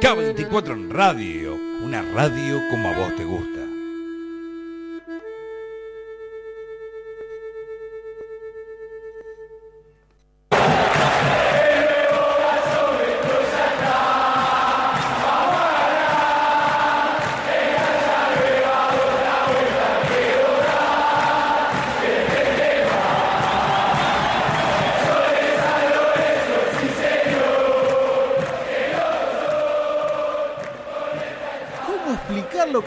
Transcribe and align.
K24 0.00 0.72
en 0.72 0.88
radio, 0.88 1.58
una 1.82 2.00
radio 2.00 2.58
como 2.70 2.88
a 2.88 2.96
vos 2.96 3.14
te 3.16 3.24
gusta. 3.24 3.59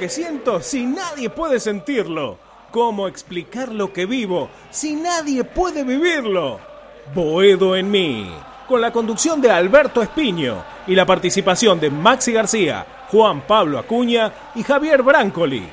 Siento 0.10 0.62
si 0.62 0.86
nadie 0.86 1.30
puede 1.30 1.60
sentirlo? 1.60 2.38
¿Cómo 2.72 3.08
explicar 3.08 3.70
lo 3.70 3.94
que 3.94 4.06
vivo 4.06 4.50
si 4.72 4.96
nadie 4.96 5.44
puede 5.44 5.84
vivirlo? 5.84 6.60
Boedo 7.14 7.76
en 7.76 7.92
mí, 7.92 8.32
con 8.68 8.82
la 8.82 8.92
conducción 8.92 9.42
de 9.42 9.52
Alberto 9.52 10.02
Espiño 10.02 10.64
y 10.88 10.96
la 10.96 11.06
participación 11.06 11.80
de 11.80 11.90
Maxi 11.90 12.32
García, 12.32 12.86
Juan 13.12 13.42
Pablo 13.42 13.78
Acuña 13.78 14.32
y 14.56 14.64
Javier 14.64 15.04
Brancoli. 15.04 15.64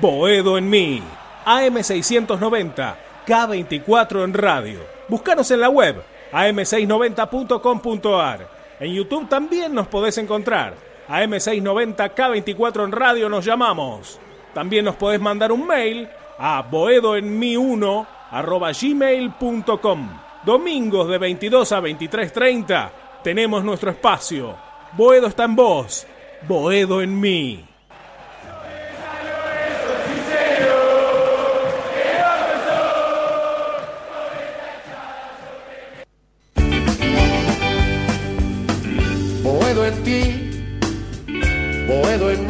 Boedo 0.00 0.58
en 0.58 0.68
mí, 0.68 1.02
AM690, 1.46 2.94
K24 3.26 4.24
en 4.24 4.34
radio. 4.34 4.80
Búscanos 5.08 5.50
en 5.50 5.60
la 5.60 5.70
web 5.70 6.02
am690.com.ar. 6.32 8.48
En 8.80 8.92
YouTube 8.92 9.28
también 9.28 9.74
nos 9.74 9.88
podés 9.88 10.18
encontrar. 10.18 10.89
AM690 11.10 12.14
K24 12.14 12.84
en 12.84 12.92
radio 12.92 13.28
nos 13.28 13.44
llamamos. 13.44 14.20
También 14.54 14.84
nos 14.84 14.94
podés 14.94 15.20
mandar 15.20 15.50
un 15.50 15.66
mail 15.66 16.08
a 16.38 16.64
boedoenmi1 16.70 18.06
arroba 18.30 18.70
gmail.com. 18.72 20.08
Domingos 20.44 21.08
de 21.08 21.18
22 21.18 21.72
a 21.72 21.80
23.30 21.80 22.90
tenemos 23.24 23.64
nuestro 23.64 23.90
espacio. 23.90 24.56
Boedo 24.92 25.26
está 25.26 25.44
en 25.44 25.56
vos. 25.56 26.06
Boedo 26.48 27.02
en 27.02 27.20
mí. 27.20 27.69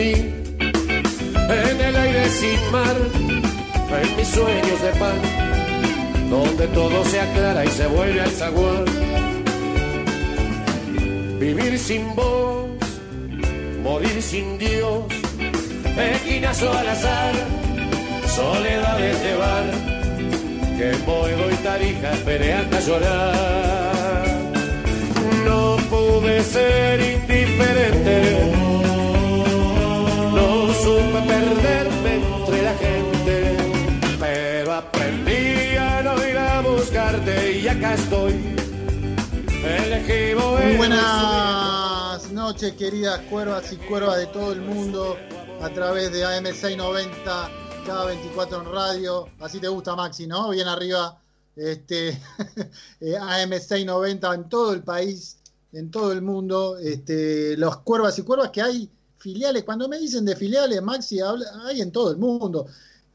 En 0.02 1.80
el 1.80 1.96
aire 1.96 2.28
sin 2.30 2.72
mar, 2.72 2.96
en 4.02 4.16
mis 4.16 4.28
sueños 4.28 4.82
de 4.82 4.92
pan, 4.98 5.20
donde 6.30 6.66
todo 6.68 7.04
se 7.04 7.20
aclara 7.20 7.64
y 7.66 7.68
se 7.68 7.86
vuelve 7.86 8.20
al 8.20 8.30
zaguán. 8.30 8.84
Vivir 11.38 11.78
sin 11.78 12.14
vos, 12.14 12.70
morir 13.82 14.22
sin 14.22 14.58
Dios, 14.58 15.04
esquinazo 15.98 16.72
al 16.72 16.88
azar, 16.88 17.34
soledades 18.26 19.22
de 19.22 19.36
bar, 19.36 19.64
que 20.78 20.92
Boedo 21.04 21.50
y 21.50 21.54
Tarija 21.56 22.12
esperé 22.12 22.54
hasta 22.54 22.80
llorar. 22.80 24.24
No 25.44 25.76
pude 25.90 26.42
ser 26.42 27.00
indiferente. 27.00 28.29
Estoy. 37.94 38.32
Muy 39.62 40.34
Boedo. 40.34 40.76
buenas 40.78 42.30
noches, 42.32 42.72
queridas 42.74 43.20
cuervas 43.30 43.72
y 43.72 43.76
cuervas 43.76 44.18
de 44.18 44.26
todo 44.26 44.52
el 44.52 44.60
mundo, 44.62 45.16
a 45.60 45.68
través 45.70 46.12
de 46.12 46.24
AM690, 46.24 47.50
cada 47.86 48.04
24 48.06 48.62
en 48.62 48.72
radio. 48.72 49.28
Así 49.40 49.58
te 49.60 49.68
gusta, 49.68 49.94
Maxi, 49.96 50.26
¿no? 50.26 50.50
Bien 50.50 50.68
arriba, 50.68 51.18
este, 51.56 52.08
eh, 53.00 53.16
AM690 53.18 54.34
en 54.34 54.48
todo 54.48 54.72
el 54.72 54.82
país, 54.82 55.38
en 55.72 55.90
todo 55.90 56.12
el 56.12 56.22
mundo. 56.22 56.78
Este, 56.78 57.56
los 57.56 57.78
cuervas 57.78 58.18
y 58.18 58.22
cuervas 58.22 58.50
que 58.50 58.62
hay 58.62 58.90
filiales. 59.18 59.64
Cuando 59.64 59.88
me 59.88 59.98
dicen 59.98 60.24
de 60.24 60.36
filiales, 60.36 60.80
Maxi, 60.82 61.20
habla- 61.20 61.50
hay 61.66 61.80
en 61.82 61.92
todo 61.92 62.10
el 62.12 62.16
mundo. 62.18 62.66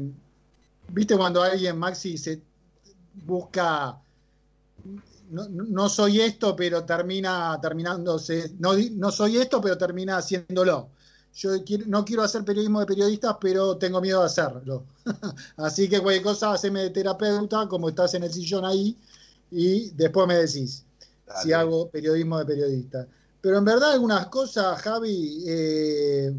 ¿viste 0.89 1.17
cuando 1.17 1.43
alguien, 1.43 1.79
Maxi, 1.79 2.19
se 2.19 2.43
busca 3.27 3.99
no, 5.31 5.49
no 5.49 5.89
soy 5.89 6.21
esto, 6.21 6.57
pero 6.57 6.85
termina 6.85 7.59
terminándose, 7.61 8.53
no, 8.59 8.73
no 8.77 9.11
soy 9.13 9.37
esto, 9.37 9.61
pero 9.61 9.79
termina 9.79 10.17
haciéndolo. 10.19 10.91
Yo 11.35 11.63
quiero- 11.65 11.85
no 11.87 12.05
quiero 12.05 12.23
hacer 12.25 12.45
periodismo 12.45 12.81
de 12.81 12.87
periodistas, 12.87 13.37
pero 13.41 13.77
tengo 13.77 14.01
miedo 14.01 14.21
de 14.21 14.27
hacerlo. 14.27 14.85
Así 15.57 15.89
que 15.89 16.01
cualquier 16.01 16.25
cosa, 16.25 16.53
haceme 16.53 16.83
de 16.83 16.91
terapeuta, 16.91 17.69
como 17.69 17.89
estás 17.89 18.15
en 18.15 18.25
el 18.25 18.33
sillón 18.33 18.65
ahí, 18.65 18.97
y 19.51 19.91
después 19.91 20.27
me 20.27 20.35
decís 20.37 20.85
si 21.43 21.53
hago 21.53 21.89
periodismo 21.89 22.39
de 22.41 22.45
periodista. 22.45 23.07
Pero 23.41 23.59
en 23.59 23.65
verdad 23.65 23.93
algunas 23.93 24.27
cosas, 24.27 24.83
Javi, 24.83 25.45
eh, 25.47 26.35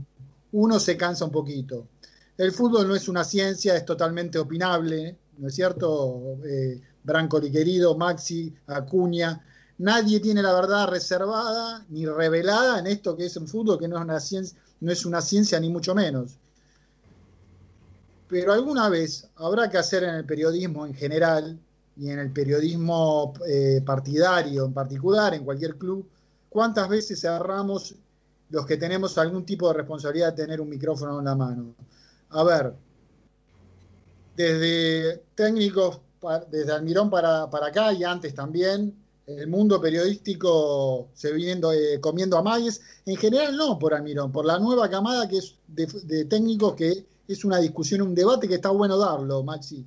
uno 0.54 0.80
se 0.80 0.98
cansa 0.98 1.26
un 1.26 1.32
poquito. 1.32 1.88
El 2.38 2.52
fútbol 2.52 2.88
no 2.88 2.96
es 2.96 3.08
una 3.08 3.24
ciencia, 3.24 3.76
es 3.76 3.86
totalmente 3.86 4.40
opinable, 4.40 5.18
¿no 5.38 5.48
es 5.48 5.56
cierto? 5.56 6.38
Eh, 6.44 6.82
Brancoli 7.04 7.52
querido, 7.52 7.98
Maxi, 7.98 8.54
Acuña. 8.68 9.44
Nadie 9.80 10.20
tiene 10.20 10.42
la 10.42 10.54
verdad 10.54 10.88
reservada 10.88 11.86
ni 11.90 12.06
revelada 12.06 12.80
en 12.80 12.88
esto 12.88 13.16
que 13.16 13.26
es 13.26 13.38
un 13.38 13.48
fútbol, 13.48 13.80
que 13.80 13.88
no 13.88 13.98
es 13.98 14.04
una 14.04 14.20
ciencia, 14.20 14.58
no 14.80 14.92
es 14.92 15.06
una 15.06 15.22
ciencia 15.22 15.60
ni 15.60 15.70
mucho 15.70 15.96
menos. 15.96 16.38
Pero 18.28 18.54
alguna 18.54 18.90
vez 18.90 19.28
habrá 19.36 19.70
que 19.70 19.78
hacer 19.78 20.04
en 20.04 20.16
el 20.16 20.26
periodismo 20.26 20.86
en 20.86 20.94
general 20.94 21.60
y 21.98 22.10
en 22.10 22.20
el 22.20 22.32
periodismo 22.32 23.34
eh, 23.48 23.82
partidario 23.86 24.66
en 24.66 24.74
particular, 24.74 25.34
en 25.34 25.44
cualquier 25.44 25.76
club, 25.76 26.08
cuántas 26.50 26.88
veces 26.88 27.20
cerramos 27.20 27.96
los 28.52 28.66
que 28.66 28.78
tenemos 28.78 29.18
algún 29.18 29.46
tipo 29.46 29.68
de 29.70 29.76
responsabilidad 29.76 30.34
de 30.34 30.44
tener 30.44 30.62
un 30.62 30.70
micrófono 30.70 31.20
en 31.20 31.26
la 31.26 31.36
mano. 31.36 31.74
A 32.30 32.44
ver, 32.44 32.74
desde 34.36 35.24
técnicos, 35.36 36.02
desde 36.52 36.72
Almirón 36.72 37.10
para, 37.10 37.50
para 37.50 37.68
acá 37.68 37.94
y 37.94 38.04
antes 38.04 38.36
también, 38.36 38.96
el 39.26 39.48
mundo 39.48 39.80
periodístico 39.80 41.10
se 41.14 41.32
viene 41.32 41.62
eh, 41.74 42.00
comiendo 42.00 42.38
a 42.38 42.44
maíz. 42.44 42.82
En 43.06 43.16
general 43.16 43.56
no 43.56 43.80
por 43.80 43.94
Almirón, 43.94 44.32
por 44.32 44.46
la 44.46 44.59
nueva 44.59 44.90
camada 44.90 45.28
que 45.28 45.38
es 45.38 45.56
de, 45.68 46.26
técnicos 46.26 46.76
que 46.76 47.06
es 47.28 47.46
una 47.46 47.59
discusión, 47.59 48.02
un 48.02 48.16
debate 48.16 48.47
que 48.47 48.56
está 48.56 48.70
bueno 48.70 48.97
darlo, 48.97 49.44
Maxi. 49.44 49.86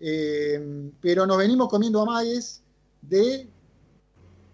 Eh, 0.00 0.90
pero 1.00 1.26
nos 1.26 1.36
venimos 1.38 1.68
comiendo 1.68 2.00
a 2.00 2.06
maíz 2.06 2.62
de, 3.02 3.48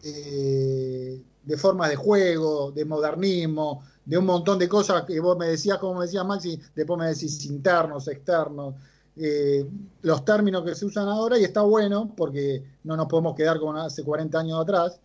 eh, 0.02 1.22
de 1.44 1.56
formas 1.56 1.90
de 1.90 1.96
juego, 1.96 2.72
de 2.72 2.84
modernismo, 2.84 3.84
de 4.04 4.18
un 4.18 4.26
montón 4.26 4.58
de 4.58 4.68
cosas 4.68 5.04
que 5.04 5.18
vos 5.20 5.36
me 5.36 5.46
decías, 5.46 5.78
como 5.78 6.00
me 6.00 6.06
decías 6.06 6.24
Maxi, 6.24 6.60
después 6.74 6.98
me 6.98 7.06
decís 7.06 7.44
internos, 7.46 8.08
externos, 8.08 8.74
eh, 9.16 9.64
los 10.02 10.24
términos 10.24 10.64
que 10.64 10.74
se 10.74 10.86
usan 10.86 11.08
ahora 11.08 11.38
y 11.38 11.44
está 11.44 11.62
bueno 11.62 12.12
porque 12.16 12.62
no 12.84 12.96
nos 12.96 13.06
podemos 13.06 13.36
quedar 13.36 13.58
como 13.60 13.76
hace 13.76 14.02
40 14.02 14.38
años 14.38 14.60
atrás, 14.60 15.00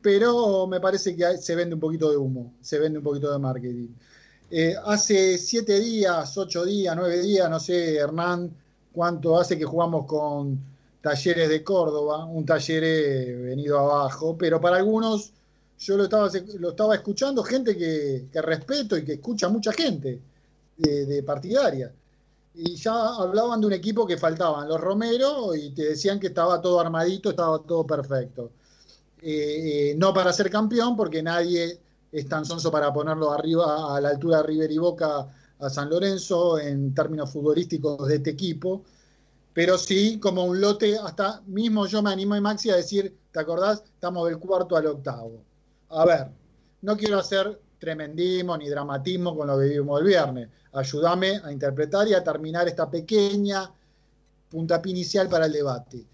pero 0.00 0.66
me 0.66 0.80
parece 0.80 1.16
que 1.16 1.38
se 1.38 1.54
vende 1.54 1.74
un 1.74 1.80
poquito 1.80 2.10
de 2.10 2.16
humo, 2.16 2.54
se 2.60 2.78
vende 2.78 2.98
un 2.98 3.04
poquito 3.04 3.32
de 3.32 3.38
marketing. 3.38 3.88
Eh, 4.50 4.74
hace 4.86 5.36
siete 5.36 5.78
días, 5.80 6.38
ocho 6.38 6.64
días, 6.64 6.94
nueve 6.96 7.20
días, 7.20 7.50
no 7.50 7.60
sé, 7.60 7.96
Hernán, 7.96 8.54
cuánto 8.92 9.38
hace 9.38 9.58
que 9.58 9.64
jugamos 9.64 10.06
con 10.06 10.58
Talleres 11.00 11.48
de 11.48 11.62
Córdoba, 11.62 12.24
un 12.24 12.46
taller 12.46 12.82
eh, 12.84 13.36
venido 13.36 13.78
abajo, 13.78 14.36
pero 14.38 14.60
para 14.60 14.76
algunos 14.76 15.32
yo 15.78 15.96
lo 15.96 16.04
estaba, 16.04 16.28
lo 16.58 16.70
estaba 16.70 16.94
escuchando, 16.94 17.42
gente 17.42 17.76
que, 17.76 18.28
respeto 18.40 18.96
y 18.96 19.04
que 19.04 19.14
escucha 19.14 19.48
mucha 19.48 19.72
gente 19.72 20.20
de, 20.76 21.22
partidaria. 21.22 21.92
Y 22.54 22.74
ya 22.74 23.14
hablaban 23.14 23.60
de 23.60 23.68
un 23.68 23.72
equipo 23.72 24.06
que 24.06 24.16
faltaban 24.16 24.68
los 24.68 24.80
Romero 24.80 25.54
y 25.54 25.70
te 25.70 25.90
decían 25.90 26.18
que 26.18 26.28
estaba 26.28 26.60
todo 26.60 26.80
armadito, 26.80 27.30
estaba 27.30 27.60
todo 27.60 27.86
perfecto. 27.86 28.50
Eh, 29.20 29.90
eh, 29.90 29.94
no 29.96 30.12
para 30.12 30.32
ser 30.32 30.50
campeón, 30.50 30.96
porque 30.96 31.22
nadie 31.22 31.78
es 32.10 32.28
tan 32.28 32.44
sonso 32.44 32.70
para 32.70 32.92
ponerlo 32.92 33.32
arriba 33.32 33.96
a 33.96 34.00
la 34.00 34.08
altura 34.10 34.38
de 34.38 34.42
River 34.44 34.72
y 34.72 34.78
Boca 34.78 35.28
a 35.60 35.70
San 35.70 35.90
Lorenzo 35.90 36.58
en 36.58 36.94
términos 36.94 37.30
futbolísticos 37.30 38.06
de 38.08 38.16
este 38.16 38.30
equipo, 38.30 38.82
pero 39.52 39.76
sí 39.76 40.18
como 40.20 40.44
un 40.44 40.60
lote, 40.60 40.96
hasta 40.98 41.42
mismo 41.46 41.86
yo 41.86 42.02
me 42.02 42.10
animo 42.10 42.36
y 42.36 42.40
Maxi 42.40 42.70
a 42.70 42.76
decir, 42.76 43.16
¿te 43.32 43.40
acordás? 43.40 43.82
Estamos 43.84 44.28
del 44.28 44.38
cuarto 44.38 44.76
al 44.76 44.86
octavo. 44.86 45.47
A 45.90 46.04
ver, 46.04 46.28
no 46.82 46.96
quiero 46.96 47.18
hacer 47.18 47.60
tremendismo 47.78 48.56
ni 48.56 48.68
dramatismo 48.68 49.36
con 49.36 49.46
lo 49.46 49.58
que 49.58 49.66
vivimos 49.66 50.00
el 50.00 50.06
viernes. 50.06 50.48
Ayúdame 50.72 51.40
a 51.42 51.52
interpretar 51.52 52.06
y 52.08 52.14
a 52.14 52.22
terminar 52.22 52.68
esta 52.68 52.90
pequeña 52.90 53.72
puntapié 54.50 54.92
inicial 54.92 55.28
para 55.28 55.46
el 55.46 55.52
debate. 55.52 56.04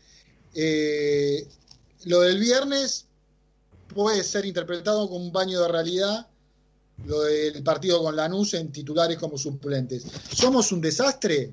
Eh, 0.55 1.47
lo 2.05 2.21
del 2.21 2.39
viernes 2.39 3.07
puede 3.93 4.23
ser 4.23 4.45
interpretado 4.45 5.09
como 5.09 5.25
un 5.25 5.33
baño 5.33 5.61
de 5.63 5.69
realidad, 5.69 6.27
lo 7.07 7.23
del 7.23 7.63
partido 7.63 8.03
con 8.03 8.15
Lanús 8.15 8.55
en 8.55 8.71
titulares 8.71 9.19
como 9.19 9.37
suplentes. 9.39 10.07
¿Somos 10.33 10.71
un 10.73 10.81
desastre? 10.81 11.53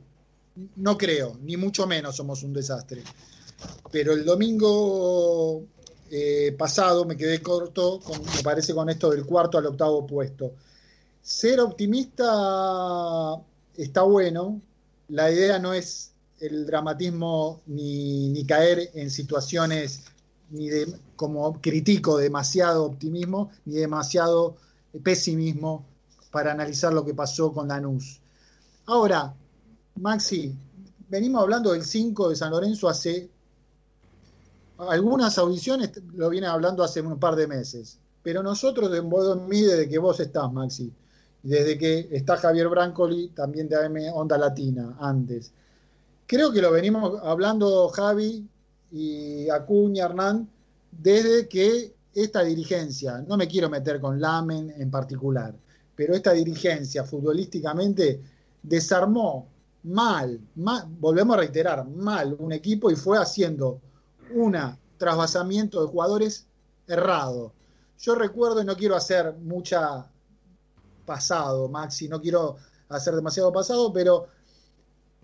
No 0.75 0.97
creo, 0.97 1.38
ni 1.41 1.57
mucho 1.57 1.88
menos 1.88 2.15
somos 2.17 2.44
un 2.44 2.53
desastre. 2.53 3.03
Pero 3.91 4.13
el 4.13 4.25
domingo 4.25 5.63
eh, 6.13 6.54
pasado 6.58 7.06
me 7.06 7.16
quedé 7.16 7.42
corto, 7.42 8.02
me 8.36 8.44
parece, 8.44 8.74
con 8.75 8.90
esto 8.90 9.10
del 9.12 9.25
cuarto 9.25 9.58
al 9.58 9.66
octavo 9.66 10.06
puesto. 10.06 10.52
Ser 11.22 11.62
optimista 11.62 13.36
está 13.78 14.02
bueno, 14.02 14.62
la 15.08 15.31
idea 15.31 15.58
no 15.58 15.74
es 15.74 16.12
el 16.42 16.66
dramatismo 16.66 17.62
ni, 17.68 18.28
ni 18.30 18.46
caer 18.46 18.92
en 18.94 19.10
situaciones 19.10 20.02
ni 20.50 20.68
de, 20.68 20.94
como 21.16 21.62
critico, 21.62 22.18
demasiado 22.18 22.84
optimismo, 22.84 23.50
ni 23.63 23.75
demasiado 23.75 24.58
pesimismo 25.04 25.86
para 26.30 26.52
analizar 26.52 26.92
lo 26.92 27.06
que 27.06 27.13
pasó 27.13 27.54
con 27.54 27.69
Lanús. 27.69 28.19
Ahora, 28.86 29.34
Maxi, 29.96 30.54
venimos 31.08 31.42
hablando 31.42 31.72
del 31.72 31.86
5 31.86 32.30
de 32.30 32.36
San 32.36 32.52
Lorenzo 32.52 32.90
hace 32.90 33.30
algunas 34.89 35.38
audiciones, 35.38 35.92
lo 36.13 36.30
viene 36.30 36.48
hablando 36.48 36.83
hace 36.83 37.01
un 37.01 37.19
par 37.19 37.36
de 37.36 37.48
meses, 37.48 38.00
pero 38.24 38.42
nosotros 38.42 38.94
en 38.95 39.10
Bodo 39.10 39.33
en 39.33 39.48
mí 39.48 39.62
desde 39.62 39.88
que 39.88 39.98
vos 39.98 40.19
estás, 40.19 40.51
Maxi, 40.51 40.92
desde 41.44 41.78
que 41.78 42.07
está 42.12 42.38
Javier 42.38 42.69
Brancoli, 42.69 43.30
también 43.30 43.68
de 43.68 43.75
AM 43.75 43.95
Onda 44.13 44.38
Latina, 44.38 44.95
antes. 45.00 45.51
Creo 46.28 46.51
que 46.51 46.62
lo 46.62 46.72
venimos 46.72 47.19
hablando 47.24 47.89
Javi 47.89 48.48
y 48.92 49.50
Acuña, 49.50 50.06
Hernán, 50.06 50.50
desde 50.92 51.48
que 51.48 51.94
esta 52.13 52.44
dirigencia, 52.44 53.24
no 53.27 53.38
me 53.38 53.48
quiero 53.48 53.69
meter 53.69 54.00
con 54.00 54.19
Lamen 54.19 54.74
en 54.77 54.92
particular, 54.92 55.54
pero 55.95 56.13
esta 56.13 56.34
dirigencia 56.34 57.04
futbolísticamente 57.04 58.22
desarmó 58.62 59.48
mal, 59.84 60.39
volvemos 61.00 61.36
a 61.36 61.39
reiterar, 61.39 61.88
mal 61.88 62.36
un 62.38 62.51
equipo 62.51 62.92
y 62.92 62.95
fue 62.95 63.18
haciendo 63.18 63.80
un 64.33 64.57
trasvasamiento 64.98 65.81
de 65.81 65.88
jugadores 65.88 66.48
errado. 66.88 67.54
Yo 68.00 68.16
recuerdo, 68.16 68.62
y 68.62 68.66
no 68.66 68.75
quiero 68.75 68.95
hacer 68.95 69.33
mucha 69.33 70.10
pasado, 71.06 71.68
Maxi, 71.68 72.07
no 72.07 72.22
quiero 72.22 72.57
hacer 72.89 73.16
demasiado 73.16 73.51
pasado, 73.51 73.92
pero 73.92 74.28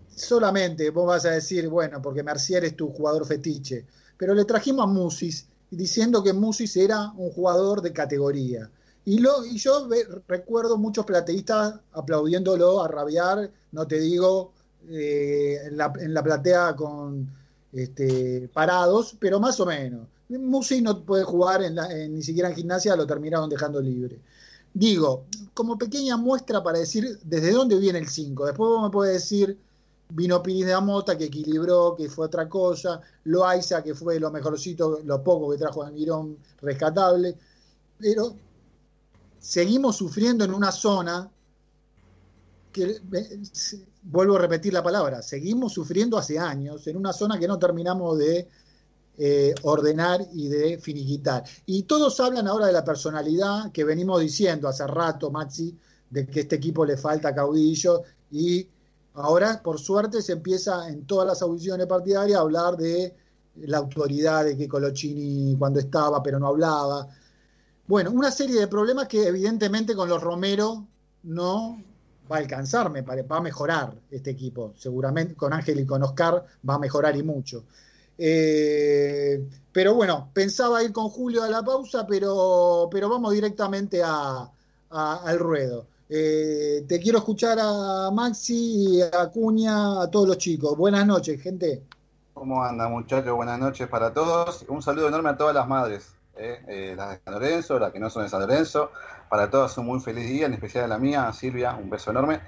solamente 0.08 0.90
vos 0.90 1.06
vas 1.06 1.24
a 1.24 1.30
decir, 1.30 1.68
bueno, 1.68 2.00
porque 2.02 2.22
Mercier 2.22 2.64
es 2.64 2.76
tu 2.76 2.88
jugador 2.92 3.26
fetiche, 3.26 3.86
pero 4.16 4.34
le 4.34 4.44
trajimos 4.44 4.84
a 4.84 4.86
Musis 4.86 5.46
diciendo 5.70 6.22
que 6.22 6.32
Musis 6.32 6.76
era 6.76 7.12
un 7.16 7.30
jugador 7.30 7.82
de 7.82 7.92
categoría. 7.92 8.70
Y, 9.04 9.18
lo, 9.20 9.44
y 9.44 9.56
yo 9.56 9.88
recuerdo 10.26 10.76
muchos 10.76 11.06
plateístas 11.06 11.80
aplaudiéndolo 11.92 12.82
a 12.82 12.88
rabiar, 12.88 13.50
no 13.72 13.86
te 13.86 14.00
digo 14.00 14.52
eh, 14.90 15.58
en, 15.64 15.76
la, 15.76 16.22
platea 16.22 16.74
con 16.76 17.28
este, 17.72 18.48
parados, 18.52 19.16
pero 19.18 19.40
más 19.40 19.58
o 19.60 19.66
menos. 19.66 20.06
Musis 20.28 20.82
no 20.82 21.02
puede 21.04 21.24
jugar 21.24 21.62
en 21.62 21.76
ni 22.12 22.22
siquiera 22.22 22.50
en 22.50 22.56
gimnasia, 22.56 22.96
lo 22.96 23.06
terminaron 23.06 23.48
dejando 23.48 23.80
libre. 23.80 24.20
Digo, 24.74 25.24
como 25.54 25.78
pequeña 25.78 26.16
muestra 26.16 26.62
para 26.62 26.78
decir 26.78 27.18
desde 27.24 27.52
dónde 27.52 27.78
viene 27.78 27.98
el 27.98 28.08
5. 28.08 28.46
Después 28.46 28.68
vos 28.68 28.82
me 28.82 28.90
puedes 28.90 29.14
decir 29.14 29.58
Vino 30.10 30.42
Piris 30.42 30.66
de 30.66 30.72
Amota, 30.72 31.18
que 31.18 31.24
equilibró, 31.24 31.94
que 31.96 32.08
fue 32.08 32.26
otra 32.26 32.48
cosa. 32.48 33.00
Loaiza, 33.24 33.82
que 33.82 33.94
fue 33.94 34.18
lo 34.18 34.30
mejorcito, 34.30 35.00
lo 35.04 35.22
poco 35.22 35.50
que 35.50 35.58
trajo 35.58 35.82
Almirón, 35.82 36.38
rescatable. 36.60 37.36
Pero 37.98 38.34
seguimos 39.38 39.96
sufriendo 39.96 40.44
en 40.44 40.54
una 40.54 40.72
zona 40.72 41.30
vuelvo 44.02 44.36
a 44.36 44.38
repetir 44.40 44.72
la 44.72 44.82
palabra, 44.82 45.22
seguimos 45.22 45.72
sufriendo 45.72 46.18
hace 46.18 46.38
años 46.38 46.86
en 46.86 46.96
una 46.96 47.12
zona 47.12 47.38
que 47.38 47.48
no 47.48 47.58
terminamos 47.58 48.18
de 48.18 48.48
eh, 49.16 49.54
ordenar 49.62 50.26
y 50.32 50.48
de 50.48 50.78
finiquitar. 50.78 51.44
Y 51.66 51.84
todos 51.84 52.18
hablan 52.20 52.46
ahora 52.46 52.66
de 52.66 52.72
la 52.72 52.84
personalidad 52.84 53.72
que 53.72 53.84
venimos 53.84 54.20
diciendo 54.20 54.68
hace 54.68 54.86
rato, 54.86 55.30
Maxi, 55.30 55.76
de 56.10 56.26
que 56.26 56.40
este 56.40 56.56
equipo 56.56 56.84
le 56.84 56.96
falta 56.96 57.34
caudillo 57.34 58.02
y 58.30 58.66
Ahora, 59.18 59.60
por 59.60 59.80
suerte, 59.80 60.22
se 60.22 60.32
empieza 60.32 60.88
en 60.88 61.04
todas 61.04 61.26
las 61.26 61.42
audiciones 61.42 61.88
partidarias 61.88 62.38
a 62.38 62.42
hablar 62.42 62.76
de 62.76 63.16
la 63.56 63.78
autoridad 63.78 64.44
de 64.44 64.56
que 64.56 64.68
Colochini 64.68 65.56
cuando 65.58 65.80
estaba, 65.80 66.22
pero 66.22 66.38
no 66.38 66.46
hablaba. 66.46 67.08
Bueno, 67.88 68.12
una 68.12 68.30
serie 68.30 68.60
de 68.60 68.68
problemas 68.68 69.08
que 69.08 69.26
evidentemente 69.26 69.96
con 69.96 70.08
los 70.08 70.22
Romero 70.22 70.86
no 71.24 71.82
va 72.30 72.36
a 72.36 72.40
alcanzar, 72.40 72.92
va 72.92 73.36
a 73.36 73.40
mejorar 73.40 73.94
este 74.10 74.30
equipo. 74.30 74.72
Seguramente 74.76 75.34
con 75.34 75.52
Ángel 75.52 75.80
y 75.80 75.86
con 75.86 76.02
Oscar 76.02 76.44
va 76.68 76.74
a 76.74 76.78
mejorar 76.78 77.16
y 77.16 77.22
mucho. 77.22 77.64
Eh, 78.18 79.48
pero 79.70 79.94
bueno, 79.94 80.30
pensaba 80.32 80.82
ir 80.82 80.92
con 80.92 81.08
Julio 81.08 81.44
a 81.44 81.48
la 81.48 81.62
pausa, 81.62 82.06
pero, 82.06 82.88
pero 82.90 83.08
vamos 83.08 83.32
directamente 83.32 84.02
al 84.02 85.38
ruedo. 85.38 85.86
Eh, 86.10 86.84
te 86.88 86.98
quiero 87.00 87.18
escuchar 87.18 87.58
a 87.60 88.10
Maxi, 88.10 89.00
a 89.02 89.28
Cuña, 89.28 90.02
a 90.02 90.10
todos 90.10 90.26
los 90.26 90.38
chicos. 90.38 90.76
Buenas 90.76 91.06
noches, 91.06 91.40
gente. 91.40 91.82
¿Cómo 92.34 92.64
anda, 92.64 92.88
muchachos? 92.88 93.32
Buenas 93.34 93.58
noches 93.58 93.88
para 93.88 94.12
todos. 94.12 94.64
Un 94.68 94.82
saludo 94.82 95.08
enorme 95.08 95.30
a 95.30 95.36
todas 95.36 95.54
las 95.54 95.68
madres, 95.68 96.14
eh, 96.36 96.94
las 96.96 97.10
de 97.10 97.20
San 97.24 97.34
Lorenzo, 97.34 97.78
las 97.78 97.92
que 97.92 98.00
no 98.00 98.10
son 98.10 98.22
de 98.22 98.28
San 98.30 98.40
Lorenzo. 98.40 98.90
Para 99.28 99.50
todas 99.50 99.76
un 99.78 99.86
muy 99.86 100.00
feliz 100.00 100.26
día, 100.26 100.46
en 100.46 100.54
especial 100.54 100.84
a 100.84 100.88
la 100.88 100.98
mía, 100.98 101.32
Silvia, 101.32 101.74
un 101.74 101.90
beso 101.90 102.10
enorme. 102.10 102.40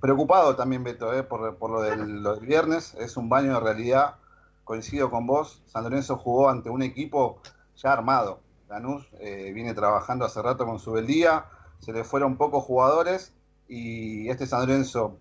preocupado 0.00 0.56
también, 0.56 0.84
Beto, 0.84 1.10
por, 1.28 1.56
por 1.56 1.70
lo, 1.70 1.82
del, 1.82 2.22
viernes. 2.40 2.94
Es 2.94 3.16
un 3.16 3.28
baño 3.28 3.54
de 3.54 3.60
realidad. 3.60 4.16
Coincido 4.64 5.10
con 5.10 5.26
vos. 5.26 5.62
San 5.66 5.84
Lorenzo 5.84 6.16
jugó 6.16 6.48
ante 6.48 6.70
un 6.70 6.82
equipo 6.82 7.40
ya 7.76 7.92
armado. 7.92 8.40
Lanús 8.68 9.08
viene 9.20 9.74
trabajando 9.74 10.24
hace 10.24 10.40
rato 10.42 10.64
con 10.64 10.78
su 10.78 10.92
beldía 10.92 11.44
se 11.80 11.92
le 11.92 12.04
fueron 12.04 12.36
pocos 12.36 12.64
jugadores 12.64 13.32
y 13.68 14.28
este 14.28 14.46
San 14.46 14.60
Lorenzo 14.60 15.18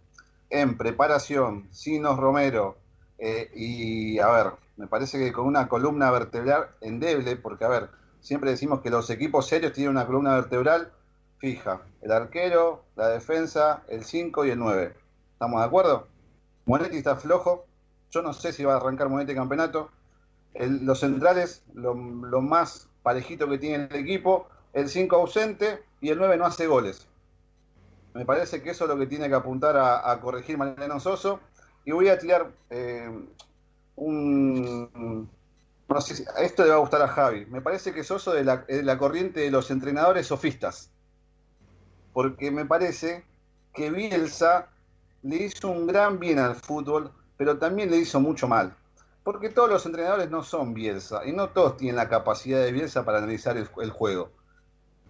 en 0.49 0.77
preparación, 0.77 1.67
Sinos 1.71 2.17
Romero, 2.17 2.77
eh, 3.17 3.51
y 3.53 4.19
a 4.19 4.29
ver, 4.29 4.53
me 4.77 4.87
parece 4.87 5.19
que 5.19 5.31
con 5.31 5.45
una 5.45 5.67
columna 5.67 6.09
vertebral 6.11 6.69
endeble, 6.81 7.35
porque 7.35 7.65
a 7.65 7.69
ver, 7.69 7.89
siempre 8.21 8.51
decimos 8.51 8.81
que 8.81 8.89
los 8.89 9.09
equipos 9.09 9.47
serios 9.47 9.73
tienen 9.73 9.91
una 9.91 10.05
columna 10.05 10.35
vertebral 10.35 10.91
fija, 11.39 11.81
el 12.01 12.11
arquero, 12.11 12.83
la 12.95 13.07
defensa, 13.09 13.83
el 13.87 14.03
5 14.03 14.45
y 14.45 14.51
el 14.51 14.59
9. 14.59 14.93
¿Estamos 15.33 15.61
de 15.61 15.65
acuerdo? 15.65 16.07
Monetti 16.65 16.97
está 16.97 17.15
flojo, 17.15 17.65
yo 18.11 18.21
no 18.21 18.33
sé 18.33 18.53
si 18.53 18.63
va 18.63 18.73
a 18.73 18.77
arrancar 18.77 19.09
Monetti 19.09 19.33
campeonato. 19.33 19.89
los 20.53 20.99
centrales, 20.99 21.63
lo, 21.73 21.95
más 21.95 22.89
parejito 23.03 23.47
que 23.49 23.57
tiene 23.57 23.87
el 23.89 23.95
equipo, 23.95 24.47
el 24.73 24.89
5 24.89 25.15
ausente, 25.15 25.83
y 26.01 26.09
el 26.09 26.17
9 26.17 26.37
no 26.37 26.45
hace 26.45 26.67
goles. 26.67 27.07
Me 28.13 28.25
parece 28.25 28.61
que 28.61 28.71
eso 28.71 28.85
es 28.85 28.89
lo 28.89 28.97
que 28.97 29.07
tiene 29.07 29.29
que 29.29 29.35
apuntar 29.35 29.77
a, 29.77 30.19
corregir 30.19 30.57
Mariano 30.57 30.99
Soso. 30.99 31.39
Y 31.85 31.91
voy 31.91 32.09
a 32.09 32.19
tirar 32.19 32.51
eh, 32.69 33.09
un... 33.95 35.29
No 35.89 36.01
sé 36.01 36.15
si, 36.15 36.23
esto 36.37 36.63
le 36.63 36.69
va 36.69 36.75
a 36.75 36.79
gustar 36.79 37.01
a 37.01 37.07
Javi. 37.07 37.45
Me 37.47 37.61
parece 37.61 37.93
que 37.93 38.03
Soso 38.03 38.35
es 38.35 38.45
la, 38.45 38.97
corriente 38.97 39.41
de 39.41 39.51
los 39.51 39.71
entrenadores 39.71 40.27
sofistas. 40.27 40.91
Porque 42.13 42.51
me 42.51 42.65
parece 42.65 43.25
que 43.73 43.89
Bielsa 43.89 44.69
le 45.23 45.37
hizo 45.37 45.69
un 45.69 45.87
gran 45.87 46.19
bien 46.19 46.39
al 46.39 46.55
fútbol, 46.55 47.11
pero 47.37 47.57
también 47.57 47.89
le 47.91 47.97
hizo 47.97 48.19
mucho 48.19 48.47
mal. 48.47 48.75
porque 49.23 49.49
todos 49.49 49.69
los 49.69 49.85
entrenadores 49.85 50.31
no 50.31 50.43
son 50.43 50.73
Bielsa 50.73 51.23
y 51.25 51.33
no 51.33 51.49
todos 51.49 51.77
tienen 51.77 51.97
la 51.97 52.09
capacidad 52.09 52.61
de 52.63 52.71
Bielsa 52.71 53.05
para 53.05 53.19
analizar 53.19 53.57
el 53.57 53.91
juego. 53.91 54.31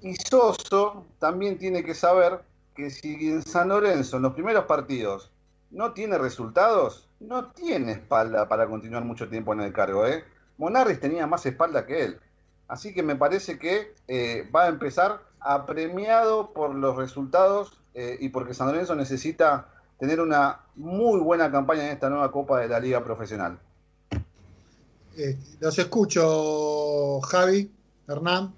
Y 0.02 0.16
Soso 0.16 1.06
también 1.20 1.58
tiene 1.58 1.84
que 1.84 1.94
saber 1.94 2.42
que 2.76 2.90
si 2.90 3.30
en 3.30 3.42
San 3.44 3.70
Lorenzo 3.70 4.18
en 4.18 4.24
los 4.24 4.34
primeros 4.34 4.66
partidos 4.66 5.32
no 5.72 5.92
tiene 5.94 6.18
resultados, 6.18 7.10
no 7.20 7.52
tiene 7.52 7.92
espalda 7.92 8.48
para 8.48 8.68
continuar 8.68 9.04
mucho 9.04 9.28
tiempo 9.28 9.54
en 9.54 9.62
el 9.62 9.74
cargo. 9.74 10.08
¿eh? 10.08 10.24
Monarris 10.60 11.00
tenía 11.00 11.26
más 11.26 11.46
espalda 11.48 11.88
que 11.88 12.04
él. 12.04 12.20
Así 12.68 12.94
que 12.94 13.02
me 13.02 13.16
parece 13.16 13.58
que 13.58 13.96
eh, 14.08 14.48
va 14.56 14.66
a 14.66 14.68
empezar 14.68 15.24
apremiado 15.40 16.54
por 16.54 16.76
los 16.76 16.96
resultados 16.96 17.82
eh, 17.96 18.18
y 18.20 18.30
porque 18.30 18.54
San 18.54 18.68
Lorenzo 18.68 18.96
necesita 18.96 19.70
tener 19.98 20.22
una 20.22 20.60
muy 20.76 21.20
buena 21.20 21.52
campaña 21.52 21.86
en 21.86 21.92
esta 21.92 22.10
nueva 22.10 22.32
Copa 22.32 22.60
de 22.60 22.68
la 22.68 22.80
Liga 22.80 23.04
Profesional. 23.04 23.58
Eh, 25.18 25.38
los 25.60 25.78
escucho, 25.80 27.20
Javi, 27.22 27.72
Hernán. 28.08 28.54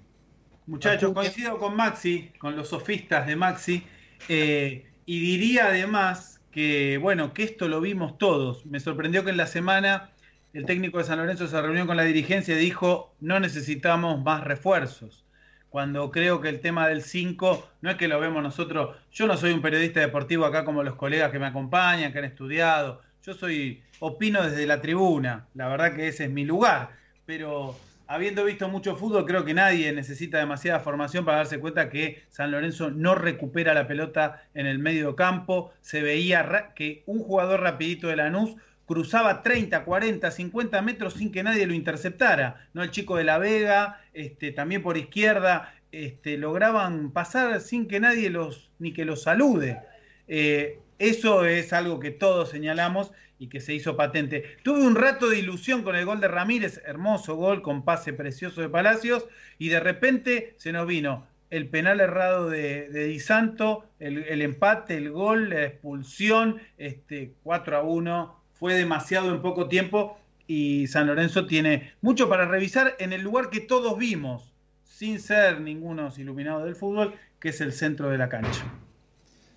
Muchachos, 0.66 1.12
coincido 1.12 1.58
con 1.58 1.74
Maxi, 1.74 2.30
con 2.38 2.54
los 2.54 2.68
sofistas 2.68 3.26
de 3.26 3.34
Maxi, 3.34 3.84
eh, 4.28 4.86
y 5.06 5.20
diría 5.20 5.66
además 5.66 6.40
que, 6.52 6.98
bueno, 6.98 7.34
que 7.34 7.42
esto 7.42 7.66
lo 7.66 7.80
vimos 7.80 8.16
todos. 8.18 8.64
Me 8.66 8.78
sorprendió 8.78 9.24
que 9.24 9.30
en 9.30 9.38
la 9.38 9.48
semana 9.48 10.11
el 10.52 10.66
técnico 10.66 10.98
de 10.98 11.04
San 11.04 11.18
Lorenzo 11.18 11.46
se 11.46 11.60
reunió 11.60 11.86
con 11.86 11.96
la 11.96 12.04
dirigencia 12.04 12.54
y 12.54 12.58
dijo, 12.58 13.14
no 13.20 13.40
necesitamos 13.40 14.22
más 14.22 14.44
refuerzos. 14.44 15.24
Cuando 15.70 16.10
creo 16.10 16.42
que 16.42 16.50
el 16.50 16.60
tema 16.60 16.88
del 16.88 17.02
5, 17.02 17.68
no 17.80 17.90
es 17.90 17.96
que 17.96 18.08
lo 18.08 18.20
vemos 18.20 18.42
nosotros, 18.42 18.96
yo 19.10 19.26
no 19.26 19.36
soy 19.38 19.52
un 19.52 19.62
periodista 19.62 20.00
deportivo 20.00 20.44
acá 20.44 20.64
como 20.64 20.82
los 20.82 20.96
colegas 20.96 21.30
que 21.30 21.38
me 21.38 21.46
acompañan, 21.46 22.12
que 22.12 22.18
han 22.18 22.26
estudiado, 22.26 23.00
yo 23.24 23.32
soy, 23.32 23.82
opino 24.00 24.42
desde 24.42 24.66
la 24.66 24.82
tribuna, 24.82 25.46
la 25.54 25.68
verdad 25.68 25.94
que 25.94 26.08
ese 26.08 26.24
es 26.24 26.30
mi 26.30 26.44
lugar, 26.44 26.90
pero 27.24 27.78
habiendo 28.06 28.44
visto 28.44 28.68
mucho 28.68 28.96
fútbol, 28.96 29.24
creo 29.24 29.46
que 29.46 29.54
nadie 29.54 29.90
necesita 29.92 30.36
demasiada 30.36 30.80
formación 30.80 31.24
para 31.24 31.38
darse 31.38 31.58
cuenta 31.58 31.88
que 31.88 32.22
San 32.28 32.50
Lorenzo 32.50 32.90
no 32.90 33.14
recupera 33.14 33.72
la 33.72 33.86
pelota 33.86 34.42
en 34.52 34.66
el 34.66 34.78
medio 34.78 35.16
campo. 35.16 35.72
Se 35.80 36.02
veía 36.02 36.72
que 36.74 37.04
un 37.06 37.20
jugador 37.20 37.60
rapidito 37.60 38.08
de 38.08 38.16
Lanús 38.16 38.56
cruzaba 38.86 39.42
30, 39.42 39.84
40, 39.84 40.30
50 40.30 40.82
metros 40.82 41.14
sin 41.14 41.32
que 41.32 41.42
nadie 41.42 41.66
lo 41.66 41.74
interceptara. 41.74 42.68
¿no? 42.74 42.82
El 42.82 42.90
chico 42.90 43.16
de 43.16 43.24
la 43.24 43.38
Vega, 43.38 44.00
este, 44.12 44.52
también 44.52 44.82
por 44.82 44.96
izquierda, 44.96 45.74
este, 45.92 46.36
lograban 46.36 47.10
pasar 47.10 47.60
sin 47.60 47.86
que 47.86 48.00
nadie 48.00 48.30
los, 48.30 48.70
ni 48.78 48.92
que 48.92 49.04
los 49.04 49.22
salude. 49.22 49.80
Eh, 50.28 50.78
eso 50.98 51.44
es 51.44 51.72
algo 51.72 52.00
que 52.00 52.10
todos 52.10 52.50
señalamos 52.50 53.12
y 53.38 53.48
que 53.48 53.60
se 53.60 53.74
hizo 53.74 53.96
patente. 53.96 54.44
Tuve 54.62 54.86
un 54.86 54.94
rato 54.94 55.28
de 55.28 55.38
ilusión 55.38 55.82
con 55.82 55.96
el 55.96 56.06
gol 56.06 56.20
de 56.20 56.28
Ramírez, 56.28 56.80
hermoso 56.86 57.34
gol 57.34 57.60
con 57.60 57.84
pase 57.84 58.12
precioso 58.12 58.60
de 58.60 58.68
Palacios, 58.68 59.26
y 59.58 59.68
de 59.68 59.80
repente 59.80 60.54
se 60.58 60.72
nos 60.72 60.86
vino 60.86 61.26
el 61.50 61.68
penal 61.68 62.00
errado 62.00 62.48
de, 62.48 62.88
de 62.88 63.04
Di 63.06 63.20
Santo, 63.20 63.84
el, 63.98 64.18
el, 64.24 64.40
empate, 64.40 64.96
el 64.96 65.10
gol, 65.10 65.50
la 65.50 65.64
expulsión, 65.64 66.62
este, 66.78 67.34
4 67.42 67.76
a 67.76 67.82
1, 67.82 68.41
fue 68.62 68.74
demasiado 68.74 69.32
en 69.32 69.42
poco 69.42 69.66
tiempo 69.66 70.16
y 70.46 70.86
San 70.86 71.08
Lorenzo 71.08 71.46
tiene 71.46 71.94
mucho 72.00 72.28
para 72.28 72.46
revisar 72.46 72.94
en 73.00 73.12
el 73.12 73.20
lugar 73.20 73.50
que 73.50 73.58
todos 73.58 73.98
vimos, 73.98 74.52
sin 74.84 75.18
ser 75.18 75.60
ningunos 75.60 76.16
iluminados 76.16 76.62
del 76.62 76.76
fútbol, 76.76 77.12
que 77.40 77.48
es 77.48 77.60
el 77.60 77.72
centro 77.72 78.08
de 78.08 78.18
la 78.18 78.28
cancha. 78.28 78.72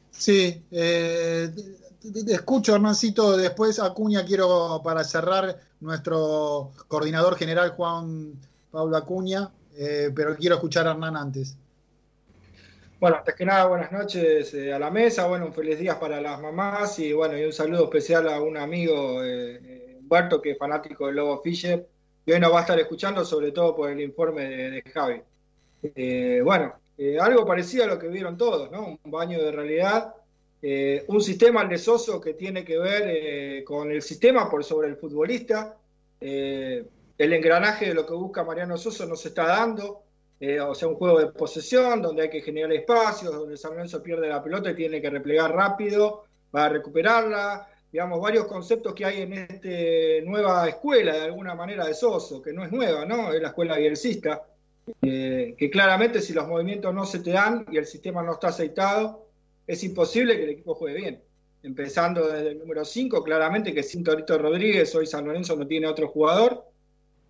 Sí, 0.10 0.60
eh, 0.72 1.52
escucho, 2.30 2.74
Hernancito. 2.74 3.38
Después, 3.38 3.80
Acuña, 3.80 4.26
quiero 4.26 4.82
para 4.84 5.04
cerrar 5.04 5.56
nuestro 5.82 6.72
coordinador 6.88 7.38
general, 7.38 7.76
Juan 7.78 8.34
Pablo 8.72 8.98
Acuña, 8.98 9.52
eh, 9.78 10.12
pero 10.16 10.36
quiero 10.36 10.56
escuchar 10.56 10.88
a 10.88 10.94
Hernán 10.94 11.16
antes. 11.16 11.56
Bueno, 13.00 13.18
antes 13.18 13.36
que 13.36 13.46
nada, 13.46 13.66
buenas 13.68 13.92
noches 13.92 14.54
eh, 14.54 14.74
a 14.74 14.80
la 14.80 14.90
mesa. 14.90 15.28
Bueno, 15.28 15.46
un 15.46 15.54
feliz 15.54 15.78
día 15.80 16.00
para 16.00 16.22
las 16.22 16.42
mamás 16.42 16.98
y 17.00 17.14
bueno, 17.14 17.38
y 17.38 17.44
un 17.44 17.54
saludo 17.54 17.86
especial 17.86 18.28
a 18.30 18.42
un 18.42 18.58
amigo, 18.58 19.24
eh, 19.24 19.98
Humberto, 20.00 20.42
que 20.42 20.52
es 20.52 20.58
fanático 20.58 21.08
del 21.08 21.16
Lobo 21.18 21.42
Fischer. 21.42 21.88
Y 22.26 22.32
hoy 22.32 22.40
nos 22.40 22.54
va 22.54 22.60
a 22.60 22.62
estar 22.62 22.80
escuchando, 22.80 23.24
sobre 23.26 23.52
todo 23.52 23.76
por 23.76 23.90
el 23.90 24.02
informe 24.02 24.46
de, 24.48 24.84
Javi. 24.92 25.22
bueno, 26.44 26.76
eh, 26.98 27.20
algo 27.20 27.46
parecido 27.46 27.84
a 27.84 27.88
lo 27.88 28.00
que 28.00 28.08
vieron 28.08 28.38
todos, 28.38 28.72
¿no? 28.72 28.98
Un 29.04 29.12
baño 29.12 29.42
de 29.44 29.52
realidad, 29.52 30.14
eh, 30.62 31.04
un 31.08 31.22
sistema 31.22 31.62
al 31.62 31.70
desoso 31.70 32.22
que 32.22 32.34
tiene 32.34 32.64
que 32.64 32.78
ver 32.78 33.04
eh, 33.06 33.64
con 33.66 33.92
el 33.92 34.02
sistema 34.02 34.50
por 34.50 34.64
sobre 34.64 34.88
el 34.88 34.96
futbolista, 34.96 35.78
el 36.22 37.34
engranaje 37.34 37.88
de 37.88 37.94
lo 37.94 38.06
que 38.06 38.14
busca 38.14 38.44
Mariano 38.44 38.78
Soso 38.78 39.06
no 39.06 39.16
se 39.16 39.28
está 39.28 39.46
dando, 39.46 40.04
o 40.40 40.76
sea, 40.76 40.88
un 40.88 40.96
juego 40.96 41.20
de 41.20 41.28
posesión 41.28 42.02
donde 42.02 42.24
hay 42.24 42.30
que 42.30 42.42
generar 42.42 42.72
espacios, 42.74 43.34
donde 43.34 43.58
San 43.58 43.72
Lorenzo 43.72 44.04
pierde 44.04 44.28
la 44.28 44.44
pelota 44.44 44.72
y 44.72 44.76
tiene 44.76 45.02
que 45.02 45.10
replegar 45.10 45.54
rápido 45.54 46.26
para 46.52 46.70
recuperarla, 46.70 47.68
digamos, 47.92 48.22
varios 48.22 48.46
conceptos 48.46 48.94
que 48.94 49.06
hay 49.06 49.22
en 49.22 49.34
esta 49.34 50.30
nueva 50.30 50.68
escuela, 50.68 51.14
de 51.14 51.22
alguna 51.22 51.56
manera, 51.56 51.86
de 51.86 51.94
Soso, 51.94 52.42
que 52.42 52.54
no 52.54 52.64
es 52.64 52.72
nueva, 52.72 53.06
¿no? 53.06 53.32
Es 53.32 53.42
la 53.42 53.50
escuela 53.50 53.78
bielcista 53.78 54.44
eh, 55.02 55.56
que 55.58 55.70
claramente 55.70 56.22
si 56.22 56.34
los 56.34 56.48
movimientos 56.48 56.94
no 56.94 57.06
se 57.06 57.20
te 57.20 57.32
dan 57.32 57.66
y 57.72 57.78
el 57.78 57.86
sistema 57.86 58.22
no 58.22 58.34
está 58.34 58.50
aceitado, 58.50 59.28
es 59.66 59.84
imposible 59.84 60.38
que 60.38 60.44
el 60.44 60.50
equipo 60.52 60.76
juegue 60.76 60.98
bien. 60.98 61.24
Empezando 61.64 62.28
desde 62.28 62.50
el 62.50 62.60
número 62.60 62.86
5, 62.86 63.24
claramente 63.24 63.74
que 63.74 63.82
sin 63.82 64.04
Torito 64.04 64.38
Rodríguez 64.38 64.94
hoy 64.94 65.08
San 65.08 65.26
Lorenzo 65.26 65.56
no 65.56 65.66
tiene 65.66 65.88
otro 65.88 66.08
jugador. 66.08 66.66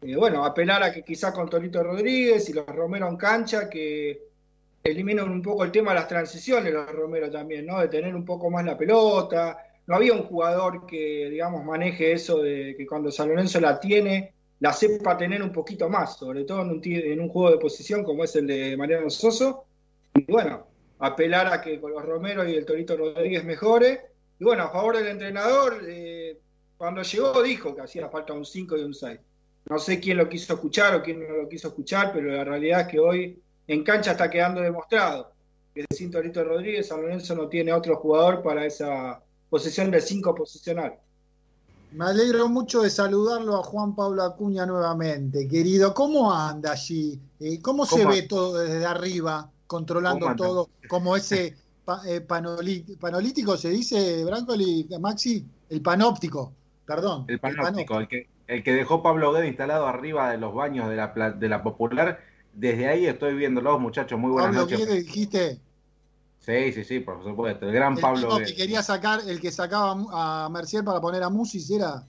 Eh, 0.01 0.15
bueno, 0.15 0.45
apelar 0.45 0.83
a 0.83 0.91
que 0.93 1.03
quizá 1.03 1.33
con 1.33 1.49
Torito 1.49 1.81
Rodríguez 1.83 2.49
y 2.49 2.53
los 2.53 2.65
Romero 2.65 3.07
en 3.07 3.17
cancha, 3.17 3.69
que 3.69 4.21
eliminan 4.83 5.29
un 5.29 5.41
poco 5.41 5.63
el 5.63 5.71
tema 5.71 5.91
de 5.91 5.99
las 5.99 6.07
transiciones, 6.07 6.71
los 6.71 6.91
Romero 6.91 7.29
también, 7.31 7.65
¿no? 7.65 7.79
De 7.79 7.87
tener 7.87 8.15
un 8.15 8.23
poco 8.23 8.51
más 8.51 8.63
la 8.65 8.77
pelota. 8.77 9.57
No 9.87 9.95
había 9.95 10.13
un 10.13 10.23
jugador 10.23 10.85
que, 10.85 11.29
digamos, 11.29 11.63
maneje 11.63 12.11
eso 12.11 12.41
de 12.41 12.75
que 12.77 12.85
cuando 12.85 13.11
San 13.11 13.29
Lorenzo 13.29 13.59
la 13.59 13.79
tiene, 13.79 14.33
la 14.59 14.73
sepa 14.73 15.17
tener 15.17 15.41
un 15.41 15.51
poquito 15.51 15.89
más, 15.89 16.17
sobre 16.17 16.43
todo 16.43 16.61
en 16.61 16.69
un, 16.71 16.81
en 16.83 17.19
un 17.19 17.29
juego 17.29 17.51
de 17.51 17.57
posición 17.57 18.03
como 18.03 18.23
es 18.23 18.35
el 18.35 18.47
de 18.47 18.77
Mariano 18.77 19.09
Soso. 19.09 19.65
Y 20.13 20.31
bueno, 20.31 20.67
apelar 20.99 21.47
a 21.47 21.61
que 21.61 21.79
con 21.79 21.91
los 21.91 22.05
Romero 22.05 22.47
y 22.47 22.55
el 22.55 22.65
Torito 22.65 22.95
Rodríguez 22.95 23.43
mejore. 23.43 24.01
Y 24.39 24.43
bueno, 24.43 24.63
a 24.63 24.69
favor 24.69 24.97
del 24.97 25.07
entrenador, 25.07 25.81
eh, 25.87 26.37
cuando 26.77 27.01
llegó 27.01 27.41
dijo 27.41 27.75
que 27.75 27.81
hacía 27.81 28.09
falta 28.09 28.33
un 28.33 28.45
5 28.45 28.77
y 28.77 28.83
un 28.83 28.93
6. 28.93 29.19
No 29.69 29.79
sé 29.79 29.99
quién 29.99 30.17
lo 30.17 30.29
quiso 30.29 30.53
escuchar 30.53 30.95
o 30.95 31.01
quién 31.01 31.27
no 31.27 31.37
lo 31.37 31.49
quiso 31.49 31.69
escuchar, 31.69 32.11
pero 32.13 32.29
la 32.31 32.43
realidad 32.43 32.81
es 32.81 32.87
que 32.87 32.99
hoy 32.99 33.41
en 33.67 33.83
cancha 33.83 34.11
está 34.11 34.29
quedando 34.29 34.61
demostrado 34.61 35.35
que 35.75 35.85
sin 35.93 36.09
Torito 36.09 36.43
Rodríguez 36.43 36.87
San 36.87 37.01
Lorenzo 37.01 37.35
no 37.35 37.49
tiene 37.49 37.73
otro 37.73 37.97
jugador 37.97 38.41
para 38.41 38.65
esa 38.65 39.21
posición 39.49 39.91
de 39.91 39.99
5 39.99 40.33
posicional. 40.33 40.95
Me 41.91 42.05
alegro 42.05 42.47
mucho 42.47 42.81
de 42.81 42.89
saludarlo 42.89 43.57
a 43.57 43.63
Juan 43.63 43.93
Pablo 43.93 44.23
Acuña 44.23 44.65
nuevamente. 44.65 45.47
Querido, 45.47 45.93
¿cómo 45.93 46.33
anda 46.33 46.71
allí? 46.71 47.19
Eh, 47.39 47.61
¿Cómo, 47.61 47.85
¿Cómo, 47.85 48.01
se 48.01 48.07
ve 48.07 48.23
todo 48.23 48.57
desde 48.57 48.85
arriba, 48.85 49.51
controlando 49.67 50.33
todo? 50.35 50.69
Como 50.89 51.15
ese 51.15 51.55
pa, 51.83 52.01
eh, 52.05 52.21
panolítico, 52.21 53.57
se 53.57 53.69
dice, 53.69 54.23
Brancoli, 54.25 54.87
Maxi, 54.99 55.45
el 55.69 55.81
panóptico, 55.81 56.53
perdón. 56.85 57.25
El 57.27 57.39
panóptico, 57.39 57.99
el, 57.99 58.07
que, 58.07 58.27
el 58.47 58.63
que 58.63 58.73
dejó 58.73 59.01
Pablo 59.01 59.31
Guedes 59.33 59.47
instalado 59.47 59.87
arriba 59.87 60.31
de 60.31 60.37
los 60.37 60.53
baños 60.53 60.89
de 60.89 60.95
la, 60.95 61.31
de 61.31 61.49
la 61.49 61.63
Popular. 61.63 62.19
Desde 62.53 62.87
ahí 62.87 63.05
estoy 63.05 63.35
viéndolos, 63.35 63.79
muchachos. 63.79 64.19
Muy 64.19 64.31
buenas 64.31 64.55
Pablo 64.55 64.61
noches. 64.61 64.79
Guedes, 64.79 65.05
dijiste. 65.05 65.59
Sí, 66.39 66.71
sí, 66.73 66.83
sí, 66.83 66.99
por 66.99 67.23
supuesto. 67.23 67.67
El 67.67 67.73
gran 67.73 67.93
el 67.93 67.99
Pablo 67.99 68.37
que 68.37 68.55
quería 68.55 68.83
sacar, 68.83 69.21
el 69.27 69.41
que 69.41 69.51
sacaba 69.51 69.95
a 70.11 70.49
Mercier 70.49 70.83
para 70.83 71.01
poner 71.01 71.23
a 71.23 71.29
Musis 71.29 71.69
era. 71.71 72.03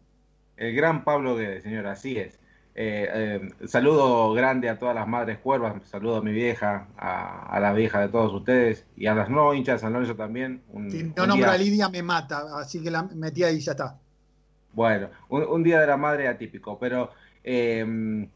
El 0.57 0.75
gran 0.75 1.05
Pablo 1.05 1.37
Guedes, 1.37 1.63
señor, 1.63 1.87
así 1.87 2.19
es. 2.19 2.39
Eh, 2.79 3.09
eh, 3.11 3.67
saludo 3.67 4.35
grande 4.35 4.69
a 4.69 4.79
todas 4.79 4.95
las 4.95 5.09
madres 5.09 5.39
cuervas, 5.39 5.81
saludo 5.89 6.17
a 6.17 6.23
mi 6.23 6.33
vieja, 6.33 6.89
a, 6.99 7.47
a, 7.47 7.59
la 7.59 7.73
vieja 7.73 8.01
de 8.01 8.11
todos 8.11 8.35
ustedes 8.35 8.85
y 8.99 9.07
a 9.07 9.15
las 9.15 9.31
no 9.31 9.55
hinchas 9.55 9.77
de 9.77 9.79
San 9.81 9.95
Lorenzo 9.95 10.15
también. 10.15 10.63
Un, 10.69 10.91
si 10.91 11.05
no 11.05 11.27
nombra 11.27 11.53
a 11.53 11.57
Lidia 11.57 11.89
me 11.89 12.03
mata, 12.03 12.45
así 12.59 12.83
que 12.83 12.91
la 12.91 13.05
metí 13.05 13.45
ahí 13.45 13.57
y 13.57 13.61
ya 13.61 13.73
está. 13.73 13.99
Bueno, 14.77 15.09
un, 15.31 15.43
un, 15.43 15.65
día 15.65 15.81
de 15.81 15.87
la 15.87 15.97
madre 15.97 16.29
atípico, 16.29 16.79
pero 16.79 17.11
eh, 17.43 18.29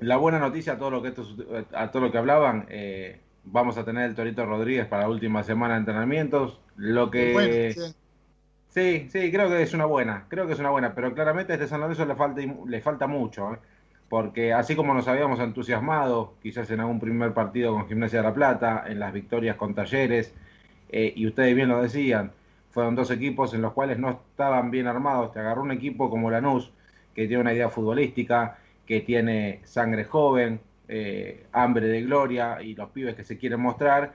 la 0.00 0.16
buena 0.16 0.38
noticia 0.38 0.74
a 0.74 0.78
todo 0.78 0.90
lo 0.90 1.00
que, 1.00 1.08
estos, 1.08 1.36
a 1.72 1.90
todo 1.90 2.02
lo 2.02 2.12
que 2.12 2.18
hablaban, 2.18 2.66
eh, 2.68 3.20
vamos 3.44 3.78
a 3.78 3.84
tener 3.84 4.10
el 4.10 4.14
Torito 4.16 4.44
Rodríguez 4.44 4.86
para 4.86 5.02
la 5.02 5.08
última 5.08 5.42
semana 5.42 5.74
de 5.74 5.80
entrenamientos. 5.80 6.60
Lo 6.76 7.10
que. 7.10 7.32
Bueno, 7.32 7.52
sí. 7.72 7.94
sí. 8.68 9.08
sí, 9.10 9.30
creo 9.30 9.48
que 9.48 9.62
es 9.62 9.74
una 9.74 9.86
buena. 9.86 10.26
Creo 10.28 10.46
que 10.46 10.54
es 10.54 10.58
una 10.58 10.70
buena. 10.70 10.94
Pero 10.94 11.14
claramente 11.14 11.52
a 11.52 11.56
este 11.56 11.68
San 11.68 11.80
Lorenzo 11.80 12.04
le 12.04 12.16
falta, 12.16 12.40
le 12.40 12.80
falta 12.80 13.06
mucho. 13.06 13.54
¿eh? 13.54 13.58
Porque 14.08 14.52
así 14.52 14.76
como 14.76 14.92
nos 14.92 15.08
habíamos 15.08 15.40
entusiasmado, 15.40 16.34
quizás 16.42 16.68
en 16.70 16.80
algún 16.80 17.00
primer 17.00 17.32
partido 17.32 17.72
con 17.72 17.86
Gimnasia 17.86 18.18
de 18.18 18.28
la 18.28 18.34
Plata, 18.34 18.84
en 18.86 18.98
las 18.98 19.12
victorias 19.12 19.56
con 19.56 19.74
Talleres, 19.74 20.34
eh, 20.88 21.12
y 21.16 21.26
ustedes 21.26 21.54
bien 21.54 21.68
lo 21.68 21.80
decían, 21.80 22.32
fueron 22.76 22.94
dos 22.94 23.10
equipos 23.10 23.54
en 23.54 23.62
los 23.62 23.72
cuales 23.72 23.98
no 23.98 24.10
estaban 24.10 24.70
bien 24.70 24.86
armados. 24.86 25.32
Te 25.32 25.40
agarró 25.40 25.62
un 25.62 25.70
equipo 25.70 26.10
como 26.10 26.30
Lanús, 26.30 26.70
que 27.14 27.26
tiene 27.26 27.40
una 27.40 27.54
idea 27.54 27.70
futbolística, 27.70 28.58
que 28.84 29.00
tiene 29.00 29.60
sangre 29.64 30.04
joven, 30.04 30.60
eh, 30.86 31.46
hambre 31.52 31.86
de 31.86 32.02
gloria 32.02 32.60
y 32.60 32.74
los 32.74 32.90
pibes 32.90 33.14
que 33.14 33.24
se 33.24 33.38
quieren 33.38 33.60
mostrar. 33.60 34.12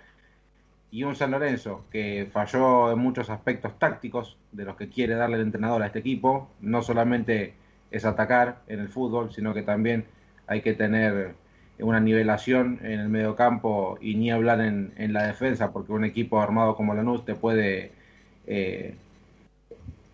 Y 0.91 1.03
un 1.03 1.15
San 1.15 1.31
Lorenzo 1.31 1.85
que 1.91 2.29
falló 2.31 2.91
en 2.91 2.99
muchos 2.99 3.31
aspectos 3.31 3.79
tácticos 3.79 4.37
de 4.51 4.65
los 4.65 4.75
que 4.75 4.89
quiere 4.89 5.15
darle 5.15 5.37
el 5.37 5.41
entrenador 5.41 5.81
a 5.81 5.87
este 5.87 5.97
equipo. 5.97 6.47
No 6.59 6.83
solamente 6.83 7.55
es 7.89 8.05
atacar 8.05 8.59
en 8.67 8.79
el 8.79 8.89
fútbol, 8.89 9.33
sino 9.33 9.55
que 9.55 9.63
también 9.63 10.05
hay 10.45 10.61
que 10.61 10.75
tener 10.75 11.33
una 11.79 11.99
nivelación 11.99 12.77
en 12.83 12.99
el 12.99 13.09
medio 13.09 13.35
campo 13.35 13.97
y 13.99 14.13
ni 14.13 14.29
hablar 14.29 14.61
en, 14.61 14.93
la 15.13 15.23
defensa, 15.25 15.73
porque 15.73 15.93
un 15.93 16.05
equipo 16.05 16.39
armado 16.39 16.75
como 16.75 16.93
Lanús 16.93 17.25
te 17.25 17.33
puede 17.33 17.99
eh, 18.47 18.95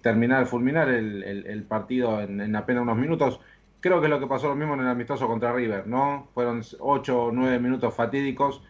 terminar, 0.01 0.45
fulminar 0.45 0.89
el, 0.89 1.63
partido 1.67 2.21
en, 2.21 2.55
apenas 2.55 2.83
unos 2.83 2.97
minutos. 2.97 3.39
Creo 3.79 3.99
que 3.99 4.07
es 4.07 4.09
lo 4.09 4.19
que 4.19 4.27
pasó 4.27 4.47
lo 4.47 4.55
mismo 4.55 4.73
en 4.73 4.81
el 4.81 4.87
amistoso 4.87 5.27
contra 5.27 5.53
River, 5.53 5.87
¿no? 5.87 6.27
Fueron 6.33 6.61
ocho 6.79 7.25
o 7.25 7.31
nueve 7.31 7.59
minutos 7.59 7.93
fatídicos, 7.93 8.61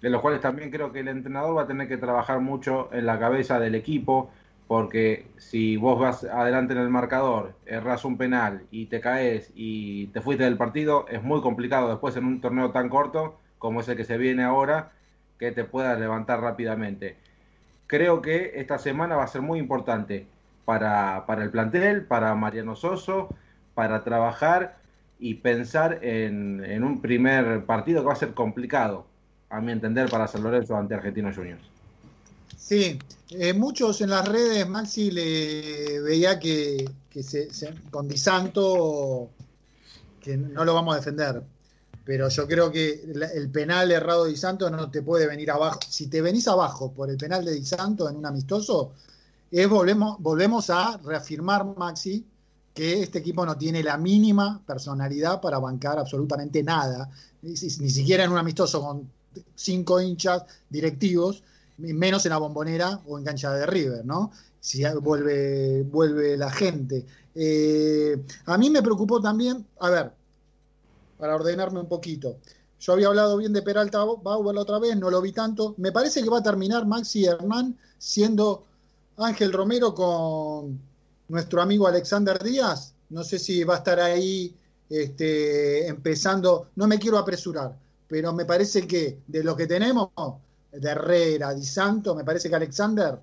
de 0.00 0.10
los 0.10 0.20
cuales 0.20 0.40
también 0.40 0.70
creo 0.70 0.92
que 0.92 1.00
el 1.00 1.08
entrenador 1.08 1.56
va 1.56 1.62
a 1.62 1.66
tener 1.66 1.88
que 1.88 1.96
trabajar 1.96 2.40
mucho 2.40 2.88
en 2.92 3.06
la 3.06 3.18
cabeza 3.18 3.58
del 3.58 3.74
equipo, 3.74 4.30
porque 4.66 5.26
si 5.36 5.76
vos 5.76 5.98
vas 6.00 6.24
adelante 6.24 6.72
en 6.72 6.80
el 6.80 6.88
marcador, 6.88 7.54
erras 7.66 8.04
un 8.04 8.16
penal 8.16 8.62
y 8.70 8.86
te 8.86 9.00
caes 9.00 9.52
y 9.54 10.06
te 10.08 10.20
fuiste 10.20 10.44
del 10.44 10.56
partido, 10.56 11.06
es 11.08 11.22
muy 11.22 11.40
complicado 11.42 11.90
después 11.90 12.16
en 12.16 12.24
un 12.24 12.40
torneo 12.40 12.70
tan 12.70 12.88
corto 12.88 13.38
como 13.58 13.80
es 13.80 13.88
el 13.88 13.96
que 13.96 14.04
se 14.04 14.18
viene 14.18 14.44
ahora, 14.44 14.92
que 15.38 15.50
te 15.50 15.64
puedas 15.64 15.98
levantar 15.98 16.40
rápidamente. 16.40 17.16
Creo 17.86 18.22
que 18.22 18.52
esta 18.54 18.78
semana 18.78 19.16
va 19.16 19.24
a 19.24 19.28
ser 19.28 19.42
muy 19.42 19.58
importante 19.58 20.26
para, 20.64 21.24
para 21.26 21.42
el 21.42 21.50
plantel, 21.50 22.04
para 22.04 22.34
Mariano 22.34 22.76
Soso, 22.76 23.28
para 23.74 24.02
trabajar 24.04 24.78
y 25.18 25.34
pensar 25.34 26.00
en, 26.02 26.64
en 26.64 26.84
un 26.84 27.00
primer 27.00 27.64
partido 27.66 28.00
que 28.00 28.06
va 28.06 28.12
a 28.14 28.16
ser 28.16 28.34
complicado, 28.34 29.06
a 29.50 29.60
mi 29.60 29.72
entender, 29.72 30.10
para 30.10 30.26
San 30.26 30.42
Lorenzo 30.42 30.76
ante 30.76 30.94
Argentinos 30.94 31.36
Juniors. 31.36 31.62
Sí, 32.56 32.98
eh, 33.30 33.52
muchos 33.52 34.00
en 34.00 34.10
las 34.10 34.26
redes, 34.26 34.66
Maxi, 34.66 35.10
le 35.10 36.00
veía 36.00 36.38
que, 36.38 36.90
se, 37.22 37.48
con 37.90 38.08
Di 38.08 38.16
Santo, 38.16 39.28
que 40.20 40.36
no 40.36 40.64
lo 40.64 40.72
vamos 40.72 40.94
a 40.94 40.98
defender, 40.98 41.42
pero 42.04 42.28
yo 42.28 42.46
creo 42.46 42.70
que 42.70 43.02
el 43.34 43.50
penal 43.50 43.90
errado 43.90 44.24
de 44.24 44.30
Di 44.30 44.36
Santo 44.36 44.68
no 44.70 44.90
te 44.90 45.02
puede 45.02 45.26
venir 45.26 45.50
abajo. 45.50 45.80
Si 45.88 46.08
te 46.08 46.20
venís 46.20 46.46
abajo 46.48 46.92
por 46.92 47.08
el 47.08 47.16
penal 47.16 47.44
de 47.44 47.52
Di 47.52 47.64
Santo 47.64 48.08
en 48.08 48.16
un 48.16 48.26
amistoso, 48.26 48.92
es 49.50 49.68
volvemos, 49.68 50.16
volvemos 50.20 50.68
a 50.68 50.98
reafirmar, 50.98 51.64
Maxi, 51.64 52.24
que 52.74 53.02
este 53.02 53.20
equipo 53.20 53.46
no 53.46 53.56
tiene 53.56 53.82
la 53.82 53.96
mínima 53.96 54.60
personalidad 54.66 55.40
para 55.40 55.58
bancar 55.58 55.98
absolutamente 55.98 56.62
nada, 56.62 57.08
ni, 57.40 57.56
siquiera 57.56 58.24
en 58.24 58.32
un 58.32 58.38
amistoso 58.38 58.82
con 58.82 59.08
cinco 59.54 60.00
hinchas 60.00 60.42
directivos 60.68 61.42
menos 61.78 62.24
en 62.26 62.30
la 62.30 62.38
bombonera 62.38 63.00
o 63.06 63.18
en 63.18 63.24
cancha 63.24 63.52
de 63.52 63.66
River, 63.66 64.04
¿no? 64.04 64.30
Si 64.60 64.82
vuelve, 65.00 65.82
vuelve 65.82 66.36
la 66.36 66.50
gente. 66.50 67.04
Eh, 67.34 68.24
a 68.46 68.58
mí 68.58 68.70
me 68.70 68.82
preocupó 68.82 69.20
también, 69.20 69.66
a 69.80 69.90
ver, 69.90 70.12
para 71.18 71.34
ordenarme 71.34 71.80
un 71.80 71.88
poquito. 71.88 72.38
Yo 72.80 72.92
había 72.92 73.08
hablado 73.08 73.36
bien 73.36 73.52
de 73.52 73.62
Peralta 73.62 74.04
Bauer 74.04 74.54
la 74.54 74.60
otra 74.60 74.78
vez, 74.78 74.96
no 74.96 75.10
lo 75.10 75.22
vi 75.22 75.32
tanto. 75.32 75.74
Me 75.78 75.92
parece 75.92 76.22
que 76.22 76.28
va 76.28 76.38
a 76.38 76.42
terminar 76.42 76.86
Maxi 76.86 77.24
Hernán 77.24 77.78
siendo 77.98 78.64
Ángel 79.16 79.52
Romero 79.52 79.94
con 79.94 80.78
nuestro 81.28 81.62
amigo 81.62 81.86
Alexander 81.86 82.42
Díaz. 82.42 82.94
No 83.10 83.24
sé 83.24 83.38
si 83.38 83.64
va 83.64 83.74
a 83.74 83.78
estar 83.78 84.00
ahí 84.00 84.54
este, 84.90 85.86
empezando. 85.86 86.70
No 86.76 86.86
me 86.86 86.98
quiero 86.98 87.18
apresurar, 87.18 87.74
pero 88.08 88.32
me 88.32 88.44
parece 88.44 88.86
que 88.86 89.20
de 89.26 89.42
lo 89.42 89.56
que 89.56 89.66
tenemos, 89.66 90.10
de 90.72 90.90
Herrera, 90.90 91.54
Di 91.54 91.64
Santo, 91.64 92.14
me 92.14 92.24
parece 92.24 92.48
que 92.48 92.56
Alexander, 92.56 93.18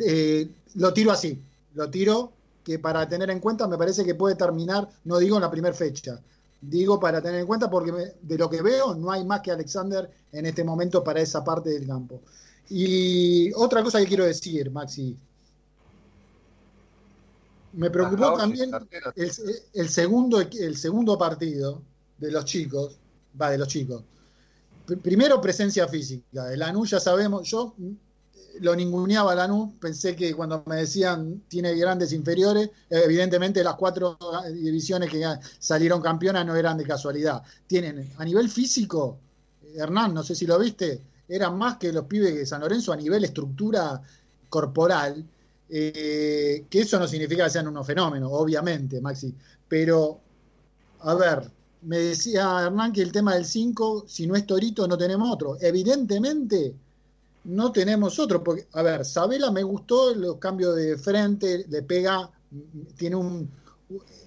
eh, 0.00 0.48
lo 0.74 0.92
tiro 0.92 1.12
así, 1.12 1.40
lo 1.74 1.88
tiro 1.88 2.32
que 2.62 2.78
para 2.78 3.08
tener 3.08 3.30
en 3.30 3.40
cuenta 3.40 3.68
me 3.68 3.76
parece 3.76 4.04
que 4.04 4.14
puede 4.14 4.34
terminar, 4.34 4.88
no 5.04 5.18
digo 5.18 5.36
en 5.36 5.42
la 5.42 5.50
primera 5.50 5.74
fecha, 5.74 6.20
digo 6.68 6.98
para 6.98 7.20
tener 7.20 7.40
en 7.40 7.46
cuenta 7.46 7.70
porque 7.70 8.14
de 8.20 8.38
lo 8.38 8.48
que 8.48 8.62
veo 8.62 8.94
no 8.94 9.10
hay 9.10 9.24
más 9.24 9.40
que 9.40 9.50
Alexander 9.50 10.10
en 10.32 10.46
este 10.46 10.64
momento 10.64 11.02
para 11.02 11.20
esa 11.20 11.44
parte 11.44 11.70
del 11.70 11.86
campo. 11.86 12.22
Y 12.68 13.52
otra 13.52 13.82
cosa 13.82 14.00
que 14.00 14.06
quiero 14.06 14.24
decir, 14.24 14.70
Maxi, 14.70 15.16
me 17.74 17.90
preocupó 17.90 18.34
también 18.34 18.70
el, 19.16 19.88
segundo, 19.88 20.40
el 20.40 20.76
segundo 20.76 21.18
partido 21.18 21.82
de 22.18 22.30
los 22.30 22.44
chicos, 22.44 22.98
va, 23.40 23.50
de 23.50 23.58
los 23.58 23.68
chicos, 23.68 24.04
primero 25.02 25.40
presencia 25.40 25.88
física. 25.88 26.52
El 26.52 26.60
Lanús 26.60 26.90
ya 26.90 27.00
sabemos, 27.00 27.48
yo 27.48 27.74
lo 28.60 28.74
ninguneaba 28.76 29.34
Lanús, 29.34 29.74
pensé 29.80 30.14
que 30.14 30.34
cuando 30.34 30.62
me 30.66 30.76
decían 30.76 31.42
tiene 31.48 31.74
grandes 31.74 32.12
inferiores, 32.12 32.70
evidentemente 32.88 33.64
las 33.64 33.74
cuatro 33.74 34.18
divisiones 34.52 35.10
que 35.10 35.24
salieron 35.58 36.00
campeonas 36.00 36.46
no 36.46 36.54
eran 36.56 36.76
de 36.78 36.84
casualidad. 36.84 37.42
Tienen 37.66 38.12
a 38.16 38.24
nivel 38.24 38.48
físico, 38.48 39.18
Hernán, 39.74 40.14
no 40.14 40.22
sé 40.22 40.34
si 40.34 40.46
lo 40.46 40.58
viste, 40.58 41.00
eran 41.28 41.56
más 41.58 41.78
que 41.78 41.92
los 41.92 42.04
pibes 42.04 42.34
de 42.34 42.46
San 42.46 42.60
Lorenzo 42.60 42.92
a 42.92 42.96
nivel 42.96 43.24
estructura 43.24 44.00
corporal, 44.48 45.24
eh, 45.68 46.66
que 46.68 46.80
eso 46.80 46.98
no 46.98 47.08
significa 47.08 47.44
que 47.44 47.50
sean 47.50 47.68
unos 47.68 47.86
fenómenos, 47.86 48.30
obviamente, 48.32 49.00
Maxi, 49.00 49.34
pero 49.68 50.20
a 51.00 51.14
ver, 51.14 51.50
me 51.82 51.98
decía 51.98 52.62
Hernán 52.66 52.92
que 52.92 53.02
el 53.02 53.12
tema 53.12 53.34
del 53.34 53.44
5, 53.44 54.04
si 54.06 54.26
no 54.26 54.36
es 54.36 54.46
Torito, 54.46 54.88
no 54.88 54.96
tenemos 54.96 55.30
otro. 55.30 55.56
Evidentemente, 55.60 56.74
no 57.44 57.72
tenemos 57.72 58.18
otro. 58.18 58.42
Porque, 58.42 58.66
a 58.72 58.82
ver, 58.82 59.04
Sabela 59.04 59.50
me 59.50 59.62
gustó 59.62 60.14
los 60.14 60.36
cambios 60.36 60.76
de 60.76 60.96
frente, 60.98 61.64
le 61.68 61.82
pega, 61.82 62.30
tiene 62.96 63.16
un, 63.16 63.50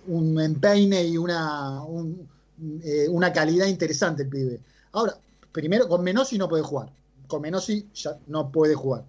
un 0.08 0.42
empeine 0.42 1.04
y 1.04 1.18
una, 1.18 1.82
eh, 2.84 3.08
una 3.10 3.32
calidad 3.32 3.68
interesante 3.68 4.24
el 4.24 4.30
pibe. 4.30 4.60
Ahora, 4.94 5.18
primero, 5.52 5.88
con 5.88 6.04
Menossi 6.04 6.38
no 6.38 6.48
puede 6.48 6.64
jugar. 6.64 6.92
Con 7.28 7.42
Menossi 7.42 7.88
ya 7.94 8.18
no 8.28 8.52
puede 8.52 8.76
jugar. 8.76 9.04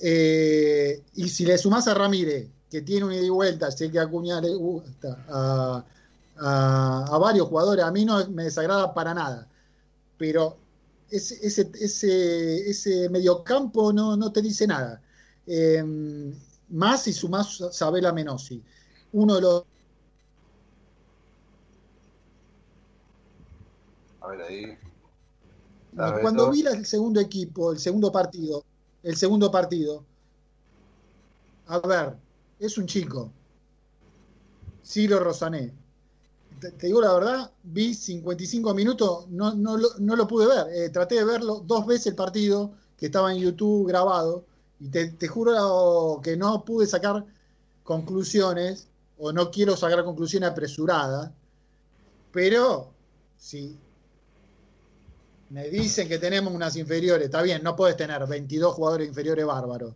Eh, 0.00 1.02
y 1.14 1.28
si 1.28 1.44
le 1.44 1.58
sumás 1.58 1.86
a 1.88 1.94
Ramírez, 1.94 2.48
que 2.70 2.82
tiene 2.82 3.04
una 3.04 3.16
ida 3.16 3.26
y 3.26 3.30
vuelta, 3.30 3.70
sé 3.70 3.90
que 3.90 3.98
Acuña 3.98 4.40
le 4.40 4.54
gusta, 4.54 5.24
a 5.28 5.84
a, 6.38 7.18
varios 7.18 7.48
jugadores. 7.48 7.84
A 7.84 7.90
mí 7.90 8.04
no 8.04 8.26
me 8.28 8.44
desagrada 8.44 8.92
para 8.94 9.14
nada. 9.14 9.48
Pero 10.18 10.58
ese, 11.12 11.46
ese, 11.46 11.70
ese, 11.78 12.70
ese 12.70 13.08
mediocampo 13.10 13.92
no, 13.92 14.16
no 14.16 14.32
te 14.32 14.40
dice 14.40 14.66
nada. 14.66 15.02
Em, 15.46 16.34
más 16.70 17.02
si 17.02 17.12
sumás 17.12 17.62
Sabela 17.70 18.12
Menossi. 18.12 18.62
Uno 19.12 19.34
de 19.34 19.40
los. 19.42 19.64
A 24.20 24.28
ver 24.28 24.42
ahí. 24.42 24.78
Cuando 26.22 26.50
vi 26.50 26.66
el 26.66 26.86
segundo 26.86 27.20
equipo, 27.20 27.72
el 27.72 27.78
segundo 27.78 28.10
partido, 28.10 28.64
el 29.02 29.14
segundo 29.14 29.50
partido, 29.50 30.06
a 31.66 31.78
ver, 31.80 32.16
es 32.58 32.78
un 32.78 32.86
chico. 32.86 33.30
Ciro 34.82 35.18
Rosané 35.18 35.81
te, 36.70 36.86
digo 36.86 37.00
la 37.00 37.12
verdad, 37.12 37.50
vi 37.62 37.94
55 37.94 38.74
minutos, 38.74 39.28
no, 39.30 39.54
no, 39.54 39.76
no 39.98 40.16
lo 40.16 40.26
pude 40.28 40.46
ver. 40.46 40.66
Eh, 40.74 40.90
traté 40.90 41.16
de 41.16 41.24
verlo 41.24 41.62
dos 41.66 41.86
veces 41.86 42.08
el 42.08 42.14
partido, 42.14 42.72
que 42.96 43.06
estaba 43.06 43.32
en 43.32 43.38
YouTube 43.38 43.88
grabado, 43.88 44.44
y 44.78 44.88
te, 44.88 45.28
juro 45.28 46.20
que 46.22 46.36
no 46.36 46.64
pude 46.64 46.86
sacar 46.86 47.24
conclusiones, 47.82 48.88
o 49.18 49.32
no 49.32 49.50
quiero 49.50 49.76
sacar 49.76 50.04
conclusiones 50.04 50.50
apresuradas, 50.50 51.30
pero 52.32 52.92
si 53.36 53.78
me 55.50 55.68
dicen 55.68 56.08
que 56.08 56.18
tenemos 56.18 56.52
unas 56.52 56.76
inferiores, 56.76 57.26
está 57.26 57.42
bien, 57.42 57.62
no 57.62 57.76
puedes 57.76 57.96
tener 57.96 58.26
22 58.26 58.74
jugadores 58.74 59.08
inferiores 59.08 59.44
bárbaros. 59.46 59.94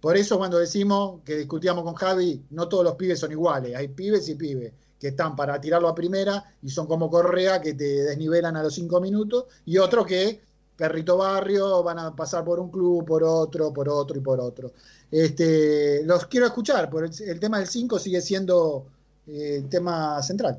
Por 0.00 0.16
eso 0.16 0.36
cuando 0.36 0.58
decimos 0.58 1.20
que 1.24 1.36
discutíamos 1.36 1.84
con 1.84 1.94
Javi, 1.94 2.44
no 2.50 2.68
todos 2.68 2.84
los 2.84 2.96
pibes 2.96 3.20
son 3.20 3.32
iguales, 3.32 3.74
hay 3.74 3.88
pibes 3.88 4.28
y 4.28 4.34
pibes 4.34 4.72
que 4.98 5.08
están 5.08 5.36
para 5.36 5.60
tirarlo 5.60 5.88
a 5.88 5.94
primera 5.94 6.44
y 6.62 6.70
son 6.70 6.86
como 6.86 7.10
Correa 7.10 7.60
que 7.60 7.74
te 7.74 8.04
desnivelan 8.04 8.56
a 8.56 8.62
los 8.62 8.74
cinco 8.74 9.00
minutos, 9.00 9.44
y 9.64 9.78
otros 9.78 10.06
que, 10.06 10.40
perrito 10.76 11.16
barrio, 11.16 11.82
van 11.82 11.98
a 11.98 12.14
pasar 12.14 12.44
por 12.44 12.58
un 12.58 12.70
club, 12.70 13.04
por 13.04 13.24
otro, 13.24 13.72
por 13.72 13.88
otro 13.88 14.18
y 14.18 14.20
por 14.20 14.40
otro. 14.40 14.72
Este, 15.10 16.02
los 16.04 16.26
quiero 16.26 16.46
escuchar, 16.46 16.90
porque 16.90 17.24
el, 17.24 17.40
tema 17.40 17.58
del 17.58 17.68
5 17.68 17.98
sigue 17.98 18.20
siendo 18.20 18.86
eh, 19.26 19.56
el 19.58 19.68
tema 19.68 20.22
central. 20.22 20.58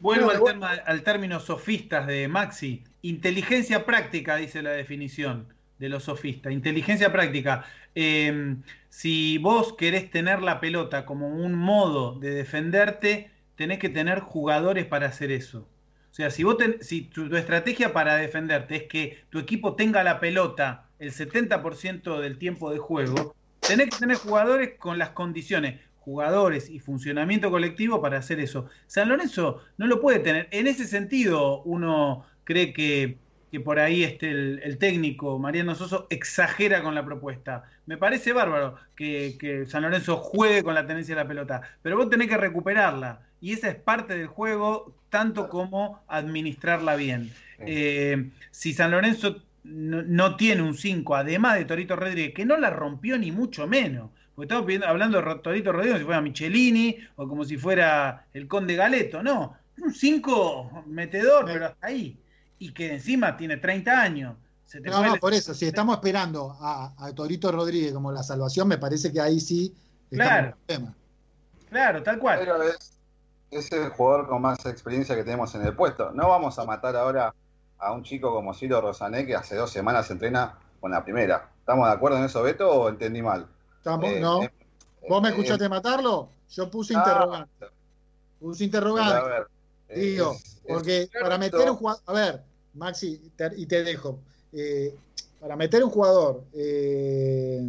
Vuelvo 0.00 0.30
al, 0.30 0.42
tema, 0.42 0.70
al 0.70 1.02
término 1.02 1.40
sofistas 1.40 2.06
de 2.06 2.28
Maxi. 2.28 2.82
Inteligencia 3.02 3.84
práctica, 3.84 4.36
dice 4.36 4.62
la 4.62 4.70
definición 4.70 5.46
de 5.82 5.88
los 5.88 6.04
sofistas. 6.04 6.52
Inteligencia 6.52 7.10
práctica. 7.10 7.64
Eh, 7.96 8.54
si 8.88 9.38
vos 9.38 9.72
querés 9.72 10.12
tener 10.12 10.40
la 10.40 10.60
pelota 10.60 11.04
como 11.04 11.28
un 11.28 11.54
modo 11.54 12.20
de 12.20 12.30
defenderte, 12.30 13.32
tenés 13.56 13.80
que 13.80 13.88
tener 13.88 14.20
jugadores 14.20 14.86
para 14.86 15.08
hacer 15.08 15.32
eso. 15.32 15.68
O 16.12 16.14
sea, 16.14 16.30
si, 16.30 16.44
vos 16.44 16.56
si 16.82 17.02
tu, 17.02 17.34
estrategia 17.34 17.92
para 17.92 18.14
defenderte 18.14 18.76
es 18.76 18.82
que 18.84 19.24
tu 19.28 19.40
equipo 19.40 19.74
tenga 19.74 20.04
la 20.04 20.20
pelota 20.20 20.88
el 21.00 21.10
70% 21.10 22.20
del 22.20 22.38
tiempo 22.38 22.70
de 22.70 22.78
juego, 22.78 23.34
tenés 23.58 23.90
que 23.90 23.98
tener 23.98 24.18
jugadores 24.18 24.78
con 24.78 24.98
las 24.98 25.10
condiciones, 25.10 25.80
jugadores 25.98 26.70
y 26.70 26.78
funcionamiento 26.78 27.50
colectivo 27.50 28.00
para 28.00 28.18
hacer 28.18 28.38
eso. 28.38 28.66
San 28.86 29.08
Lorenzo 29.08 29.62
no 29.78 29.88
lo 29.88 30.00
puede 30.00 30.20
tener. 30.20 30.46
En 30.52 30.68
ese 30.68 30.86
sentido, 30.86 31.62
uno 31.62 32.24
cree 32.44 32.72
que 32.72 33.18
que 33.52 33.60
por 33.60 33.78
ahí 33.78 34.02
este, 34.02 34.30
el, 34.30 34.78
técnico 34.78 35.38
Mariano 35.38 35.74
Soso 35.74 36.06
exagera 36.08 36.82
con 36.82 36.94
la 36.94 37.04
propuesta. 37.04 37.64
Me 37.84 37.98
parece 37.98 38.32
bárbaro 38.32 38.76
que, 38.96 39.66
San 39.68 39.82
Lorenzo 39.82 40.16
juegue 40.16 40.62
con 40.62 40.74
la 40.74 40.86
tenencia 40.86 41.14
de 41.14 41.22
la 41.22 41.28
pelota, 41.28 41.60
pero 41.82 41.98
vos 41.98 42.08
tenés 42.08 42.28
que 42.28 42.38
recuperarla. 42.38 43.20
Y 43.42 43.52
esa 43.52 43.68
es 43.68 43.74
parte 43.74 44.16
del 44.16 44.26
juego, 44.26 44.96
tanto 45.10 45.50
como 45.50 46.02
administrarla 46.08 46.96
bien. 46.96 47.30
Eh, 47.58 48.30
si 48.50 48.72
San 48.72 48.90
Lorenzo 48.90 49.42
no, 49.64 50.36
tiene 50.36 50.62
un 50.62 50.74
5, 50.74 51.14
además 51.14 51.56
de 51.56 51.66
Torito 51.66 51.94
Rodríguez, 51.94 52.32
que 52.32 52.46
no 52.46 52.56
la 52.56 52.70
rompió 52.70 53.18
ni 53.18 53.32
mucho 53.32 53.66
menos. 53.66 54.08
Porque 54.34 54.54
estamos 54.54 54.88
hablando 54.88 55.20
de 55.20 55.34
Torito 55.40 55.72
Rodríguez 55.72 55.96
como 55.96 55.98
si 55.98 56.06
fuera 56.06 56.20
Michelini 56.22 56.96
o 57.16 57.28
como 57.28 57.44
si 57.44 57.58
fuera 57.58 58.24
el 58.32 58.48
Conde 58.48 58.76
Galeto. 58.76 59.22
No, 59.22 59.58
un 59.76 59.92
5 59.92 60.84
metedor, 60.86 61.44
pero 61.44 61.66
hasta 61.66 61.88
ahí 61.88 62.16
y 62.62 62.72
que 62.72 62.92
encima 62.92 63.36
tiene 63.36 63.56
30 63.56 64.00
años. 64.00 64.36
no, 64.84 65.02
no, 65.04 65.16
por 65.16 65.34
eso, 65.34 65.52
si 65.52 65.66
estamos 65.66 65.96
esperando 65.96 66.56
a, 66.60 67.10
Torito 67.12 67.50
Rodríguez 67.50 67.92
como 67.92 68.12
la 68.12 68.22
salvación, 68.22 68.68
me 68.68 68.78
parece 68.78 69.12
que 69.12 69.20
ahí 69.20 69.40
sí 69.40 69.74
claro. 70.08 70.56
Claro, 71.68 72.02
tal 72.04 72.20
cual. 72.20 72.38
Pero 72.38 72.62
es, 73.50 73.72
el 73.72 73.88
jugador 73.88 74.28
con 74.28 74.42
más 74.42 74.64
experiencia 74.64 75.16
que 75.16 75.24
tenemos 75.24 75.52
en 75.56 75.62
el 75.62 75.74
puesto. 75.74 76.12
No 76.12 76.28
vamos 76.28 76.56
a 76.60 76.64
matar 76.64 76.94
ahora 76.94 77.34
a 77.78 77.92
un 77.92 78.04
chico 78.04 78.32
como 78.32 78.54
Ciro 78.54 78.80
Rosané 78.80 79.26
que 79.26 79.34
hace 79.34 79.56
dos 79.56 79.72
semanas 79.72 80.06
se 80.06 80.12
entrena 80.12 80.56
con 80.80 80.92
la 80.92 81.02
primera. 81.02 81.50
¿Estamos 81.58 81.88
de 81.88 81.94
acuerdo 81.94 82.18
en 82.18 82.24
eso, 82.24 82.44
Beto, 82.44 82.70
o 82.70 82.88
entendí 82.88 83.22
mal? 83.22 83.48
¿Estamos? 83.78 84.08
Eh, 84.08 84.20
no. 84.20 84.44
Eh, 84.44 84.52
¿Vos 85.08 85.20
me 85.20 85.30
eh, 85.30 85.32
escuchaste 85.32 85.68
matarlo? 85.68 86.28
Yo 86.48 86.70
puse 86.70 86.94
interrogante. 86.94 87.66
Puse 88.38 88.64
interrogante. 88.64 89.50
Digo, 89.92 90.36
porque 90.68 91.08
para 91.20 91.38
meter 91.38 91.68
un 91.68 91.76
jugador. 91.76 92.02
A 92.06 92.12
ver, 92.12 92.51
Maxi, 92.74 93.20
y 93.56 93.66
te 93.66 93.82
dejo. 93.84 94.18
Eh, 94.52 94.94
para 95.40 95.56
meter 95.56 95.82
un 95.82 95.90
jugador, 95.90 96.44
eh, 96.52 97.66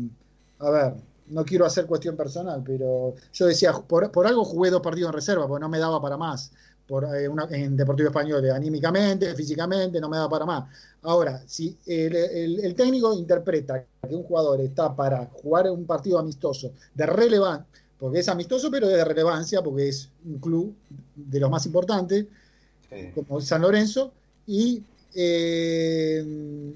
a 0.59 0.69
ver, 0.69 0.93
no 1.27 1.43
quiero 1.43 1.65
hacer 1.65 1.85
cuestión 1.85 2.15
personal, 2.15 2.61
pero 2.63 3.15
yo 3.33 3.45
decía, 3.47 3.73
por, 3.73 4.27
algo 4.27 4.43
jugué 4.43 4.69
dos 4.69 4.81
partidos 4.81 5.09
en 5.09 5.13
reserva, 5.13 5.47
porque 5.47 5.61
no 5.61 5.69
me 5.69 5.79
daba 5.79 6.01
para 6.01 6.17
más. 6.17 6.51
Por, 6.85 7.05
eh, 7.05 7.29
en 7.51 7.75
Deportivo 7.75 8.09
Español, 8.09 8.47
anímicamente, 8.51 9.33
físicamente, 9.33 9.99
no 9.99 10.09
me 10.09 10.17
daba 10.17 10.29
para 10.29 10.45
más. 10.45 10.65
Ahora, 11.01 11.41
si 11.47 11.77
el, 11.87 12.75
técnico 12.75 13.13
interpreta 13.13 13.85
que 14.07 14.15
un 14.15 14.23
jugador 14.23 14.61
está 14.61 14.95
para 14.95 15.25
jugar 15.27 15.69
un 15.71 15.85
partido 15.85 16.19
amistoso 16.19 16.73
de 16.93 17.05
relevancia, 17.05 17.65
porque 17.97 18.19
es 18.19 18.27
amistoso, 18.27 18.69
pero 18.69 18.87
de 18.87 19.03
relevancia, 19.03 19.61
porque 19.63 19.87
es 19.87 20.09
un 20.25 20.37
club 20.39 20.75
de 21.15 21.39
los 21.39 21.49
más 21.49 21.65
importantes, 21.65 22.25
como 23.15 23.41
San 23.41 23.61
Lorenzo, 23.61 24.11
y 24.45 24.83
eh, 25.15 26.73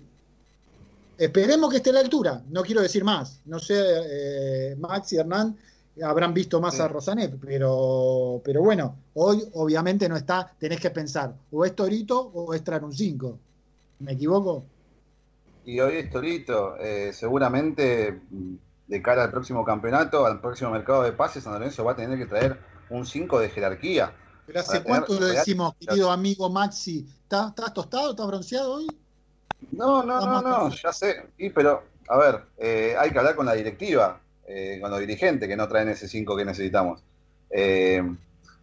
esperemos 1.17 1.69
que 1.71 1.77
esté 1.77 1.89
a 1.89 1.93
la 1.93 1.99
altura, 1.99 2.41
no 2.49 2.63
quiero 2.63 2.81
decir 2.81 3.03
más. 3.03 3.41
No 3.45 3.59
sé, 3.59 3.75
eh, 3.77 4.75
Max 4.77 5.13
y 5.13 5.17
Hernán 5.17 5.57
habrán 6.03 6.33
visto 6.33 6.61
más 6.61 6.79
a 6.79 6.87
Rosanet, 6.87 7.35
pero, 7.39 8.41
pero 8.43 8.61
bueno, 8.61 8.95
hoy 9.15 9.43
obviamente 9.53 10.07
no 10.07 10.15
está, 10.15 10.51
tenés 10.59 10.79
que 10.79 10.91
pensar, 10.91 11.33
o 11.51 11.65
es 11.65 11.75
Torito 11.75 12.19
o 12.19 12.53
es 12.53 12.61
un 12.81 12.93
5. 12.93 13.39
¿Me 13.99 14.11
equivoco? 14.13 14.63
Y 15.65 15.79
hoy 15.79 15.97
es 15.97 16.09
Torito, 16.09 16.77
eh, 16.77 17.11
seguramente 17.13 18.21
de 18.87 19.01
cara 19.01 19.23
al 19.23 19.31
próximo 19.31 19.65
campeonato, 19.65 20.25
al 20.25 20.39
próximo 20.39 20.71
mercado 20.71 21.03
de 21.03 21.11
pases, 21.11 21.43
San 21.43 21.53
Lorenzo 21.53 21.83
va 21.83 21.93
a 21.93 21.95
tener 21.95 22.17
que 22.17 22.25
traer 22.25 22.57
un 22.89 23.05
5 23.05 23.39
de 23.39 23.49
jerarquía. 23.49 24.13
Pero 24.47 24.61
hace 24.61 24.81
cuánto 24.81 25.19
lo 25.19 25.25
decimos, 25.25 25.75
querido 25.77 26.09
amigo 26.09 26.49
Maxi, 26.49 27.05
¿Estás 27.23 27.73
tostado? 27.73 28.11
¿Estás 28.11 28.25
bronceado 28.25 28.75
hoy? 28.75 28.87
No, 29.71 30.01
no, 30.03 30.21
no, 30.21 30.41
no, 30.41 30.69
ya 30.69 30.93
sé. 30.93 31.25
Sí, 31.37 31.49
pero, 31.49 31.83
a 32.07 32.17
ver, 32.17 32.43
eh, 32.57 32.95
hay 32.97 33.11
que 33.11 33.19
hablar 33.19 33.35
con 33.35 33.45
la 33.45 33.53
directiva, 33.53 34.21
eh, 34.47 34.79
con 34.81 34.89
los 34.89 35.01
dirigentes 35.01 35.49
que 35.49 35.57
no 35.57 35.67
traen 35.67 35.89
ese 35.89 36.07
5 36.07 36.37
que 36.37 36.45
necesitamos. 36.45 37.03
Eh, 37.49 38.01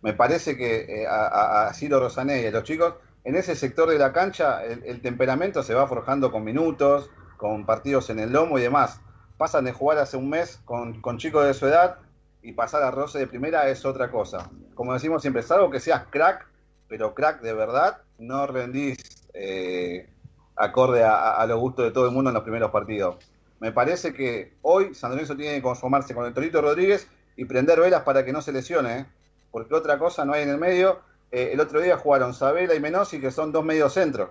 me 0.00 0.14
parece 0.14 0.56
que 0.56 1.06
a, 1.06 1.70
Ciro 1.74 2.00
Rosané 2.00 2.40
y 2.40 2.46
a 2.46 2.50
los 2.50 2.64
chicos, 2.64 2.94
en 3.22 3.36
ese 3.36 3.54
sector 3.54 3.90
de 3.90 3.98
la 3.98 4.14
cancha, 4.14 4.64
el, 4.64 5.02
temperamento 5.02 5.62
se 5.62 5.74
va 5.74 5.86
forjando 5.86 6.32
con 6.32 6.44
minutos, 6.44 7.10
con 7.36 7.66
partidos 7.66 8.08
en 8.08 8.20
el 8.20 8.32
lomo 8.32 8.58
y 8.58 8.62
demás. 8.62 9.00
Pasan 9.36 9.66
de 9.66 9.72
jugar 9.72 9.98
hace 9.98 10.16
un 10.16 10.30
mes 10.30 10.60
con, 10.64 11.02
con 11.02 11.18
chicos 11.18 11.44
de 11.44 11.52
su 11.52 11.66
edad 11.66 11.98
y 12.44 12.52
pasar 12.52 12.82
a 12.82 12.90
roce 12.90 13.18
de 13.18 13.26
primera 13.26 13.68
es 13.68 13.84
otra 13.86 14.10
cosa. 14.10 14.50
Como 14.74 14.92
decimos 14.92 15.22
siempre, 15.22 15.42
salvo 15.42 15.70
que 15.70 15.80
seas 15.80 16.04
crack, 16.10 16.46
pero 16.88 17.14
crack 17.14 17.40
de 17.40 17.54
verdad, 17.54 18.02
no 18.18 18.46
rendís 18.46 18.98
eh, 19.32 20.10
acorde 20.54 21.02
a, 21.02 21.44
los 21.46 21.58
gustos 21.58 21.86
de 21.86 21.90
todo 21.90 22.04
el 22.06 22.12
mundo 22.12 22.30
en 22.30 22.34
los 22.34 22.42
primeros 22.42 22.70
partidos. 22.70 23.16
Me 23.60 23.72
parece 23.72 24.12
que 24.12 24.52
hoy 24.60 24.94
San 24.94 25.12
Lorenzo 25.12 25.34
tiene 25.36 25.54
que 25.54 25.62
conformarse 25.62 26.14
con 26.14 26.26
el 26.26 26.34
Torito 26.34 26.60
Rodríguez 26.60 27.08
y 27.34 27.46
prender 27.46 27.80
velas 27.80 28.02
para 28.02 28.24
que 28.26 28.32
no 28.32 28.42
se 28.42 28.52
lesione, 28.52 28.98
¿eh? 28.98 29.06
porque 29.50 29.74
otra 29.74 29.98
cosa 29.98 30.26
no 30.26 30.34
hay 30.34 30.42
en 30.42 30.50
el 30.50 30.58
medio. 30.58 31.00
Eh, 31.32 31.50
el 31.54 31.60
otro 31.60 31.80
día 31.80 31.96
jugaron 31.96 32.34
Sabela 32.34 32.74
y 32.74 32.80
Menosi, 32.80 33.20
que 33.20 33.30
son 33.30 33.52
dos 33.52 33.64
medios 33.64 33.94
centros. 33.94 34.28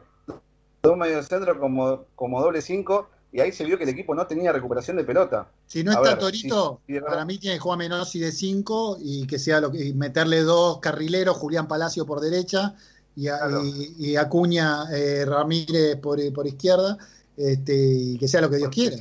Dos 0.83 0.97
medios 0.97 1.27
centros 1.27 1.57
como, 1.57 2.05
como 2.15 2.41
doble 2.41 2.61
cinco, 2.61 3.09
y 3.33 3.41
ahí 3.41 3.51
se 3.51 3.65
vio 3.65 3.79
que 3.79 3.83
el 3.83 3.89
equipo 3.89 4.13
no 4.13 4.27
tenía 4.27 4.51
recuperación 4.51 4.95
de 4.95 5.03
pelota. 5.03 5.47
Si 5.65 5.83
no 5.83 5.91
está 5.91 6.19
Torito, 6.19 6.81
para 7.07 7.25
mí 7.25 7.39
tiene 7.39 7.55
que 7.55 7.59
jugar 7.59 7.79
Menosi 7.79 8.19
de 8.19 8.31
cinco 8.31 8.95
y 9.01 9.25
que 9.25 9.39
sea 9.39 9.59
lo 9.59 9.71
que 9.71 9.91
meterle 9.95 10.41
dos 10.41 10.77
carrileros, 10.77 11.35
Julián 11.37 11.67
Palacio 11.67 12.05
por 12.05 12.21
derecha 12.21 12.75
y, 13.15 14.15
Acuña 14.15 14.83
eh, 14.93 15.25
Ramírez 15.25 15.95
por, 15.95 16.19
por 16.31 16.45
izquierda, 16.45 16.95
este, 17.35 17.75
y 17.75 18.17
que 18.19 18.27
sea 18.27 18.41
lo 18.41 18.51
que 18.51 18.57
Dios 18.57 18.69
quiera. 18.69 18.97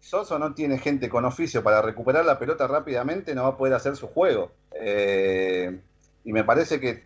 Soso 0.00 0.38
no 0.38 0.54
tiene 0.54 0.78
gente 0.78 1.10
con 1.10 1.26
oficio 1.26 1.62
para 1.62 1.82
recuperar 1.82 2.24
la 2.24 2.38
pelota 2.38 2.66
rápidamente, 2.66 3.34
no 3.34 3.42
va 3.42 3.50
a 3.50 3.56
poder 3.58 3.74
hacer 3.74 3.96
su 3.96 4.06
juego. 4.06 4.50
Eh, 4.74 5.78
y 6.24 6.32
me 6.32 6.42
parece 6.42 6.80
que 6.80 7.04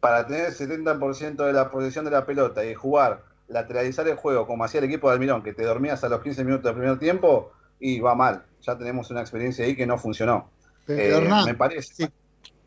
para 0.00 0.26
tener 0.26 0.46
el 0.46 0.54
70% 0.54 1.46
de 1.46 1.52
la 1.52 1.70
posición 1.70 2.04
de 2.04 2.10
la 2.10 2.26
pelota 2.26 2.64
y 2.64 2.74
jugar, 2.74 3.22
lateralizar 3.48 4.06
el 4.08 4.16
juego 4.16 4.46
como 4.46 4.64
hacía 4.64 4.78
el 4.78 4.86
equipo 4.86 5.08
de 5.08 5.14
Almirón, 5.14 5.42
que 5.42 5.52
te 5.52 5.64
dormías 5.64 6.02
a 6.04 6.08
los 6.08 6.22
15 6.22 6.44
minutos 6.44 6.64
del 6.64 6.74
primer 6.74 6.98
tiempo, 6.98 7.52
y 7.78 8.00
va 8.00 8.14
mal. 8.14 8.44
Ya 8.62 8.78
tenemos 8.78 9.10
una 9.10 9.20
experiencia 9.20 9.64
ahí 9.64 9.76
que 9.76 9.86
no 9.86 9.98
funcionó. 9.98 10.50
Pero, 10.86 11.18
eh, 11.18 11.44
me 11.44 11.54
parece. 11.54 12.10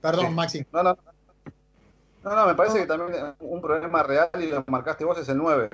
Perdón, 0.01 0.35
Maxi. 0.35 0.65
No, 0.71 0.83
no, 0.83 0.97
no, 2.23 2.35
no, 2.35 2.47
me 2.47 2.55
parece 2.55 2.79
que 2.79 2.85
también 2.85 3.33
un 3.39 3.61
problema 3.61 4.03
real, 4.03 4.29
y 4.39 4.47
lo 4.47 4.63
marcaste 4.67 5.05
vos, 5.05 5.17
es 5.17 5.29
el 5.29 5.37
9. 5.37 5.69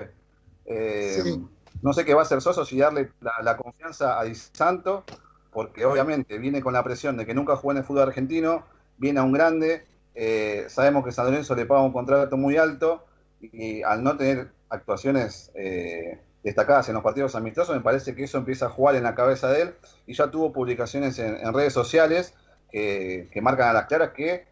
Eh, 0.66 1.36
no 1.82 1.92
sé 1.92 2.04
qué 2.04 2.14
va 2.14 2.20
a 2.20 2.24
hacer 2.24 2.40
Soso 2.40 2.64
si 2.64 2.78
darle 2.78 3.10
la, 3.20 3.56
confianza 3.56 4.18
a 4.18 4.24
Di 4.24 4.34
Santo, 4.34 5.04
porque 5.52 5.84
obviamente 5.84 6.38
viene 6.38 6.62
con 6.62 6.72
la 6.72 6.82
presión 6.82 7.16
de 7.16 7.26
que 7.26 7.34
nunca 7.34 7.56
jugó 7.56 7.72
en 7.72 7.78
el 7.78 7.84
fútbol 7.84 8.08
argentino, 8.08 8.64
viene 8.96 9.20
a 9.20 9.24
un 9.24 9.32
grande, 9.32 9.84
eh, 10.14 10.66
sabemos 10.68 11.04
que 11.04 11.12
San 11.12 11.26
Lorenzo 11.26 11.54
le 11.54 11.66
paga 11.66 11.82
un 11.82 11.92
contrato 11.92 12.36
muy 12.36 12.56
alto, 12.56 13.04
y, 13.40 13.82
al 13.82 14.02
no 14.02 14.16
tener 14.16 14.52
actuaciones 14.68 15.50
eh, 15.54 16.20
destacadas 16.42 16.88
en 16.88 16.94
los 16.94 17.02
partidos 17.02 17.34
amistosos, 17.34 17.74
me 17.74 17.82
parece 17.82 18.14
que 18.14 18.24
eso 18.24 18.38
empieza 18.38 18.66
a 18.66 18.70
jugar 18.70 18.96
en 18.96 19.02
la 19.04 19.14
cabeza 19.14 19.48
de 19.48 19.62
él, 19.62 19.74
y 20.06 20.14
ya 20.14 20.30
tuvo 20.30 20.52
publicaciones 20.52 21.18
en, 21.18 21.52
redes 21.52 21.72
sociales 21.72 22.34
que, 22.70 23.28
marcan 23.40 23.68
a 23.68 23.72
las 23.72 23.86
claras 23.86 24.10
que 24.10 24.46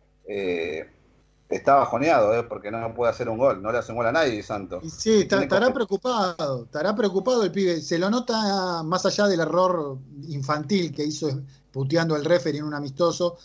está 1.57 1.75
bajoneado, 1.75 2.35
¿eh? 2.35 2.43
porque 2.45 2.71
no 2.71 2.95
puede 2.95 3.11
hacer 3.11 3.29
un 3.29 3.39
gol, 3.39 3.63
no 3.63 3.73
le 3.73 3.79
hace 3.79 3.93
un 3.93 3.99
gol 3.99 4.07
a 4.07 4.13
nadie, 4.13 4.43
Santo. 4.43 4.81
Sí, 4.89 5.27
estará 5.31 5.73
preocupado, 5.73 6.65
estará 6.65 6.95
preocupado 6.95 7.43
el 7.45 7.53
pibe. 7.53 7.81
Se 7.81 7.99
lo 7.99 8.11
nota 8.11 8.83
más 8.83 9.05
allá 9.07 9.27
del 9.27 9.41
error 9.41 9.99
infantil 10.29 10.93
que 10.93 11.05
hizo 11.05 11.43
puteando 11.71 12.17
el 12.17 12.25
referee 12.25 12.59
en 12.59 12.65
un 12.65 12.75
amistoso. 12.75 13.39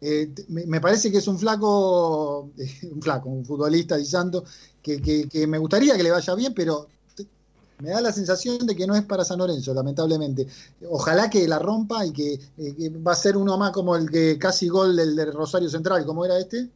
Eh, 0.00 0.32
me, 0.48 0.80
parece 0.80 1.10
que 1.10 1.18
es 1.18 1.28
un 1.28 1.38
flaco, 1.38 2.50
un 2.92 3.02
flaco, 3.02 3.28
un 3.28 3.44
futbolista 3.44 3.96
Di 3.96 4.04
Santo, 4.04 4.44
que, 4.82 5.00
que, 5.00 5.46
me 5.46 5.58
gustaría 5.58 5.96
que 5.96 6.02
le 6.02 6.10
vaya 6.10 6.34
bien, 6.34 6.54
pero 6.54 6.88
me 7.78 7.90
da 7.90 8.00
la 8.00 8.12
sensación 8.12 8.66
de 8.66 8.76
que 8.76 8.86
no 8.86 8.94
es 8.94 9.04
para 9.04 9.24
San 9.24 9.38
Lorenzo, 9.38 9.72
lamentablemente. 9.72 10.46
Ojalá 10.88 11.30
que 11.30 11.48
la 11.48 11.58
rompa 11.58 12.04
y 12.04 12.12
que, 12.12 12.34
eh, 12.58 12.90
va 13.06 13.12
a 13.12 13.16
ser 13.16 13.36
uno 13.36 13.56
más 13.56 13.70
como 13.72 13.96
el 13.96 14.10
que 14.10 14.38
casi 14.38 14.68
gol 14.68 14.96
del, 14.96 15.16
del 15.16 15.32
Rosario 15.32 15.68
Central, 15.68 16.04
¿cómo 16.04 16.24
era 16.24 16.38
este? 16.38 16.68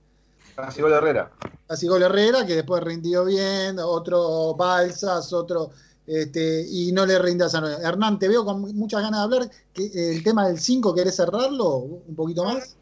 Casi 0.55 0.83
gol 0.83 0.93
Herrera. 0.93 1.33
Casi 1.67 1.89
gol 1.89 2.03
Herrera, 2.03 2.47
que 2.47 2.55
después 2.55 2.83
rindió 2.83 3.25
bien, 3.25 3.79
otro 3.79 4.55
Balsas, 4.55 5.33
otro. 5.33 5.71
este, 6.07 6.65
y 6.69 6.93
no 6.93 7.05
le 7.07 7.19
rindas 7.19 7.49
a 7.49 7.51
San 7.51 7.65
Lorenzo. 7.65 7.87
Hernán, 7.87 8.19
te 8.19 8.29
veo 8.29 8.45
con 8.45 8.61
muchas 8.75 9.03
ganas 9.03 9.21
de 9.21 9.25
hablar. 9.25 9.51
Que, 9.73 10.13
el 10.13 10.23
tema 10.23 10.47
del 10.47 10.61
5, 10.61 10.95
¿querés 10.95 11.17
cerrarlo 11.17 11.77
un 11.79 12.15
poquito 12.15 12.45
más? 12.45 12.77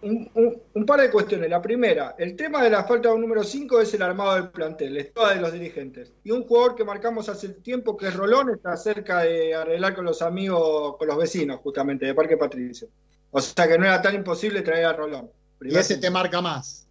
Un, 0.00 0.30
un, 0.34 0.62
un, 0.74 0.86
par 0.86 1.00
de 1.00 1.10
cuestiones. 1.10 1.50
La 1.50 1.60
primera, 1.60 2.14
el 2.18 2.36
tema 2.36 2.62
de 2.62 2.70
la 2.70 2.84
falta 2.84 3.08
de 3.08 3.16
un 3.16 3.20
número 3.20 3.42
5 3.42 3.80
es 3.80 3.92
el 3.94 4.02
armado 4.02 4.34
del 4.34 4.50
plantel, 4.50 4.96
es 4.96 5.12
toda 5.12 5.34
de 5.34 5.40
los 5.40 5.52
dirigentes. 5.52 6.12
Y 6.22 6.30
un 6.30 6.44
jugador 6.44 6.76
que 6.76 6.84
marcamos 6.84 7.28
hace 7.28 7.48
tiempo, 7.48 7.96
que 7.96 8.06
es 8.06 8.14
Rolón, 8.14 8.50
está 8.50 8.76
cerca 8.76 9.22
de 9.22 9.54
arreglar 9.54 9.96
con 9.96 10.04
los 10.04 10.22
amigos, 10.22 10.96
con 10.96 11.08
los 11.08 11.16
vecinos, 11.16 11.60
justamente, 11.60 12.06
de 12.06 12.14
Parque 12.14 12.36
Patricio. 12.36 12.88
O 13.30 13.40
sea 13.40 13.66
que 13.66 13.76
no 13.76 13.86
era 13.86 14.00
tan 14.00 14.14
imposible 14.14 14.62
traer 14.62 14.86
a 14.86 14.92
Rolón. 14.92 15.30
y 15.60 15.76
ese 15.76 15.96
te 15.96 16.10
marca 16.10 16.40
más. 16.40 16.86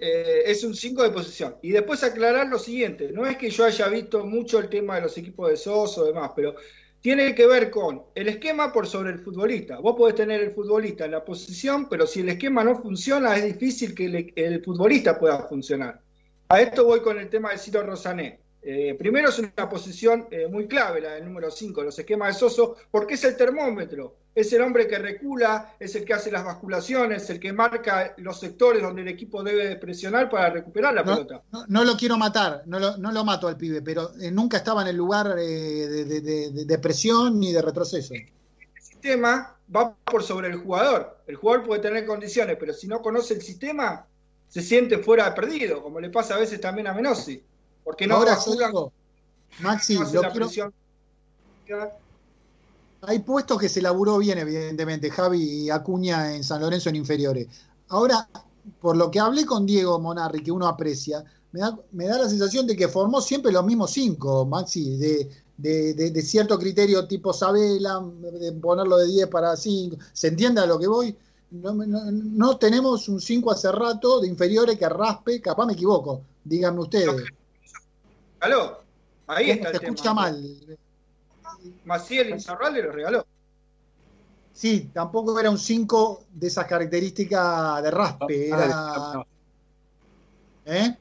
Eh, 0.00 0.42
es 0.46 0.62
un 0.62 0.74
5 0.74 1.02
de 1.02 1.10
posición. 1.10 1.56
Y 1.62 1.70
después 1.70 2.04
aclarar 2.04 2.46
lo 2.46 2.58
siguiente, 2.58 3.10
no 3.10 3.26
es 3.26 3.36
que 3.36 3.50
yo 3.50 3.64
haya 3.64 3.88
visto 3.88 4.24
mucho 4.24 4.58
el 4.60 4.68
tema 4.68 4.96
de 4.96 5.02
los 5.02 5.18
equipos 5.18 5.50
de 5.50 5.56
SOS 5.56 5.98
o 5.98 6.04
demás, 6.04 6.32
pero 6.36 6.54
tiene 7.00 7.34
que 7.34 7.46
ver 7.46 7.70
con 7.70 8.02
el 8.14 8.28
esquema 8.28 8.72
por 8.72 8.86
sobre 8.86 9.10
el 9.10 9.20
futbolista. 9.20 9.78
Vos 9.78 9.94
podés 9.96 10.16
tener 10.16 10.40
el 10.40 10.50
futbolista 10.50 11.04
en 11.04 11.12
la 11.12 11.24
posición, 11.24 11.88
pero 11.88 12.06
si 12.06 12.20
el 12.20 12.30
esquema 12.30 12.64
no 12.64 12.80
funciona, 12.80 13.36
es 13.36 13.44
difícil 13.44 13.94
que 13.94 14.32
el, 14.34 14.64
futbolista 14.64 15.18
pueda 15.18 15.44
funcionar. 15.44 16.00
A 16.48 16.60
esto 16.60 16.84
voy 16.84 17.00
con 17.00 17.18
el 17.18 17.28
tema 17.28 17.52
de 17.52 17.58
Ciro 17.58 17.82
Rosané. 17.82 18.40
Eh, 18.60 18.96
primero 18.98 19.28
es 19.28 19.38
una 19.38 19.68
posición 19.68 20.26
eh, 20.30 20.48
muy 20.48 20.66
clave, 20.66 21.00
la 21.00 21.14
del 21.14 21.24
número 21.24 21.50
5, 21.50 21.82
los 21.82 21.98
esquemas 21.98 22.34
de 22.34 22.40
Soso, 22.40 22.76
porque 22.90 23.14
es 23.14 23.24
el 23.24 23.36
termómetro, 23.36 24.16
es 24.34 24.52
el 24.52 24.62
hombre 24.62 24.88
que 24.88 24.98
recula, 24.98 25.74
es 25.78 25.94
el 25.94 26.04
que 26.04 26.14
hace 26.14 26.30
las 26.30 26.44
basculaciones, 26.44 27.30
el 27.30 27.38
que 27.38 27.52
marca 27.52 28.14
los 28.18 28.40
sectores 28.40 28.82
donde 28.82 29.02
el 29.02 29.08
equipo 29.08 29.44
debe 29.44 29.76
presionar 29.76 30.28
para 30.28 30.50
recuperar 30.50 30.92
la 30.92 31.02
no, 31.02 31.14
pelota. 31.14 31.42
No, 31.52 31.64
no, 31.68 31.84
lo 31.84 31.96
quiero 31.96 32.18
matar, 32.18 32.62
no 32.66 32.80
lo, 32.80 32.96
no 32.96 33.12
lo, 33.12 33.24
mato 33.24 33.46
al 33.46 33.56
pibe, 33.56 33.80
pero 33.80 34.10
eh, 34.20 34.30
nunca 34.30 34.56
estaba 34.56 34.82
en 34.82 34.88
el 34.88 34.96
lugar 34.96 35.34
de, 35.34 36.04
de, 36.04 36.20
de, 36.20 36.64
de, 36.64 36.78
presión 36.78 37.38
ni 37.38 37.52
de 37.52 37.62
retroceso. 37.62 38.14
El 38.14 38.28
sistema 38.80 39.56
va 39.74 39.94
por 40.04 40.24
sobre 40.24 40.48
el 40.48 40.56
jugador. 40.56 41.18
El 41.28 41.36
jugador 41.36 41.64
puede 41.64 41.80
tener 41.80 42.06
condiciones, 42.06 42.56
pero 42.58 42.72
si 42.72 42.88
no 42.88 43.00
conoce 43.02 43.34
el 43.34 43.42
sistema, 43.42 44.04
se 44.48 44.62
siente 44.62 44.98
fuera 44.98 45.32
perdido, 45.34 45.82
como 45.82 46.00
le 46.00 46.10
pasa 46.10 46.34
a 46.34 46.38
veces 46.38 46.60
también 46.60 46.88
a 46.88 46.94
Menossi. 46.94 47.42
Porque 47.88 48.06
no 48.06 48.16
Ahora 48.16 48.36
digo, 48.44 48.92
Maxi, 49.60 49.98
no 49.98 50.12
lo 50.12 50.30
quiero... 50.30 50.50
Hay 53.00 53.20
puestos 53.20 53.58
que 53.58 53.70
se 53.70 53.80
laburó 53.80 54.18
bien, 54.18 54.36
evidentemente, 54.36 55.10
Javi 55.10 55.42
y 55.42 55.70
Acuña 55.70 56.34
en 56.36 56.44
San 56.44 56.60
Lorenzo 56.60 56.90
en 56.90 56.96
inferiores. 56.96 57.46
Ahora, 57.88 58.28
por 58.82 58.94
lo 58.94 59.10
que 59.10 59.20
hablé 59.20 59.46
con 59.46 59.64
Diego 59.64 59.98
Monarri, 59.98 60.42
que 60.42 60.52
uno 60.52 60.66
aprecia, 60.66 61.24
me 61.52 61.60
da, 61.60 61.78
me 61.92 62.06
da 62.06 62.18
la 62.18 62.28
sensación 62.28 62.66
de 62.66 62.76
que 62.76 62.88
formó 62.88 63.22
siempre 63.22 63.52
los 63.52 63.64
mismos 63.64 63.90
cinco, 63.90 64.44
Maxi, 64.44 64.98
de, 64.98 65.30
de, 65.56 65.94
de, 65.94 66.10
de 66.10 66.22
cierto 66.22 66.58
criterio 66.58 67.08
tipo 67.08 67.32
Sabela, 67.32 68.04
de 68.38 68.52
ponerlo 68.52 68.98
de 68.98 69.06
10 69.06 69.28
para 69.28 69.56
5. 69.56 69.96
¿Se 70.12 70.28
entiende 70.28 70.60
a 70.60 70.66
lo 70.66 70.78
que 70.78 70.88
voy? 70.88 71.16
No, 71.52 71.72
no, 71.72 72.12
no 72.12 72.58
tenemos 72.58 73.08
un 73.08 73.18
5 73.18 73.50
hace 73.50 73.72
rato 73.72 74.20
de 74.20 74.28
inferiores 74.28 74.78
que 74.78 74.86
raspe, 74.90 75.40
capaz 75.40 75.64
me 75.64 75.72
equivoco, 75.72 76.20
díganme 76.44 76.80
ustedes. 76.80 77.37
¿Aló? 78.40 78.82
Ahí 79.26 79.50
está 79.50 79.70
se 79.70 79.76
el 79.76 79.82
escucha 79.82 80.02
tema. 80.02 80.14
mal. 80.14 80.78
Maciel 81.84 82.30
Inzarralde 82.30 82.82
lo 82.82 82.92
regaló. 82.92 83.26
Sí, 84.52 84.90
tampoco 84.92 85.38
era 85.38 85.50
un 85.50 85.58
5 85.58 86.24
de 86.32 86.46
esas 86.46 86.66
características 86.66 87.82
de 87.82 87.90
raspe. 87.90 88.48
Era... 88.48 89.24
¿Eh? 90.64 90.96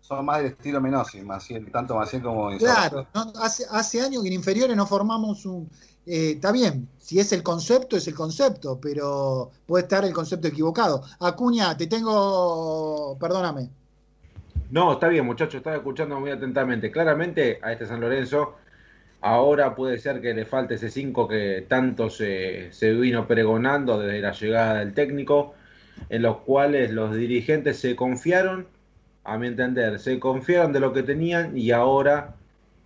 Son 0.00 0.24
más 0.24 0.38
del 0.38 0.52
estilo 0.52 0.80
Menossi, 0.80 1.22
Maciel, 1.22 1.70
tanto 1.70 1.96
Maciel 1.96 2.22
como 2.22 2.56
Claro, 2.58 3.06
no, 3.14 3.32
hace, 3.40 3.64
hace 3.70 4.00
años 4.00 4.22
que 4.22 4.28
en 4.28 4.34
inferiores 4.34 4.76
no 4.76 4.86
formamos 4.86 5.44
un. 5.46 5.68
Eh, 6.04 6.32
está 6.36 6.52
bien, 6.52 6.88
si 6.98 7.18
es 7.18 7.32
el 7.32 7.42
concepto, 7.42 7.96
es 7.96 8.06
el 8.06 8.14
concepto, 8.14 8.78
pero 8.80 9.50
puede 9.66 9.82
estar 9.82 10.04
el 10.04 10.12
concepto 10.12 10.46
equivocado. 10.46 11.02
Acuña, 11.18 11.76
te 11.76 11.88
tengo. 11.88 13.16
Perdóname. 13.18 13.68
No, 14.70 14.94
está 14.94 15.08
bien, 15.08 15.24
muchachos, 15.24 15.56
estaba 15.56 15.76
escuchando 15.76 16.18
muy 16.18 16.30
atentamente. 16.30 16.90
Claramente 16.90 17.60
a 17.62 17.72
este 17.72 17.86
San 17.86 18.00
Lorenzo 18.00 18.56
ahora 19.20 19.74
puede 19.74 19.98
ser 19.98 20.20
que 20.20 20.34
le 20.34 20.44
falte 20.44 20.74
ese 20.74 20.90
5 20.90 21.28
que 21.28 21.64
tanto 21.68 22.10
se, 22.10 22.72
se, 22.72 22.92
vino 22.92 23.26
pregonando 23.28 23.98
desde 23.98 24.20
la 24.20 24.32
llegada 24.32 24.78
del 24.80 24.92
técnico, 24.92 25.54
en 26.08 26.22
los 26.22 26.38
cuales 26.38 26.90
los 26.92 27.14
dirigentes 27.16 27.78
se 27.78 27.96
confiaron, 27.96 28.66
a 29.24 29.38
mi 29.38 29.48
entender, 29.48 29.98
se 29.98 30.18
confiaron 30.20 30.72
de 30.72 30.80
lo 30.80 30.92
que 30.92 31.02
tenían 31.02 31.56
y 31.56 31.70
ahora, 31.70 32.34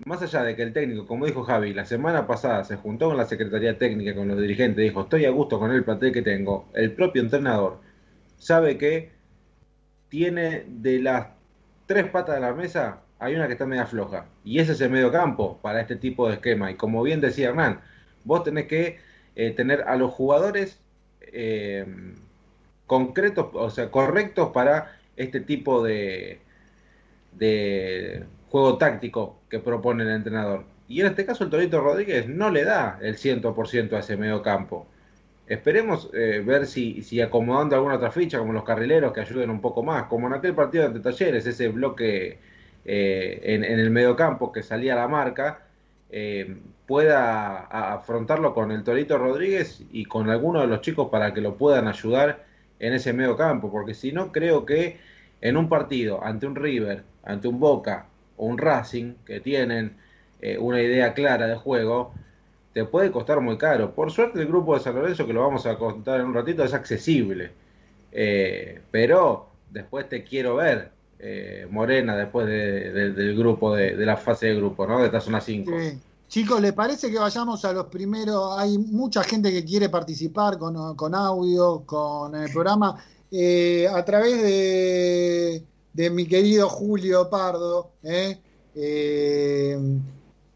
más 0.04 0.22
allá 0.22 0.42
de 0.42 0.56
que 0.56 0.62
el 0.62 0.72
técnico, 0.72 1.06
como 1.06 1.26
dijo 1.26 1.44
Javi, 1.44 1.74
la 1.74 1.86
semana 1.86 2.26
pasada 2.26 2.64
se 2.64 2.76
juntó 2.76 3.08
con 3.08 3.16
la 3.16 3.26
Secretaría 3.26 3.78
Técnica, 3.78 4.14
con 4.14 4.28
los 4.28 4.40
dirigentes, 4.40 4.82
dijo, 4.82 5.02
estoy 5.02 5.24
a 5.26 5.30
gusto 5.30 5.58
con 5.58 5.70
el 5.72 5.84
plantel 5.84 6.12
que 6.12 6.22
tengo, 6.22 6.68
el 6.74 6.92
propio 6.92 7.22
entrenador 7.22 7.78
sabe 8.38 8.78
que 8.78 9.10
tiene 10.08 10.64
de 10.66 11.00
las 11.00 11.26
tres 11.90 12.08
patas 12.08 12.36
de 12.36 12.40
la 12.40 12.54
mesa, 12.54 13.00
hay 13.18 13.34
una 13.34 13.48
que 13.48 13.54
está 13.54 13.66
media 13.66 13.84
floja. 13.84 14.26
Y 14.44 14.60
ese 14.60 14.72
es 14.72 14.80
el 14.80 14.90
medio 14.90 15.10
campo 15.10 15.58
para 15.60 15.80
este 15.80 15.96
tipo 15.96 16.28
de 16.28 16.34
esquema. 16.34 16.70
Y 16.70 16.76
como 16.76 17.02
bien 17.02 17.20
decía 17.20 17.48
Hernán, 17.48 17.80
vos 18.22 18.44
tenés 18.44 18.66
que 18.68 19.00
eh, 19.34 19.50
tener 19.50 19.82
a 19.82 19.96
los 19.96 20.12
jugadores 20.12 20.78
eh, 21.20 21.84
concretos, 22.86 23.48
o 23.54 23.70
sea, 23.70 23.90
correctos 23.90 24.50
para 24.52 24.92
este 25.16 25.40
tipo 25.40 25.82
de, 25.82 26.38
de 27.32 28.24
juego 28.50 28.78
táctico 28.78 29.40
que 29.48 29.58
propone 29.58 30.04
el 30.04 30.10
entrenador. 30.10 30.66
Y 30.86 31.00
en 31.00 31.08
este 31.08 31.26
caso 31.26 31.42
el 31.42 31.50
Torito 31.50 31.80
Rodríguez 31.80 32.28
no 32.28 32.50
le 32.50 32.62
da 32.62 33.00
el 33.02 33.16
100% 33.16 33.94
a 33.94 33.98
ese 33.98 34.16
medio 34.16 34.42
campo. 34.42 34.86
Esperemos 35.50 36.08
eh, 36.14 36.44
ver 36.46 36.64
si, 36.64 37.02
si, 37.02 37.20
acomodando 37.20 37.74
alguna 37.74 37.96
otra 37.96 38.12
ficha, 38.12 38.38
como 38.38 38.52
los 38.52 38.62
carrileros, 38.62 39.12
que 39.12 39.20
ayuden 39.20 39.50
un 39.50 39.60
poco 39.60 39.82
más, 39.82 40.04
como 40.04 40.28
en 40.28 40.34
aquel 40.34 40.54
partido 40.54 40.88
de 40.88 41.00
Talleres, 41.00 41.44
ese 41.44 41.66
bloque 41.66 42.38
eh, 42.84 43.40
en, 43.42 43.64
en, 43.64 43.80
el 43.80 43.90
mediocampo 43.90 44.52
que 44.52 44.62
salía 44.62 44.94
la 44.94 45.08
marca, 45.08 45.66
eh, 46.08 46.56
pueda 46.86 47.62
afrontarlo 47.94 48.54
con 48.54 48.70
el 48.70 48.84
Torito 48.84 49.18
Rodríguez 49.18 49.82
y 49.90 50.04
con 50.04 50.30
alguno 50.30 50.60
de 50.60 50.68
los 50.68 50.82
chicos 50.82 51.08
para 51.10 51.34
que 51.34 51.40
lo 51.40 51.56
puedan 51.56 51.88
ayudar 51.88 52.44
en 52.78 52.92
ese 52.92 53.12
mediocampo, 53.12 53.72
porque 53.72 53.94
si 53.94 54.12
no, 54.12 54.30
creo 54.30 54.64
que 54.64 54.98
en 55.40 55.56
un 55.56 55.68
partido 55.68 56.22
ante 56.24 56.46
un 56.46 56.54
River, 56.54 57.02
ante 57.24 57.48
un 57.48 57.58
Boca 57.58 58.06
o 58.36 58.46
un 58.46 58.56
Racing, 58.56 59.14
que 59.26 59.40
tienen 59.40 59.96
eh, 60.40 60.58
una 60.58 60.80
idea 60.80 61.12
clara 61.12 61.48
de 61.48 61.56
juego, 61.56 62.14
te 62.72 62.84
puede 62.84 63.10
costar 63.10 63.40
muy 63.40 63.58
caro. 63.58 63.94
Por 63.94 64.10
suerte 64.10 64.40
el 64.40 64.46
grupo 64.46 64.74
de 64.74 64.80
San 64.80 64.94
Lorenzo, 64.94 65.26
que 65.26 65.32
lo 65.32 65.42
vamos 65.42 65.66
a 65.66 65.76
contar 65.76 66.20
en 66.20 66.26
un 66.26 66.34
ratito, 66.34 66.64
es 66.64 66.74
accesible. 66.74 67.50
Eh, 68.12 68.80
pero 68.90 69.48
después 69.70 70.08
te 70.08 70.24
quiero 70.24 70.56
ver, 70.56 70.90
eh, 71.18 71.66
Morena, 71.70 72.16
después 72.16 72.46
de, 72.46 72.92
de, 72.92 73.12
del 73.12 73.36
grupo, 73.36 73.74
de, 73.74 73.96
de, 73.96 74.06
la 74.06 74.16
fase 74.16 74.46
de 74.46 74.56
grupo, 74.56 74.86
¿no? 74.86 75.00
De 75.00 75.06
esta 75.06 75.20
zona 75.20 75.40
5. 75.40 75.70
Sí. 75.78 75.98
Chicos, 76.28 76.60
¿les 76.60 76.72
parece 76.72 77.10
que 77.10 77.18
vayamos 77.18 77.64
a 77.64 77.72
los 77.72 77.86
primeros? 77.86 78.56
Hay 78.56 78.78
mucha 78.78 79.24
gente 79.24 79.50
que 79.50 79.64
quiere 79.64 79.88
participar 79.88 80.58
con, 80.58 80.94
con 80.94 81.12
audio, 81.12 81.82
con 81.84 82.36
el 82.36 82.52
programa, 82.52 83.04
eh, 83.32 83.88
a 83.92 84.04
través 84.04 84.40
de, 84.40 85.64
de, 85.92 86.10
mi 86.10 86.26
querido 86.26 86.68
Julio 86.68 87.28
Pardo, 87.28 87.90
¿eh? 88.04 88.38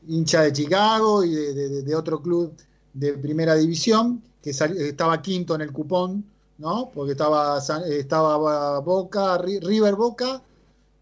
Hincha 0.09 0.43
de 0.43 0.53
Chicago 0.53 1.25
y 1.25 1.35
de, 1.35 1.55
de, 1.55 1.83
de, 1.83 1.97
otro 1.97 2.21
club 2.21 2.55
de 2.93 3.15
primera 3.15 3.55
división, 3.55 4.23
que 4.43 4.53
sal, 4.53 4.77
estaba 4.77 5.21
quinto 5.23 5.55
en 5.55 5.63
el 5.63 5.73
cupón, 5.73 6.25
¿no? 6.59 6.91
Porque 6.95 7.13
estaba, 7.13 7.59
estaba 7.59 8.81
Boca, 8.81 9.39
River 9.39 9.95
Boca, 9.95 10.43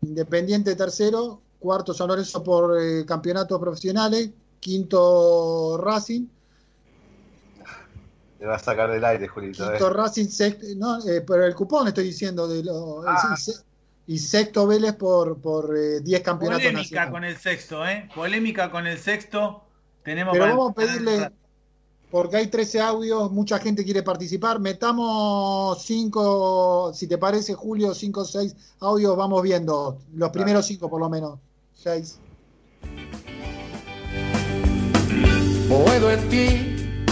Independiente 0.02 0.74
tercero, 0.74 1.40
cuarto 1.60 1.94
San 1.94 2.08
Lorenzo 2.08 2.42
por 2.42 2.76
eh, 2.80 3.06
campeonatos 3.06 3.60
profesionales, 3.60 4.30
quinto 4.58 5.78
Racing. 5.78 6.26
Te 8.40 8.46
va 8.46 8.56
a 8.56 8.58
sacar 8.58 8.90
del 8.90 9.04
aire, 9.04 9.28
Julito. 9.28 9.64
Quinto 9.64 9.86
eh. 9.86 9.92
Racing, 9.92 10.26
sexto, 10.26 10.66
no, 10.76 10.98
eh, 11.06 11.20
pero 11.20 11.46
el 11.46 11.54
cupón 11.54 11.86
estoy 11.86 12.04
diciendo, 12.04 12.48
de 12.48 12.64
lo, 12.64 13.06
ah. 13.06 13.36
Y 14.06 14.18
sexto 14.18 14.66
Vélez 14.66 14.94
por 14.94 15.34
10 15.34 15.42
por, 15.42 15.76
eh, 15.76 16.22
campeonatos 16.22 16.62
Polémica 16.62 16.72
nacionales. 16.72 17.12
con 17.12 17.24
el 17.24 17.36
sexto, 17.36 17.86
¿eh? 17.86 18.08
Polémica 18.14 18.70
con 18.70 18.86
el 18.86 18.98
sexto. 18.98 19.62
Tenemos 20.02 20.32
pero 20.32 20.46
vamos 20.46 20.70
a 20.72 20.74
pedirle, 20.74 21.30
porque 22.10 22.36
hay 22.36 22.48
13 22.48 22.80
audios, 22.80 23.30
mucha 23.30 23.58
gente 23.58 23.84
quiere 23.84 24.02
participar. 24.02 24.58
Metamos 24.58 25.82
5, 25.84 26.92
si 26.94 27.06
te 27.06 27.16
parece, 27.16 27.54
Julio, 27.54 27.94
5 27.94 28.20
o 28.20 28.24
6 28.24 28.56
audios, 28.80 29.16
vamos 29.16 29.42
viendo. 29.42 29.98
Los 30.14 30.30
primeros 30.30 30.66
5 30.66 30.90
por 30.90 31.00
lo 31.00 31.08
menos. 31.08 31.38
6. 31.74 32.18
Boedo 35.68 36.10
en 36.10 36.28
ti, 36.28 37.04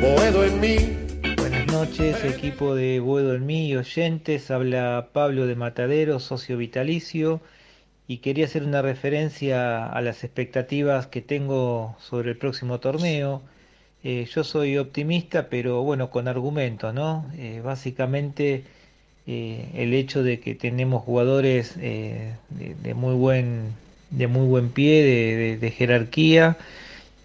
Boedo 0.00 0.44
en 0.44 0.60
mí. 0.60 1.09
Noches, 1.72 2.24
equipo 2.24 2.74
de 2.74 2.98
Boedo 2.98 3.34
en 3.34 3.46
mí, 3.46 3.76
oyentes. 3.76 4.50
Habla 4.50 5.10
Pablo 5.12 5.46
de 5.46 5.54
Matadero, 5.54 6.18
socio 6.18 6.56
vitalicio. 6.56 7.40
y 8.08 8.18
quería 8.18 8.46
hacer 8.46 8.64
una 8.64 8.82
referencia 8.82 9.86
a 9.86 10.00
las 10.02 10.24
expectativas 10.24 11.06
que 11.06 11.22
tengo 11.22 11.96
sobre 12.00 12.30
el 12.32 12.38
próximo 12.38 12.80
torneo. 12.80 13.42
Eh, 14.04 14.26
yo 14.34 14.44
soy 14.44 14.78
optimista, 14.78 15.48
pero 15.48 15.82
bueno, 15.82 16.10
con 16.10 16.28
argumentos, 16.28 16.92
¿no? 16.94 17.30
Eh, 17.38 17.62
básicamente 17.64 18.64
eh, 19.26 19.70
el 19.74 19.94
hecho 19.94 20.22
de 20.24 20.40
que 20.40 20.54
tenemos 20.56 21.04
jugadores 21.04 21.76
de, 21.78 22.34
muy 22.94 23.14
buen 23.14 23.74
de 24.10 24.26
muy 24.26 24.46
buen 24.48 24.70
pie, 24.70 25.58
de 25.60 25.70
jerarquía 25.70 26.58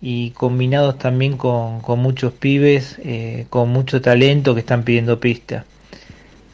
y 0.07 0.31
combinados 0.31 0.99
también 0.99 1.35
con, 1.35 1.81
con 1.81 1.99
muchos 1.99 2.31
pibes 2.33 2.99
con 3.49 3.69
mucho 3.69 4.01
talento 4.01 4.53
que 4.53 4.59
están 4.59 4.83
pidiendo 4.83 5.19
pista. 5.19 5.65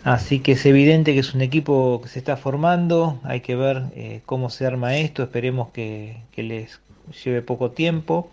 Así 0.04 0.40
que 0.40 0.54
es 0.54 0.66
evidente 0.66 1.14
que 1.14 1.20
es 1.20 1.36
un 1.36 1.42
equipo 1.42 2.02
que 2.02 2.10
se 2.10 2.18
está 2.18 2.36
formando, 2.36 3.20
hay 3.24 3.42
que 3.42 3.56
ver 3.56 3.84
eh, 3.96 4.22
cómo 4.26 4.50
se 4.50 4.66
arma 4.66 4.98
esto, 4.98 5.22
esperemos 5.22 5.70
que, 5.70 6.18
que, 6.32 6.42
les 6.42 6.82
lleve 7.24 7.44
poco 7.44 7.70
tiempo. 7.72 8.32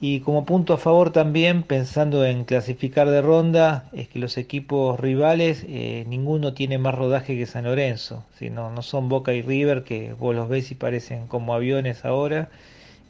Y 0.00 0.20
como 0.20 0.46
punto 0.46 0.72
a 0.72 0.78
favor 0.78 1.10
también, 1.10 1.62
pensando 1.62 2.24
en 2.24 2.44
clasificar 2.44 3.08
de 3.10 3.20
ronda, 3.20 3.88
es 3.92 4.08
que 4.08 4.18
los 4.18 4.38
equipos 4.38 4.98
rivales, 4.98 5.64
eh, 5.68 6.04
ninguno 6.06 6.54
tiene 6.54 6.78
más 6.78 6.94
rodaje 6.94 7.36
que 7.36 7.46
San 7.46 7.64
Lorenzo, 7.64 8.24
sino 8.38 8.70
no 8.70 8.80
son 8.82 9.10
Boca 9.10 9.34
y 9.34 9.42
River, 9.42 9.84
que 9.84 10.14
vos 10.14 10.34
los 10.34 10.48
ves 10.48 10.70
y 10.70 10.74
parecen 10.74 11.26
como 11.26 11.54
aviones 11.54 12.04
ahora, 12.06 12.48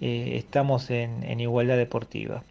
eh, 0.00 0.35
estamos 0.37 0.90
en, 0.90 1.22
en, 1.24 1.40
igualdad 1.40 1.76
deportiva 1.76 2.42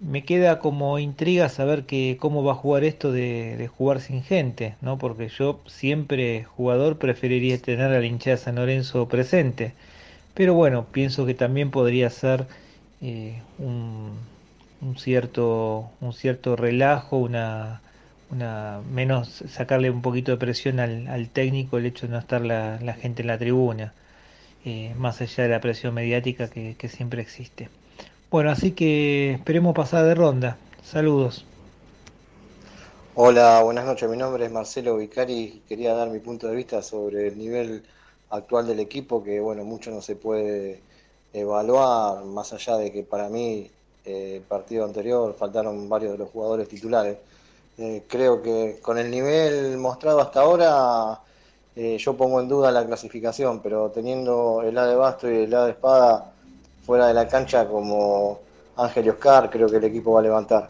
me 0.00 0.24
queda 0.24 0.58
como 0.60 0.98
intriga 0.98 1.48
saber 1.48 1.84
que 1.84 2.16
cómo 2.20 2.44
va 2.44 2.52
a 2.52 2.54
jugar 2.56 2.84
esto 2.84 3.12
de, 3.12 3.56
de, 3.56 3.68
jugar 3.68 4.00
sin 4.00 4.22
gente, 4.22 4.76
¿no? 4.80 4.98
Porque 4.98 5.28
yo 5.28 5.60
siempre 5.66 6.44
jugador 6.44 6.98
preferiría 6.98 7.60
tener 7.60 7.92
al 7.92 8.04
hincha 8.04 8.30
de 8.30 8.36
San 8.36 8.56
Lorenzo 8.56 9.08
presente. 9.08 9.74
Pero 10.34 10.54
bueno, 10.54 10.86
pienso 10.92 11.26
que 11.26 11.34
también 11.34 11.70
podría 11.70 12.10
ser 12.10 12.46
eh, 13.02 13.40
un, 13.58 14.12
un, 14.80 14.96
cierto 14.98 15.90
un 16.00 16.12
cierto 16.12 16.56
relajo, 16.56 17.18
una 17.18 17.82
una 18.30 18.80
menos 18.92 19.42
sacarle 19.48 19.90
un 19.90 20.02
poquito 20.02 20.32
de 20.32 20.38
presión 20.38 20.80
al, 20.80 21.08
al 21.08 21.28
técnico 21.30 21.78
el 21.78 21.86
hecho 21.86 22.06
de 22.06 22.12
no 22.12 22.18
estar 22.18 22.42
la, 22.44 22.78
la 22.80 22.92
gente 22.94 23.22
en 23.22 23.28
la 23.28 23.38
tribuna, 23.38 23.94
eh, 24.64 24.94
más 24.96 25.20
allá 25.20 25.44
de 25.44 25.48
la 25.48 25.60
presión 25.60 25.94
mediática 25.94 26.48
que, 26.48 26.88
siempre 26.88 27.22
existe. 27.22 27.68
Bueno, 28.30 28.50
así 28.50 28.72
que 28.72 29.32
esperemos 29.32 29.74
pasar 29.74 30.04
de 30.04 30.14
ronda. 30.14 30.58
Saludos. 30.82 31.44
Hola, 33.14 33.62
buenas 33.62 33.84
noches. 33.84 34.08
Mi 34.08 34.16
nombre 34.16 34.44
es 34.44 34.52
Marcelo 34.52 34.96
Vicari. 34.96 35.62
Quería 35.68 35.94
dar 35.94 36.10
mi 36.10 36.18
punto 36.18 36.46
de 36.48 36.56
vista 36.56 36.82
sobre 36.82 37.28
el 37.28 37.38
nivel 37.38 37.82
actual 38.30 38.66
del 38.66 38.80
equipo, 38.80 39.24
que 39.24 39.40
bueno, 39.40 39.64
mucho 39.64 39.90
no 39.90 40.02
se 40.02 40.16
puede 40.16 40.80
evaluar, 41.32 42.24
más 42.24 42.52
allá 42.52 42.76
de 42.76 42.92
que 42.92 43.02
para 43.02 43.28
mí 43.28 43.70
eh, 44.04 44.36
el 44.36 44.42
partido 44.42 44.84
anterior 44.84 45.34
faltaron 45.38 45.88
varios 45.88 46.12
de 46.12 46.18
los 46.18 46.30
jugadores 46.30 46.68
titulares. 46.68 47.18
Eh, 47.78 48.04
creo 48.08 48.42
que 48.42 48.80
con 48.82 48.98
el 48.98 49.10
nivel 49.10 49.78
mostrado 49.78 50.20
hasta 50.20 50.40
ahora, 50.40 51.20
eh, 51.80 51.96
yo 51.96 52.14
pongo 52.14 52.40
en 52.40 52.48
duda 52.48 52.72
la 52.72 52.84
clasificación, 52.84 53.60
pero 53.60 53.90
teniendo 53.90 54.62
el 54.66 54.76
A 54.76 54.84
de 54.84 54.96
Basto 54.96 55.30
y 55.30 55.44
el 55.44 55.54
A 55.54 55.64
de 55.64 55.70
Espada 55.70 56.32
fuera 56.84 57.06
de 57.06 57.14
la 57.14 57.28
cancha 57.28 57.68
como 57.68 58.40
Ángel 58.76 59.06
y 59.06 59.10
Oscar, 59.10 59.48
creo 59.48 59.68
que 59.68 59.76
el 59.76 59.84
equipo 59.84 60.10
va 60.10 60.18
a 60.18 60.24
levantar. 60.24 60.68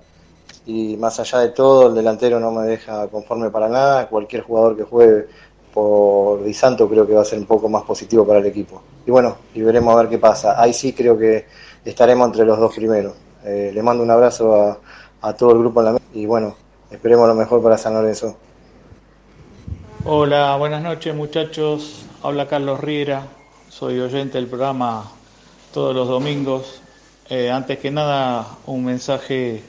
Y 0.67 0.99
más 0.99 1.19
allá 1.19 1.39
de 1.39 1.49
todo, 1.49 1.87
el 1.87 1.95
delantero 1.95 2.39
no 2.39 2.51
me 2.51 2.67
deja 2.67 3.09
conforme 3.09 3.49
para 3.49 3.71
nada. 3.71 4.07
Cualquier 4.07 4.43
jugador 4.43 4.77
que 4.77 4.83
juegue 4.83 5.29
por 5.73 6.45
Di 6.45 6.53
Santo 6.53 6.87
creo 6.87 7.07
que 7.07 7.15
va 7.15 7.23
a 7.23 7.25
ser 7.25 7.39
un 7.39 7.47
poco 7.47 7.71
más 7.71 7.85
positivo 7.85 8.27
para 8.27 8.41
el 8.41 8.47
equipo. 8.47 8.83
Y 9.07 9.11
bueno, 9.11 9.39
y 9.55 9.63
veremos 9.63 9.95
a 9.95 10.03
ver 10.03 10.11
qué 10.11 10.19
pasa. 10.19 10.61
Ahí 10.61 10.75
sí 10.75 10.93
creo 10.93 11.17
que 11.17 11.47
estaremos 11.87 12.27
entre 12.27 12.45
los 12.45 12.59
dos 12.59 12.75
primeros. 12.75 13.15
Eh, 13.45 13.71
le 13.73 13.83
mando 13.83 14.03
un 14.03 14.11
abrazo 14.11 14.55
a, 14.55 14.79
a 15.23 15.33
todo 15.33 15.53
el 15.53 15.59
grupo 15.61 15.81
en 15.81 15.87
la 15.87 15.93
mesa 15.93 16.05
y 16.13 16.27
bueno, 16.27 16.55
esperemos 16.91 17.27
lo 17.27 17.35
mejor 17.35 17.63
para 17.63 17.79
San 17.79 17.95
Lorenzo. 17.95 18.37
Hola, 20.11 20.57
buenas 20.57 20.83
noches 20.83 21.15
muchachos. 21.15 22.07
Habla 22.23 22.49
Carlos 22.49 22.81
Riera, 22.81 23.27
soy 23.69 24.01
oyente 24.01 24.39
del 24.39 24.47
programa 24.47 25.05
todos 25.75 25.95
los 25.95 26.09
domingos. 26.09 26.81
Eh, 27.29 27.51
antes 27.51 27.79
que 27.79 27.91
nada, 27.91 28.57
un 28.65 28.87
mensaje, 28.87 29.63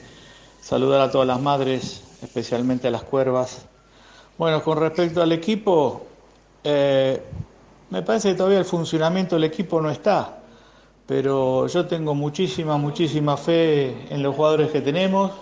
saludar 0.62 1.02
a 1.02 1.10
todas 1.10 1.26
las 1.26 1.42
madres, 1.42 2.02
especialmente 2.22 2.88
a 2.88 2.90
las 2.90 3.02
cuervas. 3.02 3.66
Bueno, 4.38 4.64
con 4.64 4.78
respecto 4.78 5.20
al 5.20 5.30
equipo, 5.32 6.06
eh, 6.64 7.22
me 7.90 8.00
parece 8.00 8.30
que 8.30 8.36
todavía 8.36 8.60
el 8.60 8.64
funcionamiento 8.64 9.34
del 9.34 9.44
equipo 9.44 9.78
no 9.82 9.90
está, 9.90 10.38
pero 11.06 11.66
yo 11.66 11.84
tengo 11.84 12.14
muchísima, 12.14 12.78
muchísima 12.78 13.36
fe 13.36 14.06
en 14.08 14.22
los 14.22 14.34
jugadores 14.34 14.70
que 14.70 14.80
tenemos, 14.80 15.32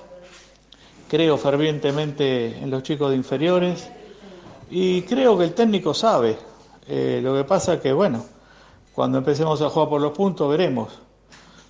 creo 1.09 1.39
fervientemente 1.39 2.59
en 2.59 2.69
los 2.69 2.83
chicos 2.83 3.11
de 3.11 3.17
inferiores 3.17 3.93
y 4.71 5.03
creo 5.03 5.39
que 5.39 5.45
el 5.45 5.55
técnico 5.55 5.95
sabe. 5.95 6.37
Eh, 6.87 7.21
lo 7.23 7.35
que 7.35 7.45
pasa 7.45 7.81
que, 7.81 7.93
bueno, 7.93 8.25
cuando 8.95 9.19
empecemos 9.19 9.61
a 9.63 9.69
jugar 9.69 9.89
por 9.89 10.01
los 10.01 10.13
puntos 10.13 10.51
veremos. 10.51 10.89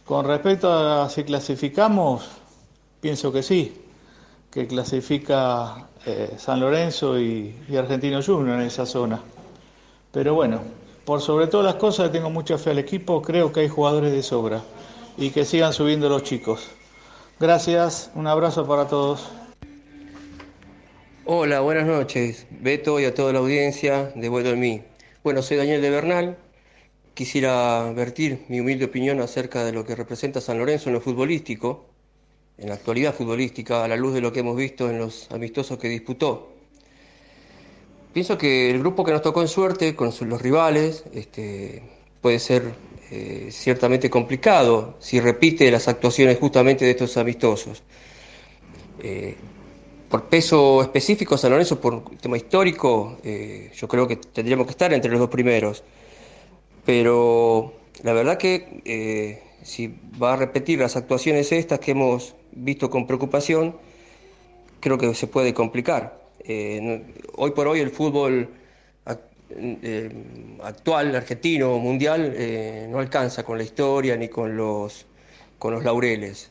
Con 0.04 0.24
respecto 0.24 0.72
a 0.72 1.08
si 1.10 1.24
clasificamos, 1.24 2.26
pienso 3.00 3.30
que 3.30 3.42
sí, 3.42 3.82
que 4.50 4.66
clasifica 4.66 5.88
eh, 6.06 6.34
San 6.38 6.60
Lorenzo 6.60 7.18
y, 7.18 7.54
y, 7.68 7.76
Argentino 7.76 8.22
Junior 8.22 8.58
en 8.60 8.66
esa 8.66 8.86
zona. 8.86 9.20
Pero 10.10 10.34
bueno, 10.34 10.60
por 11.04 11.20
sobre 11.20 11.46
todas 11.46 11.66
las 11.66 11.74
cosas 11.74 12.10
tengo 12.10 12.30
mucha 12.30 12.56
fe 12.56 12.70
al 12.70 12.78
equipo, 12.78 13.20
creo 13.20 13.52
que 13.52 13.60
hay 13.60 13.68
jugadores 13.68 14.12
de 14.12 14.22
sobra 14.22 14.62
y 15.18 15.30
que 15.30 15.44
sigan 15.44 15.72
subiendo 15.72 16.08
los 16.08 16.22
chicos. 16.22 16.68
Gracias, 17.38 18.10
un 18.14 18.26
abrazo 18.26 18.66
para 18.66 18.88
todos. 18.88 19.28
Hola, 21.30 21.60
buenas 21.60 21.86
noches, 21.86 22.46
Beto 22.48 22.98
y 22.98 23.04
a 23.04 23.12
toda 23.12 23.34
la 23.34 23.40
audiencia 23.40 24.12
de 24.14 24.30
Vuelo 24.30 24.48
en 24.48 24.60
mí. 24.60 24.82
Bueno, 25.22 25.42
soy 25.42 25.58
Daniel 25.58 25.82
de 25.82 25.90
Bernal, 25.90 26.38
quisiera 27.12 27.92
vertir 27.92 28.46
mi 28.48 28.60
humilde 28.60 28.86
opinión 28.86 29.20
acerca 29.20 29.62
de 29.62 29.72
lo 29.72 29.84
que 29.84 29.94
representa 29.94 30.40
San 30.40 30.56
Lorenzo 30.56 30.88
en 30.88 30.94
lo 30.94 31.02
futbolístico, 31.02 31.84
en 32.56 32.70
la 32.70 32.76
actualidad 32.76 33.12
futbolística, 33.12 33.84
a 33.84 33.88
la 33.88 33.96
luz 33.96 34.14
de 34.14 34.22
lo 34.22 34.32
que 34.32 34.40
hemos 34.40 34.56
visto 34.56 34.88
en 34.88 35.00
los 35.00 35.30
amistosos 35.30 35.76
que 35.76 35.90
disputó. 35.90 36.48
Pienso 38.14 38.38
que 38.38 38.70
el 38.70 38.78
grupo 38.78 39.04
que 39.04 39.12
nos 39.12 39.20
tocó 39.20 39.42
en 39.42 39.48
suerte 39.48 39.94
con 39.94 40.10
los 40.18 40.40
rivales 40.40 41.04
este, 41.12 41.82
puede 42.22 42.38
ser 42.38 42.72
eh, 43.10 43.48
ciertamente 43.50 44.08
complicado 44.08 44.96
si 44.98 45.20
repite 45.20 45.70
las 45.70 45.88
actuaciones 45.88 46.38
justamente 46.38 46.86
de 46.86 46.92
estos 46.92 47.18
amistosos. 47.18 47.82
Eh, 49.02 49.36
por 50.08 50.24
peso 50.24 50.82
específico, 50.82 51.36
San 51.36 51.50
Lorenzo, 51.50 51.80
por 51.80 52.16
tema 52.16 52.36
histórico, 52.36 53.18
eh, 53.24 53.70
yo 53.74 53.88
creo 53.88 54.08
que 54.08 54.16
tendríamos 54.16 54.66
que 54.66 54.70
estar 54.70 54.92
entre 54.92 55.10
los 55.10 55.20
dos 55.20 55.28
primeros 55.28 55.82
pero 56.84 57.74
la 58.02 58.14
verdad 58.14 58.38
que 58.38 58.80
eh, 58.86 59.42
si 59.62 59.94
va 60.20 60.32
a 60.32 60.36
repetir 60.36 60.78
las 60.78 60.96
actuaciones 60.96 61.52
estas 61.52 61.80
que 61.80 61.90
hemos 61.90 62.34
visto 62.52 62.88
con 62.88 63.06
preocupación, 63.06 63.76
creo 64.80 64.96
que 64.96 65.12
se 65.12 65.26
puede 65.26 65.52
complicar. 65.52 66.18
Eh, 66.40 67.02
hoy 67.36 67.50
por 67.50 67.68
hoy 67.68 67.80
el 67.80 67.90
fútbol 67.90 68.48
actual, 70.62 71.14
argentino, 71.14 71.78
mundial, 71.78 72.34
no 72.88 73.00
alcanza 73.00 73.42
con 73.44 73.58
la 73.58 73.64
historia 73.64 74.16
ni 74.16 74.28
con 74.28 74.56
los, 74.56 75.04
con 75.58 75.74
los 75.74 75.84
laureles. 75.84 76.50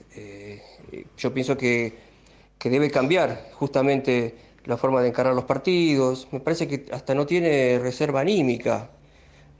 Yo 1.17 1.33
pienso 1.33 1.57
que, 1.57 2.06
que 2.57 2.69
debe 2.69 2.89
cambiar 2.91 3.49
justamente 3.53 4.35
la 4.65 4.77
forma 4.77 5.01
de 5.01 5.09
encarar 5.09 5.33
los 5.33 5.45
partidos. 5.45 6.27
Me 6.31 6.39
parece 6.39 6.67
que 6.67 6.85
hasta 6.91 7.15
no 7.15 7.25
tiene 7.25 7.79
reserva 7.79 8.21
anímica 8.21 8.89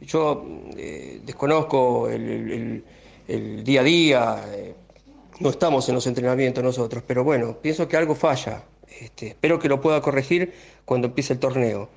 yo 0.02 0.46
eh, 0.78 1.22
desconozco 1.26 2.10
el, 2.10 2.84
el, 3.28 3.64
día 3.64 3.82
a 3.82 3.84
día, 3.84 4.46
eh, 4.54 4.76
no 5.40 5.50
estamos 5.50 5.88
en 5.90 5.96
los 5.96 6.06
entrenamientos 6.08 6.64
nosotros, 6.64 7.04
pero 7.06 7.24
bueno, 7.24 7.58
pienso 7.62 7.88
que 7.88 7.98
algo 7.98 8.16
falla. 8.16 8.64
Este, 9.02 9.28
espero 9.28 9.60
que 9.60 9.68
lo 9.68 9.82
pueda 9.82 10.02
corregir 10.02 10.54
cuando 10.86 11.08
empiece 11.08 11.34
el 11.34 11.40
torneo. 11.40 11.90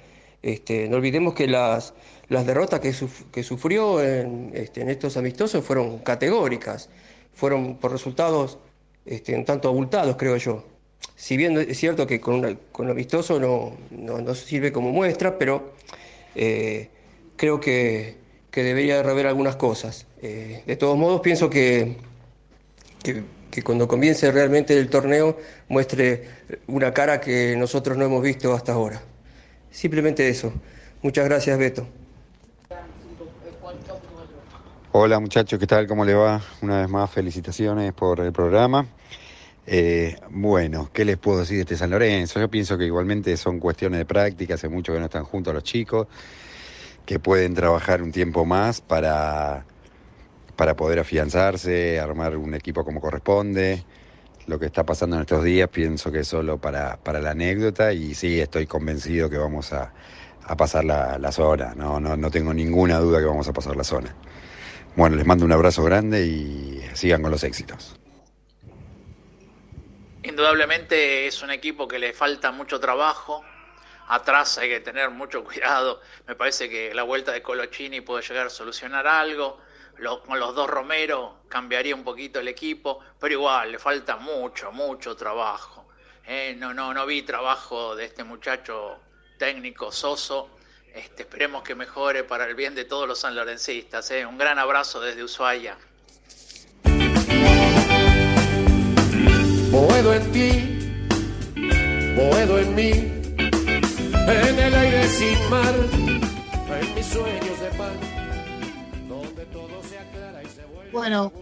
Este, 0.43 0.89
no 0.89 0.97
olvidemos 0.97 1.35
que 1.35 1.47
las, 1.47 1.93
las 2.29 2.47
derrotas 2.47 2.81
que, 2.81 2.95
que 3.31 3.43
sufrió 3.43 4.03
en, 4.03 4.51
este, 4.55 4.81
en, 4.81 4.89
estos 4.89 5.17
amistosos 5.17 5.65
fueron 5.65 5.99
categóricas, 5.99 6.89
fueron 7.35 7.77
por 7.77 7.93
resultados 7.93 8.59
un 9.07 9.45
tanto 9.45 9.69
abultados, 9.69 10.17
creo 10.17 10.37
yo. 10.37 10.65
Si 11.17 11.37
bien 11.37 11.57
es 11.59 11.79
cierto 11.79 12.07
que 12.07 12.21
con, 12.21 12.37
una, 12.37 12.57
con 12.73 12.91
amistoso 12.91 13.39
no, 13.39 13.77
no, 13.91 14.21
no, 14.21 14.35
sirve 14.35 14.73
como 14.73 14.91
muestra, 14.91 15.39
pero 15.39 15.75
eh, 16.35 16.89
creo 17.37 17.61
que, 17.61 18.17
que 18.51 18.63
debería 18.63 19.03
rever 19.03 19.27
algunas 19.27 19.57
cosas. 19.57 20.07
Eh, 20.23 20.63
de 20.67 20.77
todos 20.77 20.97
modos, 20.99 21.21
pienso 21.21 21.49
que, 21.49 21.97
que, 23.03 23.23
que, 23.51 23.63
cuando 23.63 23.87
comience 23.87 24.31
realmente 24.33 24.77
el 24.77 24.89
torneo 24.89 25.39
muestre 25.69 26.29
una 26.67 26.93
cara 26.93 27.21
que 27.21 27.55
nosotros 27.57 27.97
no 27.97 28.05
hemos 28.05 28.23
visto 28.23 28.53
hasta 28.55 28.73
ahora. 28.73 29.01
Simplemente 29.71 30.29
eso. 30.29 30.53
Muchas 31.03 31.25
gracias, 31.27 31.59
Beto. 31.59 31.87
Hola 34.93 35.21
muchachos, 35.21 35.61
¿qué 35.61 35.69
tal? 35.69 35.87
¿Cómo 35.87 36.05
le 36.05 36.15
va? 36.15 36.43
Una 36.63 36.81
vez 36.81 36.89
más, 36.89 37.09
felicitaciones 37.09 37.93
por 37.93 38.19
el 38.19 38.33
programa. 38.33 38.89
Eh, 39.73 40.17
bueno, 40.31 40.91
¿qué 40.93 41.05
les 41.05 41.17
puedo 41.17 41.39
decir 41.39 41.59
de 41.59 41.63
este 41.63 41.77
San 41.77 41.91
Lorenzo? 41.91 42.41
Yo 42.41 42.51
pienso 42.51 42.77
que 42.77 42.87
igualmente 42.87 43.37
son 43.37 43.61
cuestiones 43.61 43.99
de 43.99 44.05
práctica, 44.05 44.55
hace 44.55 44.69
mucho 44.69 44.93
que 44.93 44.99
no 44.99 45.05
están 45.05 45.23
juntos 45.23 45.55
los 45.55 45.63
chicos, 45.63 46.09
que 47.07 47.21
pueden 47.21 47.55
trabajar 47.55 48.03
un 48.03 48.11
tiempo 48.11 48.45
más 48.45 48.81
para, 48.81 49.65
para 50.57 50.75
poder 50.75 50.99
afianzarse, 50.99 52.01
armar 52.01 52.37
un 52.37 52.55
equipo 52.55 52.85
como 52.85 53.01
corresponde. 53.01 53.85
Lo 54.49 54.59
que 54.59 54.67
está 54.67 54.85
pasando 54.85 55.15
en 55.15 55.23
estos 55.23 55.45
días 55.45 55.69
pienso 55.69 56.11
que 56.11 56.21
es 56.21 56.29
solo 56.29 56.59
para, 56.61 56.97
para 56.97 57.21
la 57.21 57.31
anécdota 57.31 57.93
y 57.93 58.17
sí, 58.17 58.41
estoy 58.41 58.67
convencido 58.67 59.31
que 59.31 59.39
vamos 59.39 59.73
a, 59.73 59.93
a 60.43 60.57
pasar 60.57 60.85
la, 60.85 61.17
la 61.17 61.31
zona, 61.31 61.77
no, 61.77 62.01
no, 62.01 62.17
no 62.17 62.31
tengo 62.33 62.53
ninguna 62.53 62.99
duda 62.99 63.21
que 63.21 63.27
vamos 63.27 63.47
a 63.47 63.53
pasar 63.53 63.77
la 63.77 63.85
zona. 63.85 64.17
Bueno, 64.97 65.15
les 65.15 65.27
mando 65.27 65.45
un 65.45 65.53
abrazo 65.53 65.85
grande 65.85 66.27
y 66.27 66.83
sigan 66.95 67.23
con 67.23 67.31
los 67.31 67.45
éxitos. 67.45 68.00
Indudablemente 70.23 71.27
es 71.27 71.43
un 71.43 71.51
equipo 71.51 71.89
que 71.89 71.99
le 71.99 72.13
falta 72.13 72.51
mucho 72.53 72.79
trabajo. 72.79 73.45
Atrás 74.09 74.59
hay 74.59 74.69
que 74.69 74.81
tener 74.81 75.11
mucho 75.11 75.43
cuidado. 75.45 76.01
Me 76.27 76.35
parece 76.35 76.69
que 76.69 76.93
la 76.95 77.03
vuelta 77.05 77.33
de 77.33 77.43
Colochini 77.43 78.01
puede 78.03 78.23
llegar 78.23 78.47
a 78.47 78.51
solucionar 78.51 79.07
algo. 79.07 79.59
Lo- 79.99 80.23
con 80.23 80.39
los 80.39 80.55
dos 80.55 80.69
Romero 80.69 81.45
cambiaría 81.49 81.95
un 81.95 82.05
poquito 82.05 82.41
el 82.41 82.49
equipo, 82.49 83.01
pero 83.19 83.35
igual 83.35 83.73
le 83.73 83.79
falta 83.79 84.17
mucho, 84.17 84.73
mucho 84.73 85.17
trabajo. 85.17 85.89
Eh, 86.27 86.55
no, 86.59 86.73
no, 86.75 86.93
no 86.95 87.07
vi 87.07 87.23
trabajo 87.23 87.97
de 87.97 88.05
este 88.05 88.25
muchacho 88.25 89.01
técnico 89.39 89.91
Soso. 89.93 90.51
Este, 90.93 91.23
esperemos 91.23 91.63
que 91.63 91.75
mejore 91.75 92.25
para 92.25 92.45
el 92.47 92.55
bien 92.55 92.75
de 92.75 92.85
todos 92.85 93.07
los 93.09 93.21
sanlorencistas. 93.21 94.11
eh. 94.11 94.27
Un 94.27 94.39
gran 94.39 94.59
abrazo 94.59 95.01
desde 95.01 95.23
Ushuaia. 95.25 95.79
Boedo 99.71 100.15
en 100.15 100.33
ti, 100.33 101.05
boedo 102.17 102.59
en 102.59 102.75
mí, 102.75 102.91
en 102.91 104.59
el 104.59 104.75
aire 104.75 105.05
sin 105.09 105.51
mar, 105.51 105.75
en 105.75 106.95
mis 106.95 107.07
sueños 107.07 107.61
de 107.61 107.69
pan, 107.79 107.93
donde 109.09 109.47
todo 109.47 109.83
se 109.85 109.99
aclara 109.99 110.43
y 110.43 110.47
se 110.47 110.65
vuelve. 110.67 110.91
Bueno, 110.93 111.33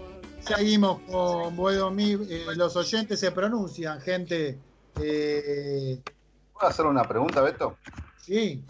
seguimos 0.41 1.01
con 1.11 1.57
Boedo 1.57 1.91
Mí. 1.91 2.13
Eh, 2.29 2.45
los 2.57 2.77
oyentes 2.77 3.19
se 3.21 3.33
pronuncian, 3.33 4.01
gente. 4.01 4.59
Eh, 5.01 6.01
¿Puedo 6.53 6.69
hacer 6.69 6.85
una 6.87 7.05
pregunta, 7.05 7.41
Beto? 7.41 7.77
sí, 8.21 8.63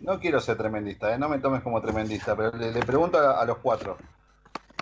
No 0.00 0.18
quiero 0.18 0.40
ser 0.40 0.56
tremendista, 0.56 1.14
¿eh? 1.14 1.18
no 1.18 1.28
me 1.28 1.38
tomes 1.38 1.62
como 1.62 1.80
tremendista, 1.80 2.34
pero 2.36 2.50
le, 2.56 2.72
le 2.72 2.80
pregunto 2.80 3.18
a, 3.18 3.40
a 3.40 3.44
los 3.44 3.58
cuatro. 3.58 3.96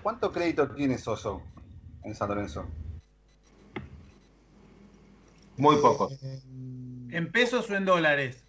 ¿Cuánto 0.03 0.32
crédito 0.32 0.68
tiene 0.70 0.97
Soso 0.97 1.43
en 2.03 2.14
San 2.14 2.28
Lorenzo? 2.28 2.64
Muy 5.57 5.77
poco. 5.77 6.11
¿En 7.11 7.31
pesos 7.31 7.71
o 7.71 7.77
en 7.77 7.85
dólares? 7.85 8.45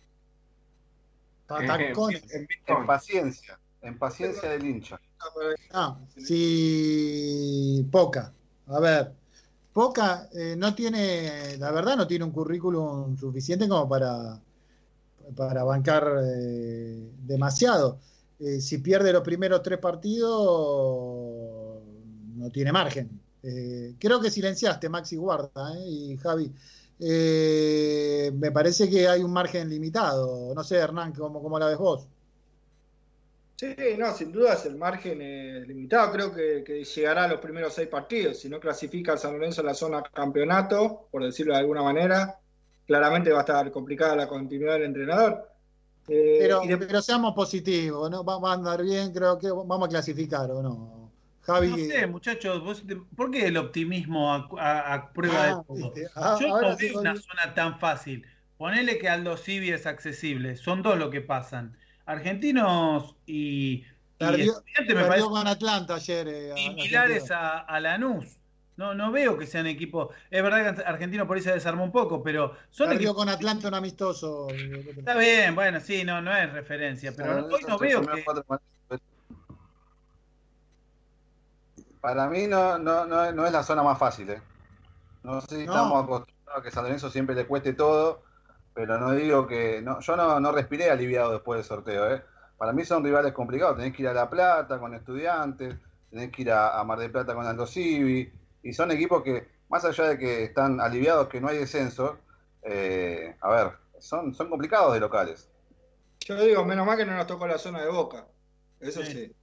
patacones. 1.48 2.24
En 2.34 2.86
paciencia, 2.88 3.60
en 3.82 4.00
paciencia 4.00 4.50
del 4.50 4.66
hincha. 4.66 5.00
Ah, 5.72 5.98
sí, 6.18 7.88
poca. 7.92 8.34
A 8.68 8.80
ver, 8.80 9.14
poca 9.72 10.28
eh, 10.34 10.56
no 10.58 10.74
tiene, 10.74 11.58
la 11.58 11.72
verdad 11.72 11.96
no 11.96 12.08
tiene 12.08 12.26
un 12.26 12.32
currículum 12.32 13.16
suficiente 13.18 13.68
como 13.68 13.88
para, 13.88 14.42
para 15.36 15.64
bancar 15.64 16.08
eh, 16.24 17.12
demasiado. 17.20 18.00
Eh, 18.40 18.60
si 18.60 18.80
pierde 18.80 19.14
los 19.14 19.22
primeros 19.22 19.62
tres 19.62 19.80
partidos, 19.80 20.32
no 22.36 22.50
tiene 22.52 22.72
margen. 22.72 23.22
Eh, 23.44 23.96
creo 24.00 24.20
que 24.20 24.32
silenciaste, 24.32 24.90
Maxi 24.90 25.16
Guarda 25.16 25.74
eh, 25.78 25.88
y 25.88 26.18
Javi. 26.18 26.52
Eh, 27.00 28.32
me 28.36 28.52
parece 28.52 28.90
que 28.90 29.08
hay 29.08 29.22
un 29.24 29.32
margen 29.34 29.70
limitado. 29.70 30.54
No 30.56 30.64
sé, 30.64 30.78
Hernán, 30.78 31.14
¿cómo, 31.14 31.42
cómo 31.42 31.60
la 31.60 31.68
ves 31.68 31.78
vos? 31.78 32.08
Sí, 33.58 33.74
no, 33.98 34.14
sin 34.14 34.34
duda 34.34 34.54
es 34.54 34.66
el 34.66 34.76
margen 34.76 35.20
limitado. 35.68 36.12
Creo 36.12 36.34
que, 36.34 36.64
que 36.66 36.84
llegará 36.84 37.24
a 37.24 37.28
los 37.30 37.40
primeros 37.40 37.74
seis 37.74 37.88
partidos. 37.88 38.38
Si 38.40 38.50
no 38.50 38.60
clasifica 38.60 39.14
a 39.14 39.18
San 39.18 39.34
Lorenzo 39.34 39.62
en 39.62 39.68
la 39.68 39.74
zona 39.74 40.04
campeonato, 40.04 41.08
por 41.10 41.24
decirlo 41.24 41.54
de 41.54 41.60
alguna 41.60 41.82
manera, 41.82 42.38
claramente 42.86 43.32
va 43.32 43.40
a 43.40 43.42
estar 43.42 43.72
complicada 43.72 44.16
la 44.16 44.28
continuidad 44.28 44.74
del 44.74 44.84
entrenador. 44.84 45.50
Eh, 46.08 46.38
Pero, 46.38 46.62
de- 46.62 46.78
pero 46.78 47.02
seamos 47.02 47.34
positivos, 47.34 48.10
¿no? 48.12 48.24
Va, 48.24 48.38
va 48.40 48.52
a 48.52 48.54
andar 48.56 48.84
bien, 48.84 49.12
creo 49.14 49.38
que 49.40 49.50
vamos 49.52 49.88
a 49.88 49.90
clasificar 49.90 50.52
o 50.52 50.62
no. 50.62 51.05
Javi. 51.48 51.70
No 51.70 51.78
sé, 51.78 52.08
muchachos, 52.08 52.62
vos 52.64 52.84
¿por 53.16 53.32
qué 53.32 53.48
el 53.48 53.58
optimismo 53.58 54.34
a, 54.34 54.48
a- 54.60 54.94
a 54.94 55.14
prueba 55.14 55.46
Ah, 55.46 55.48
de 55.48 55.56
todo? 55.68 55.96
viste, 55.96 56.08
ah, 56.16 56.38
Yo 56.40 56.48
no 56.62 56.76
sí, 56.78 56.88
veo 56.88 57.00
una 57.00 57.16
zona 57.16 57.54
tan 57.54 57.80
fácil. 57.80 58.28
Ponele 58.58 58.98
que 59.00 59.10
Aldo 59.10 59.38
Civi 59.38 59.72
es 59.72 59.86
accesible, 59.86 60.56
son 60.58 60.82
dos 60.84 60.98
lo 60.98 61.10
que 61.10 61.22
pasan. 61.22 61.78
Argentinos 62.06 63.18
y, 63.26 63.86
y 64.20 64.42
Perdió, 64.42 64.54
Estudiantes 64.76 64.96
me 64.96 65.06
perdió 65.06 65.06
parece 65.06 65.30
con 65.30 65.48
Atlanta 65.48 65.96
ayer. 65.96 66.28
eh, 66.28 66.52
a- 66.52 66.76
similares 66.80 67.32
a, 67.32 67.60
a 67.60 67.80
Lanús. 67.80 68.40
No, 68.78 68.94
no 68.94 69.12
veo 69.12 69.38
que 69.38 69.48
sean 69.48 69.68
equipos. 69.68 70.14
Es 70.30 70.44
verdad 70.44 70.76
que 70.76 70.84
Argentino 70.84 71.28
por 71.28 71.38
ahí 71.38 71.44
se 71.44 71.54
desarmó 71.54 71.84
un 71.86 71.92
poco, 71.92 72.24
pero 72.24 72.56
son 72.70 72.92
Perdió 72.92 72.92
equipos. 72.92 73.16
con 73.16 73.28
Atlanta 73.30 73.68
un 73.68 73.74
amistoso. 73.74 74.48
Está 75.00 75.18
bien, 75.18 75.56
bueno, 75.56 75.80
sí, 75.80 76.04
no, 76.04 76.22
no 76.22 76.36
es 76.36 76.52
referencia, 76.52 77.16
pero 77.16 77.46
hoy 77.50 77.64
no 77.68 77.80
veo 77.80 78.06
que. 78.08 78.36
Para 82.06 82.28
mí 82.30 82.46
no, 82.46 82.78
no, 82.78 83.06
no, 83.06 83.32
no 83.32 83.46
es 83.48 83.52
la 83.52 83.64
zona 83.64 83.82
más 83.82 83.98
fácil, 83.98 84.30
¿eh? 84.30 84.42
No 85.24 85.42
sé 85.42 85.48
si 85.62 85.66
No. 85.66 85.74
estamos 85.74 86.04
acostumbrados 86.04 86.62
a 86.62 86.62
que 86.64 86.70
San 86.70 86.84
Lorenzo 86.84 87.10
siempre 87.10 87.34
le 87.36 87.48
cueste 87.48 87.74
todo, 87.74 88.22
pero 88.76 89.00
no 89.00 89.12
digo 89.14 89.48
que. 89.48 89.82
No, 89.82 90.00
yo 90.02 90.16
no, 90.16 90.40
no 90.40 90.52
respiré 90.52 90.92
aliviado 90.92 91.32
después 91.32 91.58
del 91.58 91.66
sorteo, 91.66 92.14
¿eh? 92.14 92.24
Para 92.58 92.74
mí 92.74 92.86
son 92.86 93.04
rivales 93.04 93.34
complicados. 93.34 93.78
Tenés 93.78 93.94
que 93.96 94.04
ir 94.04 94.08
a 94.10 94.14
La 94.14 94.30
Plata 94.30 94.80
con 94.80 94.94
Estudiantes, 94.94 95.76
tenés 96.12 96.32
que 96.32 96.44
ir 96.44 96.52
a, 96.52 96.80
a 96.80 96.84
Mar 96.84 97.00
del 97.00 97.12
Plata 97.12 97.34
con 97.34 97.48
Aldo 97.48 97.66
Civi, 97.66 98.32
y 98.62 98.74
son 98.74 98.92
equipos 98.92 99.24
que, 99.24 99.50
más 99.70 99.84
allá 99.86 100.04
de 100.10 100.18
que 100.20 100.44
están 100.44 100.80
aliviados 100.80 101.28
que 101.28 101.42
no 101.42 101.48
hay 101.48 101.58
descenso, 101.58 102.20
eh, 102.62 103.36
a 103.42 103.50
ver, 103.50 103.72
son, 104.00 104.36
son 104.36 104.50
complicados 104.50 104.94
de 104.94 105.00
locales. 105.00 105.50
yo 106.20 106.36
digo, 106.44 106.66
menos 106.66 106.86
mal 106.86 106.98
que 106.98 107.06
no 107.06 107.16
nos 107.16 107.28
tocó 107.28 107.48
la 107.48 107.58
zona 107.58 107.82
de 107.82 107.90
Boca. 107.90 108.28
Eso 108.80 109.04
sí. 109.04 109.12
Sí, 109.12 109.36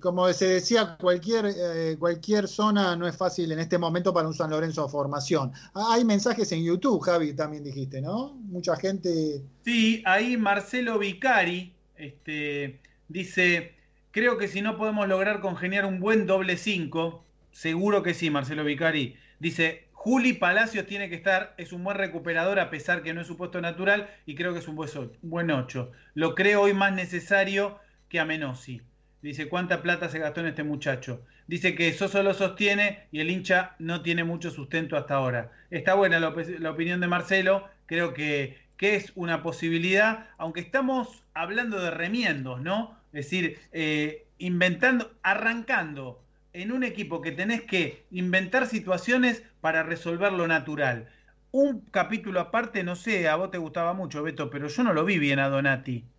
como 0.00 0.32
se 0.32 0.46
decía, 0.48 0.96
cualquier, 0.98 1.46
eh, 1.46 1.96
cualquier 1.98 2.48
zona 2.48 2.96
no 2.96 3.06
es 3.06 3.16
fácil 3.16 3.52
en 3.52 3.58
este 3.60 3.78
momento 3.78 4.12
para 4.12 4.26
un 4.28 4.34
San 4.34 4.50
Lorenzo 4.50 4.88
formación. 4.88 5.52
Ah, 5.74 5.90
Hay 5.94 6.04
mensajes 6.04 6.50
en 6.52 6.64
YouTube, 6.64 7.00
Javi, 7.02 7.34
también 7.34 7.62
dijiste, 7.64 8.00
¿no? 8.00 8.34
Mucha 8.34 8.76
gente. 8.76 9.42
Sí, 9.64 10.02
ahí 10.06 10.36
Marcelo 10.36 10.98
Vicari 10.98 11.76
este, 11.96 12.80
dice: 13.08 13.76
Creo 14.10 14.36
que 14.38 14.48
si 14.48 14.60
no 14.62 14.76
podemos 14.76 15.08
lograr 15.08 15.40
congeniar 15.40 15.84
un 15.86 16.00
buen 16.00 16.26
doble 16.26 16.56
5, 16.56 17.24
seguro 17.52 18.02
que 18.02 18.14
sí, 18.14 18.30
Marcelo 18.30 18.64
Vicari. 18.64 19.16
Dice: 19.38 19.88
Juli 19.92 20.32
Palacios 20.32 20.86
tiene 20.86 21.08
que 21.08 21.14
estar, 21.14 21.54
es 21.58 21.72
un 21.72 21.84
buen 21.84 21.96
recuperador 21.96 22.58
a 22.58 22.70
pesar 22.70 23.02
que 23.02 23.14
no 23.14 23.20
es 23.20 23.26
su 23.28 23.36
puesto 23.36 23.60
natural 23.60 24.08
y 24.26 24.34
creo 24.34 24.52
que 24.52 24.58
es 24.58 24.68
un 24.68 24.74
buen 24.76 24.88
so- 24.88 25.12
un 25.22 25.30
buen 25.30 25.50
8. 25.50 25.92
Lo 26.14 26.34
creo 26.34 26.62
hoy 26.62 26.74
más 26.74 26.92
necesario 26.92 27.78
que 28.08 28.18
a 28.20 28.24
Menossi. 28.24 28.82
Dice, 29.22 29.48
¿cuánta 29.48 29.82
plata 29.82 30.08
se 30.10 30.18
gastó 30.18 30.40
en 30.40 30.48
este 30.48 30.64
muchacho? 30.64 31.24
Dice 31.46 31.74
que 31.74 31.92
Soso 31.94 32.22
lo 32.22 32.34
sostiene 32.34 33.08
y 33.12 33.20
el 33.20 33.30
hincha 33.30 33.74
no 33.78 34.02
tiene 34.02 34.24
mucho 34.24 34.50
sustento 34.50 34.96
hasta 34.96 35.14
ahora. 35.14 35.52
Está 35.70 35.94
buena 35.94 36.20
la, 36.20 36.28
op- 36.28 36.58
la 36.58 36.70
opinión 36.70 37.00
de 37.00 37.08
Marcelo, 37.08 37.68
creo 37.86 38.12
que, 38.14 38.58
que 38.76 38.96
es 38.96 39.12
una 39.14 39.42
posibilidad, 39.42 40.28
aunque 40.38 40.60
estamos 40.60 41.24
hablando 41.34 41.80
de 41.80 41.90
remiendos, 41.90 42.60
¿no? 42.60 42.98
Es 43.12 43.24
decir, 43.26 43.58
eh, 43.72 44.26
inventando, 44.38 45.12
arrancando 45.22 46.22
en 46.52 46.72
un 46.72 46.82
equipo 46.84 47.22
que 47.22 47.32
tenés 47.32 47.62
que 47.62 48.04
inventar 48.10 48.66
situaciones 48.66 49.42
para 49.60 49.82
resolver 49.84 50.32
lo 50.32 50.46
natural. 50.48 51.08
Un 51.52 51.82
capítulo 51.90 52.40
aparte, 52.40 52.82
no 52.84 52.96
sé, 52.96 53.28
a 53.28 53.36
vos 53.36 53.50
te 53.50 53.58
gustaba 53.58 53.92
mucho, 53.94 54.22
Beto, 54.22 54.50
pero 54.50 54.68
yo 54.68 54.82
no 54.82 54.92
lo 54.92 55.04
vi 55.04 55.18
bien 55.18 55.38
a 55.38 55.48
Donati. 55.48 56.11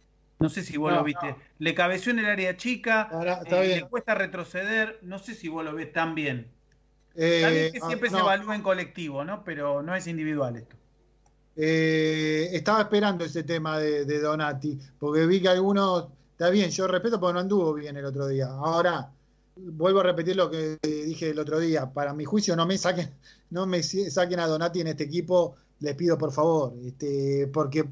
No 0.44 0.50
sé 0.50 0.62
si 0.62 0.76
vos 0.76 0.91
No, 0.91 0.98
lo 0.98 1.04
viste. 1.06 1.38
Le 1.60 1.74
cabeció 1.74 2.12
en 2.12 2.20
el 2.20 2.26
área 2.26 2.58
chica, 2.58 3.10
está 3.44 3.64
eh, 3.64 3.68
bien. 3.68 3.80
le 3.80 3.88
cuesta 3.88 4.14
retroceder, 4.14 5.00
no 5.02 5.18
sé 5.18 5.36
si 5.36 5.48
vos 5.48 5.64
lo 5.64 5.74
ves 5.74 5.94
tan 5.94 6.16
bien. 6.16 6.52
Eh, 7.16 7.38
Está 7.38 7.50
bien 7.50 7.72
que 7.72 7.80
ah, 7.82 7.88
siempre 7.88 8.10
se 8.10 8.18
evalúa 8.18 8.54
en 8.54 8.62
colectivo, 8.62 9.24
¿no? 9.24 9.46
Pero 9.46 9.82
no 9.82 9.96
es 9.96 10.06
individual 10.06 10.58
esto. 10.58 10.76
Eh, 11.56 12.50
estaba 12.52 12.82
esperando 12.82 13.24
ese 13.24 13.44
tema 13.44 13.80
de, 13.80 14.04
de 14.04 14.20
Donati, 14.20 14.78
porque 15.00 15.26
vi 15.26 15.41
que 15.41 15.48
algunos, 15.48 16.10
está 16.32 16.50
bien, 16.50 16.70
yo 16.72 16.88
respeto 16.89 17.22
porque 17.22 17.36
no 17.36 17.39
anduvo 17.39 17.74
bien 17.74 17.96
el 17.96 18.04
otro 18.04 18.28
día. 18.28 18.48
Ahora, 18.48 19.10
vuelvo 19.56 20.02
a 20.02 20.04
repetir 20.04 20.36
lo 20.36 20.52
que 20.52 20.78
dije 20.84 21.30
el 21.30 21.39
otro 21.39 21.58
día, 21.58 21.89
para 21.94 22.14
mi 22.14 22.26
juicio 22.26 22.54
no 22.58 22.66
me 22.66 22.78
saquen, 22.78 23.12
no 23.50 23.66
me 23.66 23.82
saquen 23.82 24.41
a 24.41 24.48
Donati 24.48 24.82
en 24.82 24.88
este 24.88 25.06
equipo, 25.06 25.56
les 25.80 25.96
pido 25.96 26.18
por 26.18 26.34
favor, 26.34 26.74
este, 26.86 27.48
porque 27.48 27.86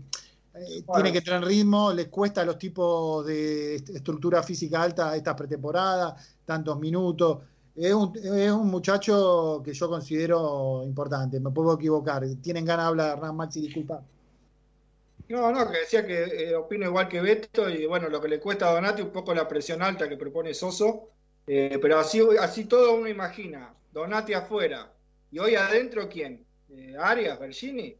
eh, 0.53 0.83
tiene 0.93 1.13
que 1.13 1.21
tener 1.21 1.43
ritmo, 1.43 1.93
les 1.93 2.07
cuesta 2.07 2.41
a 2.41 2.45
los 2.45 2.57
tipos 2.57 3.25
de 3.25 3.75
estructura 3.75 4.43
física 4.43 4.81
alta 4.81 5.15
esta 5.15 5.35
pretemporada, 5.35 6.15
tantos 6.45 6.79
minutos. 6.79 7.39
Es 7.75 7.93
un, 7.93 8.13
es 8.17 8.51
un 8.51 8.67
muchacho 8.67 9.61
que 9.63 9.73
yo 9.73 9.89
considero 9.89 10.83
importante, 10.85 11.39
me 11.39 11.51
puedo 11.51 11.73
equivocar. 11.73 12.25
Tienen 12.41 12.65
ganas 12.65 12.85
de 12.85 12.89
hablar, 12.89 13.17
Hernán 13.17 13.35
Maxi, 13.37 13.61
disculpa. 13.61 14.03
No, 15.29 15.49
no, 15.49 15.71
que 15.71 15.79
decía 15.79 16.05
que 16.05 16.23
eh, 16.23 16.55
opino 16.55 16.85
igual 16.85 17.07
que 17.07 17.21
Beto 17.21 17.69
y 17.69 17.85
bueno, 17.85 18.09
lo 18.09 18.19
que 18.19 18.27
le 18.27 18.41
cuesta 18.41 18.67
a 18.67 18.73
Donati 18.73 19.01
un 19.01 19.11
poco 19.11 19.33
la 19.33 19.47
presión 19.47 19.81
alta 19.81 20.09
que 20.09 20.17
propone 20.17 20.53
Soso, 20.53 21.07
eh, 21.47 21.79
pero 21.81 21.99
así, 21.99 22.21
así 22.37 22.65
todo 22.65 22.95
uno 22.95 23.07
imagina, 23.07 23.73
Donati 23.93 24.33
afuera 24.33 24.91
y 25.31 25.39
hoy 25.39 25.55
adentro 25.55 26.09
quién, 26.09 26.45
eh, 26.69 26.95
Arias, 26.99 27.39
Bergini, 27.39 27.95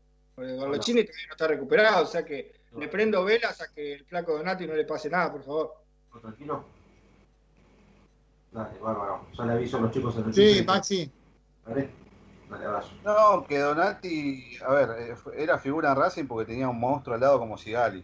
porque 0.47 0.71
Bergini 0.71 1.03
todavía 1.03 1.27
no 1.27 1.31
está 1.33 1.47
recuperado, 1.47 2.03
o 2.03 2.07
sea 2.07 2.25
que 2.25 2.51
le 2.77 2.87
prendo 2.87 3.23
velas 3.23 3.61
a 3.61 3.71
que 3.73 3.93
el 3.93 4.05
flaco 4.05 4.37
Donati 4.37 4.65
no 4.65 4.73
le 4.73 4.85
pase 4.85 5.09
nada, 5.09 5.31
por 5.31 5.43
favor. 5.43 5.73
Tranquilo. 6.21 6.65
Dale, 8.51 8.79
bárbaro. 8.79 9.27
Ya 9.37 9.45
le 9.45 9.53
aviso 9.53 9.77
a 9.77 9.81
los 9.81 9.91
chicos 9.91 10.15
en 10.17 10.25
el 10.25 10.33
Sí, 10.33 10.63
Maxi. 10.65 11.11
Dale. 11.65 11.89
Dale, 12.49 12.65
abrazo. 12.65 12.91
No, 13.03 13.45
que 13.47 13.59
Donati, 13.59 14.57
a 14.65 14.73
ver, 14.73 14.89
eh, 14.99 15.15
era 15.37 15.57
figura 15.57 15.91
en 15.91 15.97
Racing 15.97 16.25
porque 16.25 16.51
tenía 16.51 16.67
un 16.67 16.79
monstruo 16.79 17.15
al 17.15 17.21
lado 17.21 17.39
como 17.39 17.57
Sigali, 17.57 18.03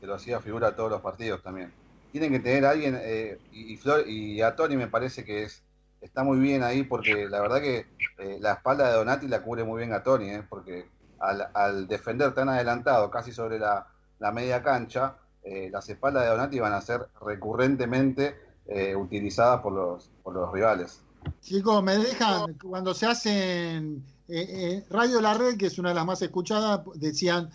que 0.00 0.06
lo 0.06 0.14
hacía 0.14 0.40
figura 0.40 0.68
a 0.68 0.76
todos 0.76 0.90
los 0.90 1.00
partidos 1.00 1.42
también. 1.42 1.72
Tienen 2.10 2.32
que 2.32 2.40
tener 2.40 2.64
a 2.66 2.70
alguien, 2.70 2.98
eh, 3.00 3.38
y, 3.52 3.72
y 3.72 3.76
Flor- 3.76 4.06
y 4.08 4.40
a 4.42 4.54
Tony 4.56 4.76
me 4.76 4.88
parece 4.88 5.24
que 5.24 5.44
es 5.44 5.62
está 6.00 6.22
muy 6.22 6.38
bien 6.38 6.62
ahí 6.62 6.82
porque 6.82 7.28
la 7.30 7.40
verdad 7.40 7.62
que 7.62 7.86
eh, 8.18 8.36
la 8.38 8.52
espalda 8.52 8.88
de 8.88 8.94
Donati 8.94 9.26
la 9.26 9.42
cubre 9.42 9.64
muy 9.64 9.78
bien 9.78 9.92
a 9.94 10.02
Tony, 10.02 10.30
eh, 10.30 10.42
porque 10.48 10.86
al, 11.52 11.86
defender 11.88 12.34
tan 12.34 12.48
adelantado, 12.48 13.10
casi 13.10 13.32
sobre 13.32 13.58
la, 13.58 13.86
la 14.18 14.32
media 14.32 14.62
cancha, 14.62 15.16
eh, 15.44 15.68
las 15.70 15.88
espaldas 15.90 16.24
de 16.24 16.30
Donati 16.30 16.58
van 16.58 16.72
a 16.72 16.80
ser 16.80 17.06
recurrentemente 17.20 18.34
eh, 18.66 18.96
utilizadas 18.96 19.60
por 19.60 19.72
los, 19.74 20.10
por 20.22 20.34
los 20.34 20.50
rivales. 20.50 21.00
Chicos, 21.42 21.82
me 21.82 21.98
dejan, 21.98 22.54
cuando 22.54 22.94
se 22.94 23.06
hacen 23.06 24.02
eh, 24.28 24.84
Radio 24.88 25.20
La 25.20 25.34
Red, 25.34 25.58
que 25.58 25.66
es 25.66 25.78
una 25.78 25.90
de 25.90 25.94
las 25.94 26.06
más 26.06 26.22
escuchadas, 26.22 26.80
decían, 26.94 27.50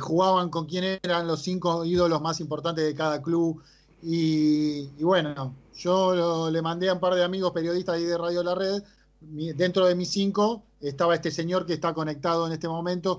jugaban 0.00 0.48
con 0.48 0.66
quién 0.66 0.98
eran 1.02 1.26
los 1.26 1.42
cinco 1.42 1.84
ídolos 1.84 2.22
más 2.22 2.40
importantes 2.40 2.84
de 2.84 2.94
cada 2.94 3.20
club. 3.20 3.62
Y, 4.02 4.86
bueno, 5.02 5.54
yo 5.74 6.50
le 6.50 6.62
mandé 6.62 6.88
a 6.88 6.94
un 6.94 7.00
par 7.00 7.14
de 7.14 7.22
amigos 7.22 7.52
periodistas 7.52 7.96
ahí 7.96 8.04
de 8.04 8.16
Radio 8.16 8.42
La 8.42 8.54
Red. 8.54 8.82
Dentro 9.20 9.86
de 9.86 9.94
mis 9.94 10.10
cinco 10.10 10.62
estaba 10.88 11.14
este 11.14 11.30
señor 11.30 11.64
que 11.66 11.74
está 11.74 11.94
conectado 11.94 12.46
en 12.46 12.52
este 12.52 12.68
momento, 12.68 13.18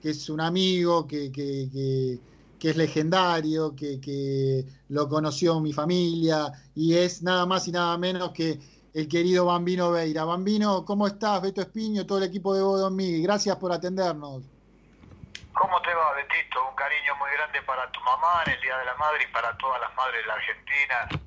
que 0.00 0.10
es 0.10 0.28
un 0.30 0.40
amigo, 0.40 1.06
que, 1.06 1.30
que- 1.30 1.68
que- 1.72 2.18
que 2.58 2.70
es 2.70 2.76
legendario, 2.76 3.74
que, 3.74 4.00
que 4.00 4.64
lo 4.90 5.08
conoció 5.08 5.58
mi 5.60 5.72
familia, 5.72 6.46
y 6.76 6.94
es 6.94 7.20
nada 7.22 7.44
más 7.44 7.66
y 7.66 7.72
nada 7.72 7.98
menos 7.98 8.30
que 8.30 8.60
el 8.94 9.08
querido 9.08 9.46
Bambino 9.46 9.90
Veira. 9.90 10.24
Bambino, 10.24 10.84
¿cómo 10.84 11.08
estás? 11.08 11.42
Beto 11.42 11.60
Espiño, 11.60 12.06
todo 12.06 12.18
el 12.18 12.24
equipo 12.24 12.54
de 12.54 12.62
Bodomí, 12.62 13.20
gracias 13.20 13.56
por 13.56 13.72
atendernos. 13.72 14.42
¿Cómo 15.54 15.82
te 15.82 15.92
va, 15.92 16.14
Betito? 16.14 16.60
Un 16.70 16.76
cariño 16.76 17.16
muy 17.18 17.30
grande 17.32 17.60
para 17.66 17.90
tu 17.90 18.00
mamá 18.00 18.42
en 18.46 18.52
el 18.52 18.60
Día 18.60 18.78
de 18.78 18.84
la 18.84 18.94
Madre 18.96 19.24
y 19.28 19.32
para 19.32 19.56
todas 19.58 19.80
las 19.80 19.94
madres 19.96 20.20
de 20.22 20.26
la 20.28 20.34
Argentina. 20.34 21.22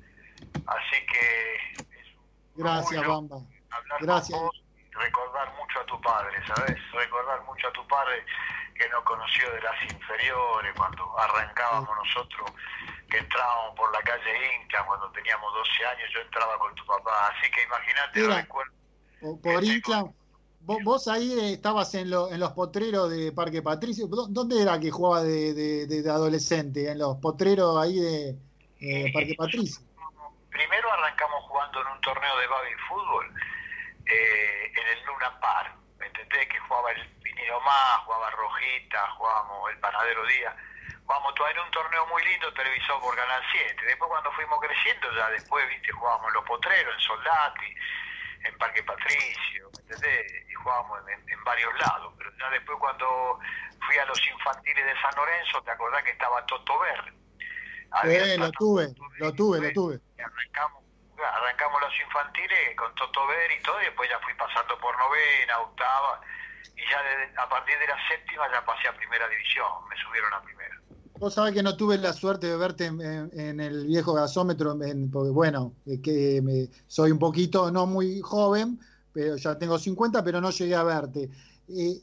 Así 0.66 0.96
que 1.12 1.84
Gracias, 2.56 3.06
Bamba. 3.06 3.38
Gracias. 4.00 4.38
con 4.38 4.46
vos 4.48 4.62
recordar 4.98 5.52
mucho 5.56 5.80
a 5.80 5.86
tu 5.86 6.00
padre, 6.00 6.36
¿sabes? 6.46 6.76
Recordar 6.92 7.42
mucho 7.44 7.68
a 7.68 7.72
tu 7.72 7.86
padre 7.86 8.24
que 8.74 8.88
nos 8.90 9.02
conoció 9.04 9.50
de 9.52 9.60
las 9.62 9.74
inferiores 9.82 10.72
cuando 10.76 11.18
arrancábamos 11.18 11.90
nosotros, 11.96 12.50
que 13.08 13.18
entrábamos 13.18 13.74
por 13.76 13.90
la 13.92 14.00
calle 14.02 14.54
Inca 14.62 14.84
cuando 14.84 15.10
teníamos 15.12 15.52
12 15.54 15.86
años, 15.86 16.10
yo 16.12 16.20
entraba 16.20 16.58
con 16.58 16.74
tu 16.74 16.84
papá. 16.86 17.28
Así 17.28 17.50
que 17.50 17.62
imagínate, 17.62 18.20
recuerdo. 18.42 18.72
Por, 19.42 19.64
Inclán, 19.64 20.14
vos, 20.60 20.78
vos 20.84 21.08
ahí 21.08 21.32
eh, 21.38 21.52
estabas 21.54 21.94
en, 21.94 22.10
lo- 22.10 22.30
en 22.30 22.38
los 22.40 22.52
potreros 22.52 23.10
de 23.10 23.32
Parque 23.32 23.62
Patricio. 23.62 24.06
¿Dó- 24.08 24.26
¿Dónde 24.28 24.60
era 24.60 24.78
que 24.78 24.90
jugaba 24.90 25.22
de, 25.22 25.54
de- 25.54 25.86
de- 25.86 26.02
de 26.02 26.10
adolescente? 26.10 26.90
¿En 26.90 26.98
los 26.98 27.16
potreros 27.16 27.78
ahí 27.78 27.98
de 27.98 28.36
eh, 28.80 29.10
Parque 29.12 29.34
Patricio? 29.38 29.82
Primero 30.50 30.92
arrancamos 30.92 31.44
jugando 31.44 31.80
en 31.80 31.86
un 31.88 32.00
torneo 32.02 32.38
de 32.38 32.46
baby 32.46 32.70
fútbol 32.88 33.34
eh, 34.06 34.72
en 34.74 34.86
el 34.86 35.04
Luna 35.04 35.40
Park, 35.40 35.74
¿me 35.98 36.06
entendés? 36.06 36.48
Que 36.48 36.58
jugaba 36.60 36.92
el 36.92 37.08
Pinino 37.22 37.60
Más, 37.60 37.98
jugaba 38.04 38.30
Rojita, 38.30 39.10
jugábamos 39.12 39.70
el 39.70 39.78
Panadero 39.78 40.26
Díaz. 40.26 40.54
Jugábamos 41.04 41.34
todo 41.34 41.48
en 41.48 41.58
un 41.60 41.70
torneo 41.70 42.06
muy 42.06 42.24
lindo 42.24 42.52
televisado 42.54 43.00
por 43.00 43.14
Canal 43.14 43.42
7. 43.52 43.84
Después 43.86 44.08
cuando 44.08 44.32
fuimos 44.32 44.58
creciendo, 44.60 45.12
ya 45.14 45.30
después, 45.30 45.68
viste, 45.68 45.92
jugábamos 45.92 46.28
en 46.28 46.34
Los 46.34 46.44
Potreros, 46.44 46.94
en 46.94 47.00
Soldati, 47.00 47.74
en 48.44 48.58
Parque 48.58 48.82
Patricio, 48.82 49.70
¿me 49.74 49.82
entendés? 49.82 50.32
Y 50.50 50.54
jugábamos 50.54 51.00
en, 51.08 51.44
varios 51.44 51.72
lados. 51.78 52.12
Pero 52.18 52.30
ya 52.38 52.50
después 52.50 52.78
cuando 52.80 53.38
fui 53.86 53.96
a 53.98 54.04
los 54.06 54.20
infantiles 54.26 54.84
de 54.84 55.00
San 55.00 55.14
Lorenzo, 55.14 55.62
¿te 55.62 55.70
acordás 55.70 56.02
que 56.02 56.10
estaba 56.10 56.44
Toto 56.46 56.78
Ver? 56.80 57.14
Sí, 58.02 58.38
lo 58.38 58.50
tuve, 58.52 58.88
lo 59.18 59.32
tuve, 59.32 59.60
lo 59.60 59.72
tuve. 59.72 60.00
arrancamos, 60.18 60.84
arrancamos 61.24 61.80
los 61.80 61.92
infantiles 62.00 62.76
con 62.76 62.94
Toto 62.94 63.26
Ver 63.26 63.50
y 63.58 63.62
todo, 63.62 63.80
y 63.80 63.86
después 63.86 64.08
ya 64.10 64.18
fui 64.20 64.34
pasando 64.34 64.78
por 64.78 64.96
novena, 64.98 65.60
octava, 65.60 66.20
y 66.76 66.82
ya 66.90 66.98
a 67.42 67.48
partir 67.48 67.78
de 67.78 67.86
la 67.86 67.96
séptima 68.08 68.44
ya 68.52 68.64
pasé 68.64 68.88
a 68.88 68.96
primera 68.96 69.28
división, 69.28 69.66
me 69.88 69.96
subieron 69.96 70.32
a 70.34 70.42
primera. 70.42 70.76
Vos 71.18 71.32
sabés 71.32 71.54
que 71.54 71.62
no 71.62 71.76
tuve 71.76 71.96
la 71.96 72.12
suerte 72.12 72.46
de 72.46 72.56
verte 72.56 72.84
en, 72.86 73.60
el 73.60 73.86
viejo 73.86 74.12
gasómetro, 74.12 74.76
porque 75.10 75.30
bueno, 75.30 75.72
que 76.02 76.68
soy 76.86 77.10
un 77.10 77.18
poquito, 77.18 77.70
no 77.70 77.86
muy 77.86 78.20
joven, 78.20 78.78
pero 79.12 79.36
ya 79.36 79.58
tengo 79.58 79.78
50, 79.78 80.22
pero 80.22 80.42
no 80.42 80.50
llegué 80.50 80.74
a 80.74 80.82
verte. 80.82 81.30
Eh, 81.68 82.00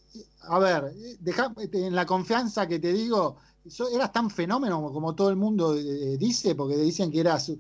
a 0.50 0.58
ver, 0.58 0.86
eh, 0.86 1.16
dejá- 1.20 1.54
en 1.58 1.96
la 1.96 2.08
confianza 2.08 2.68
que 2.68 2.80
te 2.80 2.92
digo, 2.92 3.38
eras 3.94 4.12
tan 4.12 4.30
fenómeno 4.30 4.92
como 4.92 5.16
todo 5.16 5.30
el 5.30 5.36
mundo 5.36 5.76
eh, 5.76 6.18
dice, 6.18 6.56
porque 6.56 6.76
dicen 6.76 7.12
que 7.12 7.22
eras 7.22 7.52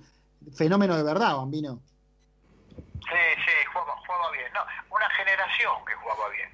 fenómeno 0.58 0.98
de 0.98 1.04
verdad, 1.04 1.36
Bambino. 1.38 1.80
Sí, 2.76 3.24
sí, 3.46 3.66
jugaba, 3.72 3.96
jugaba 4.06 4.32
bien. 4.32 4.52
No, 4.54 4.66
una 4.90 5.10
generación 5.12 5.86
que 5.86 5.94
jugaba 5.96 6.30
bien. 6.30 6.50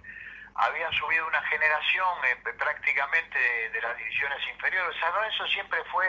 Habían 0.56 0.92
subido 0.94 1.26
una 1.28 1.42
generación 1.44 2.18
eh, 2.26 2.54
prácticamente 2.58 3.38
de, 3.38 3.70
de 3.70 3.82
las 3.82 3.98
divisiones 3.98 4.40
inferiores. 4.52 5.00
San 5.00 5.14
Lorenzo 5.14 5.48
siempre 5.48 5.84
fue 5.86 6.06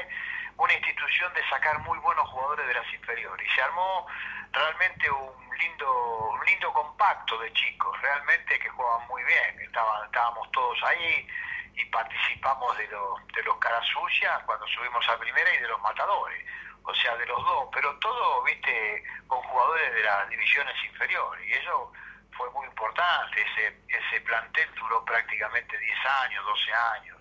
una 0.56 0.74
institución 0.74 1.32
de 1.34 1.48
sacar 1.48 1.78
muy 1.80 1.98
buenos 1.98 2.28
jugadores 2.28 2.66
de 2.66 2.74
las 2.74 2.92
inferiores. 2.92 3.46
Y 3.46 3.54
se 3.54 3.62
armó 3.62 4.06
realmente 4.52 5.10
un 5.10 5.58
lindo, 5.58 6.30
un 6.32 6.46
lindo 6.46 6.72
compacto 6.72 7.38
de 7.38 7.52
chicos, 7.52 8.00
realmente 8.02 8.58
que 8.58 8.68
jugaban 8.68 9.06
muy 9.08 9.22
bien. 9.24 9.60
Estaban, 9.60 10.04
estábamos 10.06 10.50
todos 10.52 10.78
ahí 10.84 11.26
y 11.74 11.84
participamos 11.86 12.76
de, 12.76 12.88
los 12.88 13.26
de 13.28 13.42
los 13.42 13.56
caras 13.58 13.86
sucias 13.86 14.42
cuando 14.44 14.66
subimos 14.68 15.08
a 15.08 15.18
primera 15.18 15.54
y 15.54 15.58
de 15.58 15.68
los 15.68 15.80
matadores. 15.80 16.44
O 16.82 16.94
sea, 16.94 17.16
de 17.16 17.26
los 17.26 17.38
dos, 17.44 17.68
pero 17.72 17.94
todo, 17.98 18.42
viste, 18.42 19.04
con 19.26 19.40
jugadores 19.42 19.94
de 19.94 20.02
las 20.02 20.28
divisiones 20.28 20.74
inferiores. 20.84 21.48
Y 21.48 21.52
eso 21.52 21.92
fue 22.36 22.50
muy 22.50 22.66
importante. 22.66 23.40
Ese, 23.40 23.80
ese 23.88 24.20
plantel 24.22 24.68
duró 24.74 25.04
prácticamente 25.04 25.78
10 25.78 25.98
años, 26.24 26.44
12 26.44 26.72
años. 26.72 27.18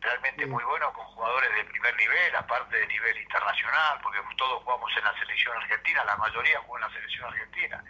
Realmente 0.00 0.46
muy 0.46 0.62
bueno 0.64 0.92
con 0.92 1.04
jugadores 1.06 1.54
de 1.54 1.64
primer 1.64 1.96
nivel, 1.96 2.36
aparte 2.36 2.76
de 2.76 2.86
nivel 2.86 3.16
internacional, 3.16 3.98
porque 4.02 4.20
todos 4.36 4.62
jugamos 4.62 4.94
en 4.96 5.04
la 5.04 5.18
selección 5.18 5.56
argentina, 5.56 6.04
la 6.04 6.16
mayoría 6.16 6.60
jugó 6.60 6.76
en 6.76 6.82
la 6.82 6.90
selección 6.90 7.24
argentina. 7.32 7.82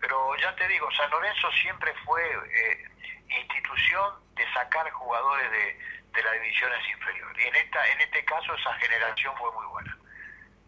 Pero 0.00 0.36
ya 0.36 0.54
te 0.56 0.66
digo, 0.68 0.90
San 0.92 1.10
Lorenzo 1.10 1.50
siempre 1.52 1.92
fue 2.04 2.22
eh, 2.22 2.88
institución 3.28 4.14
de 4.34 4.52
sacar 4.52 4.90
jugadores 4.90 5.50
de, 5.50 5.78
de 6.12 6.22
las 6.22 6.32
divisiones 6.34 6.78
inferiores. 6.90 7.44
Y 7.44 7.48
en, 7.48 7.56
esta, 7.56 7.86
en 7.88 8.00
este 8.00 8.24
caso 8.24 8.54
esa 8.54 8.74
generación 8.74 9.36
fue 9.36 9.52
muy 9.52 9.66
buena. 9.66 9.98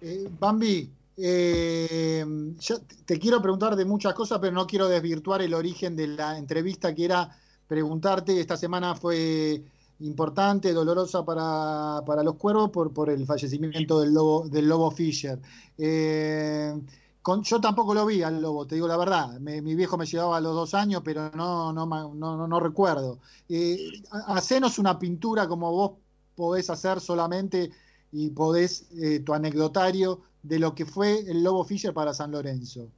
Eh, 0.01 0.29
Bambi, 0.31 0.91
eh, 1.17 2.25
te 3.05 3.19
quiero 3.19 3.43
preguntar 3.43 3.77
de 3.77 3.85
muchas 3.85 4.15
cosas, 4.15 4.39
pero 4.41 4.53
no 4.53 4.67
quiero 4.67 4.89
desvirtuar 4.89 5.43
el 5.43 5.55
origen 5.55 5.95
de 5.97 6.07
la 6.09 6.39
entrevista 6.39 6.95
que 6.95 7.05
era 7.05 7.29
preguntarte. 7.67 8.41
Esta 8.41 8.57
semana 8.57 8.95
fue 8.95 9.63
importante, 10.01 10.73
dolorosa 10.73 11.25
para, 11.25 12.03
para 12.07 12.23
los 12.23 12.37
cuervos 12.37 12.71
por, 12.71 12.93
por 12.93 13.11
el 13.11 13.27
fallecimiento 13.27 14.01
del 14.01 14.15
lobo, 14.15 14.49
del 14.49 14.69
lobo 14.69 14.91
Fisher. 14.91 15.39
Eh, 15.77 16.75
yo 17.43 17.61
tampoco 17.61 17.95
lo 17.95 18.07
vi 18.07 18.23
al 18.23 18.41
lobo, 18.41 18.67
te 18.67 18.75
digo 18.77 18.89
la 18.89 18.97
verdad. 18.97 19.39
Mi 19.41 19.75
viejo 19.75 19.99
me 19.99 20.07
llevaba 20.07 20.39
a 20.39 20.41
los 20.41 20.55
dos 20.55 20.75
años, 20.75 21.03
pero 21.05 21.31
no, 21.33 21.73
no, 21.73 21.87
no, 21.87 22.15
no- 22.15 22.49
no 22.49 22.61
recuerdo. 22.61 23.19
Eh, 23.49 23.77
ha- 24.11 24.37
hacenos 24.37 24.79
una 24.79 24.99
pintura 24.99 25.47
como 25.47 25.71
vos 25.71 25.93
podés 26.35 26.71
hacer 26.71 27.01
solamente 27.01 27.71
y 28.13 28.31
podés 28.31 28.91
eh, 28.93 29.21
tu 29.21 29.35
anecdotario 29.35 30.23
de 30.43 30.59
lo 30.59 30.75
que 30.75 30.87
fue 30.87 31.21
el 31.21 31.45
Lobo 31.45 31.65
Fischer 31.65 31.93
para 31.93 32.13
San 32.13 32.33
Lorenzo. 32.33 32.89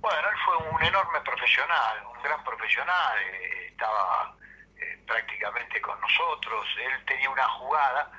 Bueno, 0.00 0.28
él 0.28 0.36
fue 0.44 0.56
un 0.70 0.82
enorme 0.82 1.20
profesional, 1.24 1.96
un 2.14 2.22
gran 2.22 2.42
profesional, 2.44 3.18
eh, 3.18 3.68
estaba 3.70 4.36
eh, 4.76 5.02
prácticamente 5.06 5.80
con 5.80 6.00
nosotros. 6.00 6.64
Él 6.78 7.04
tenía 7.06 7.30
una 7.30 7.48
jugada 7.48 8.10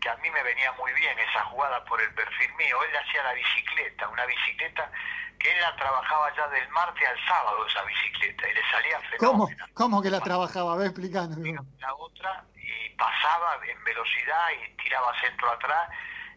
que 0.00 0.08
a 0.08 0.16
mí 0.16 0.30
me 0.30 0.42
venía 0.42 0.72
muy 0.72 0.92
bien, 0.92 1.18
esa 1.18 1.44
jugada 1.46 1.84
por 1.84 2.00
el 2.00 2.12
perfil 2.14 2.52
mío. 2.56 2.76
Él 2.88 2.96
hacía 2.96 3.22
la 3.22 3.32
bicicleta, 3.32 4.08
una 4.08 4.26
bicicleta 4.26 4.90
que 5.38 5.50
él 5.50 5.60
la 5.60 5.76
trabajaba 5.76 6.34
ya 6.36 6.48
del 6.48 6.68
martes 6.70 7.08
al 7.08 7.18
sábado, 7.26 7.66
esa 7.66 7.82
bicicleta, 7.84 8.48
y 8.48 8.54
le 8.54 8.60
salía 8.70 9.00
¿Cómo, 9.18 9.48
¿Cómo 9.74 10.02
que 10.02 10.10
la 10.10 10.20
trabajaba? 10.20 10.74
A 10.74 10.76
ver, 10.76 10.88
explicando. 10.88 11.36
La 11.78 11.94
otra, 11.94 12.44
y 12.66 12.90
pasaba 12.96 13.60
en 13.66 13.84
velocidad 13.84 14.48
y 14.52 14.76
tiraba 14.82 15.18
centro 15.20 15.50
atrás, 15.50 15.88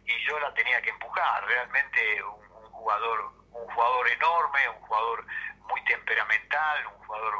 y 0.05 0.25
yo 0.25 0.39
la 0.39 0.53
tenía 0.53 0.81
que 0.81 0.89
empujar. 0.89 1.45
Realmente 1.45 2.23
un, 2.23 2.63
un 2.63 2.71
jugador 2.71 3.37
un 3.57 3.73
jugador 3.73 4.07
enorme, 4.09 4.59
un 4.69 4.81
jugador 4.81 5.25
muy 5.69 5.83
temperamental, 5.85 6.87
un 6.87 7.05
jugador 7.05 7.33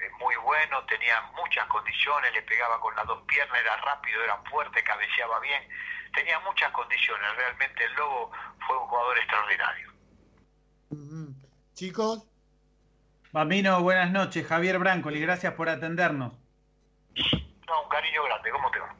eh, 0.00 0.10
muy 0.20 0.36
bueno, 0.36 0.84
tenía 0.86 1.20
muchas 1.36 1.66
condiciones, 1.66 2.32
le 2.32 2.42
pegaba 2.42 2.80
con 2.80 2.94
las 2.96 3.06
dos 3.06 3.22
piernas, 3.26 3.60
era 3.60 3.76
rápido, 3.78 4.22
era 4.22 4.36
fuerte, 4.50 4.82
cabeceaba 4.82 5.40
bien, 5.40 5.62
tenía 6.14 6.38
muchas 6.40 6.70
condiciones, 6.72 7.36
realmente 7.36 7.84
el 7.84 7.92
Lobo 7.94 8.30
fue 8.66 8.78
un 8.78 8.86
jugador 8.86 9.18
extraordinario. 9.18 9.92
Chicos. 11.74 12.28
Bambino, 13.32 13.80
buenas 13.82 14.12
noches, 14.12 14.46
Javier 14.46 14.78
Brancoli, 14.78 15.20
gracias 15.20 15.54
por 15.54 15.68
atendernos. 15.68 16.34
No, 17.66 17.82
un 17.82 17.88
cariño 17.88 18.22
grande, 18.24 18.50
¿cómo 18.50 18.70
te 18.70 18.78
va? 18.78 18.94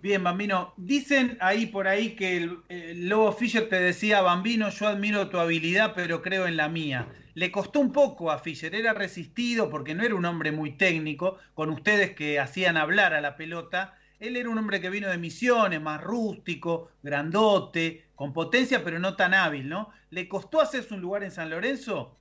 Bien, 0.00 0.22
Bambino. 0.22 0.74
Dicen 0.76 1.36
ahí 1.40 1.66
por 1.66 1.88
ahí 1.88 2.14
que 2.14 2.36
el, 2.36 2.58
el, 2.68 3.08
Lobo 3.08 3.32
Fischer 3.32 3.68
te 3.68 3.80
decía, 3.80 4.20
Bambino, 4.20 4.68
yo 4.68 4.86
admiro 4.86 5.28
tu 5.28 5.38
habilidad, 5.38 5.92
pero 5.94 6.22
creo 6.22 6.46
en 6.46 6.56
la 6.56 6.68
mía. 6.68 7.08
Le 7.34 7.50
costó 7.50 7.80
un 7.80 7.92
poco 7.92 8.30
a 8.30 8.38
Fischer, 8.38 8.74
era 8.74 8.92
resistido 8.94 9.70
porque 9.70 9.94
no 9.94 10.04
era 10.04 10.14
un 10.14 10.24
hombre 10.24 10.52
muy 10.52 10.72
técnico, 10.72 11.38
con 11.54 11.70
ustedes 11.70 12.14
que 12.14 12.38
hacían 12.38 12.76
hablar 12.76 13.12
a 13.12 13.20
la 13.20 13.36
pelota. 13.36 13.98
Él 14.20 14.36
era 14.36 14.48
un 14.48 14.58
hombre 14.58 14.80
que 14.80 14.90
vino 14.90 15.08
de 15.08 15.18
misiones, 15.18 15.80
más 15.80 16.00
rústico, 16.00 16.90
grandote, 17.02 18.08
con 18.14 18.32
potencia, 18.32 18.84
pero 18.84 19.00
no 19.00 19.16
tan 19.16 19.34
hábil, 19.34 19.68
¿no? 19.68 19.90
¿Le 20.10 20.28
costó 20.28 20.60
hacerse 20.60 20.94
un 20.94 21.00
lugar 21.00 21.24
en 21.24 21.30
San 21.32 21.50
Lorenzo? 21.50 22.18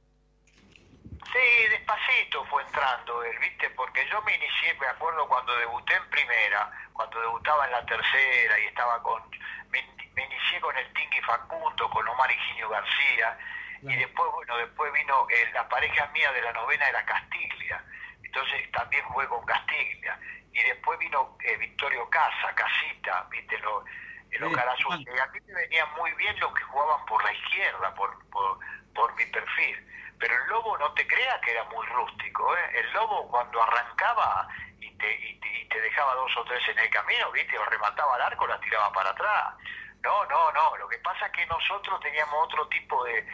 Sí, 1.26 1.68
despacito 1.70 2.45
fue 2.45 2.63
entrando 2.63 3.24
él, 3.24 3.38
¿viste? 3.39 3.70
Porque 3.72 4.07
yo 4.09 4.22
me 4.22 4.36
inicié, 4.36 4.74
me 4.76 4.88
acuerdo 4.88 5.28
cuando 5.28 5.55
debuté 5.57 5.95
en 5.95 6.09
primera, 6.09 6.72
cuando 6.93 7.20
debutaba 7.20 7.65
en 7.65 7.72
la 7.72 7.86
tercera 7.86 8.59
y 8.59 8.65
estaba 8.65 9.01
con. 9.01 9.22
Me, 9.70 9.84
me 10.13 10.26
inicié 10.26 10.59
con 10.61 10.76
el 10.78 10.93
Tingui 10.93 11.22
Facundo, 11.22 11.89
con 11.89 12.07
Omar 12.07 12.32
Higinio 12.32 12.70
García, 12.70 13.38
y 13.82 13.95
después, 13.95 14.32
bueno, 14.32 14.57
después 14.57 14.91
vino 14.93 15.28
eh, 15.30 15.51
la 15.53 15.68
pareja 15.70 16.07
mía 16.07 16.32
de 16.32 16.41
la 16.41 16.53
novena 16.53 16.88
era 16.89 17.05
Castiglia, 17.05 17.84
entonces 18.24 18.72
también 18.72 19.03
jugué 19.05 19.28
con 19.28 19.45
Castiglia, 19.45 20.20
y 20.51 20.63
después 20.63 20.97
vino 20.99 21.38
eh, 21.43 21.57
Victorio 21.57 22.09
Casa, 22.09 22.53
Casita, 22.55 23.28
¿viste? 23.30 23.57
Lo, 23.59 23.86
eh, 23.86 24.39
los 24.39 24.53
Carazú. 24.53 24.89
Y 24.93 25.20
a 25.20 25.28
mí 25.28 25.39
me 25.45 25.53
venían 25.53 25.88
muy 25.95 26.11
bien 26.13 26.39
los 26.39 26.53
que 26.53 26.63
jugaban 26.63 27.05
por 27.05 27.24
la 27.24 27.34
izquierda, 27.34 27.93
por, 27.95 28.30
por, 28.30 28.59
por 28.93 29.15
mi 29.15 29.26
perfil 29.26 29.88
pero 30.20 30.36
el 30.36 30.49
lobo 30.49 30.78
no 30.78 30.91
te 30.93 31.05
crea 31.05 31.39
que 31.41 31.51
era 31.51 31.63
muy 31.65 31.86
rústico, 31.88 32.55
¿eh? 32.57 32.80
El 32.80 32.91
lobo 32.93 33.28
cuando 33.30 33.61
arrancaba 33.61 34.47
y 34.80 34.89
te, 34.97 35.13
y 35.13 35.39
te, 35.39 35.47
y 35.59 35.65
te 35.70 35.82
dejaba 35.82 36.15
dos 36.15 36.36
o 36.38 36.43
tres 36.45 36.61
en 36.70 36.80
el 36.80 36.89
camino, 36.89 37.32
¿viste? 37.32 37.57
O 37.57 37.65
remataba 37.65 38.15
al 38.15 38.22
arco, 38.22 38.47
la 38.47 38.59
tiraba 38.59 38.91
para 38.91 39.11
atrás. 39.11 39.53
No, 40.01 40.26
no, 40.26 40.51
no. 40.51 40.78
Lo 40.78 40.88
que 40.88 40.97
pasa 40.99 41.28
es 41.28 41.32
que 41.34 41.45
nosotros 41.47 41.99
teníamos 41.99 42.45
otro 42.45 42.68
tipo 42.68 43.03
de, 43.05 43.28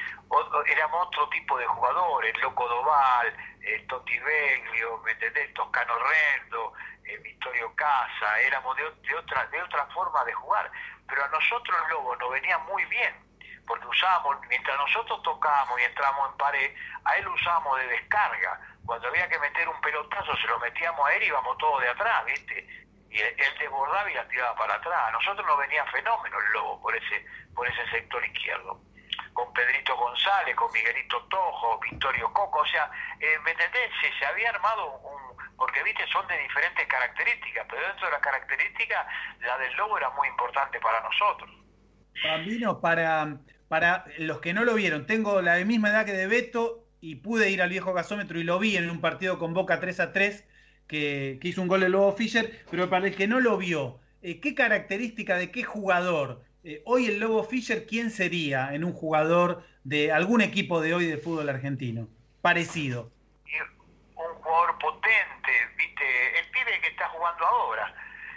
éramos 0.68 1.08
otro 1.08 1.30
tipo 1.30 1.58
de 1.58 1.66
jugadores, 1.68 2.38
Loco 2.42 2.68
Doval, 2.68 3.34
el 3.62 3.88
Toti 3.88 4.20
Beglio, 4.20 4.98
¿me 5.00 5.12
entendés? 5.12 5.54
Toscano 5.54 5.94
Rendo, 6.00 6.74
el 7.06 7.20
Vittorio 7.20 7.74
Casa, 7.76 8.40
éramos 8.42 8.76
de, 8.76 8.84
de, 8.84 9.16
otra, 9.16 9.46
de 9.48 9.62
otra 9.62 9.86
forma 9.88 10.24
de 10.26 10.34
jugar. 10.34 10.72
Pero 11.08 11.24
a 11.24 11.28
nosotros 11.30 11.78
el 11.84 11.90
Lobo 11.90 12.16
nos 12.16 12.32
venía 12.32 12.58
muy 12.60 12.84
bien 12.86 13.23
porque 13.68 13.88
usábamos, 13.88 14.38
mientras 14.50 14.78
nosotros 14.78 15.22
tocábamos 15.24 15.80
y 15.80 15.84
entrábamos 15.84 16.32
en 16.32 16.38
pared, 16.38 16.76
a 17.06 17.18
él 17.18 17.28
usábamos 17.28 17.80
de 17.80 17.88
descarga. 17.88 18.60
Cuando 18.86 19.08
había 19.08 19.30
que 19.30 19.40
meter 19.40 19.68
un 19.70 19.80
pelotazo, 19.82 20.36
se 20.38 20.48
lo 20.48 20.60
metíamos 20.60 21.08
a 21.08 21.14
él 21.16 21.24
y 21.24 21.28
íbamos 21.28 21.58
todos 21.58 21.82
de 21.82 21.90
atrás, 21.90 22.26
¿viste? 22.26 22.68
Y 23.10 23.20
él 23.20 23.56
desbordaba 23.60 24.10
y 24.10 24.16
la 24.16 24.28
tiraba 24.28 24.56
para 24.56 24.76
atrás. 24.76 25.08
A 25.08 25.12
nosotros 25.12 25.46
nos 25.46 25.58
venía 25.60 25.86
fenómeno 25.86 26.38
el 26.40 26.54
lobo 26.54 26.82
por 26.82 26.96
ese, 26.96 27.26
por 27.56 27.68
ese 27.68 27.90
sector 27.92 28.26
izquierdo. 28.26 28.82
Con 29.34 29.54
Pedrito 29.54 29.96
González, 29.96 30.56
con 30.56 30.72
Miguelito 30.72 31.24
Tojo, 31.26 31.80
Victorio 31.80 32.32
Coco, 32.34 32.60
o 32.60 32.66
sea, 32.68 32.90
eh, 33.20 33.38
¿me 33.44 33.52
entendés? 33.52 33.92
Se, 34.02 34.12
se 34.20 34.26
había 34.26 34.50
armado 34.50 34.98
un, 34.98 35.38
porque 35.56 35.84
viste, 35.84 36.06
son 36.08 36.28
de 36.28 36.38
diferentes 36.40 36.86
características, 36.88 37.66
pero 37.70 37.88
dentro 37.88 38.08
de 38.08 38.12
las 38.12 38.22
características, 38.22 39.08
la 39.40 39.58
del 39.58 39.74
lobo 39.76 39.98
era 39.98 40.10
muy 40.12 40.28
importante 40.28 40.80
para 40.80 41.00
nosotros. 41.02 41.50
Bambino, 42.24 42.80
para, 42.80 43.28
para 43.74 44.06
los 44.20 44.40
que 44.40 44.54
no 44.54 44.66
lo 44.66 44.76
vieron, 44.76 45.08
tengo 45.08 45.42
la 45.42 45.56
misma 45.66 45.90
edad 45.90 46.06
que 46.06 46.14
de 46.14 46.28
Beto 46.28 46.86
y 47.02 47.16
pude 47.16 47.50
ir 47.50 47.60
al 47.60 47.72
viejo 47.72 47.92
gasómetro 47.92 48.40
y 48.40 48.44
lo 48.44 48.60
vi 48.60 48.78
en 48.78 48.88
un 48.88 49.02
partido 49.02 49.40
con 49.40 49.56
Boca 49.56 49.80
3 49.80 50.00
a 50.00 50.14
3 50.14 50.46
que, 50.86 51.40
que 51.42 51.48
hizo 51.48 51.60
un 51.60 51.68
gol 51.68 51.82
el 51.82 51.94
Lobo 51.94 52.12
Fischer, 52.14 52.64
pero 52.70 52.88
para 52.88 53.08
el 53.08 53.16
que 53.16 53.28
no 53.28 53.40
lo 53.40 53.58
vio, 53.58 54.00
eh, 54.22 54.40
¿qué 54.40 54.54
característica 54.54 55.38
de 55.38 55.50
qué 55.50 55.64
jugador? 55.64 56.44
Eh, 56.64 56.84
hoy 56.86 57.08
el 57.08 57.20
Lobo 57.20 57.44
Fischer, 57.46 57.88
¿quién 57.88 58.12
sería 58.12 58.76
en 58.76 58.84
un 58.84 58.94
jugador 58.94 59.66
de 59.84 60.12
algún 60.12 60.42
equipo 60.42 60.80
de 60.80 60.94
hoy 60.94 61.08
de 61.08 61.18
fútbol 61.18 61.50
argentino? 61.50 62.08
Parecido. 62.44 63.12
Un 64.16 64.36
jugador 64.36 64.78
potente, 64.78 65.52
viste, 65.80 66.40
el 66.40 66.46
pibe 66.52 66.80
que 66.80 66.90
está 66.90 67.10
jugando 67.10 67.44
ahora, 67.44 67.92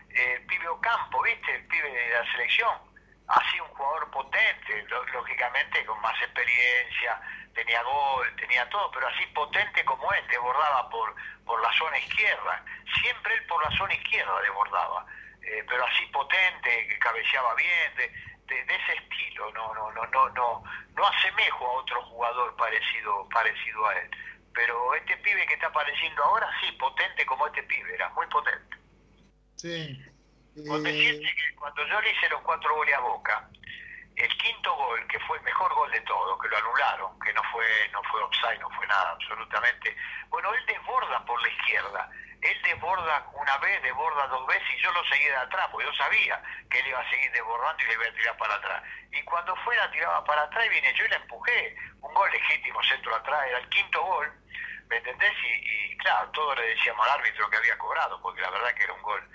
el 0.08 0.46
pibe 0.46 0.66
Ocampo, 0.66 1.22
viste, 1.24 1.56
el 1.56 1.66
pibe 1.66 1.90
de 1.90 2.10
la 2.14 2.32
selección 2.32 2.95
así 3.28 3.60
un 3.60 3.68
jugador 3.68 4.10
potente, 4.10 4.86
lógicamente 5.12 5.84
con 5.84 6.00
más 6.00 6.16
experiencia, 6.22 7.20
tenía 7.54 7.82
gol, 7.82 8.26
tenía 8.36 8.68
todo, 8.68 8.90
pero 8.92 9.08
así 9.08 9.26
potente 9.34 9.84
como 9.84 10.12
él, 10.12 10.24
desbordaba 10.28 10.88
por, 10.90 11.14
por 11.44 11.60
la 11.62 11.72
zona 11.72 11.98
izquierda, 11.98 12.64
siempre 13.00 13.34
él 13.34 13.46
por 13.46 13.62
la 13.64 13.76
zona 13.76 13.94
izquierda 13.94 14.40
desbordaba, 14.42 15.06
eh, 15.42 15.64
pero 15.68 15.84
así 15.86 16.06
potente, 16.06 16.88
que 16.88 16.98
cabeceaba 16.98 17.54
bien, 17.54 17.94
de, 17.96 18.08
de, 18.46 18.64
de, 18.64 18.74
ese 18.74 18.92
estilo, 18.94 19.50
no, 19.52 19.74
no, 19.74 19.90
no, 19.92 20.06
no, 20.06 20.28
no, 20.30 20.62
no 20.94 21.06
asemejo 21.06 21.66
a 21.66 21.72
otro 21.80 22.02
jugador 22.02 22.54
parecido, 22.56 23.28
parecido 23.30 23.86
a 23.88 23.98
él. 23.98 24.10
Pero 24.54 24.94
este 24.94 25.16
pibe 25.18 25.46
que 25.46 25.54
está 25.54 25.66
apareciendo 25.66 26.24
ahora, 26.24 26.48
sí, 26.60 26.72
potente 26.72 27.26
como 27.26 27.46
este 27.46 27.62
pibe, 27.64 27.94
era 27.94 28.08
muy 28.10 28.26
potente. 28.28 28.76
Sí. 29.56 30.15
Con 30.64 30.82
decirte 30.82 31.34
que 31.34 31.54
cuando 31.56 31.86
yo 31.86 32.00
le 32.00 32.10
hice 32.10 32.28
los 32.30 32.40
cuatro 32.40 32.74
goles 32.74 32.94
a 32.94 33.00
Boca, 33.00 33.48
el 34.16 34.38
quinto 34.38 34.74
gol, 34.74 35.06
que 35.06 35.20
fue 35.20 35.36
el 35.36 35.44
mejor 35.44 35.74
gol 35.74 35.90
de 35.90 36.00
todo, 36.00 36.38
que 36.38 36.48
lo 36.48 36.56
anularon, 36.56 37.20
que 37.20 37.32
no 37.34 37.42
fue, 37.52 37.66
no 37.92 38.02
fue 38.04 38.22
offside, 38.22 38.58
no 38.60 38.70
fue 38.70 38.86
nada, 38.86 39.10
absolutamente. 39.10 39.94
Bueno, 40.30 40.54
él 40.54 40.64
desborda 40.66 41.22
por 41.26 41.40
la 41.42 41.48
izquierda. 41.50 42.10
Él 42.40 42.62
desborda 42.62 43.26
una 43.34 43.58
vez, 43.58 43.82
desborda 43.82 44.26
dos 44.28 44.46
veces 44.46 44.68
y 44.78 44.82
yo 44.82 44.92
lo 44.92 45.04
seguí 45.04 45.24
de 45.24 45.36
atrás, 45.36 45.68
porque 45.70 45.86
yo 45.86 45.92
sabía 45.94 46.42
que 46.70 46.78
él 46.80 46.86
iba 46.86 47.00
a 47.00 47.10
seguir 47.10 47.30
desbordando 47.32 47.82
y 47.82 47.86
le 47.88 47.92
iba 47.92 48.06
a 48.06 48.14
tirar 48.14 48.36
para 48.38 48.54
atrás. 48.54 48.82
Y 49.12 49.22
cuando 49.24 49.54
fue 49.56 49.76
la 49.76 49.90
tiraba 49.90 50.24
para 50.24 50.42
atrás 50.42 50.64
y 50.64 50.70
vine 50.70 50.94
yo 50.94 51.04
y 51.04 51.08
la 51.08 51.16
empujé. 51.16 51.76
Un 52.00 52.14
gol 52.14 52.30
legítimo, 52.30 52.82
centro 52.84 53.14
atrás, 53.14 53.46
era 53.48 53.58
el 53.58 53.68
quinto 53.68 54.02
gol, 54.02 54.32
¿me 54.88 54.96
entendés? 54.96 55.32
Y, 55.42 55.92
y 55.92 55.96
claro, 55.98 56.30
todos 56.30 56.56
le 56.56 56.68
decíamos 56.68 57.06
al 57.06 57.18
árbitro 57.20 57.50
que 57.50 57.56
había 57.56 57.76
cobrado, 57.76 58.22
porque 58.22 58.40
la 58.40 58.50
verdad 58.50 58.74
que 58.74 58.84
era 58.84 58.92
un 58.94 59.02
gol 59.02 59.28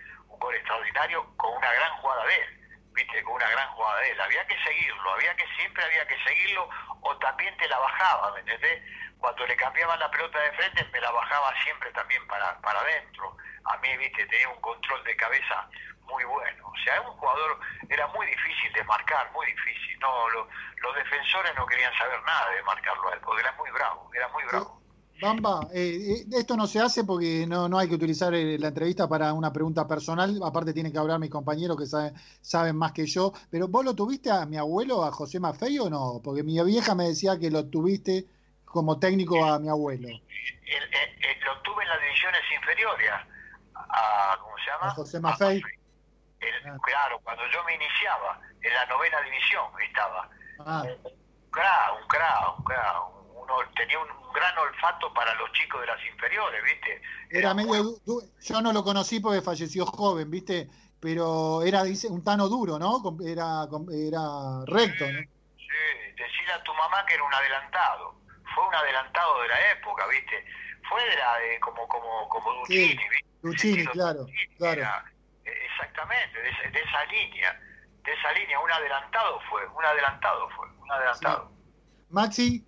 extraordinario 0.49 1.25
con 1.37 1.53
una 1.55 1.71
gran 1.71 1.91
jugada 1.97 2.25
de 2.25 2.35
él, 2.35 2.59
viste, 2.93 3.23
con 3.23 3.35
una 3.35 3.49
gran 3.49 3.69
jugada 3.71 3.99
de 3.99 4.11
él. 4.11 4.21
Había 4.21 4.45
que 4.47 4.57
seguirlo, 4.63 5.13
había 5.13 5.35
que 5.35 5.45
siempre 5.57 5.83
había 5.83 6.07
que 6.07 6.17
seguirlo 6.23 6.69
o 7.01 7.17
también 7.17 7.55
te 7.57 7.67
la 7.67 7.77
bajaba, 7.77 8.31
¿me 8.33 8.39
entendés? 8.39 8.81
Cuando 9.19 9.45
le 9.45 9.55
cambiaban 9.55 9.99
la 9.99 10.09
pelota 10.09 10.39
de 10.39 10.51
frente 10.53 10.83
me 10.91 10.99
la 10.99 11.11
bajaba 11.11 11.53
siempre 11.63 11.91
también 11.91 12.25
para, 12.27 12.59
para 12.61 12.79
adentro. 12.79 13.37
A 13.65 13.77
mí, 13.77 13.95
viste, 13.97 14.25
tenía 14.25 14.49
un 14.49 14.61
control 14.61 15.03
de 15.03 15.15
cabeza 15.15 15.69
muy 16.05 16.23
bueno. 16.23 16.67
O 16.67 16.77
sea, 16.83 16.99
un 17.01 17.15
jugador 17.17 17.59
era 17.89 18.07
muy 18.07 18.25
difícil 18.25 18.73
de 18.73 18.83
marcar, 18.83 19.31
muy 19.31 19.45
difícil. 19.45 19.99
No, 19.99 20.29
lo, 20.29 20.47
los 20.77 20.95
defensores 20.95 21.53
no 21.55 21.65
querían 21.67 21.95
saber 21.97 22.21
nada 22.23 22.49
de 22.49 22.63
marcarlo 22.63 23.09
a 23.09 23.13
él, 23.13 23.21
porque 23.21 23.41
era 23.41 23.51
muy 23.53 23.69
bravo, 23.71 24.09
era 24.13 24.27
muy 24.29 24.43
bravo. 24.45 24.80
Bamba, 25.21 25.67
eh, 25.71 26.25
esto 26.31 26.57
no 26.57 26.65
se 26.65 26.79
hace 26.79 27.03
porque 27.03 27.45
no, 27.47 27.69
no 27.69 27.77
hay 27.77 27.87
que 27.87 27.93
utilizar 27.93 28.33
eh, 28.33 28.57
la 28.57 28.69
entrevista 28.69 29.07
para 29.07 29.33
una 29.33 29.53
pregunta 29.53 29.87
personal. 29.87 30.39
Aparte, 30.43 30.73
tienen 30.73 30.91
que 30.91 30.97
hablar 30.97 31.19
mis 31.19 31.29
compañeros 31.29 31.77
que 31.77 31.85
saben, 31.85 32.13
saben 32.41 32.75
más 32.75 32.91
que 32.91 33.05
yo. 33.05 33.31
Pero 33.51 33.67
vos 33.67 33.85
lo 33.85 33.93
tuviste 33.93 34.31
a 34.31 34.45
mi 34.47 34.57
abuelo, 34.57 35.03
a 35.03 35.11
José 35.11 35.39
Maffei 35.39 35.77
o 35.77 35.89
no? 35.89 36.21
Porque 36.23 36.41
mi 36.41 36.61
vieja 36.63 36.95
me 36.95 37.09
decía 37.09 37.37
que 37.37 37.51
lo 37.51 37.65
tuviste 37.65 38.25
como 38.65 38.97
técnico 38.97 39.45
a 39.45 39.59
mi 39.59 39.69
abuelo. 39.69 40.07
El, 40.07 40.15
el, 40.15 41.39
lo 41.45 41.61
tuve 41.61 41.83
en 41.83 41.89
las 41.89 42.01
divisiones 42.01 42.41
inferiores. 42.55 43.11
A, 43.75 44.37
¿Cómo 44.41 44.55
se 44.57 44.71
llama? 44.71 44.87
A 44.87 44.95
José 44.95 45.19
Maffei. 45.19 45.61
Ah. 46.65 46.77
Claro, 46.83 47.19
cuando 47.23 47.43
yo 47.53 47.63
me 47.65 47.75
iniciaba, 47.75 48.39
en 48.61 48.73
la 48.73 48.85
novena 48.87 49.21
división 49.21 49.65
estaba. 49.87 50.29
Ah. 50.65 50.83
Un 50.83 51.51
cra, 51.51 51.93
un 52.01 52.07
cra, 52.07 52.55
un 52.57 52.63
cra, 52.63 53.01
un 53.01 53.20
uno 53.41 53.55
tenía 53.75 53.99
un 53.99 54.07
gran 54.33 54.57
olfato 54.57 55.13
para 55.13 55.33
los 55.35 55.51
chicos 55.53 55.81
de 55.81 55.87
las 55.87 56.05
inferiores, 56.05 56.63
¿viste? 56.63 57.01
Era 57.29 57.53
medio, 57.53 57.97
yo 58.05 58.61
no 58.61 58.71
lo 58.71 58.83
conocí 58.83 59.19
porque 59.19 59.41
falleció 59.41 59.85
joven, 59.85 60.29
¿viste? 60.29 60.69
Pero 60.99 61.63
era 61.63 61.83
dice, 61.83 62.07
un 62.07 62.23
tano 62.23 62.47
duro, 62.47 62.77
¿no? 62.77 63.01
Era, 63.25 63.67
era 63.91 64.63
recto, 64.67 65.05
¿no? 65.11 65.19
Sí, 65.57 66.13
decirle 66.15 66.53
a 66.53 66.63
tu 66.63 66.73
mamá 66.73 67.05
que 67.05 67.15
era 67.15 67.23
un 67.23 67.33
adelantado. 67.33 68.15
Fue 68.53 68.67
un 68.67 68.75
adelantado 68.75 69.41
de 69.41 69.47
la 69.47 69.71
época, 69.71 70.05
¿viste? 70.07 70.45
Fue 70.87 71.03
de 71.03 71.15
la 71.15 71.37
de 71.39 71.59
como 71.59 71.87
como 71.87 72.29
como 72.29 72.53
Duchini, 72.53 72.89
Sí, 72.89 72.97
¿viste? 72.97 73.25
Luchini, 73.41 73.85
claro, 73.87 74.25
claro. 74.57 74.81
Eh, 75.45 75.51
Exactamente, 75.71 76.39
de 76.39 76.49
esa, 76.49 76.61
de 76.69 76.79
esa 76.79 77.05
línea, 77.05 77.59
de 78.03 78.13
esa 78.13 78.31
línea, 78.33 78.59
un 78.59 78.71
adelantado 78.71 79.39
fue, 79.49 79.65
un 79.67 79.83
adelantado 79.83 80.49
fue, 80.49 80.67
un 80.69 80.91
adelantado. 80.91 81.51
Maxi, 82.09 82.63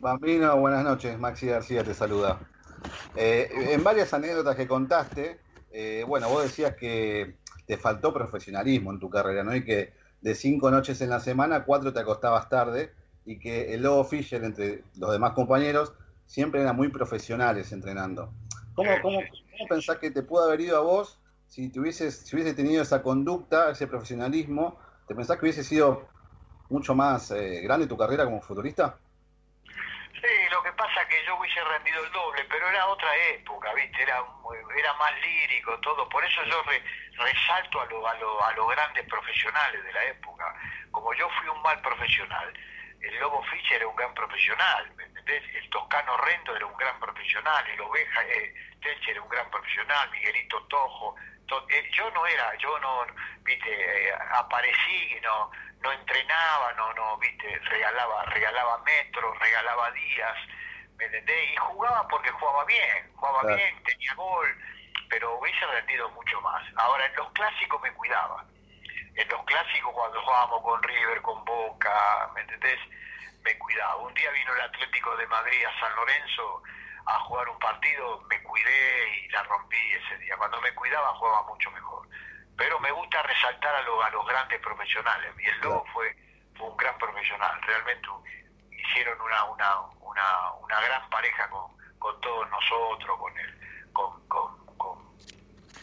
Bambino, 0.00 0.58
buenas 0.58 0.82
noches. 0.82 1.18
Maxi 1.18 1.46
García 1.46 1.84
te 1.84 1.94
saluda. 1.94 2.40
Eh, 3.14 3.48
en 3.72 3.84
varias 3.84 4.14
anécdotas 4.14 4.56
que 4.56 4.66
contaste, 4.66 5.40
eh, 5.70 6.04
bueno, 6.06 6.28
vos 6.28 6.42
decías 6.42 6.74
que 6.74 7.36
te 7.66 7.76
faltó 7.76 8.12
profesionalismo 8.12 8.92
en 8.92 8.98
tu 8.98 9.10
carrera, 9.10 9.44
¿no? 9.44 9.54
Y 9.54 9.64
que 9.64 9.92
de 10.20 10.34
cinco 10.34 10.70
noches 10.70 11.00
en 11.02 11.10
la 11.10 11.20
semana, 11.20 11.64
cuatro 11.64 11.92
te 11.92 12.00
acostabas 12.00 12.48
tarde 12.48 12.92
y 13.24 13.38
que 13.38 13.74
el 13.74 13.82
Lobo 13.82 14.04
Fischer, 14.04 14.42
entre 14.42 14.84
los 14.96 15.12
demás 15.12 15.32
compañeros, 15.32 15.92
siempre 16.26 16.62
eran 16.62 16.76
muy 16.76 16.88
profesionales 16.88 17.70
entrenando. 17.72 18.32
¿Cómo, 18.74 18.90
cómo, 19.02 19.18
cómo 19.18 19.68
pensás 19.68 19.98
que 19.98 20.10
te 20.10 20.22
pudo 20.22 20.44
haber 20.44 20.62
ido 20.62 20.76
a 20.78 20.80
vos 20.80 21.20
si, 21.46 21.68
tuvieses, 21.68 22.16
si 22.16 22.36
hubiese 22.36 22.54
tenido 22.54 22.82
esa 22.82 23.02
conducta, 23.02 23.70
ese 23.70 23.86
profesionalismo? 23.86 24.78
¿Te 25.06 25.14
pensás 25.14 25.36
que 25.36 25.44
hubiese 25.44 25.64
sido 25.64 26.08
mucho 26.70 26.94
más 26.94 27.30
eh, 27.32 27.60
grande 27.60 27.86
tu 27.86 27.96
carrera 27.96 28.24
como 28.24 28.40
futurista? 28.40 28.98
Sí, 30.12 30.48
lo 30.50 30.62
que 30.62 30.72
pasa 30.72 31.02
es 31.02 31.08
que 31.08 31.24
yo 31.24 31.36
hubiese 31.36 31.62
rendido 31.64 32.04
el 32.04 32.12
doble, 32.12 32.44
pero 32.44 32.68
era 32.68 32.86
otra 32.86 33.14
época, 33.28 33.72
¿viste? 33.74 34.02
Era, 34.02 34.22
era 34.76 34.92
más 34.94 35.12
lírico, 35.20 35.78
todo. 35.80 36.08
Por 36.08 36.24
eso 36.24 36.42
yo 36.44 36.62
re- 36.64 36.82
resalto 37.16 37.80
a, 37.80 37.86
lo- 37.86 38.06
a, 38.06 38.14
lo- 38.14 38.44
a 38.44 38.52
los 38.52 38.68
grandes 38.70 39.06
profesionales 39.06 39.82
de 39.82 39.92
la 39.92 40.04
época. 40.04 40.54
Como 40.90 41.14
yo 41.14 41.28
fui 41.30 41.48
un 41.48 41.62
mal 41.62 41.80
profesional, 41.80 42.52
el 43.00 43.18
Lobo 43.18 43.42
Fischer 43.44 43.76
era 43.76 43.88
un 43.88 43.96
gran 43.96 44.12
profesional, 44.12 44.90
¿me 44.96 45.04
entendés? 45.04 45.42
El 45.54 45.70
Toscano 45.70 46.16
Rendo 46.18 46.54
era 46.54 46.66
un 46.66 46.76
gran 46.76 46.98
profesional, 47.00 47.66
el 47.68 47.80
Oveja 47.80 48.22
eh, 48.26 48.54
era 49.06 49.22
un 49.22 49.28
gran 49.28 49.50
profesional, 49.50 50.10
Miguelito 50.10 50.62
Tojo. 50.66 51.14
to- 51.46 51.66
eh, 51.70 51.88
yo 51.92 52.10
no 52.10 52.26
era, 52.26 52.54
yo 52.58 52.78
no, 52.80 53.06
viste, 53.42 53.70
eh, 54.08 54.12
aparecí, 54.32 55.16
no, 55.22 55.50
no 55.80 55.92
entrenaba, 55.92 56.72
no, 56.74 56.92
no, 56.94 57.16
viste, 57.18 57.58
regalaba, 57.58 58.24
regalaba 58.26 58.78
metros, 58.78 59.38
regalaba 59.38 59.90
días, 59.92 60.36
¿me 60.96 61.04
entendés? 61.06 61.52
Y 61.52 61.56
jugaba 61.56 62.06
porque 62.08 62.30
jugaba 62.30 62.64
bien, 62.64 63.12
jugaba 63.16 63.40
Claro. 63.40 63.56
bien, 63.56 63.82
tenía 63.84 64.14
gol, 64.14 64.48
pero 65.08 65.38
hubiese 65.38 65.66
rendido 65.66 66.08
mucho 66.10 66.40
más. 66.42 66.62
Ahora, 66.76 67.06
en 67.06 67.16
los 67.16 67.30
clásicos 67.32 67.80
me 67.82 67.92
cuidaba. 67.94 68.44
En 69.16 69.28
los 69.28 69.44
clásicos, 69.44 69.92
cuando 69.92 70.20
jugábamos 70.22 70.62
con 70.62 70.82
River, 70.82 71.22
con 71.22 71.44
Boca, 71.44 72.30
¿me 72.34 72.42
entendés? 72.42 72.78
Me 73.42 73.56
cuidaba. 73.58 73.96
Un 73.96 74.14
día 74.14 74.30
vino 74.30 74.54
el 74.54 74.60
Atlético 74.60 75.16
de 75.16 75.26
Madrid 75.26 75.64
a 75.64 75.80
San 75.80 75.94
Lorenzo 75.96 76.62
a 77.06 77.18
jugar 77.20 77.48
un 77.48 77.58
partido, 77.58 78.20
me 78.28 78.40
cuidé 78.42 79.18
y 79.24 79.28
la 79.30 79.42
rompí 79.44 79.76
ese 79.92 80.16
día. 80.18 80.36
Cuando 80.36 80.60
me 80.60 80.72
cuidaba 80.74 81.08
jugaba 81.14 81.42
mucho 81.48 81.70
mejor. 81.70 82.06
Pero 82.56 82.78
me 82.80 82.90
gusta 82.92 83.22
resaltar 83.22 83.74
a, 83.74 83.82
lo- 83.82 84.02
a 84.02 84.10
los 84.10 84.26
grandes 84.26 84.60
profesionales. 84.60 85.32
Y 85.38 85.46
el 85.46 85.60
Lobo 85.60 85.84
fue, 85.92 86.14
fue 86.56 86.68
un 86.68 86.76
gran 86.76 86.96
profesional. 86.98 87.60
Realmente 87.62 88.08
hicieron 88.70 89.20
una, 89.20 89.44
una, 89.44 89.80
una, 90.00 90.52
una 90.54 90.80
gran 90.80 91.08
pareja 91.10 91.48
con, 91.48 91.70
con 91.98 92.20
todos 92.20 92.48
nosotros, 92.50 93.18
con 93.18 93.38
el, 93.38 93.90
con, 93.92 94.28
con, 94.28 94.76
con 94.76 94.98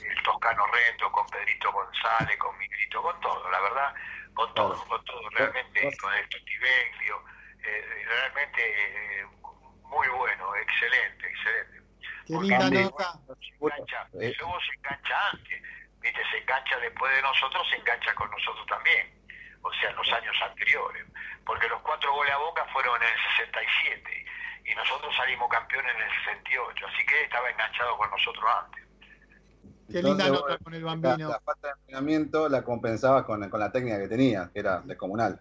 el 0.03 0.23
Toscano 0.23 0.65
Rento, 0.67 1.11
con 1.11 1.25
Pedrito 1.27 1.71
González, 1.71 2.37
con 2.37 2.57
Miguelito, 2.57 3.01
con 3.01 3.19
todo, 3.21 3.49
la 3.49 3.59
verdad, 3.61 3.93
con 4.33 4.53
todo, 4.53 4.83
con 4.87 5.03
todo, 5.05 5.29
realmente, 5.31 5.97
con 5.97 6.13
el 6.13 6.29
Totiveglio, 6.29 7.23
eh, 7.63 8.03
realmente 8.05 9.19
eh, 9.21 9.25
muy 9.83 10.07
bueno, 10.09 10.55
excelente, 10.57 11.27
excelente. 11.27 11.81
qué 12.27 12.33
linda 12.33 12.69
nota. 12.69 13.13
Engancha, 13.59 14.07
Eh. 14.21 14.29
y 14.29 14.35
luego 14.35 14.59
se 14.61 14.73
engancha 14.75 15.29
antes, 15.31 15.61
viste, 16.07 16.23
se 16.31 16.37
engancha 16.39 16.79
después 16.79 17.11
de 17.15 17.21
nosotros, 17.21 17.67
se 17.69 17.75
engancha 17.77 18.13
con 18.15 18.29
nosotros 18.31 18.65
también, 18.67 19.11
o 19.61 19.71
sea, 19.73 19.89
en 19.89 19.95
los 19.95 20.07
años 20.13 20.35
anteriores, 20.43 21.05
porque 21.45 21.67
los 21.67 21.81
cuatro 21.81 22.13
goles 22.13 22.33
a 22.33 22.37
Boca 22.37 22.65
fueron 22.73 22.95
en 23.01 23.07
el 23.09 23.19
67 23.37 24.25
y 24.65 24.75
nosotros 24.75 25.15
salimos 25.15 25.47
campeones 25.49 25.91
en 25.95 26.01
el 26.01 26.11
68, 26.25 26.85
así 26.87 27.05
que 27.05 27.19
él 27.19 27.25
estaba 27.25 27.49
enganchado 27.49 27.97
con 27.97 28.09
nosotros 28.09 28.45
antes. 28.63 28.83
Qué 29.89 30.03
linda 30.03 30.27
Entonces, 30.27 30.31
nota 30.31 30.57
con 30.63 30.73
el 30.73 30.81
La, 30.83 30.87
bambino. 30.95 31.29
la 31.29 31.39
falta 31.39 31.67
de 31.67 31.73
entrenamiento 31.79 32.49
la 32.49 32.63
compensabas 32.63 33.23
con, 33.23 33.49
con 33.49 33.59
la 33.59 33.71
técnica 33.71 33.97
que 33.99 34.07
tenías, 34.09 34.49
que 34.51 34.59
era 34.59 34.81
descomunal. 34.81 35.39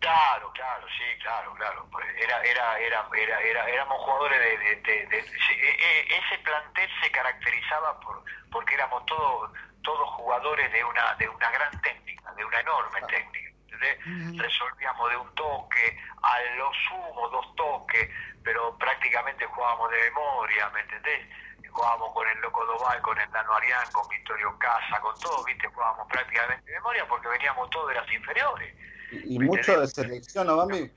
Claro, 0.00 0.50
claro, 0.54 0.86
sí, 0.96 1.04
claro, 1.20 1.52
claro. 1.54 1.86
Era, 2.16 2.42
era, 2.42 2.78
era, 2.78 3.06
era, 3.14 3.40
era- 3.42 3.68
éramos 3.68 3.98
jugadores 4.02 4.38
de, 4.40 4.56
de- 4.58 4.76
de- 4.76 5.06
de- 5.06 5.22
sí, 5.22 5.52
e- 5.52 5.76
e- 5.78 6.16
ese 6.18 6.38
plantel 6.38 6.88
se 7.02 7.10
caracterizaba 7.10 8.00
por, 8.00 8.24
porque 8.50 8.74
éramos 8.74 9.04
todos, 9.06 9.52
todos 9.82 10.08
jugadores 10.10 10.72
de 10.72 10.82
una, 10.84 11.14
de 11.16 11.28
una 11.28 11.50
gran 11.50 11.80
técnica, 11.82 12.32
de 12.32 12.44
una 12.44 12.60
enorme 12.60 13.00
técnica. 13.02 13.50
¿entendés? 13.64 14.38
Resolvíamos 14.38 15.10
de 15.10 15.16
un 15.18 15.34
toque, 15.34 15.98
a 16.22 16.40
lo 16.56 16.72
sumo 16.88 17.28
dos 17.28 17.54
toques, 17.56 18.08
pero 18.42 18.76
prácticamente 18.78 19.44
jugábamos 19.46 19.90
de 19.90 20.00
memoria, 20.02 20.70
¿me 20.70 20.80
entendés? 20.80 21.28
Jugábamos 21.70 22.12
con 22.14 22.26
el 22.28 22.38
Loco 22.40 22.64
Doval, 22.64 23.00
con 23.02 23.20
el 23.20 23.30
Nano 23.30 23.52
Arián, 23.54 23.84
con 23.92 24.08
Victorio 24.08 24.58
Casa, 24.58 24.98
con 25.00 25.14
todos, 25.20 25.44
¿viste? 25.44 25.68
Jugábamos 25.68 26.08
prácticamente 26.08 26.64
de 26.66 26.72
memoria 26.78 27.06
porque 27.06 27.28
veníamos 27.28 27.68
todos 27.70 27.88
de 27.90 27.94
las 27.94 28.10
inferiores 28.10 28.74
Y, 29.12 29.36
y 29.36 29.38
mucho 29.38 29.80
de 29.80 29.86
selección, 29.86 30.46
¿no, 30.46 30.56
Bambi? 30.56 30.90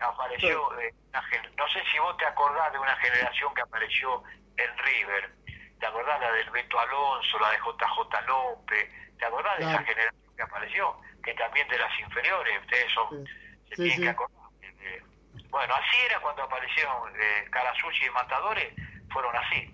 apareció 0.00 0.80
eh, 0.80 0.94
una 1.10 1.22
no 1.56 1.68
sé 1.68 1.80
si 1.90 1.98
vos 1.98 2.16
te 2.18 2.26
acordás 2.26 2.72
de 2.72 2.78
una 2.78 2.96
generación 2.96 3.54
que 3.54 3.62
apareció 3.62 4.22
en 4.56 4.78
River. 4.78 5.34
Te 5.78 5.86
acordás 5.86 6.20
la 6.20 6.32
del 6.32 6.50
Beto 6.50 6.78
Alonso 6.78 7.38
la 7.38 7.50
de 7.50 7.58
JJ 7.58 8.26
López 8.26 8.88
te 9.18 9.24
acordás 9.24 9.58
de 9.58 9.64
esa 9.64 9.82
generación 9.82 10.36
que 10.36 10.42
apareció 10.42 10.96
que 11.22 11.34
también 11.34 11.68
de 11.68 11.78
las 11.78 12.00
inferiores 12.00 12.60
ustedes 12.62 12.92
son 12.92 13.26
se 13.68 13.76
Sí, 13.76 13.82
tienen 13.82 13.96
sí. 13.96 14.02
que 14.02 14.08
acordar. 14.08 14.40
Eh, 14.62 15.02
bueno 15.50 15.74
así 15.74 15.96
era 16.08 16.20
cuando 16.20 16.42
aparecieron 16.42 17.12
eh, 17.16 17.48
Carasucci 17.50 18.04
y 18.06 18.10
Matadores 18.10 18.74
fueron 19.10 19.34
así. 19.36 19.70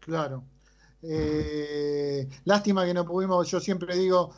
Claro. 0.00 0.42
Eh, 1.02 2.28
lástima 2.44 2.84
que 2.84 2.94
no 2.94 3.04
pudimos, 3.04 3.50
yo 3.50 3.60
siempre 3.60 3.94
digo, 3.96 4.34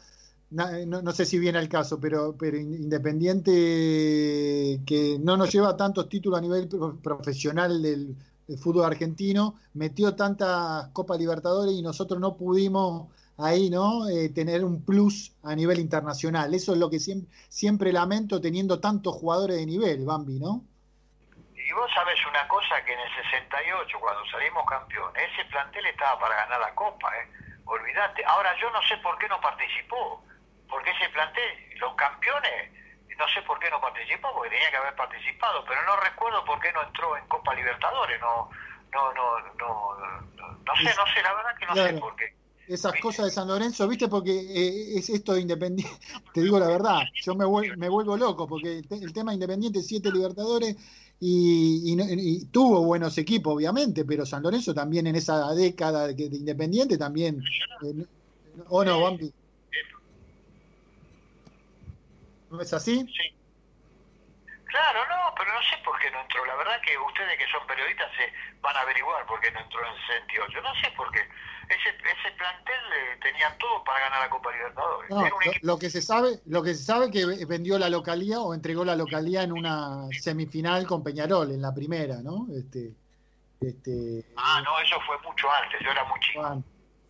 no, 0.51 1.03
no 1.03 1.13
sé 1.13 1.25
si 1.27 1.39
viene 1.39 1.59
al 1.59 1.69
caso, 1.69 1.99
pero, 2.01 2.37
pero 2.39 2.57
in- 2.57 2.75
Independiente 2.75 3.51
que 4.87 5.19
no 5.21 5.37
nos 5.37 5.53
lleva 5.53 5.77
tantos 5.77 6.09
títulos 6.09 6.39
a 6.39 6.43
nivel 6.43 6.69
pro- 6.69 6.97
profesional 7.03 7.83
del, 7.83 8.17
fútbol 8.63 8.85
argentino, 8.85 9.55
metió 9.73 10.15
tantas 10.15 10.89
Copas 10.89 11.19
Libertadores 11.19 11.75
y 11.75 11.81
nosotros 11.83 12.21
no 12.21 12.37
pudimos 12.37 13.09
ahí, 13.39 13.71
¿no? 13.71 14.07
Eh, 14.09 14.29
tener 14.29 14.63
un 14.65 14.83
plus 14.85 15.33
a 15.43 15.55
nivel 15.57 15.81
internacional. 15.81 16.53
Eso 16.55 16.73
es 16.75 16.79
lo 16.79 16.91
que 16.91 17.01
siempre, 17.01 17.31
siempre 17.49 17.91
lamento 17.93 18.41
teniendo 18.41 18.81
tantos 18.81 19.15
jugadores 19.15 19.57
de 19.57 19.67
nivel, 19.67 20.05
Bambi, 20.05 20.39
¿no? 20.39 20.63
Y 21.57 21.73
vos 21.73 21.91
sabés 21.95 22.19
una 22.29 22.47
cosa, 22.47 22.85
que 22.85 22.93
en 22.93 23.01
el 23.01 23.09
68, 23.33 23.97
cuando 23.99 24.21
salimos 24.31 24.63
campeones, 24.69 25.23
ese 25.33 25.49
plantel 25.51 25.87
estaba 25.87 26.21
para 26.21 26.37
ganar 26.45 26.61
la 26.61 26.75
Copa, 26.75 27.09
¿eh? 27.17 27.27
Olvídate. 27.65 28.23
Ahora, 28.27 28.51
yo 28.61 28.71
no 28.71 28.81
sé 28.83 28.99
por 29.03 29.17
qué 29.19 29.27
no 29.29 29.41
participó, 29.41 30.23
porque 30.75 30.91
ese 30.91 31.09
plantel, 31.15 31.79
los 31.79 31.95
campeones, 31.95 32.75
no 33.19 33.27
sé 33.29 33.43
por 33.47 33.59
qué 33.61 33.71
no 33.71 33.81
participó, 33.81 34.35
porque 34.35 34.51
tenía 34.51 34.71
que 34.71 34.77
haber 34.77 34.97
participado, 34.97 35.65
pero 35.65 35.79
no 35.87 35.95
recuerdo 36.03 36.45
por 36.45 36.59
qué 36.61 36.73
no 36.73 36.83
entró 36.83 37.17
en 37.17 37.27
Copa 37.29 37.55
Libertadores, 37.55 38.19
no, 38.21 38.51
no, 38.93 39.13
no, 39.15 39.39
no, 39.55 39.95
no, 39.95 40.59
no 40.67 40.75
sé, 40.83 40.91
no 40.99 41.07
sé, 41.15 41.23
la 41.23 41.35
verdad 41.35 41.55
que 41.59 41.67
no 41.67 41.75
sé 41.75 41.83
Claro. 41.83 42.01
por 42.01 42.17
qué. 42.17 42.25
esas 42.67 42.99
cosas 42.99 43.27
de 43.27 43.31
San 43.31 43.47
Lorenzo, 43.47 43.87
¿viste? 43.87 44.09
Porque 44.09 44.33
eh, 44.33 44.99
es 44.99 45.11
esto 45.11 45.35
de 45.35 45.43
Independiente, 45.43 45.95
te 46.35 46.41
digo 46.43 46.59
la 46.59 46.67
verdad, 46.69 47.03
yo 47.23 47.35
me, 47.37 47.45
vuel- 47.45 47.77
me 47.77 47.89
vuelvo 47.89 48.17
loco, 48.17 48.49
porque 48.49 48.79
el, 48.79 48.89
te- 48.89 48.97
el 48.97 49.13
tema 49.13 49.35
Independiente, 49.35 49.83
siete 49.83 50.11
Libertadores, 50.11 50.77
y, 51.21 51.95
y 51.95 52.41
y 52.43 52.47
tuvo 52.47 52.85
buenos 52.85 53.17
equipos, 53.19 53.55
obviamente, 53.55 54.05
pero 54.05 54.27
San 54.27 54.43
Lorenzo 54.43 54.75
también 54.75 55.07
en 55.07 55.15
esa 55.17 55.53
década 55.55 56.09
de, 56.09 56.15
de 56.15 56.37
Independiente 56.37 56.99
también, 56.99 57.41
eh, 57.83 58.07
¿o 58.69 58.85
no, 58.85 59.01
Bambi? 59.03 59.33
¿No 62.55 62.63
es 62.63 62.73
así? 62.73 63.05
Claro, 64.67 65.01
no, 65.09 65.35
pero 65.37 65.53
no 65.53 65.61
sé 65.63 65.77
por 65.85 65.99
qué 65.99 66.11
no 66.11 66.21
entró. 66.21 66.45
La 66.47 66.55
verdad 66.55 66.81
que 66.87 66.97
ustedes 66.99 67.39
que 67.39 67.47
son 67.51 67.67
periodistas 67.67 68.11
se 68.17 68.33
van 68.61 68.77
a 68.77 68.81
averiguar 68.81 69.27
por 69.27 69.41
qué 69.41 69.51
no 69.51 69.61
entró 69.61 69.81
en 69.87 69.95
68. 70.27 70.63
No 70.63 70.75
sé 70.81 70.91
por 70.97 71.11
qué. 71.11 71.21
Ese, 71.69 71.89
ese 71.91 72.31
plantel 72.37 72.83
eh, 72.93 73.19
tenían 73.23 73.57
todo 73.59 73.83
para 73.83 74.01
ganar 74.01 74.21
la 74.21 74.31
Copa 74.31 74.53
Libertadores. 74.53 75.11
No, 75.11 75.29
lo, 75.63 75.79
que 75.79 75.91
se 75.91 76.03
sabe, 76.03 76.41
lo 76.47 76.63
que 76.63 76.75
se 76.75 76.85
sabe 76.85 77.11
que 77.11 77.25
vendió 77.47 77.79
la 77.79 77.89
localía 77.89 78.41
o 78.41 78.55
entregó 78.55 78.85
la 78.85 78.95
localía 78.95 79.43
en 79.43 79.53
una 79.53 80.07
semifinal 80.21 80.87
con 80.87 81.03
Peñarol 81.03 81.51
en 81.51 81.63
la 81.63 81.75
primera, 81.75 82.17
¿no? 82.23 82.47
Este, 82.55 82.93
este, 83.61 84.25
Ah, 84.37 84.61
no, 84.65 84.79
eso 84.81 85.01
fue 85.07 85.19
mucho 85.23 85.51
antes. 85.51 85.81
Yo 85.81 85.91
era 85.91 86.05
muy 86.05 86.21
chico. 86.21 86.41
Juan, 86.41 86.65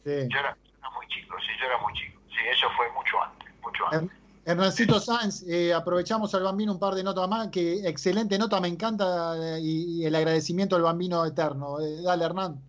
sí. 0.05 0.29
Yo 0.29 0.39
era, 0.39 0.57
yo 0.65 0.79
era 0.79 0.91
muy 0.91 1.07
chico, 1.09 1.37
sí, 1.41 1.53
yo 1.59 1.67
era 1.67 1.79
muy 1.79 1.93
chico. 1.95 2.21
Sí, 2.29 2.41
eso 2.47 2.71
fue 2.77 2.91
mucho 2.93 3.23
antes, 3.23 3.49
mucho 3.61 3.87
antes. 3.89 4.17
Her- 4.17 4.24
Hernancito 4.47 5.01
Sáenz, 5.01 5.43
eh, 5.49 5.73
aprovechamos 5.73 6.35
al 6.35 6.43
Bambino 6.43 6.73
un 6.73 6.79
par 6.79 6.95
de 6.95 7.03
notas 7.03 7.29
más, 7.29 7.49
que 7.49 7.89
excelente 7.89 8.39
nota, 8.39 8.61
me 8.61 8.69
encanta 8.69 9.57
eh, 9.57 9.61
y, 9.61 10.05
el 10.05 10.15
agradecimiento 10.15 10.77
al 10.77 10.83
Bambino 10.83 11.25
eterno. 11.25 11.81
Eh, 11.81 12.03
dale, 12.03 12.25
Hernán. 12.27 12.61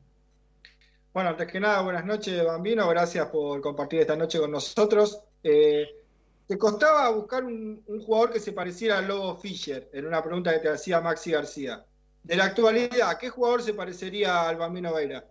Bueno, 1.14 1.30
antes 1.32 1.52
que 1.52 1.60
nada, 1.60 1.82
buenas 1.82 2.06
noches, 2.06 2.46
Bambino. 2.46 2.88
Gracias 2.88 3.28
por 3.28 3.60
compartir 3.62 4.02
esta 4.02 4.16
noche 4.16 4.40
con 4.40 4.52
nosotros. 4.52 5.22
¿Te 5.42 6.58
costaba 6.58 7.10
buscar 7.10 7.44
un, 7.44 7.84
jugador 8.06 8.32
que 8.32 8.40
se 8.40 8.52
pareciera 8.52 9.00
al 9.00 9.08
Lobo 9.08 9.36
Fischer? 9.36 9.90
En 9.94 10.06
una 10.06 10.24
pregunta 10.24 10.54
que 10.54 10.60
te 10.60 10.70
hacía 10.70 11.02
Maxi 11.02 11.32
García. 11.32 11.86
De 12.24 12.36
la 12.36 12.46
actualidad, 12.46 13.18
¿qué 13.20 13.30
jugador 13.30 13.62
se 13.62 13.74
parecería 13.74 14.48
al 14.48 14.58
Bambino 14.58 14.94
Veira? 14.94 15.26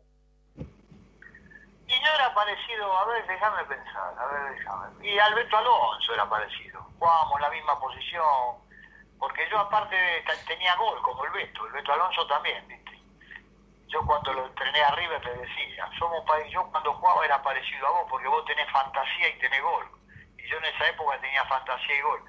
Y 1.94 2.04
yo 2.04 2.14
era 2.14 2.34
parecido, 2.34 2.98
a 2.98 3.04
ver, 3.06 3.26
déjame 3.26 3.64
pensar, 3.64 4.14
a 4.18 4.26
ver, 4.26 4.54
déjame. 4.54 5.06
Y 5.08 5.18
Alberto 5.18 5.56
Alonso 5.58 6.14
era 6.14 6.28
parecido. 6.28 6.80
Jugábamos 6.98 7.40
la 7.40 7.50
misma 7.50 7.78
posición, 7.78 8.24
porque 9.18 9.48
yo 9.50 9.58
aparte 9.58 9.96
te- 10.26 10.44
tenía 10.54 10.74
gol 10.76 11.00
como 11.02 11.24
el 11.24 11.30
Beto, 11.32 11.66
el 11.66 11.72
Beto 11.72 11.92
Alonso 11.92 12.26
también, 12.26 12.66
¿viste? 12.66 12.98
Yo 13.88 14.04
cuando 14.06 14.32
lo 14.32 14.46
entrené 14.46 14.82
a 14.82 14.90
River 14.92 15.24
le 15.24 15.34
decía, 15.36 15.88
somos 15.98 16.24
pa- 16.26 16.42
yo 16.48 16.64
cuando 16.70 16.92
jugaba 16.94 17.24
era 17.24 17.42
parecido 17.42 17.86
a 17.86 17.90
vos, 17.90 18.06
porque 18.10 18.26
vos 18.28 18.44
tenés 18.44 18.68
fantasía 18.72 19.28
y 19.28 19.38
tenés 19.38 19.62
gol. 19.62 19.86
Y 20.38 20.48
yo 20.48 20.56
en 20.58 20.64
esa 20.64 20.88
época 20.88 21.20
tenía 21.20 21.44
fantasía 21.44 21.96
y 21.96 22.00
gol. 22.02 22.24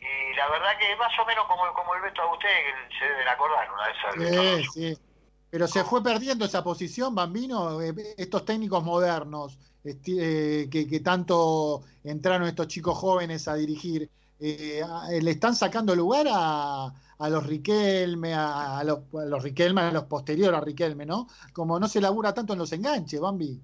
Y 0.00 0.34
la 0.34 0.48
verdad 0.48 0.78
que 0.78 0.94
más 0.96 1.18
o 1.18 1.24
menos 1.24 1.44
como, 1.46 1.72
como 1.74 1.94
el 1.96 2.02
Beto 2.02 2.22
a 2.22 2.32
ustedes, 2.32 2.74
que 2.88 2.98
se 2.98 3.04
deben 3.04 3.26
acordar 3.28 3.72
una 3.72 3.86
Beto 3.86 4.42
Sí, 4.72 4.94
sí. 4.94 5.07
Pero 5.50 5.66
se 5.66 5.82
fue 5.84 6.02
perdiendo 6.02 6.44
esa 6.44 6.62
posición, 6.62 7.14
Bambino. 7.14 7.80
Eh, 7.80 7.94
Estos 8.18 8.44
técnicos 8.44 8.84
modernos 8.84 9.58
eh, 9.84 10.68
que, 10.70 10.86
que 10.86 11.00
tanto 11.00 11.82
entraron 12.04 12.46
estos 12.48 12.68
chicos 12.68 12.96
jóvenes 12.98 13.48
a 13.48 13.54
dirigir, 13.54 14.10
eh, 14.40 14.82
a- 14.82 15.08
le 15.10 15.30
están 15.30 15.54
sacando 15.54 15.94
lugar 15.94 16.26
a, 16.30 16.86
a 17.18 17.28
los 17.30 17.46
Riquelme, 17.46 18.34
a, 18.34 18.78
a 18.78 18.84
los 18.84 19.42
Riquelme, 19.42 19.80
a 19.82 19.90
los 19.92 20.04
posteriores 20.04 20.58
a 20.60 20.64
Riquelme, 20.64 21.06
¿no? 21.06 21.26
Como 21.52 21.78
no 21.80 21.88
se 21.88 22.00
labura 22.00 22.34
tanto 22.34 22.52
en 22.52 22.58
los 22.58 22.72
enganches, 22.72 23.20
Bambi. 23.20 23.60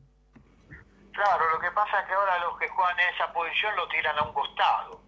Claro, 1.12 1.44
lo 1.54 1.60
que 1.60 1.70
pasa 1.70 2.00
es 2.00 2.06
que 2.06 2.12
ahora 2.14 2.38
los 2.40 2.58
que 2.58 2.68
juegan 2.68 2.98
en 2.98 3.14
esa 3.14 3.32
posición 3.32 3.76
lo 3.76 3.86
tiran 3.88 4.18
a 4.18 4.22
un 4.22 4.32
costado. 4.32 5.00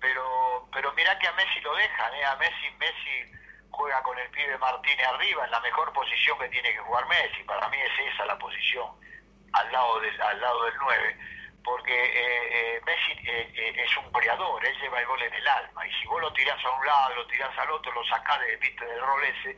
Pero 0.00 0.22
pero 0.72 0.92
mirá 0.94 1.18
que 1.18 1.26
a 1.28 1.32
Messi 1.32 1.60
lo 1.62 1.74
dejan, 1.74 2.14
¿eh? 2.14 2.24
A 2.24 2.36
Messi, 2.36 2.66
Messi 2.78 3.39
juega 3.70 4.02
con 4.02 4.18
el 4.18 4.28
pibe 4.30 4.58
Martínez 4.58 5.06
arriba, 5.06 5.44
en 5.44 5.50
la 5.50 5.60
mejor 5.60 5.92
posición 5.92 6.38
que 6.38 6.48
tiene 6.48 6.72
que 6.72 6.78
jugar 6.78 7.06
Messi. 7.08 7.42
Para 7.44 7.68
mí 7.68 7.76
es 7.80 8.12
esa 8.14 8.24
la 8.26 8.38
posición, 8.38 8.86
al 9.52 9.72
lado 9.72 10.00
del, 10.00 10.20
al 10.22 10.40
lado 10.40 10.64
del 10.64 10.74
9. 10.80 11.18
Porque 11.62 11.92
eh, 11.92 12.76
eh, 12.76 12.80
Messi 12.86 13.12
eh, 13.28 13.52
eh, 13.54 13.82
es 13.84 13.96
un 13.98 14.10
goleador, 14.12 14.64
él 14.64 14.78
lleva 14.80 15.00
el 15.00 15.06
gol 15.06 15.22
en 15.22 15.34
el 15.34 15.46
alma. 15.48 15.86
Y 15.86 15.92
si 16.00 16.06
vos 16.06 16.20
lo 16.20 16.32
tirás 16.32 16.62
a 16.64 16.70
un 16.70 16.86
lado, 16.86 17.14
lo 17.16 17.26
tirás 17.26 17.56
al 17.58 17.70
otro, 17.70 17.92
lo 17.92 18.04
sacás 18.04 18.40
de, 18.40 18.56
¿viste, 18.56 18.84
del 18.84 19.00
rol 19.00 19.22
ese. 19.24 19.56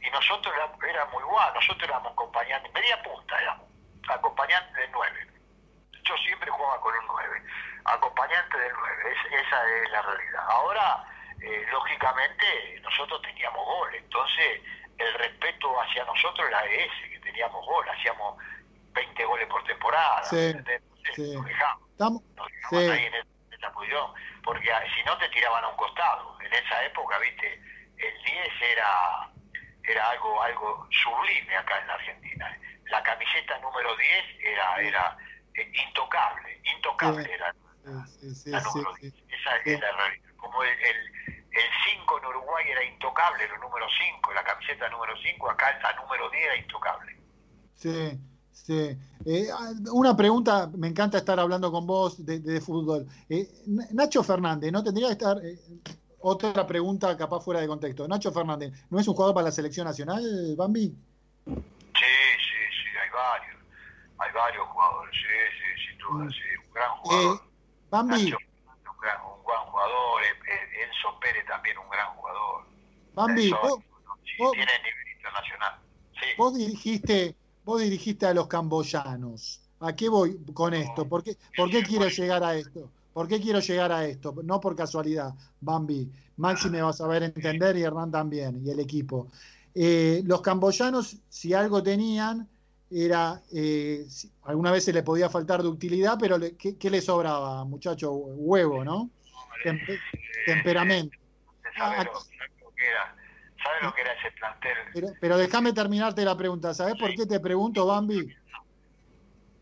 Y 0.00 0.10
nosotros 0.10 0.54
éramos 0.88 1.22
igual, 1.22 1.52
nosotros 1.54 1.82
éramos 1.88 2.12
acompañantes, 2.12 2.72
media 2.72 3.00
punta 3.02 3.40
éramos, 3.40 3.66
acompañantes 4.08 4.74
del 4.76 4.90
9 4.92 5.28
yo 6.04 6.16
siempre 6.16 6.50
jugaba 6.50 6.80
con 6.80 6.92
un 6.96 7.06
9, 7.06 7.42
acompañante 7.84 8.58
del 8.58 8.72
9, 8.76 9.02
es- 9.12 9.32
esa 9.46 9.70
es 9.70 9.90
la 9.90 10.02
realidad. 10.02 10.44
Ahora, 10.48 11.04
eh, 11.42 11.66
lógicamente, 11.70 12.80
nosotros 12.82 13.20
teníamos 13.22 13.64
gol, 13.64 13.94
entonces 13.94 14.60
el 14.98 15.14
respeto 15.14 15.80
hacia 15.80 16.04
nosotros 16.04 16.46
era 16.48 16.64
ese, 16.66 17.10
que 17.10 17.18
teníamos 17.20 17.64
gol, 17.66 17.88
hacíamos 17.88 18.36
20 18.92 19.24
goles 19.24 19.48
por 19.48 19.64
temporada, 19.64 20.22
sí. 20.24 20.54
Nos 20.54 21.44
dejamos, 21.44 21.90
Estamos, 21.90 22.22
nos 22.36 22.46
dejamos 22.46 22.84
sí. 22.84 22.90
ahí 22.90 23.06
en, 23.06 23.14
el- 23.14 23.26
en 23.50 24.42
porque 24.42 24.72
ah, 24.72 24.82
si 24.94 25.02
no 25.04 25.16
te 25.18 25.28
tiraban 25.28 25.64
a 25.64 25.68
un 25.68 25.76
costado. 25.76 26.36
En 26.40 26.52
esa 26.52 26.84
época, 26.84 27.18
viste, 27.18 27.54
el 27.96 28.22
10 28.24 28.62
era 28.72 29.30
era 29.84 30.10
algo 30.10 30.40
algo 30.42 30.86
sublime 30.90 31.56
acá 31.56 31.78
en 31.80 31.86
la 31.88 31.94
Argentina. 31.94 32.58
La 32.86 33.02
camiseta 33.02 33.58
número 33.60 33.96
10 33.96 34.24
era 34.40 34.80
era 34.80 35.16
eh, 35.54 35.70
intocable, 35.86 36.60
intocable 36.64 37.32
era 37.32 37.52
la 38.46 38.60
número 38.60 38.94
sí. 38.96 39.10
10. 39.10 39.14
Esa 39.28 39.56
es 39.64 39.80
la 39.80 39.92
realidad. 39.92 40.30
Como 40.36 40.62
el, 40.62 40.70
el, 40.80 41.12
el 41.52 41.98
5 41.98 42.18
en 42.18 42.26
Uruguay 42.26 42.64
era 42.70 42.84
intocable, 42.84 43.44
el 43.44 43.60
número 43.60 43.86
5, 44.16 44.32
la 44.32 44.44
camiseta 44.44 44.88
número 44.88 45.12
5, 45.22 45.50
acá 45.50 45.78
la 45.82 45.92
número 46.00 46.30
10 46.30 46.44
era 46.44 46.56
intocable. 46.56 47.16
Sí, 47.74 48.18
sí. 48.52 48.98
Eh, 49.26 49.48
ah, 49.52 49.72
una 49.92 50.16
pregunta, 50.16 50.70
me 50.76 50.88
encanta 50.88 51.18
estar 51.18 51.38
hablando 51.38 51.70
con 51.70 51.86
vos 51.86 52.24
de, 52.24 52.40
de 52.40 52.60
fútbol. 52.60 53.06
Eh, 53.28 53.48
Nacho 53.92 54.22
Fernández, 54.22 54.72
¿no 54.72 54.82
tendría 54.82 55.08
que 55.08 55.12
estar... 55.12 55.38
eh, 55.44 55.58
otra 56.22 56.66
pregunta 56.66 57.16
capaz 57.16 57.40
fuera 57.40 57.60
de 57.60 57.66
contexto. 57.66 58.06
Nacho 58.06 58.32
Fernández, 58.32 58.72
¿no 58.90 58.98
es 58.98 59.08
un 59.08 59.14
jugador 59.14 59.34
para 59.34 59.46
la 59.46 59.52
selección 59.52 59.86
nacional, 59.86 60.22
Bambi? 60.56 60.94
Sí, 61.44 61.54
sí, 61.54 62.62
sí, 62.70 62.88
hay 63.02 63.10
varios. 63.10 63.56
Hay 64.18 64.32
varios 64.32 64.68
jugadores, 64.68 65.14
sí, 65.14 65.28
sí, 65.58 65.88
sin 65.88 65.98
duda, 65.98 66.30
sí. 66.30 66.66
Un 66.66 66.72
gran 66.72 66.90
jugador. 66.98 67.42
Bambi, 67.90 68.30
Nacho, 68.30 68.36
un 68.38 68.98
gran 69.00 69.18
jugador. 69.18 69.31
Enzo 70.92 71.18
Pérez 71.20 71.44
también 71.46 71.76
un 71.78 71.88
gran 71.90 72.14
jugador. 72.16 72.64
Bambi, 73.14 73.50
vos, 73.50 73.78
sí, 74.24 74.32
vos- 74.38 74.52
tiene 74.52 74.72
nivel 74.78 75.16
internacional. 75.16 75.72
Sí. 76.14 76.26
vos 76.38 76.54
dirigiste, 76.54 77.34
vos 77.64 77.80
dirigiste 77.80 78.26
a 78.26 78.34
los 78.34 78.46
camboyanos. 78.46 79.60
¿A 79.80 79.94
qué 79.94 80.08
voy 80.08 80.38
con 80.54 80.74
esto? 80.74 81.08
¿Por 81.08 81.24
qué, 81.24 81.36
por 81.56 81.68
qué 81.70 81.82
quiero 81.82 82.08
llegar 82.08 82.44
a 82.44 82.54
esto? 82.54 82.90
¿Por 83.12 83.26
qué 83.28 83.40
quiero 83.40 83.58
llegar 83.60 83.90
a 83.92 84.06
esto? 84.06 84.34
No 84.44 84.60
por 84.60 84.76
casualidad, 84.76 85.34
Bambi. 85.60 86.10
Maxi 86.36 86.70
me 86.70 86.80
va 86.80 86.90
a 86.90 86.92
saber 86.94 87.24
entender 87.24 87.76
y 87.76 87.82
Hernán 87.82 88.10
también, 88.10 88.62
y 88.64 88.70
el 88.70 88.80
equipo. 88.80 89.28
Eh, 89.74 90.22
los 90.24 90.40
camboyanos, 90.40 91.16
si 91.28 91.52
algo 91.52 91.82
tenían, 91.82 92.48
era, 92.90 93.42
eh, 93.52 94.06
alguna 94.44 94.70
vez 94.70 94.84
se 94.84 94.92
le 94.92 95.02
podía 95.02 95.28
faltar 95.28 95.62
de 95.62 95.68
utilidad, 95.68 96.16
pero 96.18 96.38
le- 96.38 96.56
¿qué, 96.56 96.76
qué 96.76 96.88
le 96.90 97.00
sobraba, 97.00 97.64
muchacho? 97.64 98.12
Huevo, 98.12 98.84
¿no? 98.84 99.10
Tempe- 99.62 99.98
temperamento. 100.46 101.16
¿Sabe 101.76 101.96
Ah, 101.98 102.04
lo, 102.04 102.12
que 102.74 102.86
era? 102.86 103.16
¿Sabe 103.62 103.82
lo 103.82 103.94
que 103.94 104.00
era 104.00 104.12
ese 104.12 104.30
plantel? 104.38 104.72
Pero, 104.92 105.08
pero 105.20 105.38
déjame 105.38 105.72
terminarte 105.72 106.24
la 106.24 106.36
pregunta. 106.36 106.74
¿Sabes 106.74 106.96
por 106.96 107.14
qué 107.14 107.26
te 107.26 107.40
pregunto, 107.40 107.86
Bambi? 107.86 108.26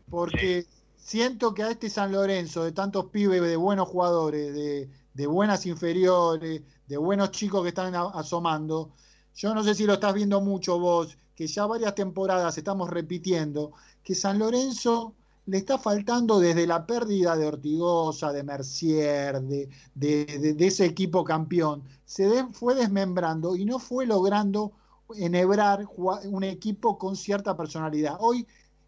Porque 0.09 0.65
siento 0.95 1.53
que 1.53 1.63
a 1.63 1.71
este 1.71 1.89
San 1.89 2.11
Lorenzo, 2.11 2.63
de 2.63 2.71
tantos 2.71 3.05
pibes, 3.11 3.41
de 3.41 3.55
buenos 3.55 3.87
jugadores, 3.87 4.53
de, 4.53 4.89
de 5.13 5.27
buenas 5.27 5.65
inferiores, 5.65 6.63
de 6.85 6.97
buenos 6.97 7.31
chicos 7.31 7.63
que 7.63 7.69
están 7.69 7.95
asomando, 7.95 8.93
yo 9.33 9.53
no 9.53 9.63
sé 9.63 9.73
si 9.75 9.85
lo 9.85 9.93
estás 9.93 10.13
viendo 10.13 10.41
mucho 10.41 10.79
vos, 10.79 11.17
que 11.35 11.47
ya 11.47 11.65
varias 11.65 11.95
temporadas 11.95 12.57
estamos 12.57 12.89
repitiendo, 12.89 13.73
que 14.03 14.15
San 14.15 14.37
Lorenzo 14.39 15.15
le 15.51 15.57
está 15.57 15.77
faltando 15.77 16.39
desde 16.39 16.65
la 16.67 16.85
pérdida 16.85 17.35
de 17.35 17.45
Ortigosa, 17.47 18.31
de 18.31 18.43
Mercier, 18.43 19.41
de, 19.41 19.69
de- 19.95 20.55
ese 20.67 20.85
equipo 20.85 21.23
campeón, 21.23 21.83
se 22.05 22.45
fue 22.53 22.75
desmembrando 22.75 23.55
y 23.55 23.65
no 23.65 23.77
fue 23.79 24.05
logrando 24.05 24.71
enhebrar 25.15 25.85
un 25.97 26.43
equipo 26.43 26.97
con 26.97 27.15
cierta 27.15 27.55
personalidad. 27.57 28.15
Hoy 28.19 28.47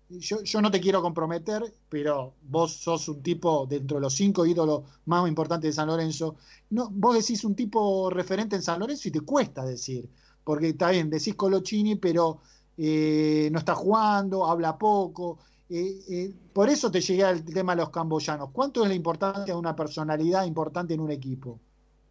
yo, 0.09 0.41
yo 0.43 0.61
no 0.61 0.69
te 0.71 0.79
quiero 0.79 1.01
comprometer, 1.01 1.73
pero 1.89 2.35
vos 2.43 2.73
sos 2.73 3.07
un 3.09 3.21
tipo 3.23 3.65
dentro 3.65 3.97
de 3.97 4.01
los 4.01 4.13
cinco 4.15 4.45
ídolos 4.45 4.83
más 5.05 5.27
importantes 5.27 5.69
de 5.69 5.73
San 5.73 5.87
Lorenzo. 5.87 6.35
No, 6.69 6.89
vos 6.91 7.15
decís 7.17 7.43
un 7.43 7.55
tipo 7.55 8.09
referente 8.09 8.55
en 8.55 8.61
San 8.61 8.79
Lorenzo 8.79 9.07
y 9.07 9.11
te 9.11 9.21
cuesta 9.21 9.65
decir, 9.65 10.09
porque 10.43 10.69
está 10.69 10.91
bien, 10.91 11.09
decís 11.09 11.35
Colochini, 11.35 11.95
pero 11.95 12.39
eh, 12.77 13.49
no 13.51 13.59
está 13.59 13.75
jugando, 13.75 14.45
habla 14.45 14.77
poco. 14.77 15.39
Eh, 15.69 15.99
eh, 16.09 16.29
por 16.53 16.69
eso 16.69 16.91
te 16.91 17.01
llegué 17.01 17.23
al 17.23 17.45
tema 17.45 17.75
de 17.75 17.81
los 17.81 17.89
camboyanos. 17.89 18.49
¿Cuánto 18.51 18.83
es 18.83 18.89
la 18.89 18.95
importancia 18.95 19.53
de 19.53 19.59
una 19.59 19.75
personalidad 19.75 20.43
importante 20.45 20.93
en 20.93 20.99
un 20.99 21.11
equipo? 21.11 21.59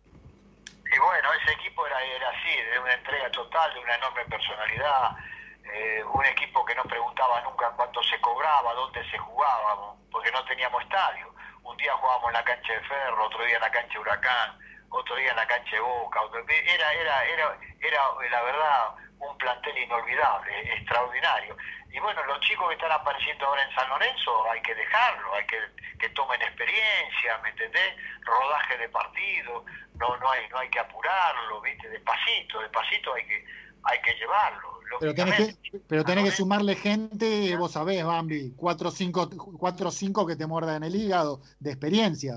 Y 0.06 0.98
bueno, 0.98 1.28
ese 1.40 1.52
equipo 1.52 1.86
era, 1.86 2.02
era 2.02 2.28
así, 2.30 2.52
de 2.72 2.78
una 2.78 2.94
entrega 2.94 3.30
total, 3.30 3.72
de 3.74 3.80
una 3.80 3.94
enorme 3.96 4.24
personalidad, 4.26 5.16
eh, 5.72 6.02
un 6.04 6.24
equipo 6.26 6.64
que 6.64 6.74
no 6.74 6.82
preguntaba 6.84 7.40
nunca 7.42 7.70
cuánto 7.76 8.02
se 8.02 8.20
cobraba, 8.20 8.74
dónde 8.74 9.08
se 9.10 9.18
jugaba, 9.18 9.94
porque 10.10 10.30
no 10.32 10.44
teníamos 10.44 10.82
estadio. 10.82 11.32
Un 11.62 11.76
día 11.76 11.94
jugábamos 11.94 12.28
en 12.28 12.34
la 12.34 12.44
cancha 12.44 12.72
de 12.72 12.80
Ferro, 12.80 13.26
otro 13.26 13.44
día 13.44 13.56
en 13.56 13.62
la 13.62 13.70
cancha 13.70 13.92
de 13.94 14.00
Huracán, 14.00 14.58
otro 14.90 15.16
día 15.16 15.30
en 15.30 15.36
la 15.36 15.46
cancha 15.46 15.76
de 15.76 15.80
Boca, 15.80 16.20
era, 16.48 16.92
era, 16.92 17.24
era, 17.24 17.58
era 17.80 18.00
la 18.30 18.42
verdad 18.42 19.01
un 19.28 19.38
plantel 19.38 19.76
inolvidable, 19.78 20.74
extraordinario. 20.74 21.56
Y 21.90 21.98
bueno, 22.00 22.24
los 22.24 22.40
chicos 22.40 22.68
que 22.68 22.74
están 22.74 22.92
apareciendo 22.92 23.46
ahora 23.46 23.62
en 23.62 23.74
San 23.74 23.88
Lorenzo 23.88 24.50
hay 24.50 24.62
que 24.62 24.74
dejarlo, 24.74 25.34
hay 25.34 25.46
que 25.46 25.58
que 25.98 26.08
tomen 26.10 26.42
experiencia, 26.42 27.38
¿me 27.42 27.50
entendés? 27.50 27.94
Rodaje 28.22 28.76
de 28.78 28.88
partido, 28.88 29.64
no 29.94 30.16
no 30.16 30.30
hay 30.30 30.48
no 30.48 30.58
hay 30.58 30.68
que 30.68 30.80
apurarlo, 30.80 31.60
¿viste? 31.60 31.88
Despacito, 31.88 32.60
despacito 32.60 33.14
hay 33.14 33.24
que 33.26 33.44
hay 33.84 34.00
que 34.00 34.14
llevarlo. 34.14 34.80
Pero 35.00 35.14
tenés 35.14 35.36
que, 35.36 35.78
pero 35.88 36.04
tenés 36.04 36.24
que 36.24 36.30
sumarle 36.32 36.74
gente, 36.76 37.56
vos 37.56 37.72
sabés, 37.72 38.04
Bambi, 38.04 38.52
4 38.56 38.88
o 38.88 39.90
5 39.90 40.26
que 40.26 40.36
te 40.36 40.46
muerdan 40.46 40.82
el 40.84 40.94
hígado 40.94 41.40
de 41.60 41.70
experiencia. 41.70 42.34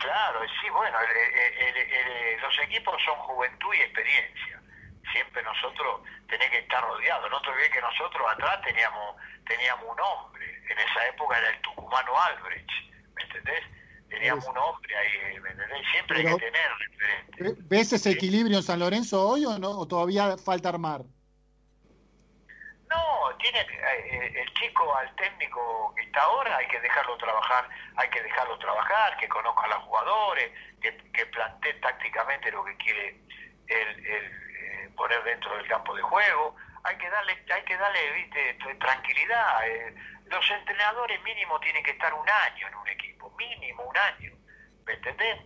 Claro, 0.00 0.40
sí, 0.60 0.68
bueno, 0.70 0.98
los 2.42 2.58
equipos 2.60 2.94
son 3.04 3.16
juventud 3.18 3.74
y 3.74 3.80
experiencia. 3.80 4.51
Siempre 5.12 5.42
nosotros 5.42 6.00
tenés 6.28 6.50
que 6.50 6.58
estar 6.58 6.82
rodeados. 6.82 7.30
No 7.30 7.40
te 7.42 7.50
olvides 7.50 7.70
que 7.70 7.80
nosotros 7.80 8.22
atrás 8.30 8.60
teníamos 8.62 9.16
teníamos 9.46 9.84
un 9.84 10.00
hombre. 10.00 10.46
En 10.70 10.78
esa 10.78 11.06
época 11.08 11.38
era 11.38 11.50
el 11.50 11.60
tucumano 11.60 12.12
Albrecht, 12.20 12.70
¿me 13.14 13.22
entendés? 13.22 13.64
Teníamos 14.08 14.46
un 14.46 14.58
hombre 14.58 14.96
ahí, 14.96 15.40
¿me 15.40 15.50
entendés? 15.50 15.86
Siempre 15.90 16.18
hay 16.18 16.24
que 16.24 16.36
tener 16.36 16.70
referente. 16.78 17.62
¿Ves 17.68 17.92
ese 17.92 18.10
equilibrio 18.10 18.58
en 18.58 18.62
San 18.62 18.78
Lorenzo 18.78 19.26
hoy 19.28 19.44
o 19.44 19.58
no? 19.58 19.70
¿O 19.70 19.86
todavía 19.86 20.36
falta 20.36 20.68
armar? 20.68 21.02
No, 22.88 23.36
tiene 23.38 23.60
eh, 23.60 24.32
el 24.42 24.52
chico 24.54 24.94
al 24.94 25.14
técnico 25.16 25.94
que 25.96 26.02
está 26.02 26.20
ahora 26.20 26.56
hay 26.58 26.68
que 26.68 26.78
dejarlo 26.80 27.16
trabajar, 27.16 27.68
hay 27.96 28.10
que 28.10 28.22
dejarlo 28.22 28.58
trabajar, 28.58 29.16
que 29.16 29.28
conozca 29.28 29.62
a 29.62 29.68
los 29.68 29.84
jugadores, 29.84 30.52
que, 30.80 30.94
que 31.12 31.26
plantee 31.26 31.72
tácticamente 31.74 32.50
lo 32.52 32.64
que 32.64 32.76
quiere 32.76 33.18
el, 33.68 34.06
eh, 34.06 34.30
poner 34.94 35.22
dentro 35.24 35.56
del 35.56 35.66
campo 35.68 35.94
de 35.94 36.02
juego. 36.02 36.56
Hay 36.84 36.96
que 36.96 37.08
darle, 37.08 37.44
hay 37.54 37.62
que 37.64 37.76
darle, 37.76 38.12
viste, 38.12 38.58
tranquilidad. 38.78 39.68
Eh. 39.68 39.94
los 40.26 40.50
entrenadores 40.50 41.22
mínimo 41.22 41.60
tienen 41.60 41.82
que 41.84 41.92
estar 41.92 42.12
un 42.14 42.28
año 42.28 42.68
en 42.68 42.74
un 42.74 42.88
equipo, 42.88 43.30
mínimo 43.36 43.84
un 43.84 43.96
año, 43.96 44.32
¿me 44.84 44.94
entendés? 44.94 45.40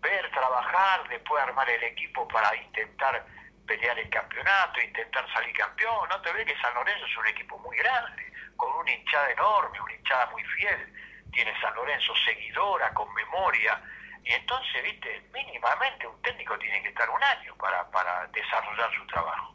Ver, 0.00 0.30
trabajar, 0.30 1.08
después 1.08 1.42
armar 1.42 1.68
el 1.68 1.82
equipo 1.82 2.28
para 2.28 2.54
intentar 2.54 3.24
pelear 3.66 3.98
el 3.98 4.08
campeonato, 4.10 4.80
intentar 4.80 5.30
salir 5.32 5.54
campeón. 5.56 6.08
No 6.08 6.20
te 6.22 6.32
ves 6.32 6.46
que 6.46 6.60
San 6.60 6.74
Lorenzo 6.74 7.06
es 7.06 7.16
un 7.16 7.26
equipo 7.26 7.58
muy 7.58 7.76
grande, 7.76 8.32
con 8.56 8.72
una 8.76 8.92
hinchada 8.92 9.30
enorme, 9.30 9.80
una 9.80 9.94
hinchada 9.94 10.26
muy 10.26 10.44
fiel. 10.44 10.92
Tiene 11.32 11.60
San 11.60 11.74
Lorenzo 11.74 12.14
seguidora, 12.24 12.92
con 12.94 13.12
memoria. 13.14 13.82
Y 14.26 14.32
entonces, 14.32 14.82
viste, 14.82 15.08
mínimamente 15.32 16.06
un 16.06 16.20
técnico 16.20 16.58
tiene 16.58 16.82
que 16.82 16.88
estar 16.88 17.08
un 17.08 17.22
año 17.22 17.54
para, 17.58 17.88
para 17.92 18.26
desarrollar 18.34 18.90
su 18.98 19.06
trabajo. 19.06 19.54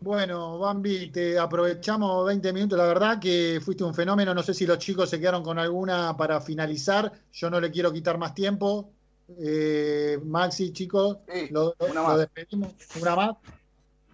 Bueno, 0.00 0.58
Bambi, 0.58 1.10
te 1.10 1.36
aprovechamos 1.38 2.26
20 2.26 2.52
minutos. 2.52 2.78
La 2.78 2.86
verdad 2.86 3.18
que 3.18 3.60
fuiste 3.64 3.82
un 3.82 3.94
fenómeno. 3.94 4.34
No 4.34 4.42
sé 4.42 4.54
si 4.54 4.66
los 4.66 4.78
chicos 4.78 5.10
se 5.10 5.18
quedaron 5.18 5.42
con 5.42 5.58
alguna 5.58 6.16
para 6.16 6.40
finalizar. 6.40 7.10
Yo 7.32 7.50
no 7.50 7.58
le 7.58 7.72
quiero 7.72 7.92
quitar 7.92 8.18
más 8.18 8.34
tiempo. 8.34 8.92
Eh, 9.40 10.20
Maxi, 10.22 10.72
chicos, 10.72 11.18
lo, 11.50 11.74
despedimos. 12.16 12.74
¿Una 13.00 13.16
más? 13.16 13.36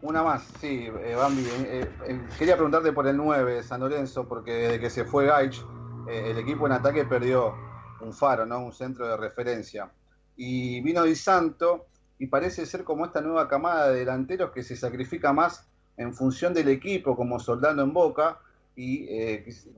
Una 0.00 0.22
más, 0.22 0.44
sí, 0.60 0.86
eh, 0.86 1.14
Bambi. 1.14 1.42
Eh, 1.42 1.90
eh, 2.06 2.20
quería 2.38 2.54
preguntarte 2.54 2.92
por 2.92 3.06
el 3.06 3.18
9 3.18 3.56
de 3.56 3.62
San 3.62 3.80
Lorenzo, 3.80 4.26
porque 4.26 4.52
desde 4.52 4.80
que 4.80 4.88
se 4.88 5.04
fue 5.04 5.26
Gaich, 5.26 5.62
el 6.08 6.38
equipo 6.38 6.66
en 6.66 6.72
ataque 6.72 7.04
perdió 7.04 7.69
un 8.04 8.12
faro, 8.12 8.46
¿no? 8.46 8.60
Un 8.60 8.72
centro 8.72 9.06
de 9.06 9.16
referencia. 9.16 9.90
Y 10.36 10.80
vino 10.80 11.02
Di 11.04 11.14
Santo, 11.14 11.86
y 12.18 12.26
parece 12.26 12.66
ser 12.66 12.84
como 12.84 13.06
esta 13.06 13.20
nueva 13.20 13.48
camada 13.48 13.88
de 13.88 14.00
delanteros 14.00 14.50
que 14.50 14.62
se 14.62 14.76
sacrifica 14.76 15.32
más 15.32 15.66
en 15.96 16.14
función 16.14 16.54
del 16.54 16.68
equipo, 16.68 17.16
como 17.16 17.38
soldando 17.38 17.82
en 17.82 17.92
boca, 17.92 18.38
y 18.76 19.06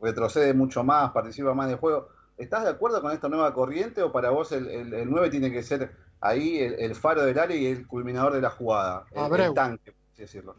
retrocede 0.01 0.55
mucho 0.55 0.85
más, 0.85 1.11
participa 1.11 1.55
más 1.55 1.69
del 1.69 1.79
juego 1.79 2.09
¿Estás 2.43 2.65
de 2.65 2.71
acuerdo 2.71 3.01
con 3.01 3.13
esta 3.13 3.29
nueva 3.29 3.53
corriente 3.53 4.03
o 4.03 4.11
para 4.11 4.31
vos 4.31 4.53
el, 4.53 4.69
el, 4.69 5.11
9 5.11 5.31
tiene 5.31 5.53
que 5.53 5.63
ser 5.63 5.95
ahí 6.21 6.59
el, 6.59 6.95
faro 6.95 7.23
del 7.23 7.39
área 7.39 7.57
y 7.57 7.67
el 7.67 7.87
culminador 7.87 8.33
de 8.33 8.41
la 8.41 8.51
jugada? 8.51 9.05
El, 9.13 9.55
tanque, 9.55 9.93
por 9.93 10.11
así 10.13 10.23
decirlo. 10.23 10.57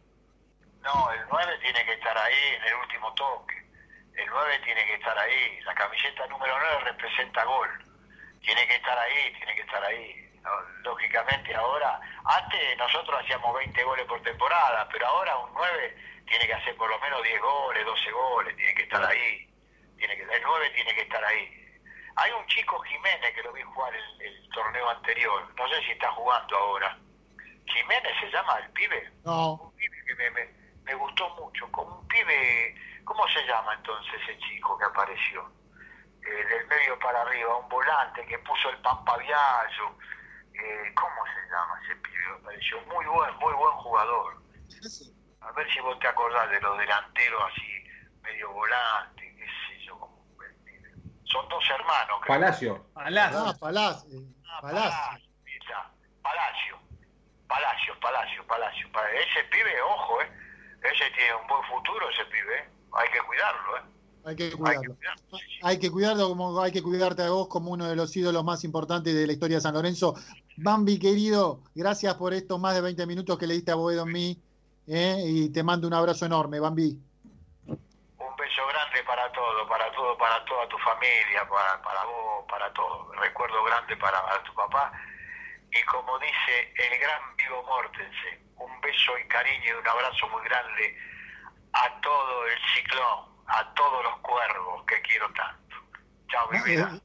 No, 0.82 1.12
el 1.12 1.20
9 1.30 1.52
tiene 1.62 1.86
que 1.86 1.94
estar 1.94 2.18
ahí 2.18 2.34
en 2.58 2.68
el 2.68 2.80
último 2.82 3.14
toque. 3.16 3.63
El 4.16 4.28
9 4.28 4.60
tiene 4.64 4.86
que 4.86 4.94
estar 4.96 5.18
ahí. 5.18 5.60
La 5.62 5.74
camiseta 5.76 6.28
número 6.28 6.58
9 6.60 6.80
representa 6.86 7.44
gol. 7.44 7.70
Tiene 8.42 8.68
que 8.68 8.76
estar 8.76 8.98
ahí, 8.98 9.34
tiene 9.38 9.56
que 9.56 9.62
estar 9.62 9.84
ahí. 9.84 10.30
Lógicamente 10.84 11.56
ahora, 11.56 12.00
antes 12.26 12.78
nosotros 12.78 13.22
hacíamos 13.22 13.56
20 13.56 13.84
goles 13.84 14.06
por 14.06 14.22
temporada, 14.24 14.88
pero 14.92 15.08
ahora 15.08 15.38
un 15.38 15.54
9 15.54 15.98
tiene 16.28 16.48
que 16.48 16.54
hacer 16.54 16.76
por 16.76 16.90
lo 16.90 17.00
menos 17.00 17.24
10 17.24 17.42
goles, 17.42 17.86
12 17.86 18.12
goles, 18.12 18.56
tiene 18.58 18.76
que 18.76 18.84
estar 18.84 19.06
ahí. 19.06 19.48
Tiene 19.98 20.18
que, 20.18 20.24
el 20.24 20.42
9 20.44 20.70
tiene 20.72 20.96
que 20.96 21.02
estar 21.02 21.24
ahí 21.24 21.64
hay 22.16 22.32
un 22.32 22.46
chico 22.48 22.80
Jiménez 22.82 23.34
que 23.34 23.44
lo 23.44 23.54
vi 23.54 23.62
jugar 23.64 23.94
el, 23.96 24.22
el 24.22 24.50
torneo 24.50 24.90
anterior, 24.90 25.54
no 25.56 25.68
sé 25.68 25.82
si 25.84 25.92
está 25.92 26.12
jugando 26.12 26.58
ahora. 26.58 26.98
Jiménez 27.66 28.12
se 28.20 28.30
llama 28.30 28.60
el 28.60 28.70
pibe. 28.72 29.12
No. 29.26 29.54
Un 29.54 29.76
pibe 29.76 29.98
que 30.06 30.16
me, 30.16 30.30
me, 30.32 30.50
me, 30.84 30.96
gustó 30.96 31.30
mucho, 31.36 31.70
como 31.72 31.96
un 32.00 32.08
pibe, 32.08 32.76
¿cómo 33.06 33.28
se 33.28 33.46
llama 33.46 33.74
entonces 33.74 34.14
ese 34.22 34.38
chico 34.40 34.78
que 34.78 34.86
apareció? 34.86 35.52
Eh, 36.22 36.46
del 36.46 36.68
medio 36.68 36.98
para 37.00 37.22
arriba, 37.22 37.58
un 37.58 37.70
volante 37.70 38.26
que 38.26 38.40
puso 38.40 38.70
el 38.70 38.78
Pampa 38.78 39.18
Viallo. 39.18 39.98
Eh, 40.54 40.94
¿Cómo 40.96 41.26
se 41.26 41.52
llama 41.52 41.80
ese 41.84 41.96
pibe? 41.98 42.40
Apareció 42.40 42.82
muy 42.84 43.06
buen, 43.06 43.36
muy 43.38 43.54
buen 43.54 43.76
jugador. 43.78 44.44
A 45.42 45.52
ver 45.52 45.72
si 45.72 45.80
vos 45.82 46.00
te 46.00 46.08
acordás 46.08 46.50
de 46.50 46.62
los 46.62 46.78
delanteros 46.78 47.44
así, 47.52 47.84
medio 48.22 48.52
volante 48.52 49.24
son 51.34 51.50
dos 51.50 51.64
hermanos. 51.70 52.22
Palacio. 52.28 52.86
Palacio. 52.94 53.40
Ah, 53.40 53.56
Palacio. 53.60 54.20
Ah, 54.48 54.62
Palacio. 54.62 55.24
Palacio. 56.22 56.80
Palacio, 57.48 58.00
Palacio, 58.00 58.48
Palacio. 58.48 58.88
Ese 59.14 59.44
pibe, 59.46 59.82
ojo, 59.82 60.22
¿eh? 60.22 60.32
Ese 60.84 61.10
tiene 61.12 61.36
un 61.36 61.48
buen 61.48 61.64
futuro, 61.64 62.10
ese 62.10 62.26
pibe, 62.26 62.58
¿eh? 62.60 62.70
Hay 62.94 63.10
que 63.12 63.20
cuidarlo, 63.20 63.78
¿eh? 63.78 63.82
Hay 64.26 64.36
que 64.36 64.52
cuidarlo. 64.52 64.98
Hay 65.64 65.80
que 65.80 65.92
cuidarlo, 65.92 66.30
como 66.30 66.62
hay 66.62 66.72
que 66.72 66.82
cuidarte 66.82 67.24
a 67.24 67.30
vos 67.30 67.48
como 67.48 67.72
uno 67.72 67.88
de 67.88 67.96
los 67.96 68.16
ídolos 68.16 68.44
más 68.44 68.64
importantes 68.64 69.14
de 69.14 69.28
la 69.28 69.34
historia 69.34 69.58
de 69.58 69.62
San 69.62 69.74
Lorenzo. 69.74 70.16
Bambi, 70.58 70.98
querido, 70.98 71.62
gracias 71.76 72.14
por 72.16 72.34
estos 72.34 72.60
más 72.60 72.74
de 72.76 72.82
20 72.82 73.06
minutos 73.06 73.38
que 73.38 73.48
le 73.48 73.56
diste 73.56 73.72
a 73.72 73.76
Boedo 73.76 74.04
en 74.04 74.12
mí. 74.12 74.42
¿eh? 74.88 75.24
Y 75.26 75.50
te 75.50 75.64
mando 75.64 75.88
un 75.88 75.94
abrazo 75.94 76.26
enorme, 76.26 76.60
Bambi 76.60 76.98
beso 78.44 78.68
grande 78.68 79.04
para 79.04 79.32
todo, 79.32 79.68
para 79.68 79.92
todo, 79.92 80.18
para 80.18 80.44
toda 80.46 80.68
tu 80.68 80.78
familia, 80.80 81.48
para, 81.48 81.82
para 81.82 82.04
vos, 82.04 82.46
para 82.50 82.72
todo. 82.74 83.12
Recuerdo 83.14 83.64
grande 83.64 83.96
para, 83.98 84.44
tu 84.44 84.54
papá. 84.54 84.92
Y 85.72 85.82
como 85.84 86.20
dice 86.20 86.74
el 86.76 87.00
gran 87.00 87.36
Vivo 87.38 87.64
Mortense, 87.64 88.42
un 88.58 88.82
beso 88.82 89.18
y 89.18 89.28
cariño 89.28 89.66
y 89.66 89.80
un 89.80 89.88
abrazo 89.88 90.28
muy 90.30 90.44
grande 90.44 90.98
a 91.74 92.02
todo 92.02 92.48
el 92.48 92.60
ciclón, 92.76 93.34
a 93.48 93.74
todos 93.74 94.04
los 94.04 94.20
cuervos 94.20 94.84
que 94.88 95.02
quiero 95.02 95.26
tanto. 95.34 95.76
Chao, 96.30 96.50
mi 96.52 96.60
vida. 96.72 97.00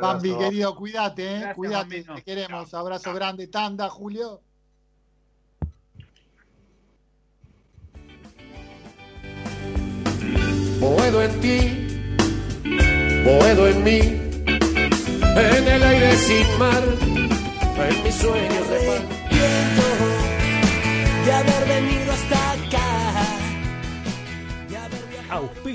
Bambi, 0.00 0.36
querido, 0.36 0.74
cuídate, 0.74 1.36
¿eh? 1.36 1.52
cuídate, 1.54 2.02
te 2.02 2.22
queremos. 2.22 2.72
Abrazo 2.74 3.12
grande. 3.14 3.46
Tanda, 3.46 3.88
Julio. 3.88 4.40
Boedo 10.80 11.22
en 11.22 11.40
ti, 11.40 12.02
boedo 13.24 13.66
en 13.68 13.82
mí, 13.82 13.98
en 13.98 15.68
el 15.68 15.82
aire 15.82 16.16
sin 16.16 16.58
mar, 16.58 16.82
en 16.82 18.02
mis 18.02 18.14
sueños 18.14 18.68
de 18.68 18.78
paz. 18.86 19.15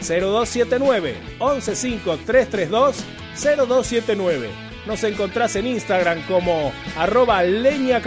115-332-0279. 0.00 1.14
115-332-0279. 3.36 4.48
Nos 4.86 5.02
encontrás 5.02 5.56
en 5.56 5.66
Instagram 5.66 6.24
como 6.26 6.72
arroba 6.96 7.42
leña. 7.42 8.00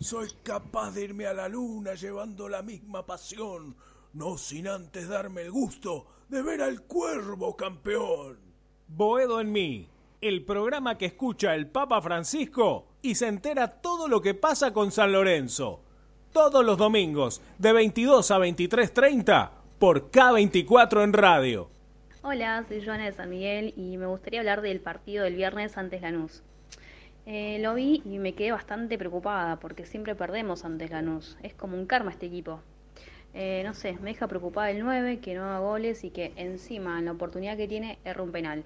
Soy 0.00 0.28
capaz 0.42 0.90
de 0.90 1.04
irme 1.04 1.26
a 1.26 1.32
la 1.32 1.48
luna 1.48 1.94
llevando 1.94 2.48
la 2.48 2.62
misma 2.62 3.06
pasión, 3.06 3.74
no 4.12 4.36
sin 4.36 4.68
antes 4.68 5.08
darme 5.08 5.42
el 5.42 5.50
gusto 5.50 6.06
de 6.28 6.42
ver 6.42 6.60
al 6.60 6.82
cuervo 6.82 7.56
campeón. 7.56 8.43
Boedo 8.86 9.40
en 9.40 9.50
mí, 9.50 9.88
el 10.20 10.44
programa 10.44 10.98
que 10.98 11.06
escucha 11.06 11.54
el 11.54 11.66
Papa 11.66 12.00
Francisco 12.00 12.86
y 13.02 13.14
se 13.16 13.26
entera 13.26 13.80
todo 13.80 14.08
lo 14.08 14.20
que 14.20 14.34
pasa 14.34 14.72
con 14.72 14.92
San 14.92 15.10
Lorenzo. 15.10 15.80
Todos 16.32 16.64
los 16.64 16.76
domingos, 16.78 17.40
de 17.58 17.72
22 17.72 18.30
a 18.30 18.38
23.30, 18.38 19.50
por 19.78 20.10
K24 20.10 21.02
en 21.02 21.12
radio. 21.12 21.70
Hola, 22.22 22.64
soy 22.68 22.84
Joana 22.84 23.06
de 23.06 23.12
San 23.12 23.30
Miguel 23.30 23.72
y 23.76 23.96
me 23.96 24.06
gustaría 24.06 24.40
hablar 24.40 24.60
del 24.60 24.80
partido 24.80 25.24
del 25.24 25.34
viernes 25.34 25.76
antes 25.76 26.02
Lanús. 26.02 26.42
Eh, 27.26 27.58
lo 27.60 27.74
vi 27.74 28.02
y 28.04 28.18
me 28.18 28.34
quedé 28.34 28.52
bastante 28.52 28.98
preocupada 28.98 29.58
porque 29.58 29.86
siempre 29.86 30.14
perdemos 30.14 30.64
antes 30.64 30.90
Lanús. 30.90 31.38
Es 31.42 31.54
como 31.54 31.76
un 31.76 31.86
karma 31.86 32.10
este 32.10 32.26
equipo. 32.26 32.60
Eh, 33.36 33.62
no 33.64 33.74
sé, 33.74 33.94
me 34.00 34.10
deja 34.10 34.28
preocupada 34.28 34.70
el 34.70 34.78
9, 34.78 35.18
que 35.18 35.34
no 35.34 35.44
haga 35.44 35.58
goles 35.58 36.04
y 36.04 36.10
que 36.10 36.32
encima 36.36 37.00
en 37.00 37.06
la 37.06 37.12
oportunidad 37.12 37.56
que 37.56 37.66
tiene 37.66 37.98
erra 38.04 38.22
un 38.22 38.30
penal. 38.30 38.62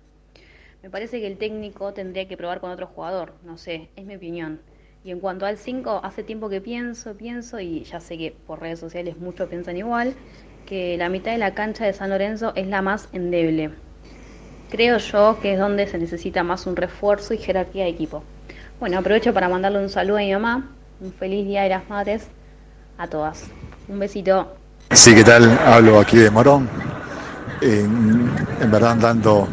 Me 0.82 0.90
parece 0.90 1.20
que 1.20 1.26
el 1.26 1.38
técnico 1.38 1.94
tendría 1.94 2.28
que 2.28 2.36
probar 2.36 2.60
con 2.60 2.70
otro 2.70 2.86
jugador, 2.86 3.32
no 3.44 3.56
sé, 3.56 3.88
es 3.96 4.04
mi 4.04 4.16
opinión. 4.16 4.60
Y 5.04 5.10
en 5.10 5.20
cuanto 5.20 5.46
al 5.46 5.56
5, 5.56 6.00
hace 6.04 6.22
tiempo 6.22 6.50
que 6.50 6.60
pienso, 6.60 7.16
pienso, 7.16 7.58
y 7.60 7.84
ya 7.84 7.98
sé 8.00 8.18
que 8.18 8.36
por 8.46 8.60
redes 8.60 8.78
sociales 8.78 9.16
muchos 9.16 9.48
piensan 9.48 9.78
igual, 9.78 10.14
que 10.66 10.98
la 10.98 11.08
mitad 11.08 11.32
de 11.32 11.38
la 11.38 11.54
cancha 11.54 11.86
de 11.86 11.94
San 11.94 12.10
Lorenzo 12.10 12.52
es 12.54 12.66
la 12.66 12.82
más 12.82 13.08
endeble. 13.14 13.70
Creo 14.68 14.98
yo 14.98 15.38
que 15.40 15.54
es 15.54 15.58
donde 15.58 15.86
se 15.86 15.96
necesita 15.96 16.42
más 16.42 16.66
un 16.66 16.76
refuerzo 16.76 17.32
y 17.32 17.38
jerarquía 17.38 17.84
de 17.84 17.90
equipo. 17.90 18.22
Bueno, 18.78 18.98
aprovecho 18.98 19.32
para 19.32 19.48
mandarle 19.48 19.78
un 19.78 19.88
saludo 19.88 20.18
a 20.18 20.20
mi 20.20 20.32
mamá, 20.32 20.76
un 21.00 21.12
feliz 21.14 21.46
día 21.46 21.62
de 21.62 21.70
las 21.70 21.88
madres 21.88 22.28
a 22.98 23.08
todas. 23.08 23.50
Un 23.88 23.98
besito. 23.98 24.57
Sí, 24.91 25.14
¿qué 25.14 25.22
tal? 25.22 25.59
Hablo 25.66 26.01
aquí 26.01 26.16
de 26.16 26.30
Morón. 26.30 26.68
En, 27.61 28.30
verdad, 28.70 28.97
tanto 28.99 29.47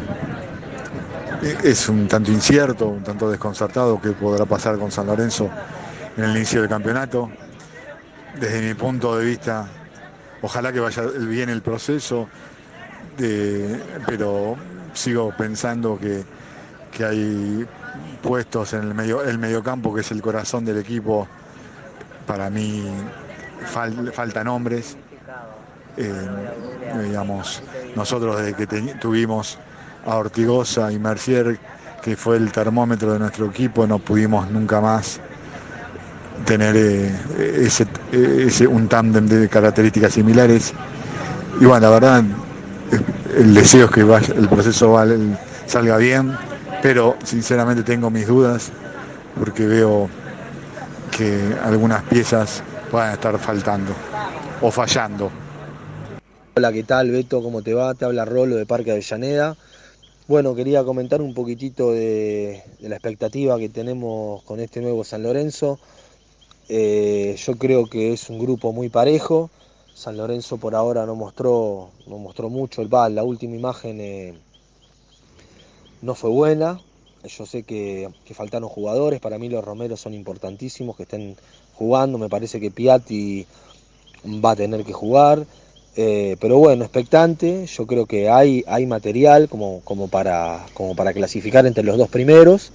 es 1.62 1.88
un 1.88 2.08
tanto 2.08 2.32
incierto, 2.32 2.88
un 2.88 3.02
tanto 3.04 3.30
desconcertado 3.30 4.00
qué 4.00 4.10
podrá 4.12 4.46
pasar 4.46 4.78
con 4.78 4.90
San 4.90 5.06
Lorenzo 5.06 5.50
en 6.16 6.24
el 6.24 6.36
inicio 6.36 6.60
del 6.60 6.70
campeonato. 6.70 7.30
Desde 8.40 8.66
mi 8.66 8.74
punto 8.74 9.16
de 9.18 9.26
vista, 9.26 9.66
ojalá 10.42 10.72
que 10.72 10.80
vaya 10.80 11.02
bien 11.02 11.50
el 11.50 11.60
proceso, 11.62 12.28
pero 14.06 14.56
sigo 14.94 15.32
pensando 15.36 15.98
que, 15.98 16.24
que 16.90 17.04
hay 17.04 17.66
puestos 18.22 18.72
en 18.72 18.82
el 18.82 18.94
medio 18.94 19.22
el 19.22 19.38
mediocampo 19.38 19.94
que 19.94 20.00
es 20.00 20.10
el 20.10 20.22
corazón 20.22 20.64
del 20.64 20.78
equipo 20.78 21.28
para 22.26 22.50
mí 22.50 22.84
fal- 23.72 24.12
faltan 24.12 24.48
hombres 24.48 24.96
digamos 25.96 27.62
nosotros 27.94 28.38
desde 28.38 28.54
que 28.54 28.66
tuvimos 29.00 29.58
a 30.06 30.16
Ortigosa 30.16 30.92
y 30.92 30.98
Mercier 30.98 31.58
que 32.02 32.16
fue 32.16 32.36
el 32.36 32.52
termómetro 32.52 33.12
de 33.12 33.18
nuestro 33.18 33.46
equipo 33.46 33.86
no 33.86 33.98
pudimos 33.98 34.50
nunca 34.50 34.80
más 34.80 35.20
tener 36.44 36.76
eh, 36.76 37.66
ese, 37.66 38.66
un 38.66 38.88
tándem 38.88 39.26
de 39.26 39.48
características 39.48 40.12
similares 40.12 40.74
y 41.60 41.64
bueno 41.64 41.80
la 41.80 41.90
verdad 41.90 42.24
eh, 42.92 43.00
el 43.38 43.54
deseo 43.54 43.86
es 43.86 43.90
que 43.90 44.00
el 44.00 44.48
proceso 44.48 44.96
salga 45.66 45.96
bien 45.96 46.36
pero 46.82 47.16
sinceramente 47.24 47.82
tengo 47.82 48.10
mis 48.10 48.26
dudas 48.26 48.70
porque 49.38 49.66
veo 49.66 50.08
que 51.10 51.56
algunas 51.64 52.02
piezas 52.04 52.62
puedan 52.90 53.12
estar 53.12 53.38
faltando 53.38 53.92
o 54.60 54.70
fallando. 54.70 55.30
Hola, 56.58 56.72
¿qué 56.72 56.84
tal 56.84 57.10
Beto? 57.10 57.42
¿Cómo 57.42 57.60
te 57.60 57.74
va? 57.74 57.92
Te 57.92 58.06
habla 58.06 58.24
Rolo 58.24 58.56
de 58.56 58.64
Parque 58.64 58.90
Avellaneda. 58.90 59.58
Bueno, 60.26 60.54
quería 60.54 60.84
comentar 60.84 61.20
un 61.20 61.34
poquitito 61.34 61.92
de, 61.92 62.62
la 62.80 62.96
expectativa 62.96 63.58
que 63.58 63.68
tenemos 63.68 64.42
con 64.44 64.60
este 64.60 64.80
nuevo 64.80 65.04
San 65.04 65.22
Lorenzo. 65.22 65.78
Eh, 66.70 67.36
yo 67.36 67.56
creo 67.58 67.90
que 67.90 68.14
es 68.14 68.30
un 68.30 68.38
grupo 68.38 68.72
muy 68.72 68.88
parejo. 68.88 69.50
San 69.92 70.16
Lorenzo 70.16 70.56
por 70.56 70.74
ahora 70.74 71.04
no 71.04 71.14
mostró, 71.14 71.90
no 72.06 72.16
mostró 72.16 72.48
mucho. 72.48 72.80
El 72.80 72.92
va, 72.92 73.10
la 73.10 73.22
última 73.22 73.54
imagen 73.54 74.00
eh, 74.00 74.32
no 76.00 76.14
fue 76.14 76.30
buena. 76.30 76.80
Yo 77.22 77.44
sé 77.44 77.64
que, 77.64 78.08
que 78.24 78.32
faltaron 78.32 78.70
jugadores. 78.70 79.20
Para 79.20 79.36
mí 79.36 79.50
los 79.50 79.62
Romeros 79.62 80.00
son 80.00 80.14
importantísimos 80.14 80.96
que 80.96 81.02
estén 81.02 81.36
jugando. 81.74 82.16
Me 82.16 82.30
parece 82.30 82.60
que 82.60 82.70
Piatti 82.70 83.46
va 84.24 84.52
a 84.52 84.56
tener 84.56 84.84
que 84.84 84.94
jugar. 84.94 85.44
Eh, 85.98 86.36
pero 86.40 86.58
bueno, 86.58 86.84
expectante, 86.84 87.64
yo 87.66 87.86
creo 87.86 88.04
que 88.04 88.28
hay, 88.28 88.62
hay 88.66 88.84
material 88.84 89.48
como, 89.48 89.80
como, 89.82 90.08
para, 90.08 90.66
como 90.74 90.94
para 90.94 91.14
clasificar 91.14 91.66
entre 91.66 91.84
los 91.84 91.96
dos 91.96 92.10
primeros. 92.10 92.70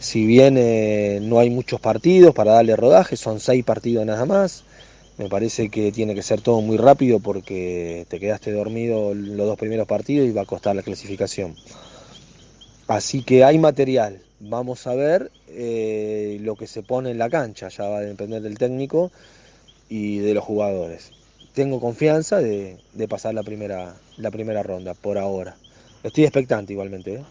Si 0.00 0.26
bien 0.26 0.56
eh, 0.58 1.20
no 1.22 1.38
hay 1.38 1.48
muchos 1.50 1.80
partidos 1.80 2.34
para 2.34 2.54
darle 2.54 2.74
rodaje, 2.74 3.16
son 3.16 3.38
seis 3.38 3.64
partidos 3.64 4.04
nada 4.04 4.26
más. 4.26 4.64
Me 5.16 5.28
parece 5.28 5.68
que 5.68 5.92
tiene 5.92 6.14
que 6.14 6.22
ser 6.22 6.40
todo 6.40 6.60
muy 6.60 6.76
rápido 6.76 7.20
porque 7.20 8.06
te 8.08 8.18
quedaste 8.18 8.52
dormido 8.52 9.14
los 9.14 9.46
dos 9.46 9.58
primeros 9.58 9.86
partidos 9.86 10.28
y 10.28 10.32
va 10.32 10.42
a 10.42 10.46
costar 10.46 10.74
la 10.74 10.82
clasificación. 10.82 11.54
Así 12.88 13.22
que 13.22 13.44
hay 13.44 13.58
material. 13.58 14.22
Vamos 14.40 14.86
a 14.86 14.94
ver 14.94 15.30
eh, 15.48 16.38
lo 16.40 16.56
que 16.56 16.66
se 16.66 16.82
pone 16.82 17.10
en 17.10 17.18
la 17.18 17.30
cancha. 17.30 17.68
Ya 17.68 17.84
va 17.88 17.98
a 17.98 18.00
depender 18.00 18.42
del 18.42 18.58
técnico 18.58 19.12
y 19.88 20.18
de 20.18 20.34
los 20.34 20.42
jugadores 20.42 21.19
tengo 21.60 21.78
confianza 21.78 22.38
de, 22.38 22.78
pasar 23.06 23.34
la 23.34 23.42
primera, 23.42 23.94
la 24.16 24.30
primera 24.30 24.62
ronda 24.62 24.94
por 24.94 25.18
ahora. 25.18 25.58
Estoy 26.02 26.24
expectante 26.24 26.72
igualmente. 26.72 27.16
¿eh? 27.16 27.24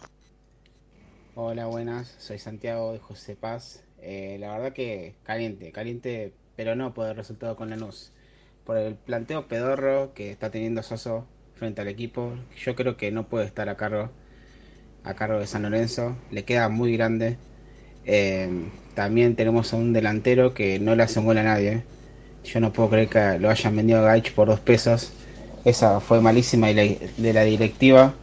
Hola, 1.34 1.66
buenas. 1.66 2.14
Soy 2.20 2.38
Santiago 2.38 2.94
de 2.94 3.00
José 3.00 3.36
Paz. 3.36 3.82
Eh, 4.04 4.38
la 4.40 4.56
verdad 4.56 4.72
que 4.72 5.16
caliente, 5.24 5.72
caliente, 5.72 6.32
pero 6.56 6.76
no 6.76 6.94
por 6.94 7.08
el 7.08 7.16
resultado 7.16 7.56
con 7.56 7.72
Lanús. 7.72 8.12
Por 8.66 8.78
el 8.78 8.94
planteo 8.94 9.48
pedorro 9.48 10.14
que 10.14 10.30
está 10.30 10.52
teniendo 10.52 10.84
Soso 10.84 11.26
frente 11.56 11.82
al 11.82 11.88
equipo, 11.88 12.36
yo 12.56 12.76
creo 12.76 12.98
que 12.98 13.10
no 13.10 13.28
puede 13.30 13.48
estar 13.48 13.68
a 13.68 13.78
cargo 13.78 14.12
a 15.04 15.16
cargo 15.16 15.40
de 15.40 15.48
San 15.48 15.64
Lorenzo. 15.64 16.16
Le 16.30 16.46
queda 16.46 16.70
muy 16.70 16.96
grande. 16.96 17.38
Eh, 18.06 18.48
también 18.94 19.36
tenemos 19.36 19.74
a 19.74 19.78
un 19.78 19.92
delantero 19.92 20.54
que 20.54 20.78
no 20.78 20.94
le 20.94 21.02
hace 21.02 21.18
un 21.18 21.26
gol 21.26 21.40
a 21.40 21.44
nadie. 21.44 21.82
Yo 22.44 22.60
no 22.60 22.72
puedo 22.72 22.90
creer 22.90 23.10
que 23.10 23.40
lo 23.40 23.50
hayan 23.50 23.76
vendido 23.76 24.00
a 24.00 24.04
Gaich 24.04 24.34
por 24.34 24.48
dos 24.48 24.60
pesos. 24.60 25.14
Esa 25.66 26.00
fue 26.00 26.22
malísima 26.22 26.68
de 26.68 27.00
la, 27.18 27.42
de 27.42 27.46
directiva. 27.46 28.14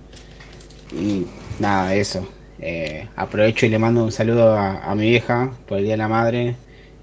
Y 0.92 1.26
nada, 1.58 1.94
eso. 1.94 2.26
Eh, 2.58 3.06
aprovecho 3.16 3.66
y 3.66 3.68
le 3.68 3.78
mando 3.78 4.04
un 4.04 4.12
saludo 4.12 4.56
a, 4.56 4.94
mi 4.94 5.10
vieja 5.10 5.50
por 5.66 5.78
el 5.78 5.84
Día 5.84 5.92
de 5.92 5.98
la 5.98 6.08
Madre. 6.08 6.56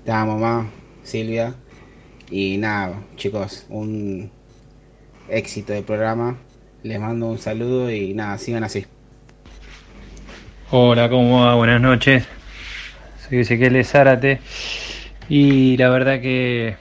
Te 0.04 0.12
amo, 0.12 0.38
mamá, 0.38 0.70
Silvia. 1.04 1.54
Y 2.30 2.58
nada, 2.58 3.04
chicos, 3.16 3.66
un 3.70 4.32
éxito 5.30 5.74
del 5.74 5.84
programa. 5.84 6.38
Les 6.82 7.00
mando 7.00 7.28
un 7.28 7.38
saludo 7.38 7.92
y 7.92 8.14
nada, 8.14 8.38
sigan 8.38 8.64
así. 8.64 8.86
Hola, 10.72 11.10
¿cómo 11.10 11.46
va? 11.46 11.56
Buenas 11.56 11.80
noches. 11.80 12.26
Soy 13.30 13.40
Ezequiel 13.40 13.86
Zárate. 13.86 14.40
Y 15.30 15.78
la 15.78 15.90
verdad 15.90 16.20
que 16.20 16.76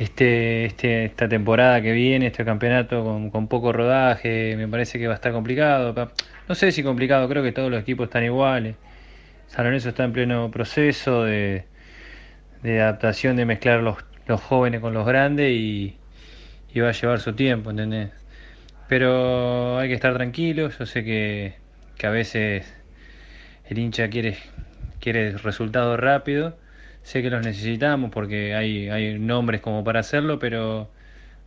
este, 0.00 0.64
este, 0.64 1.04
esta 1.04 1.28
temporada 1.28 1.82
que 1.82 1.92
viene, 1.92 2.28
este 2.28 2.42
campeonato 2.42 3.04
con, 3.04 3.28
con 3.30 3.48
poco 3.48 3.70
rodaje, 3.70 4.56
me 4.56 4.66
parece 4.66 4.98
que 4.98 5.06
va 5.06 5.12
a 5.12 5.16
estar 5.16 5.30
complicado. 5.30 5.94
No 6.48 6.54
sé 6.54 6.72
si 6.72 6.82
complicado, 6.82 7.28
creo 7.28 7.42
que 7.42 7.52
todos 7.52 7.70
los 7.70 7.82
equipos 7.82 8.06
están 8.06 8.24
iguales. 8.24 8.76
San 9.48 9.66
Lorenzo 9.66 9.90
está 9.90 10.04
en 10.04 10.14
pleno 10.14 10.50
proceso 10.50 11.24
de, 11.24 11.66
adaptación, 12.64 13.36
de 13.36 13.44
mezclar 13.44 13.82
los, 13.82 13.98
los 14.26 14.40
jóvenes 14.40 14.80
con 14.80 14.94
los 14.94 15.06
grandes 15.06 15.50
y, 15.52 15.98
y 16.72 16.80
va 16.80 16.88
a 16.88 16.92
llevar 16.92 17.20
su 17.20 17.34
tiempo, 17.34 17.68
¿entendés? 17.70 18.10
Pero 18.88 19.78
hay 19.78 19.88
que 19.88 19.94
estar 19.94 20.14
tranquilos, 20.14 20.78
yo 20.78 20.86
sé 20.86 21.04
que, 21.04 21.56
que 21.98 22.06
a 22.06 22.10
veces 22.10 22.74
el 23.68 23.78
hincha 23.78 24.08
quiere, 24.08 24.38
quiere 24.98 25.36
resultados 25.36 26.00
rápidos, 26.00 26.54
sé 27.02 27.22
que 27.22 27.30
los 27.30 27.44
necesitamos 27.44 28.10
porque 28.10 28.54
hay, 28.54 28.88
hay 28.88 29.18
nombres 29.18 29.60
como 29.60 29.84
para 29.84 30.00
hacerlo, 30.00 30.38
pero 30.38 30.88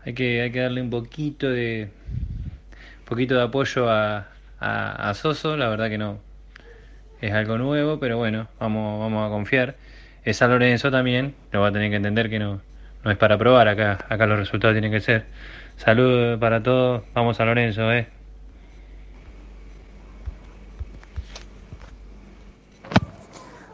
hay 0.06 0.14
que, 0.14 0.42
hay 0.42 0.52
que 0.52 0.60
darle 0.60 0.82
un 0.82 0.90
poquito 0.90 1.50
de 1.50 1.90
poquito 3.06 3.36
de 3.36 3.44
apoyo 3.44 3.90
a, 3.90 4.28
a, 4.60 5.10
a 5.10 5.14
Soso, 5.14 5.58
la 5.58 5.70
verdad 5.70 5.90
que 5.90 5.98
no 5.98 6.20
es 7.22 7.34
algo 7.34 7.58
nuevo, 7.58 8.00
pero 8.00 8.18
bueno, 8.18 8.48
vamos, 8.60 9.00
vamos 9.00 9.26
a 9.26 9.30
confiar. 9.30 9.76
Es 10.26 10.38
San 10.38 10.52
Lorenzo 10.52 10.92
también, 10.92 11.36
lo 11.52 11.62
va 11.62 11.70
a 11.70 11.72
tener 11.72 11.90
que 11.90 11.98
entender 11.98 12.30
que 12.30 12.40
no, 12.40 12.62
no 13.04 13.12
es 13.12 13.18
para 13.18 13.38
probar 13.38 13.68
acá, 13.68 14.06
acá 14.10 14.26
los 14.26 14.40
resultados 14.40 14.74
tienen 14.74 14.92
que 14.92 15.00
ser. 15.00 15.26
Salud 15.78 16.38
para 16.40 16.64
todos, 16.64 17.04
vamos 17.14 17.40
a 17.40 17.46
Lorenzo, 17.46 17.92
eh. 17.94 18.08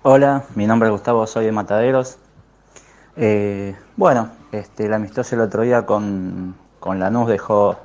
Hola, 0.01 0.45
mi 0.55 0.65
nombre 0.65 0.87
es 0.87 0.93
Gustavo, 0.93 1.27
soy 1.27 1.43
de 1.43 1.51
Mataderos. 1.51 2.19
Eh, 3.17 3.75
bueno, 3.97 4.29
este, 4.53 4.85
el 4.85 4.93
amistoso 4.93 5.35
el 5.35 5.41
otro 5.41 5.63
día 5.63 5.85
con, 5.85 6.55
con 6.79 6.99
Lanús 6.99 7.27
dejó 7.27 7.75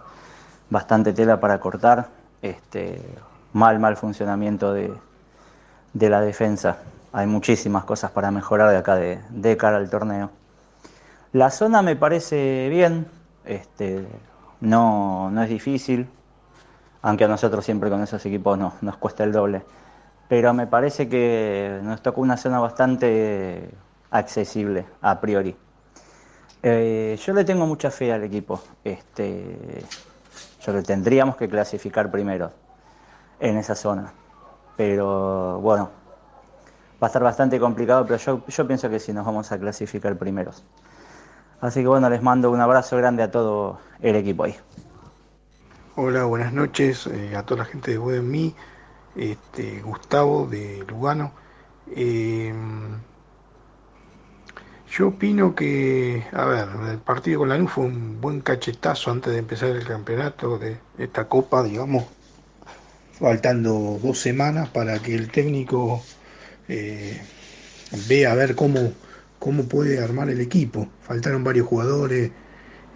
bastante 0.70 1.12
tela 1.12 1.41
para 1.41 1.59
cortar. 1.59 2.11
Este, 2.41 3.03
mal, 3.53 3.81
mal 3.81 3.97
funcionamiento 3.97 4.73
de, 4.73 4.95
de 5.93 6.09
la 6.09 6.20
defensa. 6.20 6.78
Hay 7.12 7.27
muchísimas 7.27 7.82
cosas 7.82 8.12
para 8.12 8.31
mejorar 8.31 8.70
de 8.70 8.77
acá 8.77 8.95
de, 8.95 9.57
cara 9.57 9.78
al 9.78 9.91
torneo. 9.91 10.31
La 11.32 11.51
zona 11.51 11.82
me 11.82 11.97
parece 11.97 12.69
bien, 12.70 13.09
este, 13.45 14.07
no, 14.61 15.32
no 15.32 15.43
es 15.43 15.49
difícil, 15.49 16.09
aunque 17.03 17.24
a 17.24 17.28
nosotros 17.28 17.65
siempre 17.65 17.91
con 17.91 18.01
esos 18.05 18.24
equipos 18.24 18.57
no, 18.57 18.74
nos 18.82 18.99
cuesta 18.99 19.24
el 19.24 19.32
doble. 19.32 19.65
Pero 20.28 20.55
me 20.55 20.66
parece 20.66 21.09
que 21.09 21.80
nos 21.82 22.02
tocó 22.02 22.20
una 22.20 22.36
zona 22.36 22.59
bastante 22.59 23.70
accesible 24.10 24.86
a 25.02 25.20
priori. 25.20 25.56
Eh, 26.62 27.18
yo 27.22 27.34
le 27.34 27.44
tengo 27.44 27.66
mucha 27.66 27.90
fe 27.90 28.12
al 28.12 28.24
equipo. 28.24 28.60
Este, 28.82 29.84
yo 30.64 30.72
le 30.72 30.82
tendríamos 30.82 31.36
que 31.36 31.48
clasificar 31.48 32.10
primero 32.10 32.52
en 33.38 33.59
esa 33.59 33.74
zona. 33.74 34.12
Pero 34.76 35.60
bueno, 35.60 35.90
va 37.02 37.06
a 37.06 37.09
estar 37.09 37.22
bastante 37.22 37.60
complicado, 37.60 38.06
pero 38.06 38.18
yo, 38.18 38.42
yo 38.46 38.66
pienso 38.66 38.88
que 38.88 38.98
sí 38.98 39.12
nos 39.12 39.26
vamos 39.26 39.52
a 39.52 39.59
clasificar 39.59 40.16
primeros. 40.16 40.64
Así 41.60 41.80
que 41.80 41.86
bueno, 41.86 42.09
les 42.10 42.22
mando 42.22 42.51
un 42.51 42.60
abrazo 42.60 42.96
grande 42.96 43.22
a 43.22 43.30
todo 43.30 43.78
el 44.01 44.16
equipo 44.16 44.44
ahí. 44.44 44.56
Hola, 45.96 46.24
buenas 46.24 46.52
noches 46.52 47.06
eh, 47.06 47.36
a 47.36 47.44
toda 47.44 47.59
la 47.59 47.64
gente 47.66 47.92
de 47.92 47.98
Web 47.98 48.22
Me, 48.22 48.55
este, 49.16 49.81
Gustavo 49.81 50.47
de 50.47 50.85
Lugano. 50.89 51.32
Eh, 51.95 52.53
yo 54.97 55.09
opino 55.09 55.55
que, 55.55 56.24
a 56.32 56.45
ver, 56.45 56.69
el 56.93 56.99
partido 56.99 57.41
con 57.41 57.49
Lanús 57.49 57.73
fue 57.73 57.86
un 57.86 58.20
buen 58.20 58.41
cachetazo 58.41 59.11
antes 59.11 59.32
de 59.32 59.41
empezar 59.41 59.70
el 59.70 59.85
campeonato 59.85 60.57
de 60.57 60.78
esta 60.99 61.28
copa, 61.28 61.65
digamos, 61.65 62.05
faltando 63.19 63.99
dos 64.03 64.20
semanas 64.20 64.69
para 64.69 65.01
que 65.01 65.15
el 65.16 65.31
técnico 65.32 66.01
eh, 66.69 67.20
vea 68.09 68.32
a 68.32 68.35
ver 68.36 68.55
cómo, 68.55 68.93
cómo 69.41 69.65
puede 69.65 70.03
armar 70.03 70.31
el 70.31 70.41
equipo. 70.41 70.89
Faltaron 71.03 71.43
varios 71.43 71.66
jugadores 71.66 72.31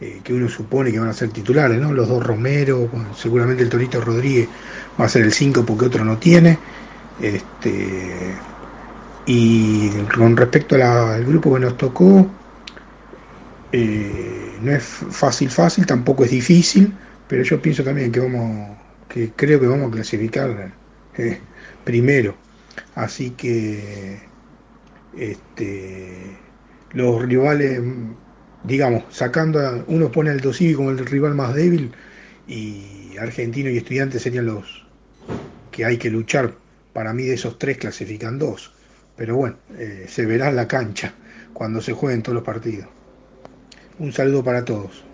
eh, 0.01 0.21
que 0.23 0.33
uno 0.33 0.49
supone 0.49 0.93
que 0.93 0.99
van 1.01 1.09
a 1.09 1.13
ser 1.13 1.31
titulares, 1.31 1.81
¿no? 1.81 1.93
Los 1.93 2.09
dos 2.09 2.25
Romero, 2.25 2.89
seguramente 3.17 3.63
el 3.63 3.69
Torito 3.69 4.01
Rodríguez 4.01 4.49
va 5.01 5.07
a 5.07 5.09
ser 5.09 5.25
el 5.25 5.33
5 5.33 5.65
porque 5.67 5.87
otro 5.87 6.05
no 6.05 6.19
tiene. 6.19 6.59
Este, 7.21 8.35
y 9.27 9.91
con 10.15 10.37
respecto 10.37 10.77
al 10.77 11.25
grupo 11.25 11.55
que 11.55 11.61
nos 11.61 11.77
tocó, 11.77 12.27
eh, 13.73 14.57
no 14.63 14.73
es 14.73 14.83
fácil, 14.85 15.51
fácil, 15.51 15.85
tampoco 15.87 16.25
es 16.25 16.31
difícil, 16.31 16.95
pero 17.27 17.43
yo 17.43 17.61
pienso 17.61 17.85
también 17.85 18.11
que 18.13 18.21
vamos, 18.21 18.77
que 19.09 19.33
creo 19.33 19.61
que 19.61 19.67
vamos 19.67 19.89
a 19.89 19.91
clasificar 19.93 20.73
eh, 21.17 21.41
primero. 21.85 22.35
Así 22.95 23.31
que 23.33 24.21
este, 25.17 26.39
los 26.93 27.23
rivales, 27.23 27.81
digamos, 28.69 29.05
sacando 29.11 29.59
a, 29.59 29.83
uno 29.89 30.13
pone 30.13 30.31
al 30.31 30.41
Dosivi 30.41 30.75
como 30.75 30.91
el 30.91 30.99
rival 30.99 31.35
más 31.35 31.55
débil 31.55 31.93
y 32.47 33.17
Argentino 33.19 33.71
y 33.71 33.79
Estudiantes 33.79 34.23
serían 34.23 34.47
los 34.47 34.87
que 35.73 35.85
hay 35.85 35.97
que 35.97 36.11
luchar. 36.11 36.55
Para 36.93 37.13
mí 37.13 37.25
de 37.25 37.35
esos 37.35 37.59
tres 37.59 37.79
clasifican 37.79 38.39
dos. 38.39 38.73
Pero 39.17 39.37
bueno, 39.37 39.57
eh, 39.77 40.07
se 40.09 40.27
verá 40.27 40.49
en 40.49 40.57
la 40.57 40.69
cancha 40.69 41.15
cuando 41.53 41.81
se 41.81 41.93
jueguen 41.93 42.23
todos 42.23 42.35
los 42.35 42.45
partidos. 42.45 42.87
Un 43.99 44.13
saludo 44.13 44.45
para 44.45 44.65
todos. 44.65 45.05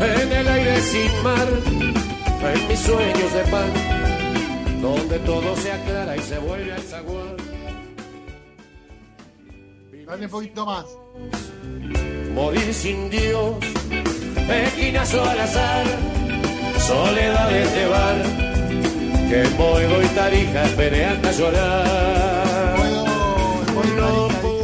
En 0.00 0.32
el 0.32 0.48
aire 0.48 0.80
sin 0.80 1.22
mar, 1.22 1.48
en 2.54 2.68
mis 2.68 2.78
sueños 2.80 3.32
de 3.34 3.42
pan, 3.50 4.01
donde 4.82 5.18
todo 5.20 5.56
se 5.56 5.70
aclara 5.70 6.16
y 6.16 6.20
se 6.20 6.38
vuelve 6.38 6.72
al 6.72 6.82
zaguán. 6.82 7.36
Dale 10.04 10.24
un 10.24 10.30
poquito 10.30 10.66
más. 10.66 10.86
Morir 12.34 12.74
sin 12.74 13.08
Dios, 13.08 13.54
esquinazo 14.50 15.22
al 15.22 15.40
azar, 15.40 15.86
soledades 16.78 17.72
de 17.74 17.86
bar, 17.86 18.22
que 19.28 19.42
en 19.42 19.56
Boedo 19.56 20.02
y 20.02 20.06
Tarija 20.08 20.64
esperé 20.64 21.04
hasta 21.04 21.30
llorar. 21.32 22.76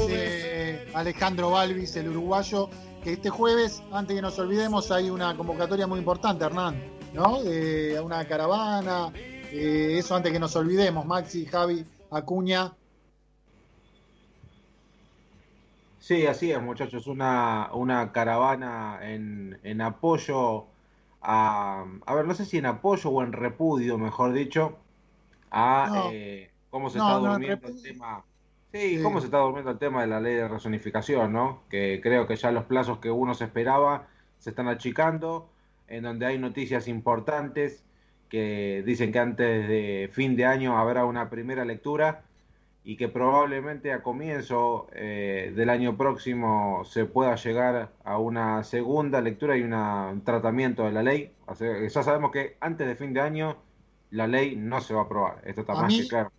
Dice 0.08 0.86
Alejandro 0.94 1.50
Balvis, 1.50 1.94
el 1.96 2.08
uruguayo, 2.08 2.68
que 3.04 3.12
este 3.12 3.30
jueves, 3.30 3.82
antes 3.92 4.16
que 4.16 4.22
nos 4.22 4.36
olvidemos, 4.40 4.90
hay 4.90 5.10
una 5.10 5.36
convocatoria 5.36 5.86
muy 5.86 6.00
importante, 6.00 6.44
Hernán, 6.44 6.82
¿no? 7.14 7.40
De 7.42 8.00
una 8.00 8.26
caravana, 8.26 9.12
eh, 9.52 9.98
eso 9.98 10.14
antes 10.14 10.32
que 10.32 10.38
nos 10.38 10.54
olvidemos, 10.56 11.06
Maxi, 11.06 11.46
Javi, 11.46 11.84
Acuña. 12.10 12.72
Sí, 15.98 16.26
así 16.26 16.50
es, 16.52 16.62
muchachos. 16.62 17.06
Una, 17.06 17.70
una 17.74 18.12
caravana 18.12 18.98
en, 19.02 19.58
en 19.62 19.80
apoyo 19.80 20.66
a. 21.20 21.84
A 22.06 22.14
ver, 22.14 22.26
no 22.26 22.34
sé 22.34 22.44
si 22.44 22.58
en 22.58 22.66
apoyo 22.66 23.10
o 23.10 23.22
en 23.22 23.32
repudio, 23.32 23.98
mejor 23.98 24.32
dicho, 24.32 24.78
a 25.50 25.90
No. 25.92 26.10
eh, 26.12 26.50
cómo 26.70 26.88
se 26.90 26.98
No, 26.98 27.04
está 27.08 27.20
no, 27.20 27.28
durmiendo 27.32 27.68
el 27.68 27.82
tema. 27.82 28.24
Sí, 28.72 28.96
Sí. 28.98 29.02
cómo 29.02 29.20
se 29.20 29.26
está 29.26 29.38
durmiendo 29.38 29.70
el 29.70 29.78
tema 29.78 30.02
de 30.02 30.06
la 30.08 30.20
ley 30.20 30.34
de 30.34 30.46
rezonificación, 30.48 31.32
¿no? 31.32 31.62
Que 31.70 32.00
creo 32.02 32.26
que 32.26 32.36
ya 32.36 32.52
los 32.52 32.64
plazos 32.64 32.98
que 32.98 33.10
uno 33.10 33.34
se 33.34 33.44
esperaba 33.44 34.06
se 34.38 34.50
están 34.50 34.68
achicando, 34.68 35.48
en 35.88 36.04
donde 36.04 36.26
hay 36.26 36.38
noticias 36.38 36.86
importantes 36.86 37.82
que 38.28 38.82
dicen 38.84 39.12
que 39.12 39.18
antes 39.18 39.68
de 39.68 40.10
fin 40.12 40.36
de 40.36 40.44
año 40.44 40.76
habrá 40.78 41.04
una 41.04 41.30
primera 41.30 41.64
lectura 41.64 42.22
y 42.84 42.96
que 42.96 43.08
probablemente 43.08 43.92
a 43.92 44.02
comienzo 44.02 44.86
eh, 44.92 45.52
del 45.54 45.68
año 45.70 45.96
próximo 45.96 46.84
se 46.86 47.04
pueda 47.04 47.34
llegar 47.36 47.90
a 48.04 48.18
una 48.18 48.64
segunda 48.64 49.20
lectura 49.20 49.56
y 49.58 49.62
una- 49.62 50.08
un 50.08 50.22
tratamiento 50.22 50.84
de 50.84 50.92
la 50.92 51.02
ley. 51.02 51.32
O 51.46 51.54
sea, 51.54 51.86
ya 51.86 52.02
sabemos 52.02 52.30
que 52.32 52.56
antes 52.60 52.86
de 52.86 52.94
fin 52.96 53.12
de 53.12 53.20
año 53.20 53.56
la 54.10 54.26
ley 54.26 54.56
no 54.56 54.80
se 54.80 54.94
va 54.94 55.00
a 55.00 55.04
aprobar. 55.04 55.42
Esto 55.44 55.60
está 55.62 55.74
A 55.74 55.82
más 55.82 55.92
mí- 55.92 56.00
que 56.02 56.08
claro. 56.08 56.30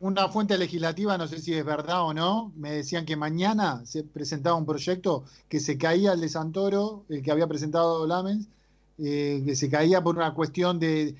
Una 0.00 0.28
fuente 0.28 0.56
legislativa, 0.56 1.18
no 1.18 1.26
sé 1.28 1.40
si 1.40 1.52
es 1.52 1.62
verdad 1.62 2.02
o 2.04 2.14
no, 2.14 2.52
me 2.56 2.70
decían 2.70 3.04
que 3.04 3.16
mañana 3.16 3.84
se 3.84 4.02
presentaba 4.02 4.56
un 4.56 4.64
proyecto 4.64 5.24
que 5.50 5.60
se 5.60 5.76
caía 5.76 6.12
el 6.14 6.22
de 6.22 6.30
Santoro, 6.30 7.04
el 7.10 7.22
que 7.22 7.30
había 7.30 7.46
presentado 7.46 8.06
Lamens, 8.06 8.48
eh, 8.96 9.42
que 9.44 9.54
se 9.54 9.68
caía 9.68 10.02
por 10.02 10.16
una 10.16 10.32
cuestión 10.32 10.78
de 10.80 11.14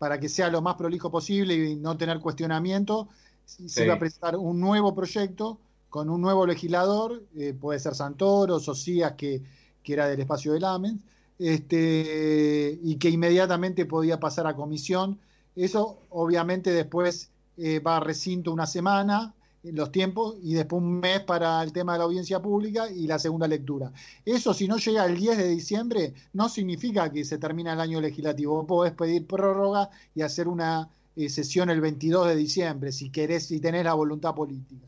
para 0.00 0.18
que 0.18 0.30
sea 0.30 0.48
lo 0.48 0.62
más 0.62 0.76
prolijo 0.76 1.10
posible 1.10 1.54
y 1.54 1.76
no 1.76 1.94
tener 1.94 2.20
cuestionamiento, 2.20 3.10
se 3.44 3.84
iba 3.84 3.92
a 3.92 3.98
presentar 3.98 4.34
un 4.34 4.58
nuevo 4.58 4.94
proyecto 4.94 5.60
con 5.90 6.08
un 6.08 6.22
nuevo 6.22 6.46
legislador, 6.46 7.22
eh, 7.36 7.52
puede 7.52 7.78
ser 7.80 7.94
Santoro, 7.94 8.58
Socias, 8.60 9.12
que, 9.12 9.42
que 9.82 9.92
era 9.92 10.08
del 10.08 10.20
espacio 10.20 10.54
del 10.54 10.64
AMEN, 10.64 11.02
este, 11.38 12.78
y 12.82 12.96
que 12.96 13.10
inmediatamente 13.10 13.84
podía 13.84 14.18
pasar 14.18 14.46
a 14.46 14.56
comisión. 14.56 15.18
Eso 15.54 15.98
obviamente 16.08 16.70
después 16.72 17.28
eh, 17.58 17.80
va 17.80 17.98
a 17.98 18.00
recinto 18.00 18.54
una 18.54 18.66
semana, 18.66 19.34
los 19.62 19.92
tiempos, 19.92 20.36
y 20.42 20.54
después 20.54 20.82
un 20.82 21.00
mes 21.00 21.20
para 21.20 21.62
el 21.62 21.72
tema 21.72 21.92
de 21.92 21.98
la 21.98 22.04
audiencia 22.04 22.40
pública 22.40 22.90
y 22.90 23.06
la 23.06 23.18
segunda 23.18 23.46
lectura. 23.46 23.92
Eso 24.24 24.54
si 24.54 24.66
no 24.66 24.78
llega 24.78 25.04
el 25.04 25.16
10 25.16 25.38
de 25.38 25.48
diciembre, 25.48 26.14
no 26.32 26.48
significa 26.48 27.10
que 27.10 27.24
se 27.24 27.38
termina 27.38 27.72
el 27.74 27.80
año 27.80 28.00
legislativo. 28.00 28.56
Vos 28.56 28.66
podés 28.66 28.92
pedir 28.92 29.26
prórroga 29.26 29.90
y 30.14 30.22
hacer 30.22 30.48
una 30.48 30.88
eh, 31.16 31.28
sesión 31.28 31.70
el 31.70 31.80
22 31.80 32.28
de 32.28 32.36
diciembre, 32.36 32.92
si 32.92 33.10
querés, 33.10 33.46
si 33.46 33.60
tenés 33.60 33.84
la 33.84 33.94
voluntad 33.94 34.34
política. 34.34 34.86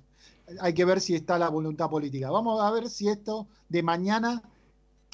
Hay 0.61 0.74
que 0.74 0.85
ver 0.85 1.01
si 1.01 1.15
está 1.15 1.39
la 1.39 1.49
voluntad 1.49 1.90
política. 1.90 2.31
Vamos 2.31 2.62
a 2.62 2.70
ver 2.70 2.89
si 2.89 3.09
esto 3.09 3.47
de 3.69 3.82
mañana 3.82 4.43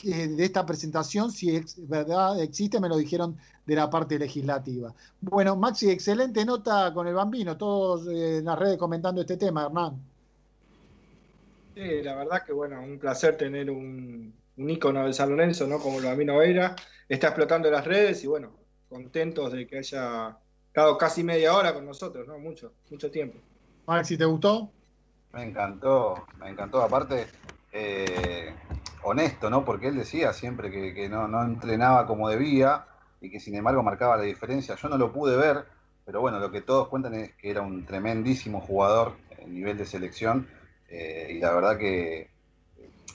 de 0.02 0.44
esta 0.44 0.64
presentación, 0.64 1.30
si 1.32 1.56
es 1.56 1.88
verdad 1.88 2.40
existe, 2.40 2.80
me 2.80 2.88
lo 2.88 2.96
dijeron 2.96 3.36
de 3.66 3.74
la 3.74 3.90
parte 3.90 4.18
legislativa. 4.18 4.94
Bueno, 5.20 5.56
Maxi, 5.56 5.90
excelente 5.90 6.44
nota 6.44 6.92
con 6.94 7.06
el 7.06 7.14
bambino, 7.14 7.56
todos 7.56 8.06
eh, 8.08 8.38
en 8.38 8.44
las 8.44 8.58
redes 8.58 8.78
comentando 8.78 9.20
este 9.20 9.36
tema, 9.36 9.64
Hernán. 9.66 10.00
Sí, 11.74 12.02
la 12.02 12.16
verdad 12.16 12.44
que 12.44 12.52
bueno, 12.52 12.80
un 12.82 12.98
placer 12.98 13.36
tener 13.36 13.70
un, 13.70 14.32
un 14.56 14.70
ícono 14.70 15.06
de 15.06 15.12
San 15.12 15.30
Lorenzo, 15.30 15.66
¿no? 15.66 15.78
Como 15.78 15.98
el 15.98 16.04
bambino 16.04 16.38
Veira, 16.38 16.74
está 17.08 17.28
explotando 17.28 17.70
las 17.70 17.86
redes 17.86 18.22
y 18.24 18.26
bueno, 18.26 18.52
contentos 18.88 19.52
de 19.52 19.66
que 19.66 19.78
haya 19.78 20.36
estado 20.66 20.98
casi 20.98 21.22
media 21.24 21.54
hora 21.54 21.74
con 21.74 21.86
nosotros, 21.86 22.26
¿no? 22.26 22.38
Mucho, 22.38 22.72
mucho 22.90 23.10
tiempo. 23.10 23.38
Maxi, 23.86 24.16
¿te 24.16 24.24
gustó? 24.24 24.70
Me 25.32 25.44
encantó, 25.44 26.26
me 26.38 26.50
encantó. 26.50 26.82
Aparte, 26.82 27.26
eh, 27.72 28.54
honesto, 29.02 29.50
¿no? 29.50 29.64
Porque 29.64 29.88
él 29.88 29.96
decía 29.96 30.32
siempre 30.32 30.70
que, 30.70 31.08
no, 31.08 31.42
entrenaba 31.42 32.06
como 32.06 32.28
debía 32.28 32.86
y 33.20 33.30
que 33.30 33.40
sin 33.40 33.54
embargo 33.54 33.82
marcaba 33.82 34.16
la 34.16 34.24
diferencia. 34.24 34.74
Yo 34.76 34.88
no 34.88 34.98
lo 34.98 35.12
pude 35.12 35.36
ver, 35.36 35.66
pero 36.04 36.20
bueno, 36.20 36.38
lo 36.38 36.50
que 36.50 36.60
todos 36.60 36.88
cuentan 36.88 37.14
es 37.14 37.34
que 37.34 37.50
era 37.50 37.62
un 37.62 37.84
tremendísimo 37.84 38.60
jugador 38.60 39.16
en 39.38 39.54
nivel 39.54 39.78
de 39.78 39.86
selección 39.86 40.48
eh, 40.88 41.32
y 41.36 41.38
la 41.38 41.52
verdad 41.52 41.76
que 41.76 42.30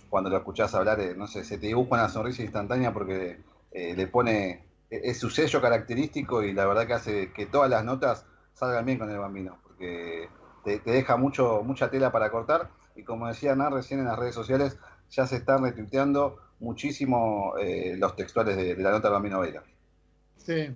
cuando 0.10 0.30
lo 0.30 0.38
escuchás 0.38 0.76
hablar, 0.76 1.00
eh, 1.00 1.16
no 1.16 1.28
sé, 1.28 1.44
se 1.44 1.58
te 1.58 1.68
dibuja 1.68 1.96
una 1.96 2.10
sonrisa 2.10 2.44
instantánea 2.44 2.94
porque 2.94 3.42
eh, 3.72 3.96
le 3.96 4.08
pone, 4.08 4.64
es 4.90 5.20
su 5.20 5.32
sello 5.32 5.60
característico 5.60 6.44
y 6.44 6.54
la 6.54 6.68
verdad 6.68 6.86
que 6.86 6.94
hace 6.94 7.34
que 7.34 7.48
todas 7.48 7.70
las 7.70 7.84
notas 7.84 8.26
salgan 8.54 8.86
bien 8.86 9.00
con 9.00 9.10
el 9.10 9.18
bambino, 9.18 9.58
porque 9.64 10.30
te, 10.64 10.80
deja 10.86 11.18
mucho, 11.18 11.64
mucha 11.64 11.90
tela 11.90 12.12
para 12.12 12.30
cortar 12.30 12.70
y 12.96 13.04
como 13.04 13.28
decía 13.28 13.52
Hernán 13.52 13.74
recién 13.74 14.00
en 14.02 14.06
las 14.06 14.20
redes 14.20 14.36
sociales, 14.36 14.78
ya 15.14 15.28
se 15.28 15.38
están 15.38 15.64
retuiteando 15.64 16.38
muchísimo 16.60 17.54
eh, 17.60 17.96
los 17.98 18.16
textuales 18.16 18.58
de, 18.58 18.76
la 18.78 18.92
nota 18.92 19.10
de 19.10 19.14
Bambino 19.14 19.40
Veira. 19.42 19.64
Sí. 20.38 20.70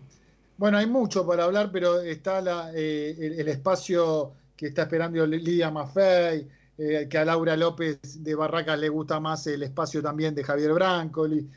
Bueno, 0.58 0.78
hay 0.78 0.86
mucho 0.86 1.26
para 1.26 1.46
hablar, 1.46 1.72
pero 1.72 2.02
está 2.02 2.42
la, 2.42 2.72
eh, 2.74 3.16
el, 3.18 3.48
espacio 3.48 4.34
que 4.56 4.68
está 4.68 4.84
esperando 4.84 5.26
Lidia 5.26 5.72
Maffei, 5.72 6.48
eh, 6.78 7.08
que 7.10 7.18
a 7.18 7.26
Laura 7.26 7.56
López 7.56 8.24
de 8.24 8.36
Barracas 8.36 8.80
le 8.80 8.90
gusta 8.90 9.20
más 9.20 9.46
el 9.48 9.64
espacio 9.64 10.02
también 10.02 10.34
de 10.36 10.44
Javier 10.44 10.74
Brancoli. 10.74 11.50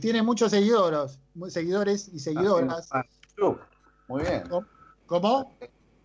tiene 0.00 0.22
muchos 0.22 0.50
seguidores, 0.50 1.18
seguidores 1.48 2.08
y 2.12 2.18
seguidoras. 2.18 2.88
Ah, 2.92 3.04
club. 3.34 3.58
Muy 4.08 4.22
bien. 4.22 4.44
¿Cómo? 5.06 5.56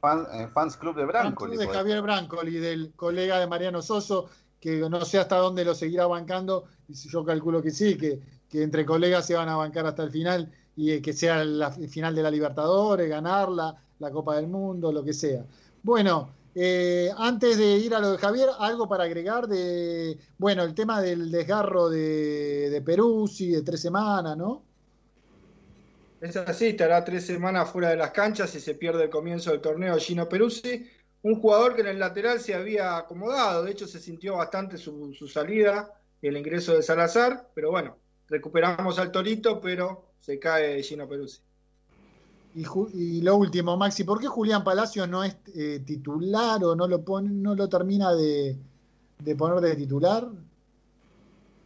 fans 0.02 0.78
Club 0.78 0.96
de 0.96 1.06
Brancoli. 1.06 1.58
de 1.58 1.68
Javier 1.68 2.02
Brancoli, 2.02 2.58
del 2.58 2.94
colega 2.96 3.38
de 3.40 3.48
Mariano 3.48 3.82
Soso, 3.82 4.30
que 4.60 4.78
no 4.90 5.04
sé 5.06 5.18
hasta 5.18 5.38
dónde 5.38 5.64
lo 5.64 5.74
seguirá 5.74 6.06
bancando, 6.08 6.66
yo 6.88 7.24
calculo 7.24 7.62
que 7.62 7.72
sí, 7.72 7.98
que, 7.98 8.22
entre 8.52 8.86
colegas 8.86 9.26
se 9.28 9.36
van 9.36 9.50
a 9.50 9.56
bancar 9.56 9.86
hasta 9.86 10.04
el 10.04 10.12
final 10.12 10.52
y 10.76 10.92
eh, 10.92 11.02
que 11.02 11.14
sea 11.14 11.44
la 11.44 11.72
final 11.72 12.16
de 12.16 12.24
la 12.24 12.32
Libertadores, 12.32 13.08
ganarla, 13.08 13.76
la 14.00 14.12
Copa 14.12 14.36
del 14.36 14.48
Mundo, 14.48 14.92
lo 14.92 15.04
que 15.04 15.14
sea. 15.14 15.46
Bueno, 15.84 16.34
eh, 16.56 17.10
antes 17.18 17.58
de 17.58 17.78
ir 17.78 17.94
a 17.94 18.00
lo 18.00 18.12
de 18.12 18.18
Javier, 18.18 18.50
algo 18.60 18.88
para 18.88 19.04
agregar 19.04 19.48
de, 19.48 20.18
bueno, 20.38 20.64
el 20.64 20.74
tema 20.74 21.02
del 21.02 21.32
desgarro 21.32 21.90
de, 21.90 22.70
de 22.70 22.82
de 22.82 23.62
tres 23.62 23.82
semanas, 23.82 24.36
¿no? 24.36 24.64
Es 26.22 26.36
así, 26.36 26.68
estará 26.68 27.06
tres 27.06 27.26
semanas 27.26 27.70
fuera 27.70 27.92
de 27.92 27.96
las 27.96 28.12
canchas 28.12 28.54
y 28.56 28.60
se 28.60 28.76
pierde 28.76 29.04
el 29.04 29.10
comienzo 29.10 29.52
del 29.52 29.62
torneo 29.62 29.96
Gino 29.98 30.28
Peruzzi 30.28 30.86
un 31.22 31.40
jugador 31.40 31.76
que 31.76 31.82
en 31.82 31.88
el 31.88 32.00
lateral 32.00 32.40
se 32.40 32.56
había 32.56 32.98
acomodado, 32.98 33.64
de 33.64 33.72
hecho 33.72 33.88
se 33.88 34.00
sintió 34.00 34.38
bastante 34.38 34.78
su, 34.78 35.14
salida 35.28 35.94
y 36.22 36.28
el 36.28 36.38
ingreso 36.38 36.74
de 36.74 36.84
Salazar, 36.84 37.50
pero 37.54 37.72
bueno, 37.72 37.98
recuperamos 38.28 39.00
al 39.00 39.12
Torito, 39.12 39.60
pero 39.60 40.06
se 40.20 40.40
cae 40.40 40.82
Gino 40.84 41.08
Peruzzi. 41.08 41.42
Y, 42.56 43.22
lo 43.22 43.36
último, 43.36 43.78
Maxi, 43.78 44.04
¿por 44.04 44.20
qué 44.20 44.28
Julián 44.28 44.64
Palacio 44.64 45.06
no 45.06 45.24
es 45.24 45.38
eh, 45.56 45.84
titular 45.86 46.64
o 46.64 46.76
no 46.76 46.88
lo 46.88 47.04
pone, 47.04 47.30
no 47.30 47.54
lo 47.54 47.70
termina 47.70 48.14
de, 48.14 48.58
de 49.20 49.36
poner 49.36 49.62
de 49.62 49.76
titular? 49.76 50.28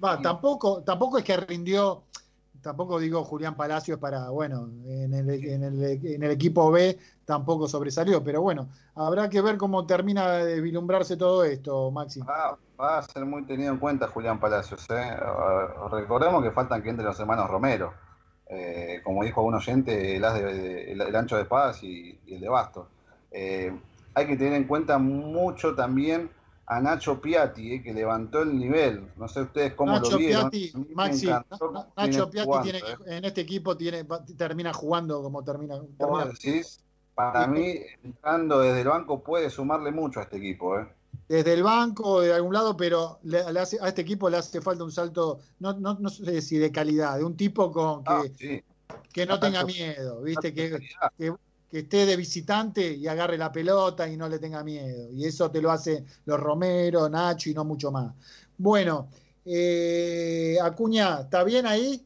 Va, 0.04 0.22
tampoco, 0.22 0.84
tampoco 0.84 1.18
es 1.18 1.24
que 1.24 1.38
rindió 1.38 2.04
tampoco 2.64 2.98
digo 2.98 3.24
Julián 3.24 3.56
Palacios 3.56 4.00
para, 4.00 4.30
bueno, 4.30 4.70
en 4.88 5.14
el, 5.14 5.30
en, 5.30 5.64
el, 5.64 5.84
en 5.84 6.24
el, 6.24 6.32
equipo 6.32 6.72
B 6.72 6.98
tampoco 7.26 7.68
sobresalió, 7.68 8.24
pero 8.24 8.42
bueno, 8.42 8.70
habrá 8.96 9.30
que 9.30 9.42
ver 9.42 9.58
cómo 9.58 9.86
termina 9.86 10.38
de 10.38 10.62
vilumbrarse 10.62 11.18
todo 11.18 11.44
esto, 11.44 11.92
Maxi. 11.92 12.22
va 12.22 12.98
a 12.98 13.02
ser 13.04 13.26
muy 13.26 13.44
tenido 13.44 13.72
en 13.72 13.80
cuenta 13.80 14.08
Julián 14.08 14.40
Palacios. 14.40 14.90
¿eh? 14.90 15.16
Recordemos 15.92 16.42
que 16.42 16.52
faltan 16.52 16.82
que 16.82 16.90
entre 16.90 17.06
los 17.06 17.20
hermanos 17.20 17.50
Romero. 17.50 17.94
Eh, 18.50 19.02
como 19.04 19.24
dijo 19.24 19.42
un 19.42 19.56
oyente, 19.56 20.18
el, 20.18 20.24
el, 20.24 21.16
ancho 21.16 21.38
de 21.38 21.46
paz 21.46 21.84
y, 21.84 22.20
el 22.28 22.40
de 22.40 22.50
Bastos. 22.50 22.88
Eh, 23.32 23.76
hay 24.14 24.28
que 24.28 24.38
tener 24.38 24.54
en 24.54 24.66
cuenta 24.66 24.98
mucho 24.98 25.76
también 25.76 26.30
a 26.66 26.80
Nacho 26.80 27.20
Piatti, 27.20 27.74
eh, 27.74 27.84
que 27.84 27.94
levantó 27.94 28.42
el 28.42 28.58
nivel. 28.58 29.08
No 29.18 29.28
sé 29.28 29.42
ustedes 29.42 29.74
cómo 29.74 30.00
lo 30.00 30.18
vieron. 30.18 30.50
Piatti, 30.50 30.74
Maxi, 30.94 31.28
Nacho 31.98 32.30
Piatti 32.30 32.52
tiene 32.64 32.80
eh. 32.80 33.18
en 33.18 33.26
este 33.26 33.42
equipo 33.42 33.76
tiene, 33.76 34.06
termina 34.38 34.74
jugando 34.74 35.22
como 35.22 35.44
termina. 35.44 35.80
Para 37.16 37.46
mí, 37.46 37.76
entrando 38.04 38.60
desde 38.60 38.82
el 38.82 38.88
banco 38.88 39.22
puede 39.22 39.50
sumarle 39.50 39.92
mucho 39.92 40.20
a 40.20 40.24
este 40.24 40.38
equipo. 40.38 40.80
¿eh? 40.80 40.88
Desde 41.28 41.54
el 41.54 41.64
banco, 41.64 42.22
de 42.22 42.34
algún 42.34 42.54
lado, 42.54 42.76
pero 42.76 43.20
le, 43.24 43.40
hace, 43.40 43.78
a 43.80 43.90
este 43.90 44.02
equipo 44.02 44.30
le 44.30 44.38
hace 44.38 44.62
falta 44.62 44.84
un 44.84 44.92
salto, 44.92 45.40
no, 45.60 45.74
no, 45.74 45.96
no 46.00 46.10
sé 46.10 46.42
si 46.42 46.58
de 46.58 46.72
calidad, 46.72 47.18
de 47.18 47.24
un 47.24 47.38
tipo 47.38 47.72
con 47.72 48.04
que, 48.04 48.64
ah, 48.90 49.04
que 49.12 49.26
no 49.26 49.40
tenga 49.40 49.64
miedo, 49.64 50.22
¿viste? 50.22 50.54
Que, 50.54 50.80
que, 51.18 51.34
que 51.74 51.80
esté 51.80 52.06
de 52.06 52.16
visitante 52.16 52.94
y 52.94 53.08
agarre 53.08 53.36
la 53.36 53.52
pelota 53.52 54.08
y 54.08 54.16
no 54.16 54.30
le 54.30 54.38
tenga 54.38 54.64
miedo. 54.64 55.10
Y 55.12 55.26
eso 55.26 55.50
te 55.50 55.60
lo 55.60 55.72
hace 55.72 56.04
los 56.24 56.40
Romero, 56.40 57.10
Nacho 57.10 57.50
y 57.50 57.56
no 57.56 57.66
mucho 57.66 57.92
más. 57.92 58.14
Bueno, 58.56 59.08
eh, 59.44 60.56
Acuña, 60.62 61.22
¿está 61.22 61.44
bien 61.44 61.66
ahí? 61.66 62.06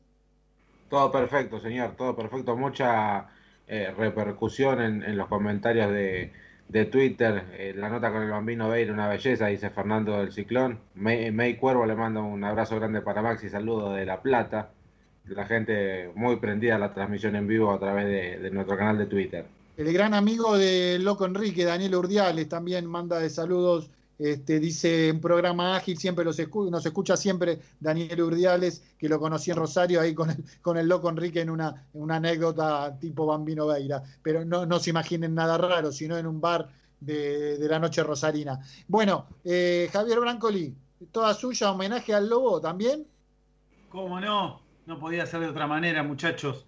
Todo 0.90 1.12
perfecto, 1.12 1.60
señor, 1.60 1.98
todo 1.98 2.16
perfecto. 2.16 2.56
Mucha 2.56 3.28
eh, 3.68 3.94
repercusión 3.98 4.80
en, 4.82 5.18
los 5.18 5.28
comentarios 5.28 5.92
de, 5.92 6.32
Twitter. 6.86 7.44
Eh, 7.58 7.74
la 7.76 7.90
nota 7.90 8.10
con 8.14 8.24
el 8.24 8.30
bambino 8.30 8.70
Beir, 8.70 8.90
una 8.94 9.10
belleza, 9.10 9.48
dice 9.48 9.70
Fernando 9.70 10.18
del 10.18 10.32
Ciclón. 10.32 10.80
May, 10.96 11.58
Cuervo 11.58 11.86
le 11.86 11.96
manda 11.96 12.22
un 12.22 12.42
abrazo 12.46 12.78
grande 12.78 13.02
para 13.02 13.22
Max 13.22 13.44
y 13.44 13.50
saludo 13.50 13.92
de 13.92 14.06
La 14.06 14.22
Plata. 14.22 14.70
La 15.26 15.46
gente 15.46 16.10
muy 16.16 16.38
prendida 16.38 16.78
a 16.78 16.80
la 16.80 16.94
transmisión 16.94 17.36
en 17.36 17.48
vivo 17.48 17.74
a 17.74 17.80
través 17.80 18.06
de 18.42 18.50
nuestro 18.50 18.78
canal 18.78 18.98
de 18.98 19.08
Twitter. 19.08 19.57
El 19.78 19.94
gran 19.94 20.16
amigo 20.16 20.58
de 20.58 20.98
Loco 20.98 21.26
Enrique, 21.26 21.64
Daniel 21.64 21.94
Urdiales, 21.94 22.50
también 22.50 22.88
manda 22.88 23.20
de 23.20 23.30
saludos. 23.30 23.92
Este, 24.18 24.60
dice 24.60 25.12
un 25.12 25.22
programa 25.22 25.76
ágil, 25.76 26.00
siempre 26.00 26.26
los 26.26 26.40
nos 26.72 26.84
escucha 26.84 27.16
siempre 27.16 27.60
Daniel 27.80 28.24
Urdiales, 28.24 28.82
que 28.98 29.08
lo 29.08 29.20
conocí 29.20 29.52
en 29.52 29.58
Rosario 29.58 30.02
ahí 30.02 30.16
con 30.16 30.32
el, 30.32 30.44
con 30.64 30.78
el 30.78 30.88
Loco 30.88 31.10
Enrique 31.10 31.42
en 31.42 31.52
una, 31.52 31.86
una 31.94 32.16
anécdota 32.16 32.98
tipo 33.00 33.28
Bambino 33.28 33.68
Veira. 33.68 34.02
Pero 34.24 34.44
no, 34.44 34.66
no 34.66 34.80
se 34.80 34.90
imaginen 34.90 35.36
nada 35.36 35.60
raro, 35.60 35.92
sino 35.92 36.18
en 36.18 36.26
un 36.26 36.42
bar 36.42 36.70
de, 37.00 37.58
la 37.60 37.78
noche 37.78 38.02
rosarina. 38.02 38.60
Bueno, 38.88 39.28
eh, 39.46 39.90
Javier 39.94 40.20
Brancoli, 40.20 40.76
toda 41.12 41.36
suya, 41.36 41.72
homenaje 41.72 42.16
al 42.16 42.28
Lobo 42.28 42.60
también. 42.60 43.06
¿Cómo 43.90 44.20
no? 44.20 44.60
No 44.88 44.98
podía 44.98 45.28
ser 45.28 45.42
de 45.42 45.50
otra 45.50 45.68
manera, 45.68 46.02
muchachos. 46.02 46.66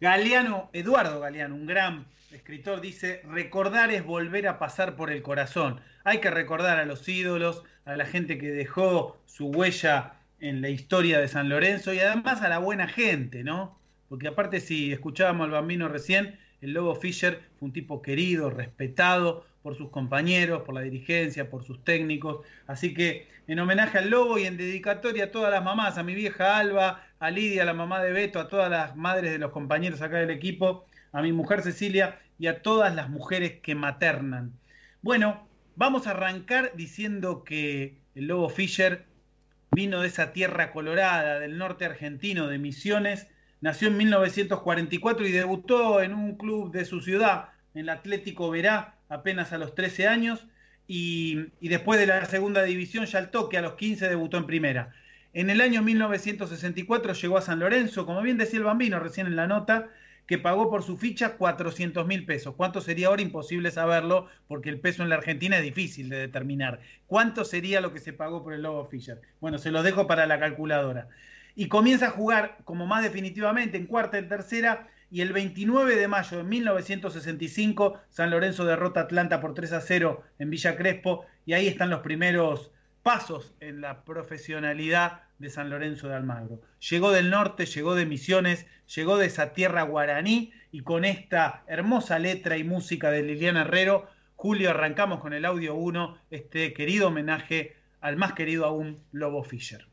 Galeano, 0.00 0.70
Eduardo 0.72 1.18
Galeano, 1.18 1.56
un 1.56 1.66
gran 1.66 2.06
escritor, 2.30 2.80
dice, 2.80 3.22
recordar 3.28 3.90
es 3.90 4.04
volver 4.04 4.46
a 4.46 4.58
pasar 4.58 4.94
por 4.94 5.10
el 5.10 5.22
corazón. 5.22 5.80
Hay 6.04 6.18
que 6.18 6.30
recordar 6.30 6.78
a 6.78 6.84
los 6.84 7.08
ídolos, 7.08 7.64
a 7.84 7.96
la 7.96 8.06
gente 8.06 8.38
que 8.38 8.50
dejó 8.50 9.18
su 9.26 9.46
huella 9.46 10.12
en 10.38 10.60
la 10.60 10.68
historia 10.68 11.18
de 11.18 11.26
San 11.26 11.48
Lorenzo 11.48 11.92
y 11.92 11.98
además 11.98 12.42
a 12.42 12.48
la 12.48 12.58
buena 12.58 12.86
gente, 12.86 13.42
¿no? 13.42 13.76
Porque 14.08 14.28
aparte 14.28 14.60
si 14.60 14.92
escuchábamos 14.92 15.46
al 15.46 15.50
bambino 15.50 15.88
recién, 15.88 16.38
el 16.60 16.74
Lobo 16.74 16.94
Fischer 16.94 17.40
fue 17.58 17.66
un 17.66 17.72
tipo 17.72 18.00
querido, 18.00 18.50
respetado 18.50 19.46
por 19.62 19.76
sus 19.76 19.90
compañeros, 19.90 20.62
por 20.62 20.74
la 20.74 20.82
dirigencia, 20.82 21.50
por 21.50 21.64
sus 21.64 21.82
técnicos. 21.82 22.46
Así 22.66 22.94
que 22.94 23.26
en 23.48 23.58
homenaje 23.58 23.98
al 23.98 24.10
Lobo 24.10 24.38
y 24.38 24.44
en 24.44 24.56
dedicatoria 24.56 25.24
a 25.24 25.30
todas 25.32 25.50
las 25.50 25.64
mamás, 25.64 25.98
a 25.98 26.04
mi 26.04 26.14
vieja 26.14 26.56
Alba, 26.56 27.04
a 27.20 27.30
Lidia, 27.30 27.64
la 27.64 27.74
mamá 27.74 28.02
de 28.02 28.12
Beto, 28.12 28.38
a 28.40 28.48
todas 28.48 28.70
las 28.70 28.96
madres 28.96 29.32
de 29.32 29.38
los 29.38 29.50
compañeros 29.50 30.02
acá 30.02 30.18
del 30.18 30.30
equipo, 30.30 30.86
a 31.12 31.22
mi 31.22 31.32
mujer 31.32 31.62
Cecilia 31.62 32.18
y 32.38 32.46
a 32.46 32.62
todas 32.62 32.94
las 32.94 33.08
mujeres 33.08 33.60
que 33.62 33.74
maternan. 33.74 34.52
Bueno, 35.02 35.48
vamos 35.76 36.06
a 36.06 36.10
arrancar 36.10 36.72
diciendo 36.74 37.44
que 37.44 37.98
el 38.14 38.26
Lobo 38.26 38.48
Fischer 38.48 39.06
vino 39.72 40.00
de 40.00 40.08
esa 40.08 40.32
tierra 40.32 40.72
colorada 40.72 41.40
del 41.40 41.58
norte 41.58 41.84
argentino 41.84 42.46
de 42.48 42.58
Misiones, 42.58 43.28
nació 43.60 43.88
en 43.88 43.96
1944 43.96 45.26
y 45.26 45.32
debutó 45.32 46.02
en 46.02 46.14
un 46.14 46.36
club 46.36 46.72
de 46.72 46.84
su 46.84 47.00
ciudad, 47.00 47.50
en 47.74 47.82
el 47.82 47.88
Atlético 47.90 48.50
Verá, 48.50 48.94
apenas 49.08 49.52
a 49.52 49.58
los 49.58 49.74
13 49.74 50.08
años, 50.08 50.46
y, 50.86 51.48
y, 51.60 51.68
después 51.68 52.00
de 52.00 52.06
la 52.06 52.24
segunda 52.24 52.62
división 52.62 53.04
ya 53.04 53.18
al 53.18 53.30
toque, 53.30 53.58
a 53.58 53.60
los 53.60 53.74
15 53.74 54.08
debutó 54.08 54.38
en 54.38 54.46
primera. 54.46 54.94
En 55.38 55.50
el 55.50 55.60
año 55.60 55.84
1964 55.84 57.12
llegó 57.12 57.38
a 57.38 57.42
San 57.42 57.60
Lorenzo, 57.60 58.06
como 58.06 58.22
bien 58.22 58.38
decía 58.38 58.58
el 58.58 58.64
bambino 58.64 58.98
recién 58.98 59.28
en 59.28 59.36
la 59.36 59.46
nota, 59.46 59.88
que 60.26 60.36
pagó 60.36 60.68
por 60.68 60.82
su 60.82 60.96
ficha 60.96 61.36
400 61.36 62.04
mil 62.08 62.26
pesos. 62.26 62.56
¿Cuánto 62.56 62.80
sería 62.80 63.06
ahora? 63.06 63.22
Imposible 63.22 63.70
saberlo, 63.70 64.26
porque 64.48 64.68
el 64.68 64.80
peso 64.80 65.04
en 65.04 65.10
la 65.10 65.14
Argentina 65.14 65.56
es 65.56 65.62
difícil 65.62 66.08
de 66.08 66.16
determinar. 66.16 66.80
¿Cuánto 67.06 67.44
sería 67.44 67.80
lo 67.80 67.92
que 67.92 68.00
se 68.00 68.12
pagó 68.12 68.42
por 68.42 68.52
el 68.52 68.62
Lobo 68.62 68.86
Fischer? 68.86 69.20
Bueno, 69.40 69.58
se 69.58 69.70
lo 69.70 69.84
dejo 69.84 70.08
para 70.08 70.26
la 70.26 70.40
calculadora. 70.40 71.06
Y 71.54 71.68
comienza 71.68 72.08
a 72.08 72.10
jugar 72.10 72.58
como 72.64 72.88
más 72.88 73.04
definitivamente 73.04 73.76
en 73.76 73.86
cuarta 73.86 74.18
y 74.18 74.26
tercera 74.26 74.88
y 75.08 75.20
el 75.20 75.32
29 75.32 75.94
de 75.94 76.08
mayo 76.08 76.38
de 76.38 76.42
1965 76.42 78.00
San 78.08 78.30
Lorenzo 78.30 78.64
derrota 78.64 78.98
a 78.98 79.02
Atlanta 79.04 79.40
por 79.40 79.54
3 79.54 79.72
a 79.72 79.80
0 79.82 80.20
en 80.40 80.50
Villa 80.50 80.74
Crespo 80.74 81.26
y 81.46 81.52
ahí 81.52 81.68
están 81.68 81.90
los 81.90 82.00
primeros 82.00 82.72
pasos 83.04 83.54
en 83.60 83.80
la 83.80 84.02
profesionalidad 84.02 85.27
de 85.38 85.50
San 85.50 85.70
Lorenzo 85.70 86.08
de 86.08 86.14
Almagro. 86.14 86.60
Llegó 86.90 87.10
del 87.12 87.30
norte, 87.30 87.66
llegó 87.66 87.94
de 87.94 88.06
Misiones, 88.06 88.66
llegó 88.94 89.16
de 89.16 89.26
esa 89.26 89.52
tierra 89.52 89.82
guaraní 89.82 90.52
y 90.72 90.80
con 90.80 91.04
esta 91.04 91.62
hermosa 91.66 92.18
letra 92.18 92.56
y 92.56 92.64
música 92.64 93.10
de 93.10 93.22
Liliana 93.22 93.62
Herrero, 93.62 94.08
Julio, 94.36 94.70
arrancamos 94.70 95.20
con 95.20 95.32
el 95.32 95.44
audio 95.44 95.74
1, 95.74 96.16
este 96.30 96.72
querido 96.72 97.08
homenaje 97.08 97.74
al 98.00 98.16
más 98.16 98.34
querido 98.34 98.66
aún, 98.66 99.00
Lobo 99.10 99.42
Fischer. 99.42 99.86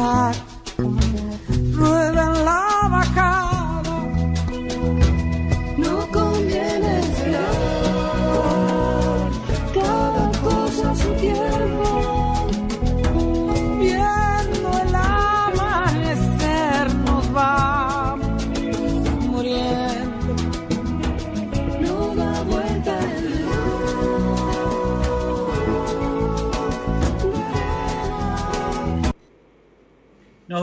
Tanto 0.00 0.49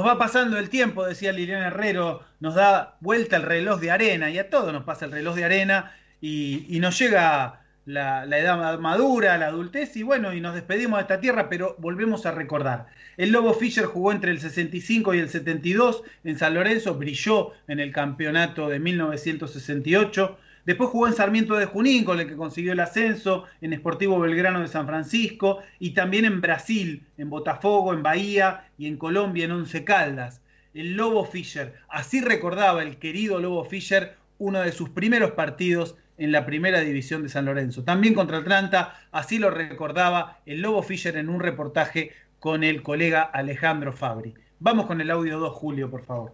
va 0.07 0.17
pasando 0.17 0.57
el 0.57 0.69
tiempo, 0.69 1.05
decía 1.05 1.31
Liliana 1.31 1.67
Herrero, 1.67 2.23
nos 2.39 2.55
da 2.55 2.97
vuelta 3.01 3.35
el 3.35 3.43
reloj 3.43 3.79
de 3.79 3.91
arena 3.91 4.29
y 4.29 4.39
a 4.39 4.49
todos 4.49 4.73
nos 4.73 4.83
pasa 4.83 5.05
el 5.05 5.11
reloj 5.11 5.35
de 5.35 5.45
arena 5.45 5.93
y, 6.21 6.77
nos 6.79 6.97
llega 6.97 7.61
la, 7.85 8.25
la, 8.25 8.39
edad 8.39 8.79
madura, 8.79 9.37
la 9.37 9.47
adultez 9.47 9.95
y 9.97 10.03
bueno, 10.03 10.33
y 10.33 10.41
nos 10.41 10.55
despedimos 10.55 10.97
de 10.97 11.01
esta 11.01 11.19
tierra, 11.19 11.49
pero 11.49 11.75
volvemos 11.79 12.25
a 12.25 12.31
recordar. 12.31 12.87
El 13.17 13.31
Lobo 13.31 13.53
Fischer 13.53 13.85
jugó 13.85 14.11
entre 14.11 14.31
el 14.31 14.39
65 14.39 15.13
y 15.13 15.19
el 15.19 15.29
72 15.29 16.03
en 16.23 16.37
San 16.37 16.53
Lorenzo, 16.53 16.95
brilló 16.95 17.51
en 17.67 17.79
el 17.79 17.91
campeonato 17.91 18.69
de 18.69 18.79
1968. 18.79 20.37
Después 20.67 20.89
jugó 20.89 21.07
en 21.07 21.13
Sarmiento 21.13 21.55
de 21.55 21.65
Junín, 21.65 22.03
con 22.03 22.19
el 22.19 22.27
que 22.27 22.35
consiguió 22.35 22.73
el 22.73 22.81
ascenso, 22.81 23.45
en 23.61 23.73
Sportivo 23.73 24.19
Belgrano 24.19 24.59
de 24.59 24.67
San 24.67 24.85
Francisco 24.85 25.59
y 25.79 25.91
también 25.91 26.25
en 26.25 26.41
Brasil, 26.41 27.05
en 27.17 27.29
Botafogo, 27.29 27.93
en 27.93 28.03
Bahía 28.03 28.65
y 28.77 28.87
en 28.87 28.97
Colombia, 28.97 29.45
en 29.45 29.53
Once 29.53 29.85
Caldas. 29.85 30.41
El 30.73 30.97
Lobo 30.97 31.23
Fischer, 31.23 31.75
así 31.87 32.19
recordaba 32.19 32.83
el 32.83 32.97
querido 32.97 33.39
Lobo 33.39 33.63
Fischer 33.63 34.17
uno 34.39 34.59
de 34.59 34.73
sus 34.73 34.89
primeros 34.89 35.31
partidos 35.31 35.95
en 36.17 36.33
la 36.33 36.45
primera 36.45 36.81
división 36.81 37.23
de 37.23 37.29
San 37.29 37.45
Lorenzo. 37.45 37.85
También 37.85 38.13
contra 38.13 38.39
Atlanta, 38.39 38.93
así 39.13 39.39
lo 39.39 39.49
recordaba 39.49 40.39
el 40.45 40.59
Lobo 40.59 40.83
Fischer 40.83 41.15
en 41.15 41.29
un 41.29 41.39
reportaje 41.39 42.11
con 42.39 42.65
el 42.65 42.83
colega 42.83 43.21
Alejandro 43.21 43.93
Fabri. 43.93 44.33
Vamos 44.59 44.85
con 44.87 44.99
el 44.99 45.11
audio 45.11 45.39
2, 45.39 45.53
Julio, 45.53 45.89
por 45.89 46.03
favor. 46.03 46.33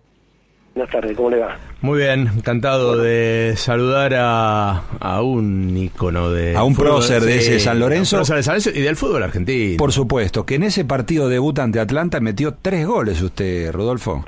Buenas 0.75 0.91
tardes, 0.91 1.15
¿cómo 1.15 1.29
le 1.29 1.37
va? 1.37 1.55
Muy 1.81 1.99
bien, 1.99 2.29
encantado 2.35 2.97
de 2.97 3.53
saludar 3.57 4.13
a, 4.15 4.81
a, 4.99 5.21
un 5.21 5.77
ícono 5.77 6.31
de. 6.31 6.55
A 6.55 6.63
un 6.63 6.73
fútbol, 6.73 6.93
prócer 6.93 7.21
de 7.21 7.37
ese 7.37 7.59
San 7.59 7.79
Lorenzo. 7.79 8.17
de 8.17 8.25
San 8.25 8.37
Lorenzo 8.37 8.71
y 8.71 8.81
del 8.81 8.95
fútbol 8.95 9.21
argentino. 9.21 9.77
Por 9.77 9.91
supuesto, 9.91 10.47
que 10.47 10.55
en 10.55 10.63
ese 10.63 10.83
partido 10.83 11.29
debut 11.29 11.59
ante 11.59 11.79
Atlanta 11.79 12.19
metió 12.19 12.55
tres 12.59 12.87
goles 12.87 13.21
usted, 13.21 13.71
Rodolfo. 13.71 14.25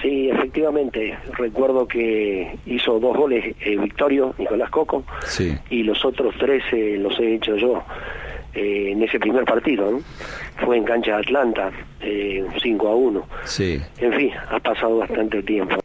Sí, 0.00 0.30
efectivamente. 0.30 1.18
Recuerdo 1.36 1.88
que 1.88 2.56
hizo 2.66 3.00
dos 3.00 3.16
goles 3.16 3.56
eh, 3.60 3.76
Victorio, 3.76 4.32
Nicolás 4.38 4.70
Coco, 4.70 5.04
sí. 5.26 5.56
y 5.70 5.82
los 5.82 6.04
otros 6.04 6.34
tres 6.38 6.62
eh, 6.72 6.98
los 7.00 7.18
he 7.18 7.34
hecho 7.34 7.56
yo. 7.56 7.82
Eh, 8.54 8.90
en 8.90 9.02
ese 9.02 9.20
primer 9.20 9.44
partido, 9.44 9.90
¿no? 9.90 10.02
Fue 10.64 10.76
en 10.76 10.84
cancha 10.84 11.12
de 11.12 11.18
Atlanta, 11.18 11.70
eh, 12.00 12.44
5 12.60 12.88
a 12.88 12.96
1. 12.96 13.28
Sí. 13.44 13.80
En 13.98 14.12
fin, 14.12 14.32
ha 14.50 14.58
pasado 14.58 14.98
bastante 14.98 15.42
tiempo. 15.42 15.80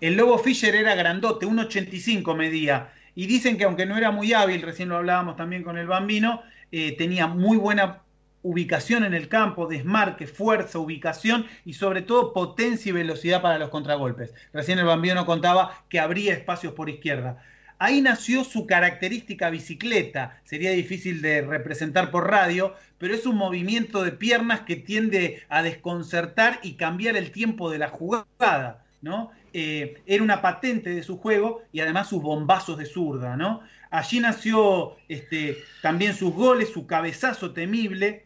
El 0.00 0.16
Lobo 0.16 0.38
Fischer 0.38 0.74
era 0.74 0.94
grandote, 0.94 1.46
1,85 1.46 2.36
medía. 2.36 2.92
Y 3.16 3.26
dicen 3.26 3.56
que 3.56 3.64
aunque 3.64 3.86
no 3.86 3.96
era 3.96 4.12
muy 4.12 4.34
hábil, 4.34 4.62
recién 4.62 4.90
lo 4.90 4.96
hablábamos 4.96 5.36
también 5.36 5.64
con 5.64 5.78
el 5.78 5.86
bambino, 5.88 6.42
eh, 6.70 6.94
tenía 6.96 7.26
muy 7.26 7.56
buena 7.56 8.02
ubicación 8.42 9.02
en 9.04 9.14
el 9.14 9.28
campo, 9.28 9.66
desmarque, 9.66 10.28
fuerza, 10.28 10.78
ubicación 10.78 11.46
y 11.64 11.72
sobre 11.72 12.02
todo 12.02 12.32
potencia 12.32 12.90
y 12.90 12.92
velocidad 12.92 13.42
para 13.42 13.58
los 13.58 13.70
contragolpes. 13.70 14.32
Recién 14.52 14.78
el 14.78 14.84
bambino 14.84 15.26
contaba 15.26 15.82
que 15.88 15.98
abría 15.98 16.34
espacios 16.34 16.72
por 16.74 16.88
izquierda. 16.88 17.42
Ahí 17.78 18.00
nació 18.00 18.42
su 18.44 18.66
característica 18.66 19.50
bicicleta. 19.50 20.40
Sería 20.44 20.70
difícil 20.70 21.20
de 21.20 21.42
representar 21.42 22.10
por 22.10 22.30
radio, 22.30 22.74
pero 22.98 23.14
es 23.14 23.26
un 23.26 23.36
movimiento 23.36 24.02
de 24.02 24.12
piernas 24.12 24.60
que 24.60 24.76
tiende 24.76 25.42
a 25.48 25.62
desconcertar 25.62 26.58
y 26.62 26.74
cambiar 26.74 27.16
el 27.16 27.30
tiempo 27.32 27.70
de 27.70 27.78
la 27.78 27.88
jugada, 27.88 28.84
¿no? 29.02 29.30
Eh, 29.52 30.02
era 30.06 30.22
una 30.22 30.42
patente 30.42 30.90
de 30.90 31.02
su 31.02 31.18
juego 31.18 31.62
y 31.72 31.80
además 31.80 32.08
sus 32.08 32.22
bombazos 32.22 32.78
de 32.78 32.86
zurda, 32.86 33.36
¿no? 33.36 33.62
Allí 33.90 34.20
nació 34.20 34.96
este, 35.08 35.58
también 35.82 36.14
sus 36.14 36.32
goles, 36.32 36.70
su 36.70 36.86
cabezazo 36.86 37.52
temible. 37.52 38.24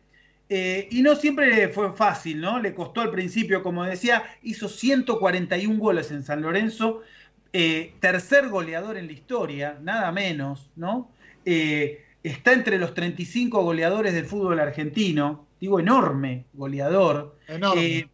Eh, 0.48 0.88
y 0.90 1.02
no 1.02 1.14
siempre 1.14 1.68
fue 1.68 1.92
fácil, 1.92 2.40
¿no? 2.40 2.58
Le 2.58 2.74
costó 2.74 3.00
al 3.00 3.12
principio, 3.12 3.62
como 3.62 3.84
decía, 3.84 4.24
hizo 4.42 4.68
141 4.68 5.78
goles 5.78 6.10
en 6.10 6.24
San 6.24 6.42
Lorenzo, 6.42 7.02
eh, 7.52 7.94
tercer 8.00 8.48
goleador 8.48 8.96
en 8.96 9.06
la 9.06 9.12
historia, 9.12 9.78
nada 9.82 10.12
menos, 10.12 10.70
¿no? 10.76 11.10
Eh, 11.44 12.04
está 12.22 12.52
entre 12.52 12.78
los 12.78 12.94
35 12.94 13.62
goleadores 13.62 14.12
del 14.14 14.26
fútbol 14.26 14.60
argentino, 14.60 15.46
digo 15.60 15.80
enorme 15.80 16.44
goleador, 16.52 17.36
Enorme. 17.48 17.82
eh, 17.98 18.08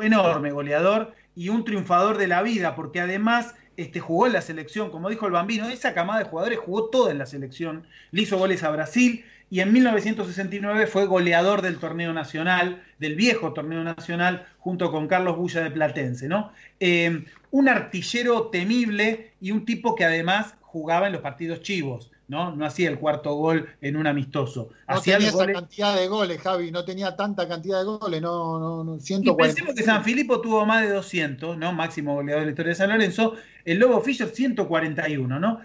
enorme 0.00 0.50
goleador 0.50 1.12
y 1.34 1.48
un 1.48 1.64
triunfador 1.64 2.18
de 2.18 2.26
la 2.28 2.42
vida, 2.42 2.74
porque 2.74 3.00
además 3.00 3.54
este, 3.76 4.00
jugó 4.00 4.26
en 4.26 4.32
la 4.34 4.42
selección, 4.42 4.90
como 4.90 5.08
dijo 5.10 5.26
el 5.26 5.32
Bambino, 5.32 5.68
esa 5.68 5.94
camada 5.94 6.20
de 6.20 6.24
jugadores 6.26 6.58
jugó 6.58 6.90
toda 6.90 7.10
en 7.12 7.18
la 7.18 7.26
selección, 7.26 7.86
le 8.10 8.22
hizo 8.22 8.38
goles 8.38 8.62
a 8.62 8.70
Brasil 8.70 9.24
y 9.50 9.60
en 9.60 9.72
1969 9.72 10.86
fue 10.86 11.04
goleador 11.06 11.60
del 11.62 11.78
torneo 11.78 12.12
nacional, 12.14 12.82
del 12.98 13.16
viejo 13.16 13.52
torneo 13.52 13.84
nacional, 13.84 14.46
junto 14.58 14.90
con 14.90 15.08
Carlos 15.08 15.36
Bulla 15.36 15.62
de 15.62 15.70
Platense, 15.70 16.26
¿no? 16.26 16.52
Eh, 16.80 17.24
un 17.52 17.68
artillero 17.68 18.48
temible 18.48 19.34
y 19.40 19.52
un 19.52 19.64
tipo 19.64 19.94
que 19.94 20.04
además 20.04 20.56
jugaba 20.62 21.06
en 21.06 21.12
los 21.12 21.20
partidos 21.20 21.60
chivos, 21.60 22.10
¿no? 22.26 22.56
No 22.56 22.64
hacía 22.64 22.88
el 22.88 22.98
cuarto 22.98 23.34
gol 23.34 23.68
en 23.82 23.96
un 23.96 24.06
amistoso. 24.06 24.70
No 24.88 24.96
Hacía 24.96 25.18
tenía 25.18 25.28
esa 25.28 25.46
cantidad 25.52 25.94
de 25.94 26.08
goles, 26.08 26.40
Javi, 26.40 26.70
no 26.70 26.84
tenía 26.86 27.14
tanta 27.14 27.46
cantidad 27.46 27.80
de 27.80 27.84
goles, 27.84 28.22
no, 28.22 28.58
no, 28.58 28.82
no 28.82 28.96
Y 28.96 29.00
140. 29.00 29.36
pensemos 29.36 29.74
que 29.74 29.84
San 29.84 30.02
Filipo 30.02 30.40
tuvo 30.40 30.64
más 30.64 30.82
de 30.82 30.94
200, 30.94 31.58
¿no? 31.58 31.74
Máximo 31.74 32.14
goleador 32.14 32.40
de 32.40 32.46
la 32.46 32.52
historia 32.52 32.70
de 32.70 32.76
San 32.76 32.88
Lorenzo. 32.88 33.34
El 33.66 33.78
Lobo 33.78 34.00
Fischer 34.00 34.28
141, 34.28 35.38
¿no? 35.38 35.60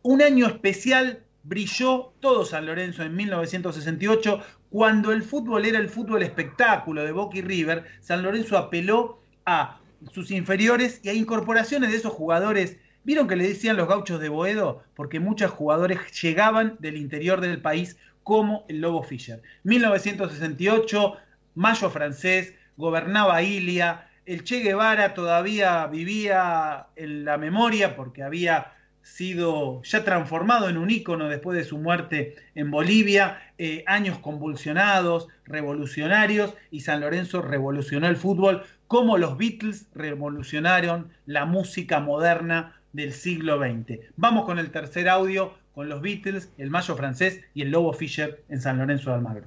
Un 0.00 0.22
año 0.22 0.46
especial 0.46 1.24
brilló 1.42 2.14
todo 2.20 2.46
San 2.46 2.64
Lorenzo 2.64 3.02
en 3.02 3.14
1968, 3.14 4.40
cuando 4.70 5.12
el 5.12 5.22
fútbol 5.22 5.66
era 5.66 5.78
el 5.78 5.90
fútbol 5.90 6.22
espectáculo 6.22 7.04
de 7.04 7.12
Boca 7.12 7.36
y 7.36 7.42
River. 7.42 7.84
San 8.00 8.22
Lorenzo 8.22 8.56
apeló 8.56 9.20
a 9.44 9.77
sus 10.12 10.30
inferiores 10.30 11.00
y 11.02 11.08
a 11.08 11.14
incorporaciones 11.14 11.90
de 11.90 11.96
esos 11.96 12.12
jugadores. 12.12 12.76
¿Vieron 13.04 13.28
que 13.28 13.36
le 13.36 13.48
decían 13.48 13.76
los 13.76 13.88
gauchos 13.88 14.20
de 14.20 14.28
Boedo? 14.28 14.82
Porque 14.94 15.20
muchos 15.20 15.50
jugadores 15.50 15.98
llegaban 16.20 16.76
del 16.78 16.96
interior 16.96 17.40
del 17.40 17.60
país 17.60 17.96
como 18.22 18.64
el 18.68 18.80
Lobo 18.80 19.02
Fischer. 19.02 19.42
1968, 19.64 21.16
Mayo 21.54 21.90
francés, 21.90 22.54
gobernaba 22.76 23.42
Ilia, 23.42 24.08
el 24.26 24.44
Che 24.44 24.60
Guevara 24.60 25.14
todavía 25.14 25.86
vivía 25.86 26.88
en 26.96 27.24
la 27.24 27.38
memoria 27.38 27.96
porque 27.96 28.22
había 28.22 28.74
sido 29.02 29.82
ya 29.82 30.04
transformado 30.04 30.68
en 30.68 30.76
un 30.76 30.90
ícono 30.90 31.28
después 31.28 31.56
de 31.56 31.64
su 31.64 31.78
muerte 31.78 32.36
en 32.54 32.70
Bolivia, 32.70 33.40
eh, 33.58 33.84
años 33.86 34.18
convulsionados, 34.18 35.28
revolucionarios, 35.44 36.54
y 36.70 36.80
San 36.80 37.00
Lorenzo 37.00 37.42
revolucionó 37.42 38.08
el 38.08 38.16
fútbol 38.16 38.64
como 38.86 39.18
los 39.18 39.36
Beatles 39.36 39.86
revolucionaron 39.94 41.10
la 41.26 41.44
música 41.44 42.00
moderna 42.00 42.80
del 42.92 43.12
siglo 43.12 43.58
XX. 43.58 44.00
Vamos 44.16 44.46
con 44.46 44.58
el 44.58 44.70
tercer 44.70 45.08
audio, 45.08 45.54
con 45.74 45.88
los 45.88 46.00
Beatles, 46.00 46.50
el 46.58 46.70
Mayo 46.70 46.96
francés 46.96 47.40
y 47.54 47.62
el 47.62 47.70
Lobo 47.70 47.92
Fischer 47.92 48.42
en 48.48 48.60
San 48.60 48.78
Lorenzo 48.78 49.10
de 49.10 49.16
Almagro. 49.16 49.46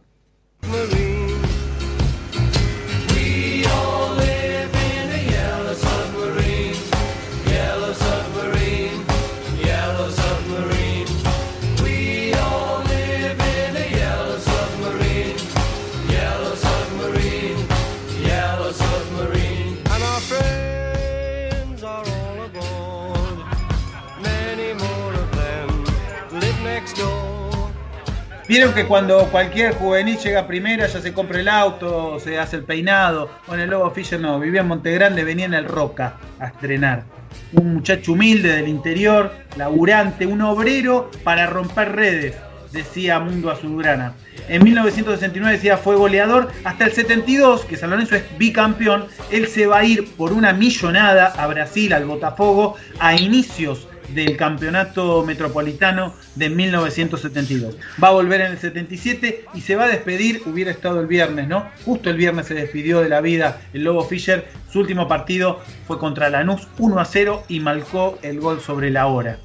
Vieron 28.51 28.73
que 28.73 28.85
cuando 28.85 29.27
cualquier 29.27 29.73
juvenil 29.75 30.17
llega 30.17 30.41
a 30.41 30.45
primera 30.45 30.85
ya 30.85 30.99
se 30.99 31.13
compra 31.13 31.39
el 31.39 31.47
auto, 31.47 32.19
se 32.19 32.37
hace 32.37 32.57
el 32.57 32.63
peinado. 32.65 33.31
Bueno, 33.47 33.63
el 33.63 33.69
Lobo 33.69 33.89
Fischer 33.91 34.19
no, 34.19 34.41
vivía 34.41 34.59
en 34.59 34.67
Montegrande, 34.67 35.23
venía 35.23 35.45
en 35.45 35.53
el 35.53 35.63
Roca 35.63 36.17
a 36.37 36.47
estrenar. 36.47 37.05
Un 37.53 37.75
muchacho 37.75 38.11
humilde 38.11 38.53
del 38.53 38.67
interior, 38.67 39.31
laburante, 39.55 40.25
un 40.25 40.41
obrero 40.41 41.09
para 41.23 41.47
romper 41.47 41.93
redes, 41.93 42.35
decía 42.73 43.21
Mundo 43.21 43.51
Azulgrana. 43.51 44.15
En 44.49 44.65
1969 44.65 45.55
decía 45.55 45.77
fue 45.77 45.95
goleador 45.95 46.51
hasta 46.65 46.83
el 46.83 46.91
72, 46.91 47.63
que 47.63 47.77
San 47.77 47.89
Lorenzo 47.89 48.17
es 48.17 48.37
bicampeón. 48.37 49.05
Él 49.31 49.47
se 49.47 49.65
va 49.65 49.77
a 49.77 49.85
ir 49.85 50.13
por 50.17 50.33
una 50.33 50.51
millonada 50.51 51.27
a 51.27 51.47
Brasil, 51.47 51.93
al 51.93 52.03
Botafogo, 52.03 52.75
a 52.99 53.15
inicios 53.15 53.87
del 54.13 54.37
campeonato 54.37 55.23
metropolitano 55.25 56.13
de 56.35 56.49
1972. 56.49 57.77
Va 58.01 58.09
a 58.09 58.11
volver 58.11 58.41
en 58.41 58.51
el 58.51 58.57
77 58.57 59.45
y 59.53 59.61
se 59.61 59.75
va 59.75 59.85
a 59.85 59.89
despedir, 59.89 60.41
hubiera 60.45 60.71
estado 60.71 60.99
el 60.99 61.07
viernes, 61.07 61.47
¿no? 61.47 61.67
Justo 61.85 62.09
el 62.09 62.17
viernes 62.17 62.47
se 62.47 62.53
despidió 62.53 63.01
de 63.01 63.09
la 63.09 63.21
vida 63.21 63.61
el 63.73 63.83
Lobo 63.83 64.03
Fischer. 64.03 64.47
Su 64.71 64.79
último 64.79 65.07
partido 65.07 65.61
fue 65.87 65.99
contra 65.99 66.29
Lanús 66.29 66.67
1 66.77 66.99
a 66.99 67.05
0 67.05 67.43
y 67.47 67.59
marcó 67.59 68.17
el 68.21 68.39
gol 68.39 68.61
sobre 68.61 68.89
la 68.89 69.07
hora. 69.07 69.37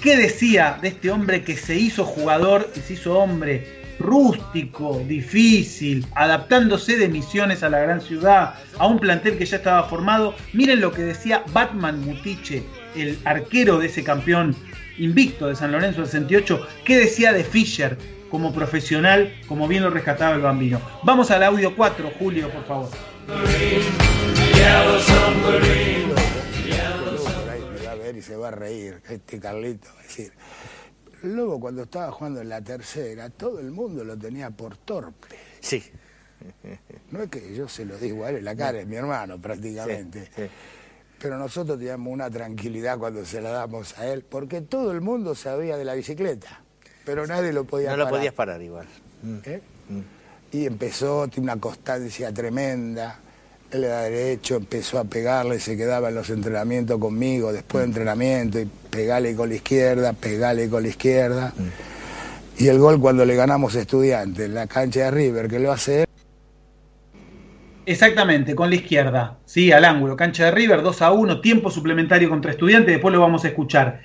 ¿Qué 0.00 0.16
decía 0.16 0.78
de 0.82 0.88
este 0.88 1.10
hombre 1.10 1.44
que 1.44 1.56
se 1.56 1.76
hizo 1.76 2.04
jugador 2.04 2.68
y 2.74 2.80
se 2.80 2.94
hizo 2.94 3.18
hombre 3.18 3.82
rústico, 3.98 5.00
difícil, 5.06 6.06
adaptándose 6.16 6.96
de 6.96 7.08
misiones 7.08 7.62
a 7.62 7.68
la 7.68 7.78
gran 7.78 8.00
ciudad, 8.00 8.54
a 8.78 8.86
un 8.86 8.98
plantel 8.98 9.38
que 9.38 9.46
ya 9.46 9.58
estaba 9.58 9.84
formado? 9.84 10.34
Miren 10.52 10.80
lo 10.80 10.92
que 10.92 11.02
decía 11.02 11.44
Batman 11.52 12.00
Mutiche, 12.04 12.64
el 12.94 13.18
arquero 13.24 13.78
de 13.78 13.86
ese 13.86 14.04
campeón 14.04 14.54
invicto 14.98 15.48
de 15.48 15.56
San 15.56 15.72
Lorenzo 15.72 16.00
del 16.00 16.10
68. 16.10 16.66
¿Qué 16.84 16.98
decía 16.98 17.32
de 17.32 17.44
Fischer 17.44 17.98
como 18.30 18.52
profesional, 18.52 19.32
como 19.46 19.68
bien 19.68 19.82
lo 19.82 19.90
rescataba 19.90 20.34
el 20.34 20.42
bambino? 20.42 20.80
Vamos 21.02 21.30
al 21.30 21.42
audio 21.42 21.74
4, 21.74 22.12
Julio, 22.18 22.50
por 22.50 22.64
favor. 22.66 22.90
Yellow 24.54 24.98
submarine. 25.00 26.14
Por 26.14 27.50
ahí 27.50 27.60
me 27.60 27.86
va 27.86 27.92
a 27.92 27.94
ver 27.94 28.16
y 28.16 28.22
se 28.22 28.36
va 28.36 28.48
a 28.48 28.52
reír, 28.52 29.00
este 29.08 29.40
Carlito. 29.40 29.88
va 29.94 30.00
a 30.00 30.02
decir, 30.02 30.32
luego 31.22 31.60
cuando 31.60 31.82
estaba 31.82 32.10
jugando 32.10 32.40
en 32.40 32.48
la 32.48 32.60
tercera, 32.60 33.30
todo 33.30 33.60
el 33.60 33.70
mundo 33.70 34.04
lo 34.04 34.16
tenía 34.16 34.50
por 34.50 34.76
torpe. 34.76 35.28
Sí. 35.60 35.82
No 37.10 37.22
es 37.22 37.30
que 37.30 37.54
yo 37.54 37.68
se 37.68 37.84
lo 37.84 37.96
digo 37.98 38.24
a 38.24 38.30
él 38.30 38.36
en 38.36 38.44
la 38.44 38.56
cara, 38.56 38.80
es 38.80 38.86
mi 38.86 38.96
hermano 38.96 39.40
prácticamente. 39.40 40.28
Pero 41.22 41.38
nosotros 41.38 41.78
teníamos 41.78 42.12
una 42.12 42.28
tranquilidad 42.28 42.98
cuando 42.98 43.24
se 43.24 43.40
la 43.40 43.50
damos 43.50 43.96
a 43.96 44.06
él, 44.08 44.24
porque 44.28 44.60
todo 44.60 44.90
el 44.90 45.00
mundo 45.00 45.36
sabía 45.36 45.76
de 45.76 45.84
la 45.84 45.94
bicicleta, 45.94 46.60
pero 47.04 47.26
nadie 47.28 47.52
lo 47.52 47.62
podía 47.64 47.90
No 47.92 47.98
lo 47.98 48.04
parar. 48.04 48.18
podías 48.18 48.34
parar 48.34 48.60
igual. 48.60 48.86
¿Eh? 49.44 49.60
Y 50.50 50.66
empezó, 50.66 51.28
tiene 51.28 51.44
una 51.52 51.60
constancia 51.60 52.32
tremenda. 52.34 53.20
Él 53.70 53.84
era 53.84 54.00
derecho, 54.00 54.56
empezó 54.56 54.98
a 54.98 55.04
pegarle, 55.04 55.60
se 55.60 55.76
quedaba 55.76 56.08
en 56.08 56.16
los 56.16 56.28
entrenamientos 56.28 56.98
conmigo, 56.98 57.52
después 57.52 57.82
de 57.82 57.86
entrenamiento, 57.86 58.60
y 58.60 58.66
pegale 58.90 59.34
con 59.34 59.48
la 59.48 59.54
izquierda, 59.54 60.12
pegale 60.12 60.68
con 60.68 60.82
la 60.82 60.88
izquierda. 60.88 61.54
Y 62.58 62.66
el 62.68 62.78
gol 62.78 63.00
cuando 63.00 63.24
le 63.24 63.34
ganamos 63.34 63.74
estudiantes 63.76 64.44
en 64.44 64.54
la 64.54 64.66
cancha 64.66 65.04
de 65.04 65.10
River, 65.12 65.48
que 65.48 65.58
lo 65.60 65.72
hace 65.72 66.02
él. 66.02 66.06
Exactamente, 67.84 68.54
con 68.54 68.70
la 68.70 68.76
izquierda, 68.76 69.38
sí, 69.44 69.72
al 69.72 69.84
ángulo, 69.84 70.16
cancha 70.16 70.44
de 70.44 70.50
River, 70.52 70.82
2 70.82 71.02
a 71.02 71.10
1, 71.10 71.40
tiempo 71.40 71.68
suplementario 71.68 72.30
contra 72.30 72.52
estudiantes, 72.52 72.94
después 72.94 73.12
lo 73.12 73.20
vamos 73.20 73.44
a 73.44 73.48
escuchar. 73.48 74.02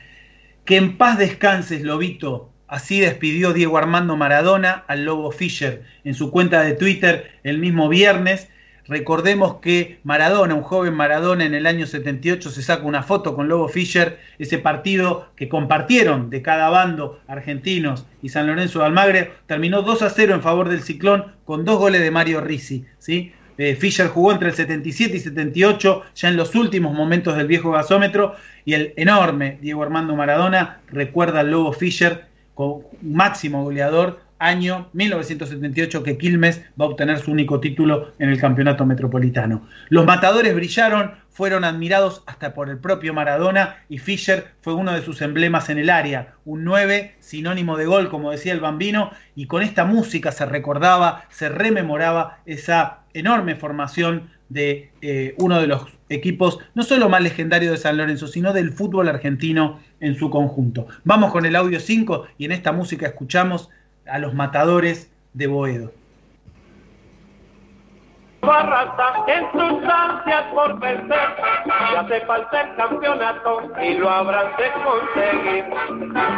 Que 0.66 0.78
en 0.78 0.98
paz 0.98 1.20
descanses, 1.20 1.84
Lobito. 1.84 2.50
Así 2.68 3.00
despidió 3.00 3.54
Diego 3.54 3.78
Armando 3.78 4.18
Maradona 4.18 4.84
al 4.88 5.06
Lobo 5.06 5.32
Fischer 5.32 5.84
en 6.04 6.16
su 6.16 6.32
cuenta 6.32 6.64
de 6.64 6.74
Twitter 6.74 7.32
el 7.44 7.60
mismo 7.60 7.88
viernes. 7.88 8.50
Recordemos 8.88 9.58
que 9.62 10.00
Maradona, 10.04 10.56
un 10.56 10.64
joven 10.64 10.94
Maradona 10.94 11.46
en 11.46 11.54
el 11.54 11.66
año 11.66 11.86
78, 11.86 12.50
se 12.50 12.62
saca 12.62 12.84
una 12.84 13.04
foto 13.04 13.36
con 13.36 13.48
Lobo 13.48 13.70
Fischer, 13.70 14.20
ese 14.40 14.58
partido 14.58 15.30
que 15.36 15.48
compartieron 15.48 16.30
de 16.30 16.42
cada 16.42 16.70
bando, 16.70 17.22
argentinos 17.28 18.06
y 18.22 18.30
San 18.30 18.48
Lorenzo 18.48 18.80
de 18.80 18.86
Almagre, 18.86 19.32
terminó 19.46 19.84
2 19.84 20.02
a 20.02 20.10
0 20.10 20.34
en 20.34 20.42
favor 20.42 20.68
del 20.68 20.82
Ciclón 20.82 21.34
con 21.46 21.64
dos 21.64 21.80
goles 21.80 22.02
de 22.02 22.12
Mario 22.12 22.42
Risi. 22.42 22.86
¿sí? 22.98 23.34
Eh, 23.58 23.76
Fischer 23.76 24.08
jugó 24.08 24.32
entre 24.32 24.50
el 24.50 24.56
77 24.56 25.18
y 25.18 25.20
78, 25.20 26.04
ya 26.16 26.30
en 26.30 26.38
los 26.38 26.54
últimos 26.56 26.94
momentos 26.94 27.36
del 27.36 27.48
viejo 27.48 27.72
gasómetro, 27.72 28.36
y 28.66 28.74
el 28.74 28.94
enorme 28.98 29.58
Diego 29.62 29.84
Armando 29.84 30.16
Maradona 30.16 30.82
recuerda 30.88 31.40
al 31.40 31.52
Lobo 31.52 31.74
Fischer 31.74 32.26
como 32.54 32.90
máximo 33.02 33.64
goleador, 33.64 34.20
año 34.40 34.90
1978 34.94 36.04
que 36.04 36.18
Quilmes 36.18 36.62
va 36.80 36.86
a 36.86 36.90
obtener 36.90 37.20
su 37.20 37.32
único 37.32 37.60
título 37.60 38.14
en 38.20 38.30
el 38.30 38.40
campeonato 38.40 38.86
metropolitano. 38.86 39.68
Los 39.90 40.06
matadores 40.06 40.54
brillaron, 40.54 41.14
fueron 41.30 41.64
admirados 41.64 42.24
hasta 42.26 42.54
por 42.54 42.70
el 42.70 42.80
propio 42.80 43.14
Maradona 43.14 43.78
y 43.90 44.00
Fischer 44.00 44.48
fue 44.62 44.74
uno 44.74 44.94
de 44.94 45.02
sus 45.02 45.22
emblemas 45.22 45.70
en 45.70 45.78
el 45.78 45.90
área, 45.90 46.36
un 46.46 46.64
9 46.64 47.16
sinónimo 47.20 47.78
de 47.78 47.86
gol 47.86 48.10
como 48.10 48.32
decía 48.32 48.54
el 48.54 48.60
bambino 48.60 49.12
y 49.36 49.46
con 49.46 49.62
esta 49.62 49.86
música 49.86 50.32
se 50.32 50.46
recordaba, 50.46 51.26
se 51.30 51.50
rememoraba 51.50 52.40
esa 52.46 53.00
enorme 53.14 53.56
formación 53.56 54.30
de 54.50 54.92
eh, 55.02 55.36
uno 55.38 55.60
de 55.60 55.68
los 55.68 55.86
equipos 56.10 56.60
no 56.74 56.84
solo 56.84 57.10
más 57.10 57.22
legendarios 57.22 57.72
de 57.72 57.78
San 57.78 57.98
Lorenzo, 57.98 58.28
sino 58.28 58.54
del 58.54 58.72
fútbol 58.72 59.10
argentino 59.10 59.80
en 60.00 60.16
su 60.16 60.30
conjunto. 60.30 60.88
Vamos 61.04 61.32
con 61.32 61.46
el 61.46 61.56
audio 61.56 61.80
5 61.80 62.28
y 62.38 62.46
en 62.46 62.52
esta 62.52 62.72
música 62.72 63.08
escuchamos 63.08 63.70
a 64.10 64.20
los 64.20 64.34
matadores 64.34 65.10
de 65.34 65.48
Boedo. 65.48 65.92
Barraza 68.42 69.26
en 69.28 69.52
sus 69.52 69.90
ansias 69.90 70.44
por 70.54 70.80
vencer, 70.80 71.36
ya 71.66 72.00
hace 72.00 72.22
falta 72.22 72.62
el 72.62 72.76
campeonato 72.76 73.62
y 73.82 73.96
lo 73.96 74.10
habrán 74.10 74.56
de 74.58 74.72
conseguir. 74.84 75.66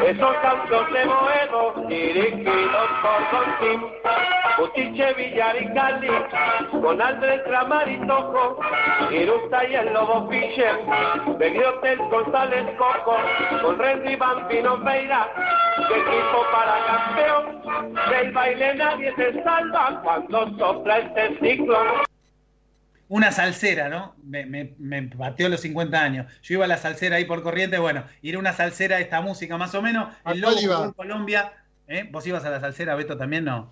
Esos 0.06 0.36
campos 0.38 0.92
de 0.92 1.06
Boedo, 1.06 1.88
dirigidos 1.88 2.90
por 3.02 3.32
Don 3.32 3.60
Tim, 3.60 3.82
Putiche, 4.58 5.14
Villar 5.14 5.62
y 5.62 5.74
Cali, 5.74 6.10
con 6.82 7.02
Andrés 7.02 7.42
Ramar 7.48 7.88
y 7.88 7.98
Toco, 8.08 8.60
Irusta 9.12 9.66
y 9.66 9.76
el 9.76 9.94
Lobo 9.94 10.30
Fischer, 10.30 10.80
Begriotel 11.38 12.00
González 12.10 12.66
Coco, 12.78 13.18
con 13.62 13.78
Renzi 13.78 14.16
Bambino 14.16 14.78
Meira, 14.78 15.28
de 15.90 15.96
equipo 15.96 16.46
para 16.52 16.76
campeón, 16.86 17.60
del 18.10 18.32
baile 18.32 18.76
nadie 18.76 19.14
se 19.16 19.44
salva 19.44 20.02
cuando 20.04 20.50
sopla 20.58 21.00
este 21.00 21.38
ciclo. 21.40 21.78
Una 23.10 23.32
salsera, 23.32 23.90
¿no? 23.90 24.16
Me, 24.24 24.46
me, 24.46 24.76
me 24.78 25.02
pateó 25.02 25.50
los 25.50 25.62
50 25.62 26.02
años. 26.02 26.32
Yo 26.44 26.54
iba 26.54 26.66
a 26.66 26.68
la 26.68 26.78
salsera 26.78 27.18
ahí 27.18 27.26
por 27.26 27.44
corriente, 27.44 27.80
bueno, 27.80 28.06
ir 28.22 28.36
a 28.36 28.40
una 28.40 28.54
salsera 28.54 29.00
esta 29.00 29.20
música 29.20 29.58
más 29.58 29.74
o 29.76 29.82
menos. 29.82 30.16
El 30.26 30.40
Lobo 30.40 30.56
jugó 30.56 30.86
en 30.86 30.94
Colombia. 30.94 31.54
¿eh? 31.88 32.08
¿Vos 32.12 32.26
ibas 32.28 32.46
a 32.46 32.52
la 32.52 32.60
salsera, 32.60 32.96
Beto, 32.96 33.18
también? 33.18 33.46
No. 33.46 33.72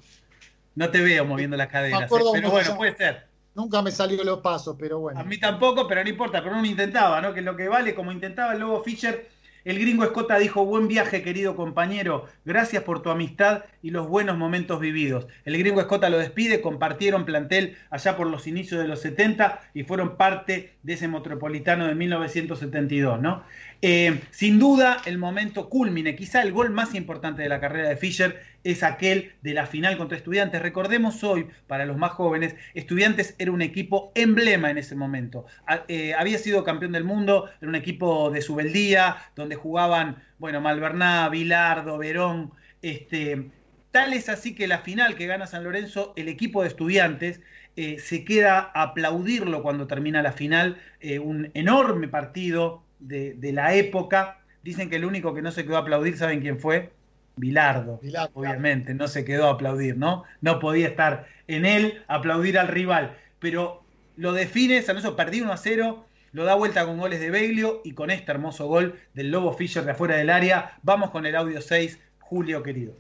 No 0.75 0.89
te 0.89 1.01
veo 1.01 1.23
moviendo 1.23 1.55
las 1.55 1.67
caderas. 1.67 2.01
¿eh? 2.01 2.07
Pero 2.09 2.49
bueno, 2.51 2.75
puede 2.75 2.95
ser. 2.95 3.27
Nunca 3.53 3.81
me 3.81 3.91
salió 3.91 4.23
los 4.23 4.39
pasos, 4.39 4.75
pero 4.77 4.99
bueno. 4.99 5.19
A 5.19 5.23
mí 5.23 5.39
tampoco, 5.39 5.87
pero 5.87 6.03
no 6.03 6.09
importa, 6.09 6.43
pero 6.43 6.55
uno 6.55 6.65
intentaba, 6.65 7.21
¿no? 7.21 7.33
Que 7.33 7.41
lo 7.41 7.55
que 7.55 7.67
vale, 7.67 7.95
como 7.95 8.11
intentaba 8.11 8.53
el 8.53 8.59
Lobo 8.59 8.83
Fischer, 8.83 9.29
el 9.67 9.79
gringo 9.79 10.05
Escota 10.05 10.39
dijo, 10.39 10.65
buen 10.65 10.87
viaje 10.87 11.21
querido 11.21 11.57
compañero, 11.57 12.25
gracias 12.45 12.83
por 12.83 13.01
tu 13.01 13.09
amistad 13.09 13.65
y 13.83 13.89
los 13.89 14.07
buenos 14.07 14.37
momentos 14.37 14.79
vividos. 14.79 15.27
El 15.43 15.57
gringo 15.57 15.81
Escota 15.81 16.09
lo 16.09 16.17
despide, 16.17 16.61
compartieron 16.61 17.25
plantel 17.25 17.75
allá 17.89 18.15
por 18.15 18.27
los 18.27 18.47
inicios 18.47 18.79
de 18.79 18.87
los 18.87 19.01
70 19.01 19.59
y 19.73 19.83
fueron 19.83 20.15
parte 20.15 20.71
de 20.83 20.93
ese 20.93 21.09
metropolitano 21.09 21.85
de 21.85 21.95
1972, 21.95 23.19
¿no? 23.19 23.43
Eh, 23.81 24.21
sin 24.31 24.57
duda, 24.57 25.01
el 25.05 25.17
momento 25.17 25.67
culmine, 25.67 26.15
quizá 26.15 26.43
el 26.43 26.53
gol 26.53 26.69
más 26.69 26.95
importante 26.95 27.41
de 27.41 27.49
la 27.49 27.59
carrera 27.59 27.89
de 27.89 27.97
Fischer 27.97 28.39
es 28.71 28.83
aquel 28.83 29.33
de 29.41 29.53
la 29.53 29.65
final 29.65 29.97
contra 29.97 30.17
Estudiantes. 30.17 30.61
Recordemos 30.61 31.23
hoy, 31.23 31.47
para 31.67 31.85
los 31.85 31.97
más 31.97 32.11
jóvenes, 32.11 32.55
Estudiantes 32.73 33.35
era 33.39 33.51
un 33.51 33.61
equipo 33.61 34.11
emblema 34.15 34.69
en 34.69 34.77
ese 34.77 34.95
momento. 34.95 35.45
Eh, 35.87 36.13
había 36.13 36.37
sido 36.37 36.63
campeón 36.63 36.91
del 36.91 37.03
mundo, 37.03 37.49
era 37.61 37.69
un 37.69 37.75
equipo 37.75 38.29
de 38.29 38.41
subeldía, 38.41 39.17
donde 39.35 39.55
jugaban, 39.55 40.23
bueno, 40.37 40.59
Malverná, 40.61 41.29
Bilardo, 41.29 41.97
Verón, 41.97 42.51
este, 42.81 43.49
tal 43.91 44.13
es 44.13 44.29
así 44.29 44.53
que 44.53 44.67
la 44.67 44.79
final 44.79 45.15
que 45.15 45.27
gana 45.27 45.47
San 45.47 45.63
Lorenzo, 45.63 46.13
el 46.15 46.27
equipo 46.27 46.61
de 46.61 46.67
Estudiantes, 46.67 47.41
eh, 47.75 47.99
se 47.99 48.25
queda 48.25 48.71
a 48.73 48.81
aplaudirlo 48.81 49.63
cuando 49.63 49.87
termina 49.87 50.21
la 50.21 50.31
final, 50.31 50.77
un 51.21 51.51
enorme 51.53 52.07
partido, 52.07 52.83
de, 52.99 53.51
la 53.53 53.73
época. 53.75 54.39
Dicen 54.63 54.89
que 54.89 54.97
el 54.97 55.05
único 55.05 55.33
que 55.33 55.41
no 55.41 55.51
se 55.51 55.63
quedó 55.63 55.77
a 55.77 55.81
aplaudir, 55.81 56.17
¿saben 56.17 56.41
quién 56.41 56.59
fue? 56.59 56.91
Bilardo, 57.37 58.01
obviamente, 58.33 58.93
no 58.93 59.07
se 59.07 59.23
quedó 59.23 59.47
a 59.47 59.51
aplaudir, 59.51 59.95
¿no? 59.95 60.23
No 60.41 60.59
podía 60.59 60.87
estar 60.87 61.27
en 61.47 61.65
él, 61.65 62.03
aplaudir 62.07 62.57
al 62.57 62.67
rival. 62.67 63.15
Pero 63.39 63.83
lo 64.15 64.33
define, 64.33 64.81
San 64.81 64.95
Lorenzo 64.95 65.15
perdió 65.15 65.43
1 65.43 65.53
a 65.53 65.57
0, 65.57 66.05
lo 66.31 66.43
da 66.45 66.55
vuelta 66.55 66.85
con 66.85 66.97
goles 66.97 67.19
de 67.19 67.29
Beglio 67.29 67.81
y 67.83 67.93
con 67.93 68.09
este 68.09 68.31
hermoso 68.31 68.67
gol 68.67 68.99
del 69.13 69.29
Lobo 69.31 69.53
Fischer 69.53 69.85
de 69.85 69.91
afuera 69.91 70.15
del 70.15 70.31
área. 70.31 70.77
Vamos 70.81 71.11
con 71.11 71.25
el 71.27 71.35
audio 71.35 71.61
6, 71.61 71.99
Julio 72.19 72.63
querido. 72.63 72.93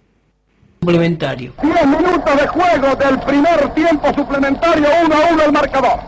Suplementario. 0.81 1.53
10 1.61 1.87
minutos 1.87 2.39
de 2.39 2.47
juego 2.47 2.95
del 2.95 3.19
primer 3.19 3.73
tiempo 3.73 4.13
suplementario, 4.13 4.87
1 5.05 5.15
a 5.15 5.33
1 5.33 5.43
el 5.43 5.51
marcador. 5.51 5.99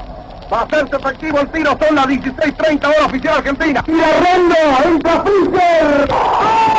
Va 0.54 0.62
a 0.62 0.64
hacerse 0.64 0.96
efectivo 0.96 1.40
el 1.40 1.48
tiro, 1.50 1.78
son 1.80 1.96
las 1.96 2.06
16.30 2.06 2.88
hora 2.88 3.06
oficial 3.06 3.38
argentina. 3.38 3.84
Y 3.88 4.00
arrendo, 4.00 4.56
entra 4.86 5.24
Fischer. 5.24 6.79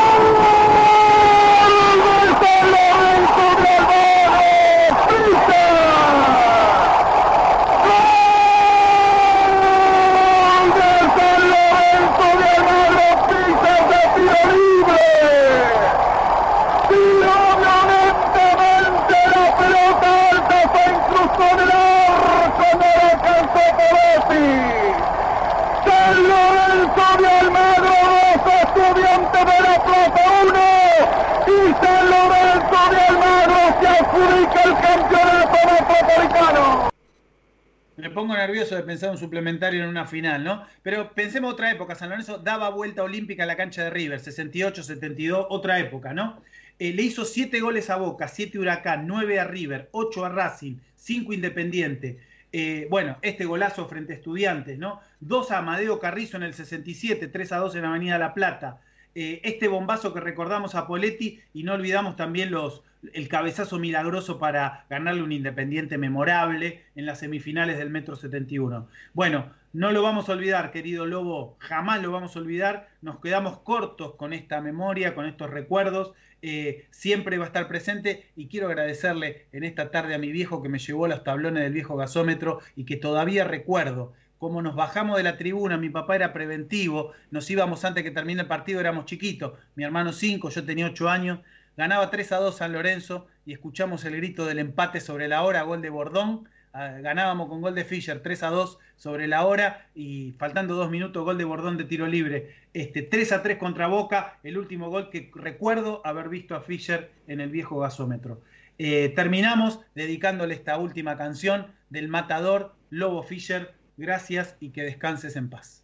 Final, 40.06 40.44
¿no? 40.44 40.64
Pero 40.82 41.12
pensemos 41.12 41.52
otra 41.52 41.70
época. 41.70 41.94
San 41.94 42.10
Lorenzo 42.10 42.39
daba 42.39 42.70
vuelta 42.70 43.02
olímpica 43.02 43.44
a 43.44 43.47
la 43.47 43.56
cancha 43.56 43.85
de 43.85 43.90
River, 43.90 44.20
68, 44.20 44.82
72, 44.82 45.47
otra 45.48 45.78
época, 45.78 46.12
¿no? 46.12 46.43
Eh, 46.78 46.93
le 46.94 47.02
hizo 47.02 47.24
7 47.24 47.60
goles 47.60 47.90
a 47.90 47.97
Boca, 47.97 48.27
7 48.27 48.59
Huracán, 48.59 49.06
9 49.06 49.39
a 49.39 49.44
River, 49.44 49.89
8 49.93 50.24
a 50.24 50.28
Racing, 50.31 50.77
5 50.97 51.32
Independiente. 51.32 52.18
Eh, 52.52 52.89
bueno, 52.90 53.18
este 53.22 53.44
golazo 53.44 53.86
frente 53.86 54.14
a 54.14 54.16
Estudiantes, 54.16 54.78
¿no? 54.78 55.01
2 55.20 55.51
a 55.51 55.59
Amadeo 55.59 56.01
Carrizo 56.01 56.36
en 56.36 56.43
el 56.43 56.55
67, 56.55 57.28
3 57.28 57.52
a 57.52 57.59
2 57.59 57.77
en 57.77 57.85
Avenida 57.85 58.18
La 58.18 58.35
Plata. 58.35 58.81
Eh, 59.14 59.40
este 59.44 59.68
bombazo 59.68 60.14
que 60.14 60.20
recordamos 60.20 60.74
a 60.74 60.86
Poletti 60.86 61.40
y 61.52 61.64
no 61.64 61.74
olvidamos 61.74 62.16
también 62.16 62.51
los, 62.51 62.82
el 63.12 63.28
cabezazo 63.28 63.78
milagroso 63.78 64.39
para 64.39 64.86
ganarle 64.89 65.22
un 65.22 65.32
Independiente 65.32 65.98
memorable 65.98 66.85
en 66.94 67.06
las 67.06 67.18
semifinales 67.18 67.78
del 67.78 67.90
Metro 67.90 68.16
71. 68.16 68.89
Bueno, 69.14 69.51
no 69.73 69.93
lo 69.93 70.03
vamos 70.03 70.29
a 70.29 70.33
olvidar, 70.33 70.73
querido 70.73 71.07
Lobo, 71.07 71.57
jamás 71.61 72.03
lo 72.03 72.11
vamos 72.11 72.35
a 72.35 72.41
olvidar. 72.41 72.89
Nos 73.03 73.21
quedamos 73.21 73.59
cortos 73.61 74.17
con 74.17 74.33
esta 74.33 74.61
memoria, 74.61 75.15
con 75.15 75.27
estos 75.27 75.49
recuerdos. 75.49 76.13
Eh, 76.43 76.87
siempre 76.91 77.39
va 77.39 77.45
a 77.45 77.49
estar 77.49 77.69
presente 77.69 78.31
y 78.35 78.49
quiero 78.49 78.67
agradecerle 78.67 79.47
en 79.53 79.63
esta 79.63 79.91
tarde 79.91 80.15
a 80.15 80.19
mi 80.19 80.33
viejo 80.33 80.63
que 80.63 80.69
me 80.69 80.79
llevó 80.79 81.07
los 81.07 81.23
tablones 81.23 81.63
del 81.63 81.73
viejo 81.73 81.97
gasómetro 81.97 82.61
y 82.75 82.85
que 82.85 82.97
todavía 82.97 83.45
recuerdo 83.45 84.15
cómo 84.39 84.63
nos 84.63 84.75
bajamos 84.75 85.19
de 85.19 85.23
la 85.23 85.37
tribuna, 85.37 85.77
mi 85.77 85.91
papá 85.91 86.17
era 86.17 86.33
preventivo, 86.33 87.13
nos 87.31 87.51
íbamos 87.51 87.85
antes 87.85 88.03
que 88.03 88.11
termine 88.11 88.41
el 88.41 88.49
partido, 88.49 88.81
éramos 88.81 89.05
chiquitos, 89.05 89.53
mi 89.75 89.85
hermano 89.85 90.15
5, 90.15 90.49
yo 90.49 90.65
tenía 90.65 90.87
8 90.87 91.11
años, 91.11 91.41
ganaba 91.77 92.11
3 92.11 92.33
a 92.33 92.37
2 92.39 92.57
San 92.57 92.73
Lorenzo 92.73 93.27
y 93.45 93.53
escuchamos 93.53 94.03
el 94.07 94.17
grito 94.17 94.47
del 94.47 94.59
empate 94.59 95.01
sobre 95.01 95.29
la 95.29 95.43
hora, 95.43 95.61
gol 95.63 95.83
de 95.83 95.91
Bordón, 95.91 96.49
ganábamos 96.73 97.49
con 97.49 97.61
gol 97.61 97.75
de 97.75 97.85
Fischer 97.85 98.23
3 98.23 98.43
a 98.45 98.49
2 98.49 98.79
sobre 98.97 99.27
la 99.27 99.45
hora 99.47 99.87
y 99.95 100.33
faltando 100.39 100.75
dos 100.75 100.91
minutos 100.91 101.25
gol 101.25 101.39
de 101.39 101.45
Bordón 101.45 101.77
de 101.77 101.85
tiro 101.85 102.07
libre. 102.07 102.55
Este, 102.73 103.03
3 103.03 103.33
a 103.33 103.43
3 103.43 103.59
contra 103.59 103.87
Boca, 103.89 104.39
el 104.43 104.59
último 104.59 104.91
gol 104.91 105.11
que 105.11 105.31
recuerdo 105.35 106.01
haber 106.05 106.29
visto 106.29 106.55
a 106.55 106.61
Fischer 106.61 107.11
en 107.27 107.41
el 107.41 107.51
viejo 107.51 107.79
gasómetro. 107.79 108.41
Eh, 108.79 109.13
terminamos 109.15 109.81
dedicándole 109.95 110.55
esta 110.55 110.79
última 110.79 111.17
canción 111.17 111.67
del 111.91 112.09
matador 112.09 112.75
Lobo 112.91 113.23
Fischer 113.23 113.75
Gracias 114.01 114.57
y 114.61 114.71
que 114.71 114.83
descanses 114.83 115.37
en 115.37 115.51
paz. 115.51 115.83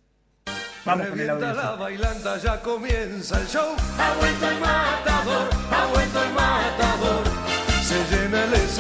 Vamos 0.87 1.09
con 1.09 1.27
la 1.27 1.77
bailanta, 1.77 2.39
ya 2.39 2.63
comienza 2.63 3.39
el 3.39 3.47
show. 3.47 3.77
Ha 3.99 4.15
vuelto 4.15 4.49
el 4.49 4.61
matador, 4.61 5.51
ha 5.71 5.87
vuelto 5.93 6.23
el 6.23 6.33
matador. 6.33 7.26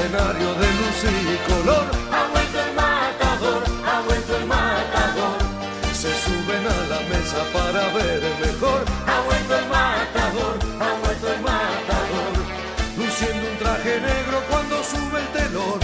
El 0.07 0.15
escenario 0.15 0.55
de 0.55 0.67
luz 0.67 1.05
y 1.05 1.51
color. 1.51 1.85
Ha 2.13 2.29
vuelto 2.31 2.61
el 2.61 2.75
matador, 2.77 3.65
ha 3.85 4.01
vuelto 4.03 4.37
el 4.37 4.47
matador. 4.47 5.39
Se 5.93 6.15
suben 6.15 6.65
a 6.65 6.87
la 6.87 7.01
mesa 7.09 7.45
para 7.53 7.93
ver 7.93 8.23
mejor. 8.41 8.85
Ha 9.05 9.21
vuelto 9.23 9.59
el 9.59 9.67
matador, 9.67 10.59
ha 10.81 11.01
vuelto 11.05 11.33
el 11.35 11.41
matador. 11.41 12.33
Luciendo 12.97 13.51
un 13.51 13.59
traje 13.59 14.01
negro 14.01 14.43
cuando 14.49 14.85
sube 14.85 15.21
el 15.21 15.27
telón. 15.33 15.81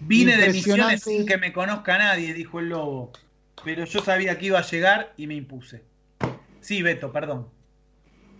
Vine 0.00 0.38
de 0.38 0.52
misiones 0.52 1.04
sin 1.04 1.24
que 1.24 1.38
me 1.38 1.52
conozca 1.52 1.98
nadie, 1.98 2.34
dijo 2.34 2.58
el 2.58 2.70
lobo. 2.70 3.12
Pero 3.64 3.84
yo 3.84 4.02
sabía 4.02 4.36
que 4.38 4.46
iba 4.46 4.58
a 4.58 4.66
llegar 4.66 5.12
y 5.16 5.28
me 5.28 5.36
impuse. 5.36 5.84
Sí, 6.62 6.82
Beto, 6.82 7.12
perdón. 7.12 7.57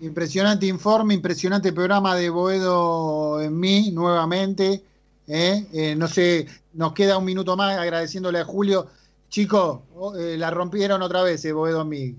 Impresionante 0.01 0.67
informe, 0.67 1.15
impresionante 1.15 1.73
programa 1.73 2.15
de 2.15 2.31
Boedo 2.31 3.41
en 3.41 3.59
mí 3.59 3.91
nuevamente. 3.91 4.83
¿eh? 5.27 5.67
Eh, 5.73 5.95
no 5.97 6.07
sé, 6.07 6.47
nos 6.75 6.93
queda 6.93 7.19
un 7.19 7.25
minuto 7.25 7.57
más 7.57 7.77
agradeciéndole 7.77 8.39
a 8.39 8.45
Julio. 8.45 8.87
Chicos, 9.29 9.81
eh, 10.19 10.37
la 10.39 10.51
rompieron 10.51 11.03
otra 11.03 11.23
vez, 11.23 11.53
Boedo 11.53 11.83
en 11.83 11.89
mí. 11.89 12.17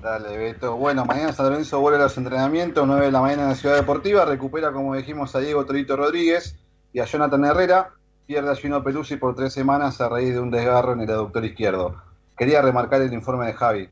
Dale, 0.00 0.38
Beto. 0.38 0.76
Bueno, 0.76 1.04
mañana 1.04 1.32
San 1.32 1.50
Lorenzo 1.50 1.80
vuelve 1.80 1.98
a 1.98 2.02
los 2.02 2.16
entrenamientos, 2.16 2.86
9 2.86 3.06
de 3.06 3.12
la 3.12 3.20
mañana 3.20 3.42
en 3.42 3.48
la 3.48 3.54
Ciudad 3.56 3.74
Deportiva. 3.74 4.24
Recupera, 4.24 4.72
como 4.72 4.94
dijimos, 4.94 5.34
a 5.34 5.40
Diego 5.40 5.66
Torito 5.66 5.96
Rodríguez 5.96 6.54
y 6.92 7.00
a 7.00 7.04
Jonathan 7.04 7.44
Herrera 7.44 7.90
pierde 8.24 8.52
a 8.52 8.54
Gino 8.54 8.84
Pelusi 8.84 9.16
por 9.16 9.34
tres 9.34 9.52
semanas 9.52 10.00
a 10.00 10.08
raíz 10.08 10.34
de 10.34 10.40
un 10.40 10.52
desgarro 10.52 10.92
en 10.92 11.00
el 11.00 11.10
aductor 11.10 11.44
izquierdo. 11.44 11.96
Quería 12.36 12.62
remarcar 12.62 13.02
el 13.02 13.12
informe 13.12 13.46
de 13.46 13.54
Javi. 13.54 13.88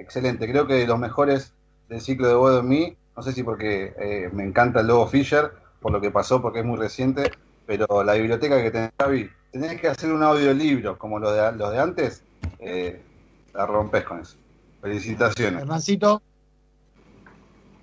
Excelente, 0.00 0.50
creo 0.50 0.66
que 0.66 0.86
los 0.86 0.98
mejores 0.98 1.52
del 1.90 2.00
ciclo 2.00 2.26
de 2.26 2.34
Bodo 2.34 2.60
en 2.60 2.68
mí, 2.68 2.96
no 3.14 3.22
sé 3.22 3.32
si 3.32 3.42
porque 3.42 3.92
eh, 3.98 4.30
me 4.32 4.44
encanta 4.44 4.80
el 4.80 4.86
Lobo 4.86 5.06
Fischer 5.06 5.52
por 5.78 5.92
lo 5.92 6.00
que 6.00 6.10
pasó, 6.10 6.40
porque 6.40 6.60
es 6.60 6.64
muy 6.64 6.78
reciente, 6.78 7.30
pero 7.66 8.02
la 8.02 8.14
biblioteca 8.14 8.62
que 8.62 8.70
tenés, 8.70 8.92
Javi, 8.98 9.28
tenés 9.52 9.78
que 9.78 9.88
hacer 9.88 10.10
un 10.10 10.22
audiolibro 10.22 10.96
como 10.98 11.18
los 11.18 11.34
de, 11.34 11.52
los 11.52 11.70
de 11.70 11.78
antes, 11.78 12.22
eh, 12.60 13.02
la 13.52 13.66
rompes 13.66 14.04
con 14.04 14.20
eso. 14.20 14.36
Felicitaciones. 14.80 15.60
Hernancito. 15.60 16.22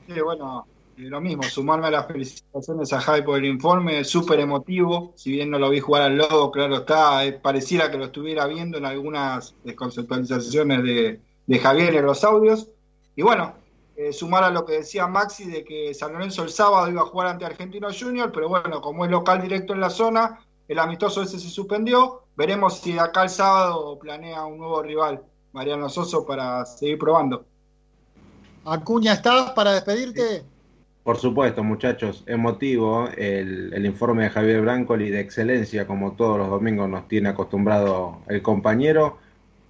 Sí, 0.08 0.20
bueno, 0.20 0.66
eh, 0.98 1.02
lo 1.04 1.22
mismo, 1.22 1.44
sumarme 1.44 1.88
a 1.88 1.92
las 1.92 2.08
felicitaciones 2.08 2.94
a 2.94 3.00
Javi 3.00 3.22
por 3.22 3.38
el 3.38 3.46
informe, 3.46 4.04
súper 4.04 4.40
emotivo, 4.40 5.14
si 5.16 5.34
bien 5.34 5.52
no 5.52 5.60
lo 5.60 5.70
vi 5.70 5.82
jugar 5.82 6.02
al 6.02 6.18
lobo, 6.18 6.50
claro 6.50 6.78
está, 6.78 7.24
eh, 7.26 7.34
pareciera 7.34 7.92
que 7.92 7.98
lo 8.00 8.06
estuviera 8.06 8.48
viendo 8.48 8.80
en 8.80 8.86
algunas 8.86 9.54
desconceptualizaciones 9.64 10.84
de, 10.84 11.27
de 11.48 11.60
Javier 11.60 11.96
en 11.96 12.06
los 12.06 12.24
audios. 12.24 12.70
Y 13.16 13.24
bueno, 13.24 13.54
eh, 13.96 14.14
sumar 14.14 14.44
a 14.44 14.52
lo 14.52 14.64
que 14.66 14.74
decía 14.74 15.08
Maxi 15.08 15.46
de 15.46 15.64
que 15.64 15.94
San 15.96 16.14
Lorenzo 16.14 16.44
el 16.44 16.50
sábado 16.50 16.90
iba 16.92 17.02
a 17.02 17.06
jugar 17.06 17.30
ante 17.30 17.46
Argentino 17.46 17.88
Junior, 17.92 18.32
pero 18.32 18.48
bueno, 18.50 18.80
como 18.80 19.06
es 19.06 19.12
local 19.12 19.42
directo 19.42 19.74
en 19.74 19.82
la 19.82 19.90
zona, 19.90 20.40
el 20.68 20.78
amistoso 20.78 21.24
ese 21.24 21.40
se 21.40 21.50
suspendió. 21.50 22.24
Veremos 22.36 22.80
si 22.80 22.94
de 22.94 23.00
acá 23.00 23.24
el 23.24 23.30
sábado 23.30 23.98
planea 23.98 24.46
un 24.46 24.60
nuevo 24.60 24.84
rival, 24.84 25.24
Mariano 25.54 25.90
Soso, 25.90 26.26
para 26.26 26.64
seguir 26.66 27.00
probando. 27.00 27.46
Acuña, 28.66 29.14
¿estás 29.14 29.52
para 29.52 29.72
despedirte? 29.72 30.44
Por 31.04 31.18
supuesto, 31.18 31.64
muchachos, 31.64 32.24
emotivo 32.28 33.08
el, 33.16 33.74
el 33.74 33.86
informe 33.86 34.24
de 34.24 34.30
Javier 34.30 34.62
Brancoli 34.62 35.10
de 35.10 35.22
excelencia, 35.22 35.88
como 35.88 36.12
todos 36.12 36.38
los 36.38 36.50
domingos 36.50 36.90
nos 36.90 37.08
tiene 37.08 37.30
acostumbrado 37.30 38.20
el 38.28 38.42
compañero. 38.42 39.18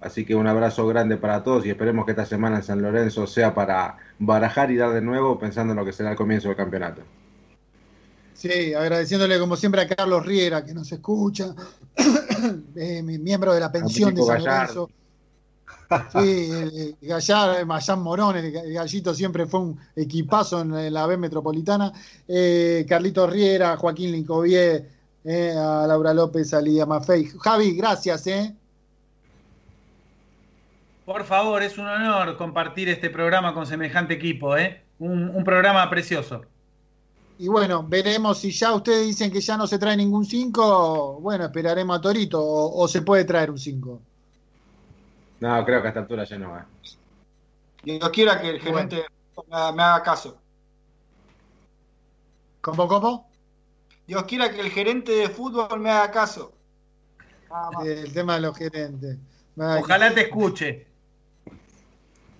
Así 0.00 0.24
que 0.24 0.34
un 0.34 0.46
abrazo 0.46 0.86
grande 0.86 1.16
para 1.16 1.42
todos 1.42 1.66
y 1.66 1.70
esperemos 1.70 2.04
que 2.04 2.12
esta 2.12 2.24
semana 2.24 2.56
en 2.56 2.62
San 2.62 2.80
Lorenzo 2.80 3.26
sea 3.26 3.52
para 3.52 3.96
barajar 4.18 4.70
y 4.70 4.76
dar 4.76 4.92
de 4.92 5.00
nuevo 5.00 5.38
pensando 5.38 5.72
en 5.72 5.78
lo 5.78 5.84
que 5.84 5.92
será 5.92 6.12
el 6.12 6.16
comienzo 6.16 6.48
del 6.48 6.56
campeonato. 6.56 7.02
Sí, 8.34 8.72
agradeciéndole 8.72 9.40
como 9.40 9.56
siempre 9.56 9.80
a 9.80 9.88
Carlos 9.88 10.24
Riera 10.24 10.64
que 10.64 10.72
nos 10.72 10.92
escucha, 10.92 11.52
eh, 12.76 13.02
miembro 13.02 13.52
de 13.52 13.60
la 13.60 13.72
pensión 13.72 14.14
de 14.14 14.22
San 14.22 14.44
Lorenzo. 14.44 14.88
Sí, 16.12 16.50
el 16.52 16.96
Gallar, 17.00 17.64
Mayán 17.64 18.00
Morón, 18.00 18.36
el 18.36 18.52
Gallito 18.52 19.14
siempre 19.14 19.46
fue 19.46 19.60
un 19.60 19.80
equipazo 19.96 20.60
en 20.60 20.92
la 20.92 21.06
B 21.06 21.16
Metropolitana. 21.16 21.92
Eh, 22.28 22.84
Carlito 22.88 23.26
Riera, 23.26 23.76
Joaquín 23.76 24.12
Lincovier, 24.12 24.88
eh, 25.24 25.54
a 25.56 25.86
Laura 25.86 26.12
López, 26.12 26.52
a 26.54 26.60
Lidia 26.60 26.86
Maffei. 26.86 27.24
Javi, 27.40 27.72
gracias, 27.72 28.26
¿eh? 28.26 28.54
Por 31.08 31.24
favor, 31.24 31.62
es 31.62 31.78
un 31.78 31.86
honor 31.86 32.36
compartir 32.36 32.90
este 32.90 33.08
programa 33.08 33.54
con 33.54 33.64
semejante 33.64 34.12
equipo, 34.12 34.58
¿eh? 34.58 34.84
Un, 34.98 35.30
un 35.30 35.42
programa 35.42 35.88
precioso. 35.88 36.42
Y 37.38 37.48
bueno, 37.48 37.82
veremos 37.82 38.36
si 38.40 38.50
ya 38.50 38.74
ustedes 38.74 39.06
dicen 39.06 39.32
que 39.32 39.40
ya 39.40 39.56
no 39.56 39.66
se 39.66 39.78
trae 39.78 39.96
ningún 39.96 40.26
5, 40.26 41.20
bueno, 41.22 41.46
esperaremos 41.46 41.96
a 41.96 42.02
Torito 42.02 42.38
o, 42.38 42.82
o 42.82 42.86
se 42.86 43.00
puede 43.00 43.24
traer 43.24 43.50
un 43.50 43.58
5. 43.58 44.02
No, 45.40 45.64
creo 45.64 45.80
que 45.80 45.86
a 45.86 45.90
esta 45.92 46.00
altura 46.00 46.24
ya 46.24 46.38
no 46.38 46.50
va. 46.50 46.66
Dios 47.82 48.10
quiera 48.10 48.38
que 48.38 48.50
el 48.50 48.60
gerente 48.60 49.06
haga, 49.50 49.72
me 49.72 49.82
haga 49.82 50.02
caso. 50.02 50.38
¿Cómo, 52.60 52.86
cómo? 52.86 53.30
Dios 54.06 54.24
quiera 54.24 54.50
que 54.50 54.60
el 54.60 54.68
gerente 54.68 55.12
de 55.12 55.30
fútbol 55.30 55.80
me 55.80 55.90
haga 55.90 56.10
caso. 56.10 56.52
El 57.82 58.12
tema 58.12 58.34
de 58.34 58.40
los 58.42 58.58
gerentes. 58.58 59.16
Ojalá 59.56 60.12
te 60.12 60.20
escuche. 60.20 60.87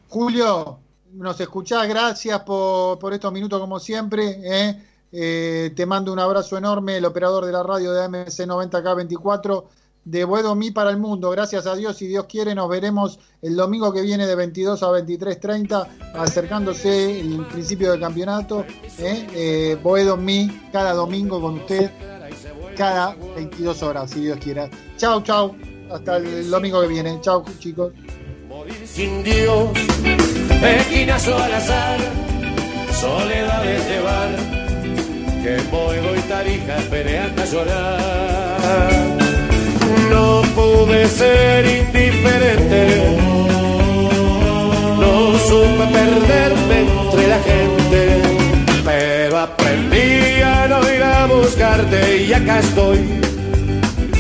Julio, 0.09 0.80
nos 1.12 1.40
escuchás, 1.40 1.89
gracias 1.89 2.40
por, 2.40 3.12
estos 3.12 3.32
minutos 3.32 3.60
como 3.60 3.78
siempre. 3.78 4.40
¿eh? 4.43 4.82
Eh, 5.12 5.72
te 5.74 5.86
mando 5.86 6.12
un 6.12 6.18
abrazo 6.18 6.56
enorme, 6.59 6.97
el 6.97 7.05
operador 7.05 7.44
de 7.44 7.52
la 7.52 7.62
radio 7.62 7.93
de 7.93 8.05
AMC 8.05 8.47
90K24 8.47 9.64
de 10.05 10.24
Buedomí 10.24 10.70
para 10.70 10.90
el 10.90 10.97
mundo. 10.97 11.30
Gracias 11.30 11.66
a 11.66 11.76
Dios, 11.76 11.97
si 11.97 12.06
Dios 12.06 12.24
quiere, 12.24 12.55
nos 12.55 12.68
veremos 12.70 13.18
el 13.43 13.56
domingo 13.56 13.93
que 13.93 14.01
viene 14.01 14.26
de 14.26 14.35
22 14.35 14.82
a 14.82 14.86
23.30, 14.86 15.86
acercándose 16.14 17.20
el 17.20 17.44
principio 17.47 17.90
del 17.90 18.01
campeonato. 18.01 18.64
¿eh? 18.98 19.26
Eh, 19.35 19.78
Boedomí 19.82 20.68
cada 20.72 20.94
domingo 20.94 21.40
con 21.40 21.59
usted, 21.59 21.90
cada 22.76 23.14
22 23.36 23.82
horas, 23.82 24.10
si 24.10 24.20
Dios 24.20 24.39
quiera. 24.39 24.70
Chao, 24.97 25.22
chao. 25.22 25.55
Hasta 25.90 26.16
el 26.16 26.51
domingo 26.51 26.80
que 26.80 26.89
viene. 26.89 27.18
Chao, 27.20 27.44
chicos. 27.59 27.93
Sin 28.85 29.23
Dios, 29.23 29.70
esquinazo 30.62 31.36
al 31.36 31.55
azar, 31.55 31.99
soledades 33.01 33.89
de 33.89 34.01
bar, 34.01 34.28
que 35.43 35.57
Boedo 35.70 36.16
y 36.16 36.20
Tarija 36.20 36.77
esperé 36.78 37.19
hasta 37.19 37.45
llorar. 37.45 39.19
No 40.11 40.43
pude 40.55 41.07
ser 41.07 41.66
indiferente, 41.66 43.16
no 44.99 45.39
supe 45.49 45.85
perderme 45.93 46.81
entre 46.81 47.28
la 47.28 47.40
gente, 47.40 48.23
pero 48.85 49.39
aprendí 49.39 50.43
a 50.43 50.66
no 50.69 50.93
ir 50.93 51.03
a 51.03 51.27
buscarte 51.27 52.24
y 52.24 52.32
acá 52.32 52.59
estoy. 52.59 52.99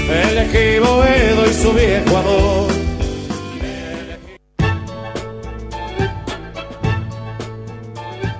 Elegí 0.08 0.78
Boedo 0.78 1.50
y 1.50 1.54
su 1.54 1.72
viejo 1.72 2.16
amor. 2.16 2.77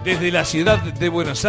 Desde 0.08 0.30
la 0.30 0.46
ciudad 0.46 0.78
de 0.82 1.08
Buenos 1.10 1.44
Aires. 1.44 1.46